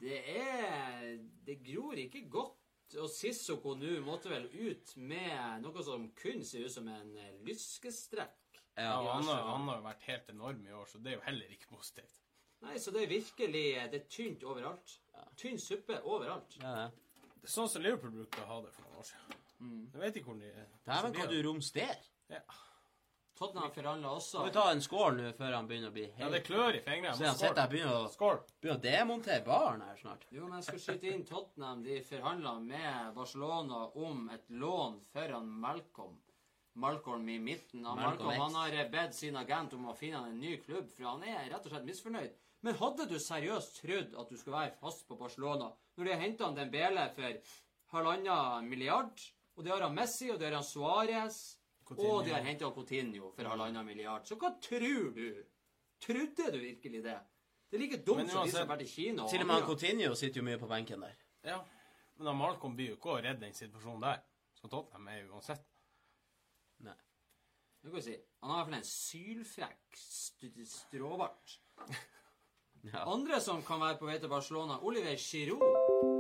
Det 0.01 0.21
er 0.33 1.19
Det 1.47 1.59
gror 1.65 1.93
ikke 2.01 2.29
godt. 2.31 2.63
Og 3.03 3.11
Sissoko 3.11 3.75
nå 3.75 3.97
måtte 4.07 4.31
vel 4.31 4.47
ut 4.47 4.93
med 4.97 5.63
noe 5.65 5.83
som 5.83 6.05
kun 6.15 6.45
ser 6.47 6.69
ut 6.69 6.73
som 6.73 6.87
en 6.89 7.17
eh, 7.19 7.33
lyskestrekk. 7.43 8.61
Ja, 8.77 8.93
og 9.01 9.09
han, 9.11 9.25
har, 9.27 9.43
han 9.49 9.67
har 9.67 9.81
jo 9.81 9.87
vært 9.89 10.07
helt 10.07 10.31
enorm 10.31 10.63
i 10.69 10.73
år, 10.73 10.87
så 10.87 11.01
det 11.03 11.11
er 11.11 11.17
jo 11.17 11.25
heller 11.25 11.57
ikke 11.57 11.73
positivt. 11.73 12.21
Nei, 12.63 12.77
så 12.79 12.93
det 12.95 13.03
er 13.03 13.11
virkelig 13.11 13.65
Det 13.91 14.01
er 14.01 14.07
tynt 14.09 14.47
overalt. 14.47 14.95
Tynn 15.37 15.59
suppe 15.61 15.99
overalt. 16.05 16.57
ja, 16.63 16.77
ja. 16.85 16.87
Det 17.37 17.51
er 17.51 17.53
sånn 17.53 17.69
som 17.71 17.83
Liverpool 17.85 18.11
brukte 18.11 18.43
å 18.43 18.49
ha 18.49 18.63
det 18.65 18.73
for 18.75 18.87
noen 18.87 19.03
år 19.03 19.07
siden. 19.07 19.43
Jeg 19.61 20.01
vet 20.03 20.17
ikke 20.21 20.33
hvor 20.33 20.41
de 20.41 20.53
Dæven, 20.87 21.15
hva 21.17 21.27
du 21.31 21.37
romsterer. 21.49 22.09
Ja. 22.31 22.41
Tottenham 23.37 23.71
forhandler 23.73 24.09
også 24.17 24.39
Må 24.41 24.45
vi 24.47 24.53
ta 24.55 24.63
en 24.73 24.81
skål 24.81 25.19
nå 25.19 25.31
før 25.37 25.55
han 25.59 25.67
begynner 25.69 25.91
å 25.93 25.95
bli 25.97 26.07
ja, 26.17 26.29
det 26.33 26.41
klør 26.47 26.79
i 26.79 26.81
fingrene. 26.85 27.17
Så 27.19 27.27
han 27.27 27.37
sitter 27.37 27.61
her 27.61 27.73
begynner 27.73 27.97
å, 27.99 28.07
Skål. 28.09 28.39
begynner 28.63 28.79
å 28.79 28.85
demontere 28.87 29.45
baren 29.45 29.83
her 29.85 29.99
snart. 30.01 30.25
Jo, 30.33 30.47
men 30.47 30.63
jeg 30.63 30.69
skal 30.71 30.81
skyte 30.87 31.11
inn 31.13 31.27
Tottenham. 31.29 31.83
De 31.85 31.99
forhandler 32.07 32.63
med 32.65 33.11
Barcelona 33.19 33.83
om 34.07 34.25
et 34.33 34.49
lån 34.49 34.97
foran 35.13 35.53
Malcolm. 35.67 36.17
Malcolm 36.81 37.29
i 37.29 37.37
midten. 37.41 37.85
Og 37.85 38.01
Malcolm 38.01 38.33
Malcolm 38.33 38.57
han 38.57 38.59
har 38.79 38.91
bedt 38.93 39.21
sin 39.21 39.37
agent 39.37 39.77
om 39.77 39.87
å 39.93 39.97
finne 39.97 40.23
han 40.23 40.33
en 40.33 40.41
ny 40.41 40.57
klubb, 40.65 40.89
for 40.97 41.09
han 41.11 41.25
er 41.29 41.51
rett 41.53 41.69
og 41.69 41.73
slett 41.73 41.89
misfornøyd. 41.89 42.43
Men 42.65 42.81
hadde 42.81 43.05
du 43.11 43.19
seriøst 43.21 43.83
trodd 43.83 44.17
at 44.17 44.33
du 44.33 44.37
skulle 44.41 44.57
være 44.57 44.77
fast 44.81 45.05
på 45.09 45.17
Barcelona 45.21 45.71
når 45.97 46.05
de 46.09 46.13
har 46.13 46.25
henta 46.25 46.49
Dembele 46.57 47.05
for 47.17 47.37
halvannen 47.93 48.69
milliard, 48.69 49.13
og 49.57 49.65
det 49.65 49.73
har 49.73 49.85
han 49.87 49.95
Messi, 49.97 50.29
og 50.31 50.39
det 50.41 50.51
har 50.51 50.59
han 50.59 50.67
Suárez, 50.67 51.39
og 51.91 52.25
de 52.27 52.33
har 52.35 52.45
henta 52.45 52.69
Coutinho 52.75 53.31
for 53.35 53.49
halvannen 53.49 53.87
milliard, 53.87 54.27
så 54.27 54.37
hva 54.41 54.51
tror 54.63 55.13
du? 55.17 55.45
Trodde 56.03 56.51
du 56.53 56.59
virkelig 56.61 57.03
det? 57.05 57.17
Det 57.71 57.79
er 57.79 57.83
like 57.83 58.03
dumt 58.05 58.17
Men 58.21 58.29
som 58.31 58.45
de 58.45 58.53
som 58.53 58.61
har 58.61 58.69
vært 58.77 58.85
i 58.85 58.91
Kina. 58.91 59.23
og 59.25 59.31
Til 59.31 59.41
og 59.43 59.47
med 59.47 59.55
han. 59.55 59.65
Coutinho 59.67 60.15
sitter 60.15 60.41
jo 60.41 60.45
mye 60.47 60.59
på 60.61 60.69
benken 60.71 61.01
der. 61.03 61.15
Ja. 61.45 61.57
Men 62.17 62.27
han 62.31 62.37
Malcolm 62.37 62.77
blir 62.77 62.93
jo 62.93 62.99
ikke 62.99 63.15
å 63.15 63.17
redde 63.17 63.41
den 63.43 63.57
situasjonen 63.57 64.05
der. 64.05 64.21
Så 64.55 64.69
Tottenham 64.69 65.09
er 65.09 65.23
jo 65.23 65.33
uansett. 65.35 65.65
Nei. 66.85 66.95
Du 67.83 67.91
kan 67.91 68.05
si. 68.05 68.15
Han 68.43 68.51
har 68.53 68.59
i 68.59 68.61
hvert 68.61 68.71
fall 68.71 68.79
en 68.79 68.91
sylfrekk 68.93 70.03
stråbart. 70.03 71.57
Ja. 72.87 73.01
Andre 73.11 73.41
som 73.43 73.65
kan 73.67 73.81
være 73.83 73.97
på 73.99 74.07
vei 74.07 74.15
til 74.23 74.31
Barcelona, 74.31 74.77
Oliver 74.87 75.17
Giroud. 75.19 76.13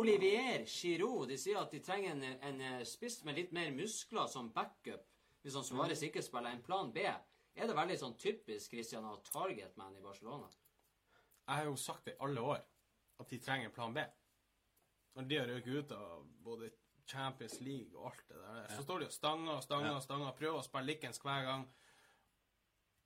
Olivier 0.00 0.64
Giroud. 0.66 1.28
De 1.28 1.36
sier 1.38 1.60
at 1.60 1.72
de 1.74 1.80
trenger 1.84 2.14
en, 2.14 2.24
en 2.48 2.60
eh, 2.64 2.84
spiss 2.88 3.20
med 3.26 3.36
litt 3.36 3.52
mer 3.56 3.72
muskler 3.76 4.30
som 4.30 4.52
backup 4.54 5.06
hvis 5.40 5.56
han 5.56 5.64
Suárez 5.64 6.02
ikke 6.04 6.22
spiller 6.24 6.52
en 6.52 6.64
plan 6.64 6.90
B. 6.92 7.04
Er 7.56 7.68
det 7.68 7.76
veldig 7.76 7.96
sånn 8.00 8.16
typisk 8.20 8.74
Christian 8.74 9.06
å 9.08 9.16
target 9.24 9.76
man 9.80 9.96
i 9.96 10.02
Barcelona? 10.04 10.48
Jeg 11.46 11.62
har 11.62 11.66
jo 11.66 11.78
sagt 11.80 12.06
det 12.06 12.14
i 12.14 12.20
alle 12.24 12.44
år, 12.44 12.60
at 13.20 13.32
de 13.32 13.38
trenger 13.42 13.72
plan 13.74 13.94
B. 13.96 14.04
Når 15.16 15.28
de 15.30 15.38
har 15.40 15.48
røket 15.50 15.78
ut 15.80 15.94
av 15.96 16.26
både 16.44 16.70
Champions 17.10 17.56
League 17.64 17.96
og 17.96 18.12
alt 18.12 18.26
det 18.28 18.38
der, 18.38 18.68
så 18.76 18.84
står 18.84 19.02
de 19.02 19.08
og 19.08 19.14
stanger 19.16 19.52
og 19.56 19.64
stanger 19.64 19.94
og 19.96 20.04
stanger, 20.04 20.36
prøver 20.38 20.60
å 20.60 20.66
spille 20.66 20.92
likens 20.92 21.18
hver 21.24 21.48
gang. 21.48 21.64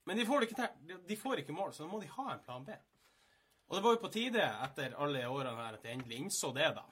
Men 0.04 0.20
de 0.20 0.26
får 0.28 0.44
ikke 0.44 0.68
De 1.08 1.16
får 1.16 1.40
ikke 1.40 1.56
mål, 1.56 1.72
så 1.72 1.86
da 1.86 1.92
må 1.94 2.02
de 2.02 2.10
ha 2.18 2.26
en 2.34 2.42
plan 2.44 2.66
B. 2.66 2.76
Og 3.68 3.76
det 3.78 3.82
var 3.84 3.94
jo 3.96 4.00
på 4.02 4.10
tide, 4.12 4.44
etter 4.66 4.94
alle 5.00 5.22
årene 5.30 5.54
her, 5.56 5.78
at 5.78 5.84
jeg 5.88 5.96
endelig 5.98 6.18
innså 6.20 6.50
det, 6.56 6.68
da. 6.76 6.84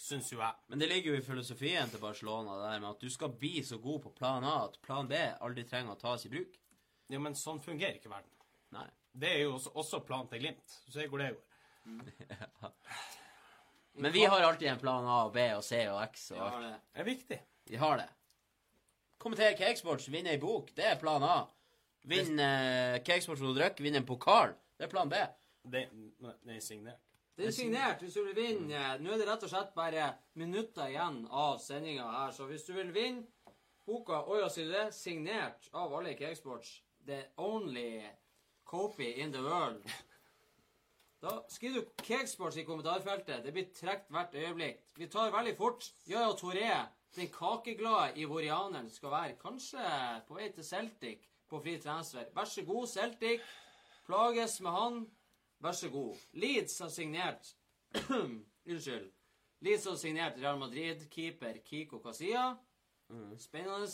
Syns 0.00 0.30
jo 0.32 0.38
jeg. 0.40 0.54
Men 0.72 0.80
det 0.80 0.88
ligger 0.88 1.12
jo 1.14 1.18
i 1.20 1.24
filosofien 1.24 1.90
til 1.92 2.00
Barcelona 2.00 2.54
det 2.56 2.68
der 2.70 2.80
med 2.80 2.90
at 2.94 3.02
du 3.04 3.10
skal 3.12 3.32
bli 3.36 3.60
så 3.66 3.76
god 3.84 3.98
på 4.06 4.12
plan 4.16 4.44
A 4.48 4.54
at 4.64 4.78
plan 4.84 5.08
B 5.08 5.18
aldri 5.44 5.64
trenger 5.68 5.92
å 5.92 5.98
tas 6.00 6.24
i 6.24 6.30
bruk. 6.32 6.54
Ja, 7.12 7.18
men 7.20 7.34
sånn 7.36 7.60
fungerer 7.60 7.98
ikke 7.98 8.12
verden. 8.12 8.30
Nei. 8.76 8.86
Det 9.12 9.28
er 9.34 9.42
jo 9.42 9.56
også, 9.58 9.72
også 9.82 10.00
plan 10.06 10.28
til 10.30 10.40
Glimt. 10.44 10.76
Du 10.86 10.92
ser 10.94 11.08
hvor 11.10 11.20
det 11.20 11.32
går. 11.34 11.44
Men 14.00 14.12
vi 14.14 14.22
har 14.24 14.40
alltid 14.46 14.68
en 14.70 14.78
plan 14.78 15.04
A 15.10 15.16
og 15.26 15.32
B 15.34 15.42
og 15.56 15.64
C 15.66 15.80
og 15.90 15.98
X 16.06 16.28
og 16.32 16.38
Ja, 16.38 16.46
alt. 16.48 16.62
det. 16.64 16.74
Det 16.94 17.00
er 17.02 17.08
viktig. 17.08 17.38
Vi 17.72 17.80
har 17.80 17.96
det. 17.98 18.06
Kommenter 19.20 19.56
Cakesports, 19.58 20.06
vinne 20.08 20.30
ei 20.32 20.38
bok. 20.40 20.70
Det 20.76 20.86
er 20.86 21.00
plan 21.00 21.24
A. 21.26 21.34
Vinn 22.08 22.38
eh, 22.40 23.00
Cakesports 23.04 23.42
og 23.44 23.56
drikk, 23.58 23.82
vinn 23.84 23.98
en 23.98 24.06
pokal. 24.08 24.54
Det 24.78 24.86
er 24.86 24.92
plan 24.94 25.10
B. 25.10 25.18
Det 25.62 25.86
er 26.56 26.60
signert. 26.60 27.00
Det 27.36 27.46
er 27.46 27.50
signert 27.56 28.02
hvis 28.02 28.14
du 28.14 28.24
vil 28.24 28.36
vinne. 28.36 28.80
Nå 29.00 29.12
er 29.12 29.20
det 29.20 29.28
rett 29.28 29.44
og 29.46 29.52
slett 29.52 29.74
bare 29.76 30.10
minutter 30.40 30.90
igjen 30.90 31.22
av 31.30 31.60
sendinga 31.62 32.08
her, 32.10 32.34
så 32.36 32.48
hvis 32.48 32.66
du 32.68 32.74
vil 32.76 32.92
vinne 32.94 33.26
boka 33.86 34.22
sier 34.52 34.70
det? 34.70 34.86
Signert 34.94 35.70
av 35.72 35.94
alle 35.94 36.12
i 36.12 36.18
Cakesports. 36.18 36.82
The 37.06 37.22
only 37.36 38.02
copy 38.64 39.12
in 39.22 39.32
the 39.32 39.42
world. 39.42 39.82
Da 41.20 41.42
skriver 41.48 41.80
du 41.80 42.02
Cakesports 42.04 42.56
i 42.56 42.64
kommentarfeltet. 42.64 43.44
Det 43.44 43.52
blir 43.52 43.72
trukket 43.76 44.08
hvert 44.08 44.34
øyeblikk. 44.34 44.84
Vi 44.96 45.08
tar 45.08 45.32
veldig 45.34 45.56
fort. 45.56 45.84
Yaya 46.08 46.32
Toré, 46.36 46.70
den 47.16 47.28
kakeglade 47.28 48.16
ivorianeren, 48.20 48.90
skal 48.90 49.10
være 49.10 49.36
kanskje 49.40 49.84
på 50.28 50.38
vei 50.38 50.48
til 50.52 50.64
Celtic 50.64 51.26
på 51.50 51.60
fri 51.60 51.76
transfer. 51.82 52.24
Vær 52.34 52.48
så 52.48 52.64
god, 52.64 52.86
Celtic. 52.86 53.40
Plages 54.06 54.60
med 54.60 54.70
han. 54.70 55.00
Vær 55.60 55.76
så 55.76 55.90
god. 55.92 56.16
Leeds 56.32 56.78
har 56.80 56.88
signert 56.88 57.56
Unnskyld. 58.70 59.10
Leeds 59.60 59.84
har 59.84 59.96
signert 60.00 60.38
Real 60.40 60.58
Madrid-keeper 60.58 61.60
Kiko 61.64 62.00
Casilla. 62.00 62.54
Spennende. 63.36 63.90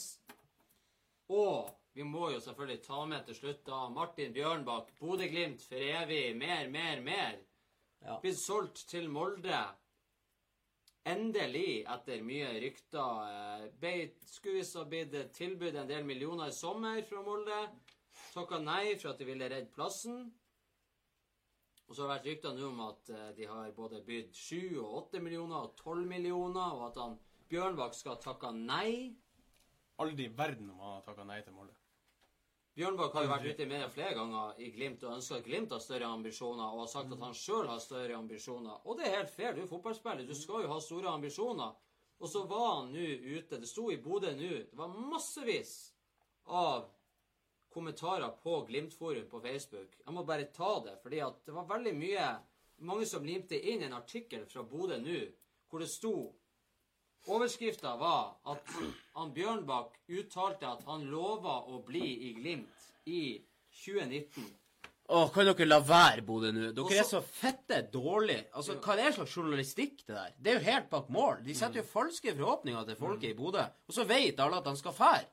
Og 1.32 1.70
vi 1.96 2.04
må 2.06 2.28
jo 2.30 2.40
selvfølgelig 2.40 2.82
ta 2.84 3.00
med 3.08 3.24
til 3.26 3.38
slutt 3.38 3.64
da 3.66 3.88
Martin 3.88 4.34
Bjørnbakk, 4.36 4.92
Bodø-Glimt 5.00 5.64
for 5.64 5.80
evig, 5.80 6.36
mer, 6.36 6.68
mer, 6.70 7.00
mer. 7.02 7.40
Ja. 8.04 8.18
Blitt 8.22 8.38
solgt 8.38 8.84
til 8.90 9.08
Molde. 9.10 9.62
Endelig, 11.06 11.82
etter 11.86 12.22
mye 12.26 12.50
rykter, 12.62 13.26
eh, 13.30 13.66
ble, 13.80 13.94
skulle 14.26 14.60
visst 14.60 14.76
ha 14.76 14.84
blitt 14.84 15.14
tilbudt 15.34 15.78
en 15.80 15.88
del 15.88 16.04
millioner 16.06 16.50
i 16.50 16.54
sommer 16.54 17.02
fra 17.08 17.22
Molde. 17.26 17.60
Takka 18.34 18.60
nei 18.62 18.96
for 18.98 19.14
at 19.14 19.18
de 19.22 19.26
ville 19.30 19.48
redde 19.50 19.72
plassen. 19.74 20.26
Og 21.86 21.94
så 21.94 22.02
har 22.02 22.08
det 22.08 22.14
vært 22.16 22.28
rykter 22.30 22.56
nå 22.56 22.68
om 22.68 22.82
at 22.88 23.10
eh, 23.14 23.30
de 23.36 23.46
har 23.46 23.70
både 23.76 24.02
bydd 24.06 24.34
7 24.34 24.82
og 24.82 24.94
8 25.06 25.22
millioner 25.22 25.68
og 25.68 25.76
12 25.78 26.06
millioner, 26.10 26.74
og 26.74 26.88
at 26.90 27.00
han 27.02 27.18
Bjørnbakk 27.46 27.94
skal 27.94 28.16
ha 28.16 28.22
takka 28.24 28.50
nei. 28.50 29.14
Aldri 30.02 30.26
i 30.26 30.32
verden 30.38 30.72
om 30.72 30.80
han 30.82 30.96
har 30.96 31.04
takka 31.06 31.26
nei 31.28 31.38
til 31.46 31.54
Molde. 31.54 31.76
Bjørnbakk 32.76 33.14
har 33.16 33.24
jo 33.24 33.30
vært 33.30 33.46
ute 33.48 33.64
i 33.64 33.68
media 33.70 33.86
flere 33.88 34.16
ganger 34.18 34.58
i 34.60 34.66
Glimt 34.74 35.04
og 35.06 35.14
ønska 35.14 35.38
at 35.38 35.46
Glimt 35.46 35.70
har 35.72 35.80
større 35.80 36.10
ambisjoner, 36.12 36.66
og 36.66 36.82
har 36.82 36.90
sagt 36.92 37.14
at 37.14 37.22
han 37.24 37.38
sjøl 37.38 37.70
har 37.70 37.78
større 37.80 38.18
ambisjoner. 38.18 38.82
Og 38.84 38.98
det 38.98 39.06
er 39.06 39.14
helt 39.20 39.32
fair, 39.32 39.54
du 39.54 39.62
er 39.62 39.70
fotballspiller, 39.70 40.26
du 40.26 40.36
skal 40.36 40.66
jo 40.66 40.72
ha 40.74 40.80
store 40.84 41.14
ambisjoner. 41.14 41.78
Og 42.18 42.28
så 42.32 42.42
var 42.50 42.66
han 42.80 42.90
nå 42.92 43.06
ute, 43.30 43.60
det 43.62 43.70
sto 43.70 43.86
i 43.92 44.00
Bodø 44.02 44.34
nå, 44.34 44.52
det 44.68 44.76
var 44.76 44.92
massevis 44.92 45.72
av 46.44 46.90
kommentarer 47.76 48.32
på 48.42 48.58
Glimt-forum 48.68 49.28
på 49.30 49.40
Facebook. 49.44 49.92
Jeg 50.02 50.16
må 50.16 50.24
bare 50.26 50.48
ta 50.56 50.72
det, 50.88 50.96
fordi 51.04 51.20
at 51.24 51.38
det 51.46 51.54
var 51.54 51.68
veldig 51.76 51.94
mye 52.00 52.28
Mange 52.84 53.06
som 53.08 53.24
limte 53.24 53.56
inn 53.56 53.86
en 53.86 53.94
artikkel 53.96 54.42
fra 54.50 54.60
Bodø 54.68 54.98
nå, 55.00 55.20
hvor 55.70 55.80
det 55.80 55.86
sto 55.88 56.10
Overskrifta 57.32 57.94
var 57.98 58.36
at 58.52 58.68
han 59.16 59.32
Bjørnbakk 59.34 59.96
uttalte 60.12 60.68
at 60.68 60.84
han 60.86 61.06
lova 61.10 61.56
å 61.72 61.80
bli 61.86 62.04
i 62.28 62.34
Glimt 62.36 62.84
i 63.10 63.22
2019. 63.80 64.44
Å, 65.06 65.22
kan 65.34 65.46
dere 65.48 65.66
la 65.66 65.78
være, 65.86 66.22
Bodø, 66.26 66.52
nå? 66.52 66.68
Dere 66.74 66.84
Også- 66.84 66.98
er 67.00 67.08
så 67.08 67.20
fette 67.22 67.80
dårlige. 67.92 68.44
Altså, 68.52 68.76
Hva 68.78 68.92
er 68.92 68.96
det 69.04 69.14
slags 69.14 69.34
journalistikk, 69.36 70.04
det 70.06 70.14
der? 70.14 70.32
Det 70.38 70.52
er 70.52 70.58
jo 70.58 70.64
helt 70.70 70.90
bak 70.90 71.08
mål. 71.08 71.42
De 71.44 71.54
setter 71.54 71.80
jo 71.80 71.82
falske 71.82 72.34
forhåpninger 72.36 72.84
til 72.86 72.96
folket 72.96 73.30
i 73.30 73.34
Bodø, 73.34 73.64
og 73.88 73.94
så 73.94 74.04
vet 74.04 74.38
alle 74.40 74.56
at 74.56 74.66
han 74.66 74.76
skal 74.76 74.92
fære. 74.92 75.26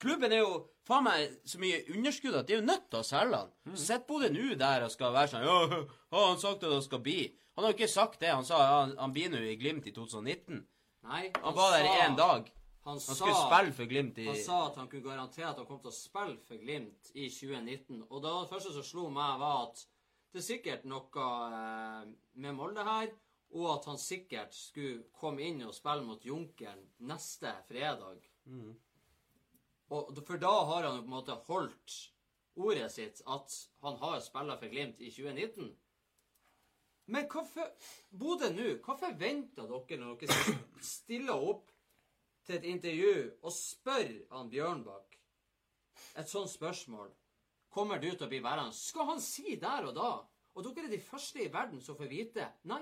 Klubben 0.00 0.32
er 0.32 0.42
jo 0.42 0.58
faen 0.88 1.06
meg 1.06 1.38
så 1.48 1.60
mye 1.62 1.80
underskudd 1.94 2.36
at 2.38 2.48
de 2.48 2.56
er 2.56 2.60
jo 2.60 2.66
nødt 2.66 2.90
til 2.90 3.00
å 3.00 3.06
selge 3.06 3.40
han. 3.40 3.54
Mm. 3.64 3.76
Så 3.76 3.86
sitter 3.86 4.06
Bodø 4.08 4.30
nå 4.34 4.58
der 4.60 4.84
og 4.86 4.92
skal 4.92 5.14
være 5.16 5.32
sånn 5.32 5.46
Ja, 5.46 5.86
har 6.14 6.28
han 6.28 6.42
sagt 6.42 6.66
at 6.66 6.74
han 6.74 6.84
skal 6.84 7.02
bli? 7.04 7.22
Han 7.54 7.64
har 7.64 7.72
jo 7.72 7.78
ikke 7.78 7.90
sagt 7.92 8.20
det. 8.20 8.32
Han 8.34 8.46
sa 8.46 8.60
ja, 8.60 8.76
han, 8.98 9.14
blir 9.14 9.30
nå 9.32 9.40
i 9.46 9.56
Glimt 9.60 9.86
i 9.86 9.94
2019. 9.94 10.60
Nei, 11.04 11.24
Han 11.36 11.44
han 11.44 11.56
var 11.56 11.74
der 11.76 11.88
i 11.88 11.96
én 12.02 12.16
dag. 12.18 12.50
Han, 12.84 12.98
Han 12.98 13.00
sa, 13.00 13.14
skulle 13.16 13.36
spille 13.38 13.72
for 13.72 13.88
Glimt 13.88 14.18
i 14.20 14.26
han 14.28 14.40
sa 14.44 14.58
at 14.66 14.74
han 14.76 14.88
kunne 14.92 15.06
garantere 15.06 15.48
at 15.48 15.60
han 15.60 15.68
kom 15.68 15.78
til 15.80 15.88
å 15.88 15.96
spille 15.96 16.36
for 16.44 16.60
Glimt 16.60 17.12
i 17.14 17.30
2019. 17.32 18.02
Og 18.10 18.24
da 18.24 18.34
det 18.42 18.50
første 18.50 18.74
som 18.74 18.84
slo 18.84 19.06
meg, 19.12 19.38
var 19.40 19.70
at 19.70 19.84
det 20.34 20.42
er 20.42 20.48
sikkert 20.48 20.84
noe 20.90 21.28
eh, 21.46 22.10
med 22.42 22.56
Molde 22.58 22.84
her, 22.84 23.12
og 23.54 23.68
at 23.76 23.86
han 23.88 24.00
sikkert 24.02 24.56
skulle 24.56 25.06
komme 25.14 25.46
inn 25.46 25.62
og 25.64 25.76
spille 25.76 26.04
mot 26.04 26.24
Junkeren 26.26 26.82
neste 27.06 27.54
fredag. 27.68 28.18
Og, 29.94 30.18
for 30.26 30.40
da 30.42 30.52
har 30.70 30.88
han 30.88 30.98
jo 30.98 31.04
på 31.04 31.10
en 31.10 31.14
måte 31.14 31.38
holdt 31.46 31.96
ordet 32.54 32.90
sitt, 32.94 33.22
at 33.26 33.56
han 33.84 33.98
har 34.02 34.20
spilla 34.22 34.56
for 34.58 34.72
Glimt 34.72 35.00
i 35.00 35.10
2019. 35.14 35.72
Men 37.14 37.26
hvorfor 37.30 37.68
Bodø 38.16 38.48
nå, 38.54 38.68
hva 38.84 38.96
forventer 38.96 39.68
dere 39.68 40.00
når 40.00 40.22
dere 40.22 40.54
stiller 40.94 41.50
opp 41.50 41.68
til 42.46 42.56
et 42.58 42.70
intervju 42.70 43.16
og 43.42 43.52
spør 43.52 44.14
han 44.32 44.50
Bjørnbakk 44.52 45.18
et 46.22 46.30
sånt 46.30 46.52
spørsmål? 46.52 47.12
Kommer 47.74 47.98
du 47.98 48.08
til 48.12 48.24
å 48.24 48.30
bli 48.30 48.40
værende? 48.42 48.72
Skal 48.76 49.10
han 49.10 49.20
si 49.20 49.58
der 49.60 49.90
og 49.90 49.94
da? 49.98 50.10
Og 50.54 50.64
dere 50.64 50.86
er 50.86 50.94
de 50.94 51.02
første 51.02 51.42
i 51.42 51.52
verden 51.52 51.82
som 51.82 51.98
får 51.98 52.08
vite 52.08 52.46
Nei, 52.70 52.80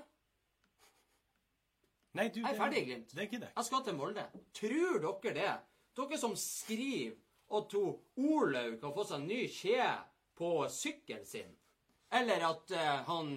Nei, 2.12 2.26
du, 2.28 2.42
jeg 2.42 2.50
er 2.50 2.58
ferdig 2.58 2.80
i 2.82 2.88
Glimt. 2.90 3.12
Det 3.14 3.22
er 3.22 3.28
ikke 3.28 3.40
det. 3.40 3.52
Jeg 3.56 3.64
skal 3.64 3.84
til 3.86 3.94
Molde. 3.96 4.24
Tror 4.58 4.98
dere 5.00 5.32
det? 5.38 5.52
Dere 5.96 6.18
som 6.18 6.36
skriver 6.38 7.18
at 7.52 7.74
Olaug 7.76 8.78
har 8.80 8.94
fått 8.96 9.10
seg 9.10 9.18
en 9.20 9.28
ny 9.28 9.42
kje 9.52 9.88
på 10.38 10.52
sykkelen 10.72 11.26
sin. 11.28 11.50
Eller 12.12 12.44
at 12.48 12.72
uh, 12.72 13.02
han, 13.08 13.32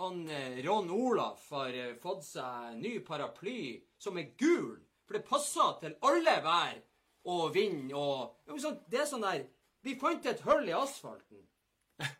han 0.00 0.18
eh, 0.28 0.60
Ron 0.64 0.90
Olaf 0.92 1.50
har 1.52 1.72
eh, 1.76 1.94
fått 2.00 2.24
seg 2.24 2.78
ny 2.80 2.98
paraply 3.04 3.80
som 4.00 4.20
er 4.20 4.32
gul. 4.40 4.76
For 5.04 5.18
det 5.18 5.26
passer 5.28 5.74
til 5.80 5.96
alle 6.08 6.36
vær 6.44 6.78
og 7.32 7.52
vind 7.54 7.92
og 7.94 8.38
sånn, 8.60 8.80
Det 8.88 9.02
er 9.02 9.08
sånn 9.08 9.24
der 9.24 9.44
Vi 9.84 9.96
fant 9.98 10.26
et 10.26 10.44
hull 10.46 10.68
i 10.68 10.76
asfalten. 10.76 11.42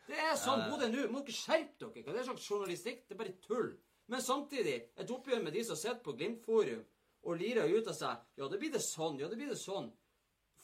Det 0.08 0.18
er 0.18 0.34
sånn 0.38 0.66
Bodø 0.70 0.88
nå. 0.90 1.06
Må 1.10 1.22
dere 1.22 1.36
skjerpe 1.36 1.88
dere. 1.88 2.02
Hva 2.04 2.12
er 2.12 2.18
det 2.18 2.26
slags 2.26 2.48
journalistikk? 2.50 3.04
Det 3.06 3.14
er 3.14 3.20
bare 3.22 3.36
tull. 3.44 3.70
Men 4.10 4.22
samtidig, 4.22 4.74
et 4.98 5.10
oppgjør 5.14 5.44
med 5.44 5.54
de 5.54 5.62
som 5.64 5.78
sitter 5.78 6.02
på 6.02 6.16
Glimt-forum 6.18 6.82
og 7.22 7.38
lirer 7.38 7.70
ut 7.70 7.88
av 7.88 7.96
seg 7.96 8.40
Ja, 8.40 8.48
det 8.48 8.58
blir 8.58 8.72
det 8.72 8.82
sånn. 8.84 9.18
Ja, 9.20 9.28
det 9.30 9.38
blir 9.38 9.52
det 9.52 9.60
sånn. 9.60 9.90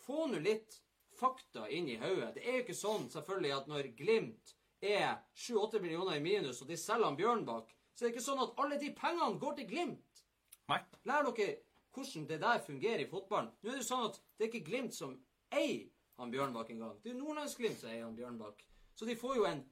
Få 0.04 0.26
nå 0.30 0.40
litt 0.42 0.80
fakta 1.18 1.68
inn 1.74 1.88
i 1.90 1.98
hodet. 2.00 2.34
Det 2.36 2.44
er 2.46 2.58
jo 2.58 2.64
ikke 2.66 2.78
sånn, 2.78 3.08
selvfølgelig, 3.12 3.54
at 3.56 3.70
når 3.70 3.90
Glimt 3.98 4.54
er 4.80 5.18
7-8 5.34 5.80
millioner 5.82 6.18
i 6.18 6.22
minus, 6.22 6.62
og 6.62 6.70
de 6.70 6.78
selger 6.78 7.08
han 7.08 7.18
Bjørnbakk, 7.18 7.72
så 7.94 8.04
er 8.04 8.08
det 8.08 8.14
ikke 8.14 8.26
sånn 8.28 8.44
at 8.44 8.60
alle 8.62 8.78
de 8.78 8.92
pengene 8.94 9.40
går 9.42 9.56
til 9.58 9.70
Glimt. 9.72 10.22
Nei. 10.70 10.78
Lær 11.08 11.26
dere 11.26 11.56
hvordan 11.94 12.26
det 12.28 12.40
der 12.42 12.60
fungerer 12.62 13.02
i 13.02 13.08
fotballen. 13.10 13.50
Nå 13.62 13.70
er 13.70 13.78
det 13.78 13.82
jo 13.82 13.88
sånn 13.88 14.06
at 14.06 14.20
det 14.36 14.46
er 14.46 14.52
ikke 14.52 14.68
Glimt 14.68 14.94
som 14.94 15.16
eier 15.50 15.88
han 16.18 16.30
Bjørnbakk 16.34 16.70
engang. 16.74 16.98
Det 17.02 17.12
er 17.12 17.18
Nordlandsglimt 17.18 17.80
som 17.80 17.90
eier 17.90 18.04
han 18.04 18.16
Bjørnbakk. 18.18 18.62
Så 18.94 19.06
de 19.08 19.16
får 19.18 19.38
jo 19.38 19.46
en 19.48 19.64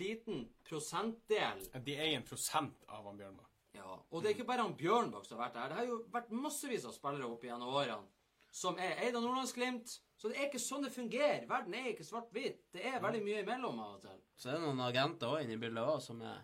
liten 0.00 0.44
prosentdel. 0.68 1.64
De 1.84 1.96
eier 1.96 2.18
en 2.18 2.26
prosent 2.26 2.84
av 2.88 3.08
han 3.08 3.20
Bjørnbakk. 3.20 3.49
Ja, 3.76 3.98
Og 4.10 4.22
det 4.22 4.30
er 4.30 4.34
ikke 4.34 4.48
bare 4.48 4.64
han 4.66 4.76
Bjørnbakk 4.76 5.26
som 5.26 5.38
har 5.38 5.48
vært 5.48 5.58
der. 5.58 5.68
Det 5.68 5.78
har 5.78 5.90
jo 5.90 5.98
vært 6.10 6.32
massevis 6.34 6.86
av 6.88 6.94
spillere 6.96 7.28
opp 7.30 7.44
gjennom 7.46 7.74
årene 7.74 8.08
som 8.50 8.78
er 8.82 8.98
eid 9.04 9.14
av 9.16 9.22
Nordlandsglimt. 9.22 9.92
Så 10.18 10.28
det 10.28 10.36
er 10.38 10.48
ikke 10.48 10.60
sånn 10.60 10.84
det 10.84 10.92
fungerer. 10.92 11.44
Verden 11.48 11.76
er 11.78 11.92
ikke 11.92 12.04
svart-hvitt. 12.04 12.64
Det 12.74 12.82
er 12.84 12.98
veldig 13.02 13.20
mye 13.24 13.44
imellom 13.44 13.78
av 13.80 13.92
og 13.96 14.00
til. 14.04 14.16
Så 14.36 14.50
er 14.50 14.58
det 14.58 14.64
noen 14.66 14.82
agenter 14.84 15.30
også 15.30 15.44
inne 15.44 15.56
i 15.56 15.60
bildet 15.62 15.84
også, 15.84 16.10
som 16.10 16.24
er, 16.26 16.40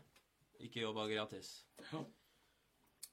ikke 0.65 0.85
jobber 0.85 1.11
gratis. 1.11 1.51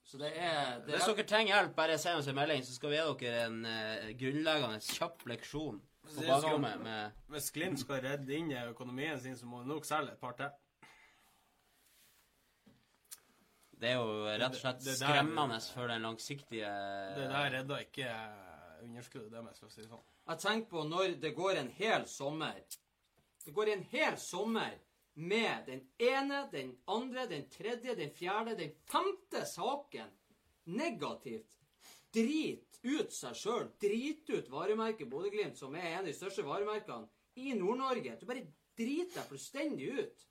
Så 0.03 0.20
det 0.22 0.30
er, 0.38 0.84
det 0.86 0.93
Hvis 0.93 1.07
er 1.07 1.18
dere 1.18 1.28
trenger 1.28 1.55
hjelp, 1.55 1.76
bare 1.76 1.97
send 1.99 2.22
oss 2.22 2.30
en 2.30 2.38
melding, 2.38 2.64
så 2.64 2.76
skal 2.76 2.93
vi 2.93 2.99
gi 2.99 3.26
dere 3.26 3.43
en 3.47 3.59
uh, 3.66 4.09
grunnleggende 4.20 4.82
kjapp 4.86 5.26
leksjon 5.32 5.80
på 6.03 6.26
bakrommet. 6.28 6.70
er 6.70 6.78
sånn- 6.78 6.84
med 6.84 7.22
Hvis 7.34 7.51
Glimt 7.55 7.82
skal 7.82 8.03
redde 8.03 8.36
inn 8.38 8.51
i 8.51 8.59
økonomien 8.68 9.20
sin, 9.20 9.36
så 9.39 9.47
må 9.49 9.64
de 9.64 9.72
nok 9.72 9.88
selge 9.88 10.14
et 10.14 10.22
par 10.22 10.38
til. 10.38 10.51
Det 13.80 13.89
er 13.89 13.97
jo 13.99 14.26
rett 14.26 14.53
og 14.53 14.59
slett 14.59 14.80
Det- 14.80 14.86
det 14.86 14.99
der- 14.99 15.07
skremmende 15.09 15.59
for 15.74 15.88
den 15.88 16.01
langsiktige 16.01 16.69
Det 17.17 17.28
der 17.30 17.49
redda 17.51 17.80
ikke 17.80 18.07
underskuddet 18.84 19.32
deres, 19.32 19.59
for 19.59 19.67
å 19.67 19.71
si 19.71 19.82
det 19.82 19.89
sånn. 19.89 20.03
Jeg 20.28 20.39
tenker 20.39 20.69
på 20.69 20.84
når 20.88 21.19
det 21.19 21.36
går 21.36 21.57
en 21.57 21.69
hel 21.69 22.05
sommer. 22.07 22.55
Det 23.45 23.53
går 23.53 23.67
en 23.74 23.84
hel 23.84 24.17
sommer 24.17 24.80
med 25.15 25.65
den 25.65 25.82
ene, 25.99 26.49
den 26.51 26.78
andre, 26.88 27.28
den 27.28 27.49
tredje, 27.49 27.95
den 27.95 28.11
fjerde, 28.11 28.55
den 28.57 28.71
femte 28.86 29.45
saken 29.45 30.09
negativt. 30.65 31.49
Drit 32.13 32.80
ut 32.84 33.11
seg 33.11 33.34
sjøl. 33.36 33.69
Drit 33.82 34.30
ut 34.30 34.49
varemerket 34.49 35.09
Bodø-Glimt, 35.09 35.57
som 35.57 35.76
er 35.76 35.82
en 35.93 35.99
av 35.99 36.05
de 36.05 36.13
største 36.13 36.43
varemerkene 36.45 37.07
i 37.36 37.53
Nord-Norge. 37.53 38.19
Du 38.19 38.26
bare 38.26 38.45
driter 38.78 39.21
deg 39.21 39.30
fullstendig 39.32 39.89
ut. 39.99 40.26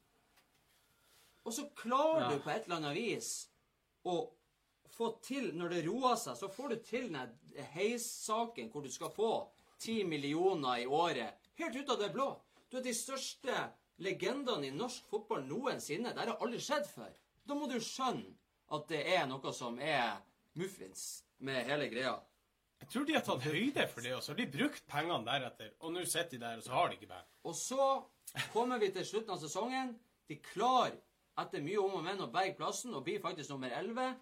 Og 1.43 1.55
så 1.55 1.67
klarer 1.79 2.31
du 2.31 2.43
på 2.43 2.53
et 2.53 2.67
eller 2.67 2.79
annet 2.79 2.97
vis 2.97 3.33
å 4.07 4.17
få 4.93 5.09
til, 5.25 5.51
når 5.57 5.75
det 5.75 5.85
roer 5.87 6.17
seg, 6.21 6.37
så 6.39 6.51
får 6.53 6.73
du 6.73 6.83
til 6.87 7.09
den 7.13 7.65
heissaken 7.75 8.71
hvor 8.73 8.85
du 8.85 8.91
skal 8.93 9.13
få 9.15 9.33
ti 9.83 10.03
millioner 10.07 10.83
i 10.85 10.87
året. 10.87 11.41
Helt 11.59 11.77
ut 11.77 11.95
av 11.95 12.01
det 12.03 12.13
blå. 12.15 12.29
Du 12.71 12.79
er 12.79 12.85
de 12.87 12.95
største 12.97 13.57
legendene 14.03 14.69
i 14.69 14.75
norsk 14.75 15.09
fotball 15.11 15.45
noensinne. 15.49 16.13
Det 16.15 16.23
har 16.23 16.39
aldri 16.39 16.61
skjedd 16.63 16.87
før. 16.89 17.11
Da 17.45 17.57
må 17.59 17.69
du 17.71 17.79
skjønne 17.83 18.37
at 18.73 18.87
det 18.89 19.03
er 19.17 19.27
noe 19.29 19.53
som 19.57 19.79
er 19.83 20.21
muffins 20.59 21.25
med 21.43 21.67
hele 21.69 21.89
greia. 21.93 22.15
Jeg 22.83 22.91
tror 22.91 23.05
de 23.07 23.15
har 23.15 23.25
tatt 23.27 23.45
høyde 23.47 23.85
for 23.91 24.03
det, 24.03 24.15
og 24.17 24.23
så 24.25 24.33
har 24.33 24.41
de 24.41 24.49
brukt 24.51 24.87
pengene 24.91 25.27
deretter. 25.27 25.75
Og 25.83 25.93
nå 25.95 26.03
sitter 26.03 26.35
de 26.35 26.41
der, 26.43 26.59
og 26.59 26.65
så 26.67 26.75
har 26.75 26.89
de 26.89 26.97
ikke 26.99 27.11
penger. 27.13 27.29
Og 27.47 27.55
så 27.59 27.85
kommer 28.55 28.81
vi 28.83 28.89
til 28.95 29.07
slutten 29.07 29.35
av 29.35 29.43
sesongen. 29.43 29.93
De 30.31 30.39
klarer 30.43 30.97
etter 31.41 31.65
mye 31.65 31.81
om 31.81 31.99
og 31.99 32.05
men 32.05 32.21
å 32.21 32.31
berge 32.33 32.57
plassen 32.59 32.95
og 32.95 33.05
blir 33.07 33.23
faktisk 33.23 33.55
nummer 33.55 33.73
11. 33.73 34.15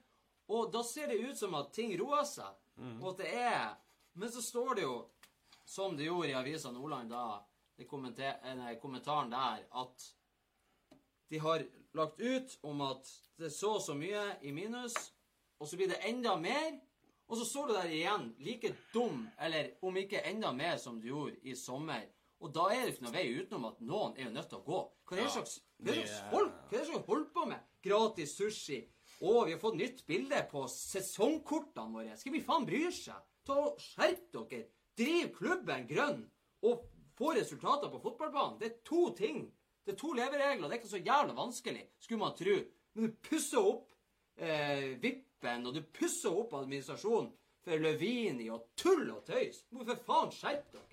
Og 0.51 0.71
da 0.75 0.83
ser 0.87 1.11
det 1.11 1.21
ut 1.23 1.39
som 1.39 1.55
at 1.59 1.73
ting 1.75 1.95
roer 1.99 2.27
seg. 2.27 2.51
Og 3.01 3.13
at 3.13 3.23
det 3.23 3.31
er 3.37 3.77
Men 4.15 4.31
så 4.33 4.43
står 4.43 4.75
det 4.75 4.83
jo, 4.83 4.95
som 5.65 5.97
det 5.97 6.09
gjorde 6.09 6.33
i 6.33 6.35
Avisa 6.35 6.73
Nordland 6.75 7.13
da, 7.13 7.45
i 7.79 7.85
eh, 7.87 8.55
nei, 8.59 8.75
kommentaren 8.83 9.31
der, 9.31 9.63
at 9.71 10.07
de 11.31 11.39
har 11.39 11.63
lagt 11.95 12.21
ut 12.21 12.59
om 12.67 12.81
at 12.81 13.07
det 13.39 13.53
så 13.55 13.79
så 13.81 13.95
mye 13.95 14.25
i 14.43 14.51
minus, 14.51 14.97
og 15.61 15.69
så 15.69 15.77
blir 15.77 15.89
det 15.89 16.03
enda 16.09 16.35
mer. 16.37 16.81
Og 17.31 17.39
så 17.39 17.45
står 17.47 17.67
du 17.69 17.75
der 17.75 17.93
igjen, 17.95 18.35
like 18.43 18.75
dum, 18.93 19.29
eller 19.39 19.71
om 19.87 19.97
ikke 19.97 20.25
enda 20.27 20.51
mer, 20.53 20.77
som 20.77 20.99
du 21.01 21.07
gjorde 21.07 21.39
i 21.47 21.55
sommer. 21.55 22.03
Og 22.41 22.53
da 22.57 22.71
er 22.73 22.87
det 22.87 22.95
ikke 22.95 23.05
noe 23.05 23.15
vei 23.15 23.27
utenom 23.37 23.67
at 23.69 23.83
noen 23.85 24.17
er 24.17 24.29
jo 24.29 24.33
nødt 24.33 24.49
til 24.49 24.61
å 24.61 24.65
gå. 24.65 24.81
Hva 25.09 25.17
er 25.17 25.27
det 25.27 25.33
slags, 25.35 25.59
hva 25.77 25.93
er 25.93 25.99
det 25.99 26.07
slags 26.09 26.31
folk? 26.33 26.55
Hva 26.71 26.77
er 26.77 26.79
det 26.79 26.89
slags 26.89 27.11
holder 27.11 27.33
på 27.35 27.47
med? 27.51 27.67
Gratis 27.85 28.37
sushi. 28.39 28.79
Å, 29.21 29.33
vi 29.45 29.53
har 29.53 29.61
fått 29.61 29.77
nytt 29.77 30.05
bilde 30.09 30.41
på 30.49 30.65
sesongkortene 30.73 31.97
våre. 31.99 32.17
Skal 32.17 32.33
vi 32.33 32.45
faen 32.45 32.65
bry 32.69 32.87
seg? 32.97 33.21
Ta 33.45 33.59
og 33.67 33.81
Skjerp 33.85 34.31
dere. 34.33 34.63
Driv 34.97 35.33
klubben 35.37 35.85
grønn. 35.89 36.23
Og 36.65 36.87
få 37.21 37.35
resultater 37.37 37.93
på 37.93 38.01
fotballbanen. 38.01 38.57
Det 38.61 38.71
er 38.71 38.79
to 38.89 39.11
ting. 39.17 39.45
Det 39.85 39.95
er 39.95 40.01
to 40.01 40.15
leveregler. 40.17 40.69
Det 40.69 40.77
er 40.77 40.81
ikke 40.81 40.95
så 40.95 41.03
jævla 41.03 41.37
vanskelig, 41.37 41.85
skulle 42.01 42.23
man 42.25 42.37
tro. 42.39 42.57
Men 42.95 43.07
du 43.07 43.21
pusser 43.29 43.61
opp 43.61 43.93
eh, 44.41 44.97
vippen, 45.03 45.69
og 45.69 45.77
du 45.77 45.83
pusser 45.93 46.33
opp 46.33 46.57
administrasjonen 46.57 47.31
for 47.65 47.85
Løvini 47.85 48.49
og 48.53 48.71
tull 48.81 49.05
og 49.13 49.25
tøys. 49.29 49.65
Hvorfor 49.69 50.01
faen 50.07 50.33
skjerpe 50.35 50.79
dere. 50.79 50.90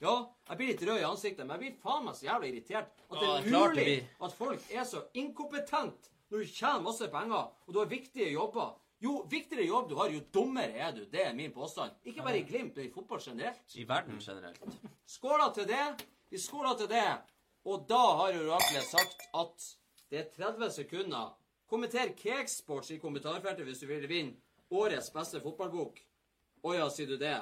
Ja, 0.00 0.14
jeg 0.48 0.56
blir 0.56 0.70
litt 0.72 0.82
rød 0.88 1.00
i 1.00 1.08
ansiktet, 1.08 1.44
men 1.46 1.56
jeg 1.56 1.60
blir 1.64 1.80
faen 1.82 2.04
meg 2.06 2.14
så 2.16 2.26
jævla 2.26 2.48
irritert. 2.48 2.92
At 3.10 3.18
det 3.20 3.26
Ja, 3.26 3.34
er 3.36 3.42
det 3.42 3.52
mulig 3.52 3.96
at 4.20 4.32
folk 4.32 4.70
er 4.72 4.84
så 4.88 5.02
inkompetent 5.14 6.08
når 6.30 6.38
du 6.38 6.46
tjener 6.46 6.80
masse 6.80 7.08
penger, 7.10 7.50
og 7.66 7.74
du 7.74 7.78
har 7.78 7.90
viktige 7.90 8.30
jobber. 8.32 8.76
Jo 9.00 9.22
viktigere 9.32 9.64
jobb 9.64 9.88
du 9.88 9.94
har, 9.96 10.10
jo 10.12 10.20
dummere 10.32 10.76
er 10.76 10.92
du. 10.92 11.04
Det 11.08 11.22
er 11.26 11.34
min 11.34 11.52
påstand. 11.52 11.92
Ikke 12.04 12.22
bare 12.22 12.38
i 12.38 12.44
Glimt, 12.44 12.76
men 12.76 12.86
i 12.86 12.92
fotball 12.92 13.20
generelt. 13.24 13.60
I 13.74 13.84
verden 13.88 14.18
generelt. 14.20 14.60
Skåla 15.08 15.52
til 15.54 15.66
det. 15.68 16.04
Vi 16.30 16.38
skåla 16.38 16.74
til 16.76 16.88
det. 16.88 17.06
Og 17.64 17.86
da 17.88 18.00
har 18.20 18.36
oraklet 18.40 18.84
sagt 18.88 19.24
at 19.34 19.70
det 20.10 20.18
er 20.20 20.28
30 20.36 20.70
sekunder. 20.70 21.32
Kommenter 21.70 22.12
Cakesports 22.16 22.90
i 22.90 22.98
kommentarfeltet 22.98 23.64
hvis 23.64 23.80
du 23.80 23.86
vil 23.86 24.08
vinne 24.08 24.36
årets 24.70 25.10
beste 25.14 25.40
fotballbok. 25.40 26.00
Å 26.62 26.74
ja, 26.76 26.88
sier 26.92 27.08
du 27.08 27.16
det? 27.16 27.38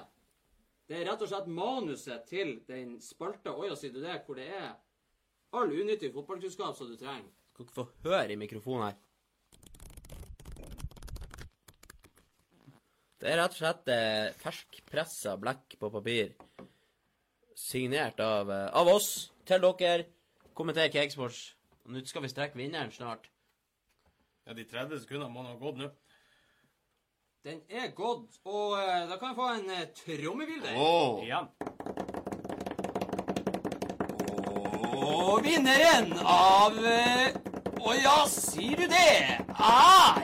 Det 0.88 0.96
er 0.96 1.04
rett 1.04 1.20
og 1.20 1.28
slett 1.28 1.48
manuset 1.52 2.22
til 2.30 2.54
den 2.68 2.94
spalta 3.04 3.52
Å 3.52 3.66
ja, 3.68 3.74
sier 3.76 3.92
du 3.92 4.00
det? 4.00 4.22
Hvor 4.24 4.38
det 4.38 4.46
er 4.48 4.70
all 5.52 5.72
unyttig 5.72 6.14
fotballkunnskap 6.14 6.76
som 6.76 6.88
du 6.88 6.96
trenger. 6.96 7.28
Skal 7.52 7.66
ikke 7.66 7.76
få 7.76 7.84
høre 8.06 8.32
i 8.32 8.38
mikrofonen 8.40 8.86
her. 8.86 8.96
Det 13.18 13.32
er 13.32 13.40
rett 13.40 13.56
og 13.56 13.60
slett 13.60 13.90
eh, 13.92 14.34
ferskpressa 14.40 15.34
blekk 15.42 15.76
på 15.80 15.90
papir. 15.92 16.36
Signert 17.58 18.20
av, 18.22 18.48
eh, 18.54 18.68
av 18.72 18.88
oss 18.92 19.32
til 19.48 19.64
dere. 19.64 20.06
Kommenter 20.56 20.88
Cakesports. 20.92 21.42
Nå 21.88 22.00
skal 22.06 22.24
vi 22.24 22.30
strekke 22.32 22.60
vinneren 22.60 22.94
snart. 22.94 23.28
Ja, 24.46 24.54
de 24.56 24.64
30 24.64 25.02
sekundene 25.02 25.32
må 25.34 25.44
nå 25.44 25.52
ha 25.52 25.60
gått 25.60 25.82
nå. 25.82 25.90
Den 27.44 27.60
er 27.70 27.92
gått, 27.94 28.34
og 28.44 28.72
eh, 28.80 29.04
da 29.06 29.16
kan 29.18 29.28
jeg 29.28 29.36
få 29.36 29.48
en 29.54 29.68
uh, 29.70 29.82
trommevirvel. 29.94 30.74
Oh. 30.74 31.20
Ja. 31.22 31.44
Og 34.98 35.44
vinneren 35.46 36.10
av 36.18 36.74
eh, 36.82 37.38
Å 37.78 37.94
ja, 37.94 38.16
sier 38.26 38.82
du 38.82 38.90
det? 38.90 39.38
Er 39.54 40.18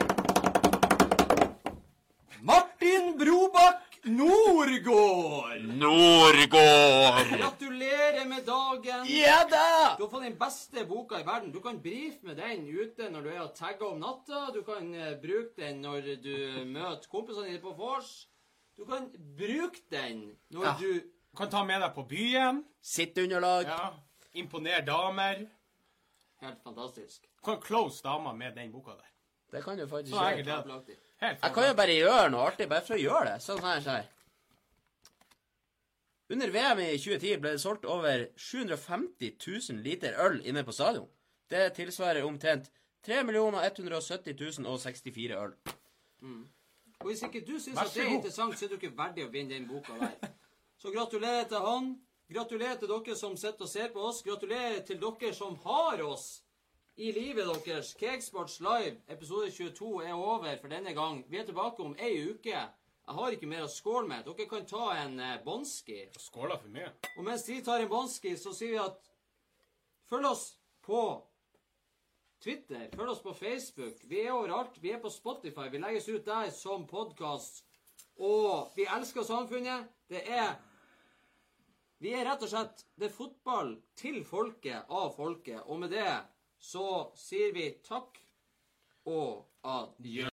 Martin 2.43 3.13
Brobakk 3.15 3.84
Nordgård. 4.05 5.61
Nordgård! 5.61 7.37
Gratulerer 7.39 8.25
med 8.25 8.45
dagen. 8.45 9.05
Ja 9.09 9.39
da! 9.49 9.95
Du 9.97 10.03
har 10.03 10.09
fått 10.11 10.23
den 10.23 10.37
beste 10.37 10.85
boka 10.85 11.19
i 11.19 11.23
verden. 11.25 11.51
Du 11.51 11.59
kan 11.61 11.79
brife 11.81 12.21
med 12.27 12.37
den 12.37 12.67
ute 12.67 13.09
når 13.09 13.21
du 13.25 13.29
er 13.33 13.41
og 13.47 13.55
tagger 13.57 13.87
om 13.95 13.99
natta. 14.03 14.43
Du 14.53 14.61
kan 14.67 14.91
eh, 14.93 15.15
bruke 15.21 15.55
den 15.57 15.81
når 15.81 16.11
du 16.23 16.35
møter 16.69 17.09
kompisene 17.11 17.47
dine 17.49 17.61
på 17.63 17.73
vors. 17.79 18.11
Du 18.77 18.85
kan 18.85 19.09
bruke 19.39 19.81
den 19.91 20.35
når 20.53 20.65
Ja. 20.65 20.75
du 20.79 21.01
Kan 21.35 21.49
ta 21.51 21.63
med 21.67 21.81
deg 21.81 21.91
på 21.95 22.03
byen. 22.07 22.63
Sitteunderlag. 22.81 23.65
Ja. 23.67 23.89
Imponere 24.33 24.85
damer. 24.85 25.47
Helt 26.41 26.61
fantastisk. 26.63 27.21
Du 27.41 27.43
Kan 27.49 27.61
close 27.61 28.03
damer 28.03 28.33
med 28.33 28.53
den 28.55 28.71
boka 28.71 28.91
der. 28.91 29.09
Det 29.51 29.63
kan 29.63 29.77
du 29.77 29.87
faktisk 29.87 30.13
gjøre. 30.15 30.71
Jeg 31.21 31.53
kan 31.53 31.67
jo 31.69 31.75
bare 31.77 31.95
gjøre 31.95 32.29
noe 32.33 32.47
artig 32.49 32.67
bare 32.69 32.83
for 32.85 32.97
å 32.97 32.99
gjøre 32.99 33.29
det. 33.29 33.39
Sånn 33.43 33.61
her, 33.63 33.81
sånn 33.83 33.99
her. 34.01 34.11
Under 36.35 36.49
VM 36.49 36.81
i 36.81 36.97
2010 36.97 37.41
ble 37.41 37.51
det 37.53 37.61
solgt 37.61 37.85
over 37.85 38.25
750 38.35 39.35
000 39.37 39.83
liter 39.85 40.17
øl 40.25 40.39
inne 40.43 40.63
på 40.65 40.73
stadion. 40.73 41.07
Det 41.49 41.67
tilsvarer 41.77 42.25
omtrent 42.25 42.71
3 43.05 43.21
170 43.21 44.65
064 44.65 45.37
øl. 45.37 45.53
Og 46.99 47.11
hvis 47.11 47.21
ikke 47.27 47.43
du 47.45 47.59
syns 47.59 47.77
at 47.77 47.93
det 47.93 48.03
er 48.03 48.15
interessant, 48.15 48.57
så 48.57 48.65
er 48.65 48.73
du 48.73 48.79
ikke 48.79 48.97
verdig 48.97 49.27
å 49.27 49.31
vinne 49.31 49.53
den 49.53 49.67
boka 49.69 49.93
der. 49.99 50.33
Så 50.81 50.91
gratulerer 50.91 51.45
til 51.47 51.61
han. 51.61 51.93
Gratulerer 52.33 52.79
til 52.81 52.89
dere 52.89 53.15
som 53.15 53.37
sitter 53.37 53.67
og 53.67 53.69
ser 53.69 53.91
på 53.93 54.01
oss. 54.09 54.23
Gratulerer 54.25 54.81
til 54.87 54.97
dere 55.01 55.33
som 55.37 55.55
har 55.63 56.01
oss 56.01 56.41
i 56.95 57.11
livet 57.11 57.47
deres. 57.65 57.93
Cakesports 57.99 58.59
Live 58.59 58.97
episode 59.07 59.51
22 59.51 60.03
er 60.03 60.13
over 60.13 60.57
for 60.61 60.67
denne 60.71 60.93
gang. 60.93 61.25
Vi 61.29 61.37
er 61.37 61.45
tilbake 61.45 61.83
om 61.83 61.95
ei 61.99 62.29
uke. 62.29 62.55
Jeg 63.05 63.15
har 63.17 63.35
ikke 63.35 63.49
mer 63.49 63.65
å 63.65 63.69
skåle 63.69 64.07
med. 64.09 64.25
Dere 64.25 64.47
kan 64.49 64.65
ta 64.65 64.85
en 65.03 65.19
eh, 65.19 65.41
Bonski. 65.45 66.05
Skåla 66.17 66.57
for 66.57 66.71
mye. 66.73 66.89
Og 67.17 67.25
mens 67.27 67.43
de 67.45 67.59
tar 67.63 67.83
en 67.83 67.91
Bonski, 67.91 68.33
så 68.39 68.53
sier 68.55 68.73
vi 68.73 68.81
at 68.81 69.11
følg 70.09 70.29
oss 70.31 70.45
på 70.85 71.01
Twitter, 72.41 72.87
følg 72.95 73.11
oss 73.11 73.21
på 73.21 73.33
Facebook. 73.37 74.01
Vi 74.09 74.23
er 74.23 74.33
overalt. 74.33 74.79
Vi 74.81 74.93
er 74.95 75.01
på 75.03 75.11
Spotify. 75.13 75.67
Vi 75.71 75.81
legges 75.83 76.09
ut 76.09 76.25
der 76.25 76.49
som 76.55 76.87
podkast. 76.89 77.65
Og 78.15 78.71
vi 78.77 78.87
elsker 78.87 79.27
samfunnet. 79.27 79.91
Det 80.09 80.23
er 80.23 80.55
Vi 81.99 82.11
er 82.13 82.25
rett 82.27 82.43
og 82.43 82.49
slett 82.51 82.81
Det 82.99 83.07
er 83.07 83.13
fotball 83.13 83.69
til 83.95 84.23
folket, 84.27 84.85
av 84.89 85.13
folket. 85.15 85.61
Og 85.65 85.79
med 85.79 85.93
det 85.95 86.09
så 86.65 87.11
sier 87.19 87.53
vi 87.53 87.67
takk 87.85 88.17
og 89.05 89.45
adjø. 89.61 90.23